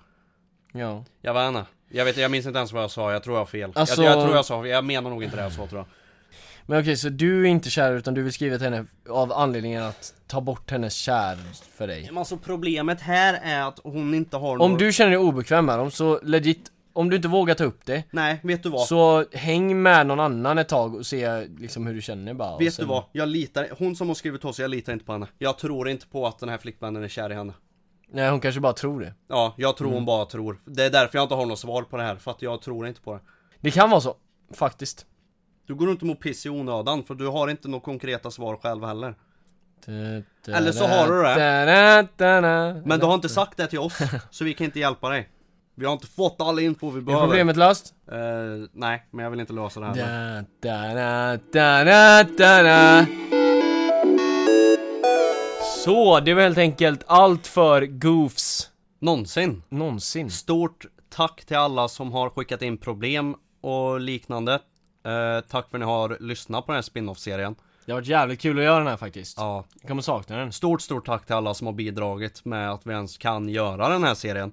Ja. 0.72 1.04
Jag 1.22 1.34
vet 1.34 1.48
inte, 1.48 1.64
jag 1.88 2.04
vet 2.04 2.16
jag 2.16 2.30
minns 2.30 2.46
inte 2.46 2.58
ens 2.58 2.72
vad 2.72 2.82
jag 2.82 2.90
sa, 2.90 3.12
jag 3.12 3.22
tror 3.22 3.36
jag 3.36 3.40
har 3.40 3.46
fel. 3.46 3.72
Alltså- 3.74 4.02
jag, 4.02 4.12
jag 4.18 4.24
tror 4.24 4.36
jag 4.36 4.44
sa, 4.44 4.66
jag 4.66 4.84
menar 4.84 5.10
nog 5.10 5.24
inte 5.24 5.36
det 5.36 5.42
jag 5.42 5.52
sa 5.52 5.66
tror 5.66 5.78
jag. 5.80 5.86
Men 6.66 6.80
okej, 6.80 6.96
så 6.96 7.08
du 7.08 7.42
är 7.42 7.46
inte 7.48 7.70
kär 7.70 7.92
utan 7.92 8.14
du 8.14 8.22
vill 8.22 8.32
skriva 8.32 8.56
till 8.58 8.64
henne 8.64 8.86
av 9.08 9.32
anledningen 9.32 9.82
att 9.82 10.14
ta 10.26 10.40
bort 10.40 10.70
hennes 10.70 10.94
kär 10.94 11.36
för 11.76 11.86
dig? 11.86 12.04
Men 12.06 12.18
alltså 12.18 12.36
problemet 12.36 13.00
här 13.00 13.40
är 13.42 13.62
att 13.68 13.80
hon 13.84 14.14
inte 14.14 14.36
har 14.36 14.52
Om 14.52 14.70
någon- 14.70 14.78
du 14.78 14.92
känner 14.92 15.10
dig 15.10 15.18
obekväm 15.18 15.66
med 15.66 15.78
dem 15.78 15.90
så 15.90 16.20
legit 16.22 16.70
om 16.94 17.10
du 17.10 17.16
inte 17.16 17.28
vågar 17.28 17.54
ta 17.54 17.64
upp 17.64 17.86
det 17.86 18.04
Nej, 18.10 18.40
vet 18.42 18.62
du 18.62 18.68
vad? 18.68 18.86
Så 18.86 19.24
häng 19.32 19.82
med 19.82 20.06
någon 20.06 20.20
annan 20.20 20.58
ett 20.58 20.68
tag 20.68 20.94
och 20.94 21.06
se 21.06 21.46
liksom 21.46 21.86
hur 21.86 21.94
du 21.94 22.02
känner 22.02 22.34
bara 22.34 22.54
och 22.54 22.60
Vet 22.60 22.74
sen- 22.74 22.84
du 22.84 22.88
vad? 22.88 23.04
Jag 23.12 23.28
litar, 23.28 23.68
hon 23.78 23.96
som 23.96 24.08
har 24.08 24.14
skrivit 24.14 24.40
till 24.40 24.50
oss, 24.50 24.58
jag 24.60 24.70
litar 24.70 24.92
inte 24.92 25.04
på 25.04 25.12
henne. 25.12 25.26
Jag 25.38 25.58
tror 25.58 25.88
inte 25.88 26.06
på 26.06 26.26
att 26.26 26.38
den 26.38 26.48
här 26.48 26.58
flickvännen 26.58 27.04
är 27.04 27.08
kär 27.08 27.30
i 27.32 27.34
henne. 27.34 27.52
Nej 28.08 28.30
hon 28.30 28.40
kanske 28.40 28.60
bara 28.60 28.72
tror 28.72 29.00
det. 29.00 29.14
Ja, 29.28 29.54
jag 29.56 29.76
tror 29.76 29.88
Mm. 29.88 29.96
hon 29.96 30.04
bara 30.06 30.24
tror. 30.26 30.60
Det 30.64 30.84
är 30.84 30.90
därför 30.90 31.18
jag 31.18 31.24
inte 31.24 31.34
har 31.34 31.46
något 31.46 31.58
svar 31.58 31.82
på 31.82 31.96
det 31.96 32.02
här, 32.02 32.16
för 32.16 32.30
att 32.30 32.42
jag 32.42 32.62
tror 32.62 32.86
inte 32.88 33.00
på 33.00 33.12
det. 33.14 33.20
Det 33.60 33.70
kan 33.70 33.90
vara 33.90 34.00
så, 34.00 34.16
faktiskt. 34.54 35.06
Du 35.66 35.74
går 35.74 35.90
inte 35.90 36.04
mot 36.04 36.20
piss 36.20 36.46
i 36.46 36.48
onödan, 36.50 37.04
för 37.04 37.14
du 37.14 37.26
har 37.26 37.48
inte 37.48 37.68
några 37.68 37.84
konkreta 37.84 38.30
svar 38.30 38.56
själv 38.56 38.84
heller. 38.84 39.14
Eller 40.48 40.72
så 40.72 40.86
har 40.86 41.08
du 41.08 41.22
det. 41.22 42.82
Men 42.86 43.00
du 43.00 43.06
har 43.06 43.14
inte 43.14 43.28
sagt 43.28 43.56
det 43.56 43.66
till 43.66 43.78
oss, 43.78 43.98
så 44.30 44.44
vi 44.44 44.54
kan 44.54 44.64
inte 44.64 44.80
hjälpa 44.80 45.08
dig 45.08 45.28
Vi 45.74 45.86
har 45.86 45.92
inte 45.92 46.06
fått 46.06 46.36
all 46.40 46.58
info 46.58 46.90
vi 46.90 46.98
Är 46.98 47.02
behöver. 47.02 47.26
problemet 47.26 47.56
löst? 47.56 47.94
Eh, 48.12 48.16
nej, 48.72 49.06
men 49.10 49.22
jag 49.24 49.30
vill 49.30 49.40
inte 49.40 49.52
lösa 49.52 49.80
det 49.80 49.86
här 49.86 50.44
Da, 50.60 50.94
da, 50.94 51.36
da, 51.52 51.84
da, 51.84 52.24
da, 52.38 52.62
da. 52.62 53.06
Så, 55.84 56.20
det 56.20 56.34
var 56.34 56.42
helt 56.42 56.58
enkelt 56.58 57.04
allt 57.06 57.46
för 57.46 57.86
Goofs. 57.86 58.70
Någonsin. 59.00 59.62
Någonsin. 59.68 60.30
Stort 60.30 60.84
tack 61.10 61.44
till 61.44 61.56
alla 61.56 61.88
som 61.88 62.12
har 62.12 62.30
skickat 62.30 62.62
in 62.62 62.78
problem 62.78 63.34
och 63.60 64.00
liknande. 64.00 64.52
Eh, 65.04 65.40
Tack 65.50 65.70
för 65.70 65.76
att 65.76 65.80
ni 65.80 65.84
har 65.86 66.16
lyssnat 66.20 66.66
på 66.66 66.72
den 66.72 66.76
här 66.76 66.82
spin-off-serien. 66.82 67.54
Det 67.86 67.92
har 67.92 67.98
varit 68.00 68.08
jävligt 68.08 68.40
kul 68.40 68.58
att 68.58 68.64
göra 68.64 68.78
den 68.78 68.86
här 68.86 68.96
faktiskt. 68.96 69.36
Ja. 69.38 69.64
Jag 69.80 69.88
kommer 69.88 70.02
sakna 70.02 70.36
den. 70.36 70.52
Stort, 70.52 70.82
stort 70.82 71.06
tack 71.06 71.26
till 71.26 71.34
alla 71.34 71.54
som 71.54 71.66
har 71.66 71.74
bidragit 71.74 72.44
med 72.44 72.70
att 72.72 72.86
vi 72.86 72.92
ens 72.92 73.18
kan 73.18 73.48
göra 73.48 73.88
den 73.88 74.04
här 74.04 74.14
serien 74.14 74.52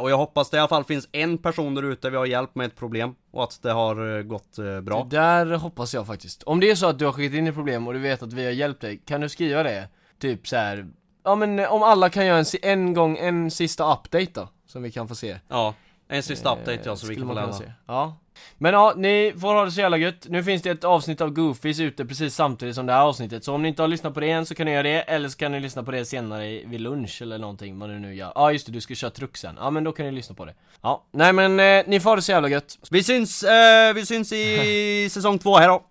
Och 0.00 0.10
jag 0.10 0.16
hoppas 0.16 0.50
det 0.50 0.56
i 0.56 0.60
alla 0.60 0.68
fall 0.68 0.84
finns 0.84 1.08
en 1.12 1.38
person 1.38 1.74
där 1.74 1.82
ute 1.82 2.10
vi 2.10 2.16
har 2.16 2.26
hjälpt 2.26 2.54
med 2.54 2.66
ett 2.66 2.76
problem 2.76 3.14
Och 3.30 3.44
att 3.44 3.62
det 3.62 3.72
har 3.72 4.18
eh, 4.18 4.22
gått 4.22 4.58
eh, 4.58 4.80
bra 4.80 5.06
Det 5.10 5.16
där 5.16 5.46
hoppas 5.46 5.94
jag 5.94 6.06
faktiskt 6.06 6.42
Om 6.42 6.60
det 6.60 6.70
är 6.70 6.74
så 6.74 6.86
att 6.86 6.98
du 6.98 7.04
har 7.04 7.12
skickat 7.12 7.34
in 7.34 7.46
ett 7.46 7.54
problem 7.54 7.86
och 7.86 7.92
du 7.92 7.98
vet 7.98 8.22
att 8.22 8.32
vi 8.32 8.44
har 8.44 8.52
hjälpt 8.52 8.80
dig 8.80 9.02
Kan 9.06 9.20
du 9.20 9.28
skriva 9.28 9.62
det? 9.62 9.88
Typ 10.20 10.48
så 10.48 10.56
här. 10.56 10.86
Ja 11.24 11.34
men 11.34 11.58
eh, 11.58 11.72
om 11.72 11.82
alla 11.82 12.10
kan 12.10 12.26
göra 12.26 12.38
en, 12.38 12.44
en 12.62 12.94
gång, 12.94 13.18
en 13.18 13.50
sista 13.50 13.92
update 13.92 14.30
då 14.32 14.48
Som 14.66 14.82
vi 14.82 14.90
kan 14.90 15.08
få 15.08 15.14
se 15.14 15.38
Ja, 15.48 15.74
en 16.08 16.22
sista 16.22 16.52
update 16.52 16.80
ja, 16.84 16.96
så 16.96 17.06
vi 17.06 17.16
kan 17.16 17.28
få 17.28 17.34
lämna. 17.34 17.56
Ja. 17.86 18.16
Men 18.58 18.74
ja, 18.74 18.94
ni 18.96 19.34
får 19.40 19.54
ha 19.54 19.64
det 19.64 19.70
så 19.70 19.80
jävla 19.80 19.96
gött. 19.96 20.26
Nu 20.28 20.44
finns 20.44 20.62
det 20.62 20.70
ett 20.70 20.84
avsnitt 20.84 21.20
av 21.20 21.30
Goofies 21.30 21.80
ute 21.80 22.06
precis 22.06 22.34
samtidigt 22.34 22.74
som 22.74 22.86
det 22.86 22.92
här 22.92 23.00
avsnittet. 23.00 23.44
Så 23.44 23.54
om 23.54 23.62
ni 23.62 23.68
inte 23.68 23.82
har 23.82 23.88
lyssnat 23.88 24.14
på 24.14 24.20
det 24.20 24.30
än 24.30 24.46
så 24.46 24.54
kan 24.54 24.66
ni 24.66 24.72
göra 24.72 24.82
det. 24.82 25.00
Eller 25.00 25.28
så 25.28 25.36
kan 25.36 25.52
ni 25.52 25.60
lyssna 25.60 25.82
på 25.82 25.90
det 25.90 26.04
senare 26.04 26.62
vid 26.66 26.80
lunch 26.80 27.22
eller 27.22 27.38
någonting 27.38 27.78
vad 27.78 27.90
ni 27.90 27.98
nu 28.00 28.14
gör. 28.14 28.32
Ja 28.34 28.52
just 28.52 28.66
det, 28.66 28.72
du 28.72 28.80
ska 28.80 28.94
köra 28.94 29.10
truck 29.10 29.36
sen. 29.36 29.56
Ja 29.60 29.70
men 29.70 29.84
då 29.84 29.92
kan 29.92 30.06
ni 30.06 30.12
lyssna 30.12 30.34
på 30.34 30.44
det. 30.44 30.54
Ja, 30.82 31.04
nej 31.12 31.32
men 31.32 31.60
eh, 31.60 31.84
ni 31.86 32.00
får 32.00 32.10
ha 32.10 32.16
det 32.16 32.22
så 32.22 32.32
jävla 32.32 32.48
gött. 32.48 32.78
Vi 32.90 33.02
syns, 33.02 33.42
eh, 33.42 33.94
vi 33.94 34.06
syns 34.06 34.32
i 34.32 35.08
säsong 35.12 35.38
två, 35.38 35.56
här 35.56 35.68
då! 35.68 35.82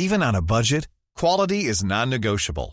Even 0.00 0.22
on 0.22 0.36
a 0.36 0.42
budget, 0.42 0.84
quality 1.20 1.70
is 1.70 1.82
non-negotiable. 1.82 2.72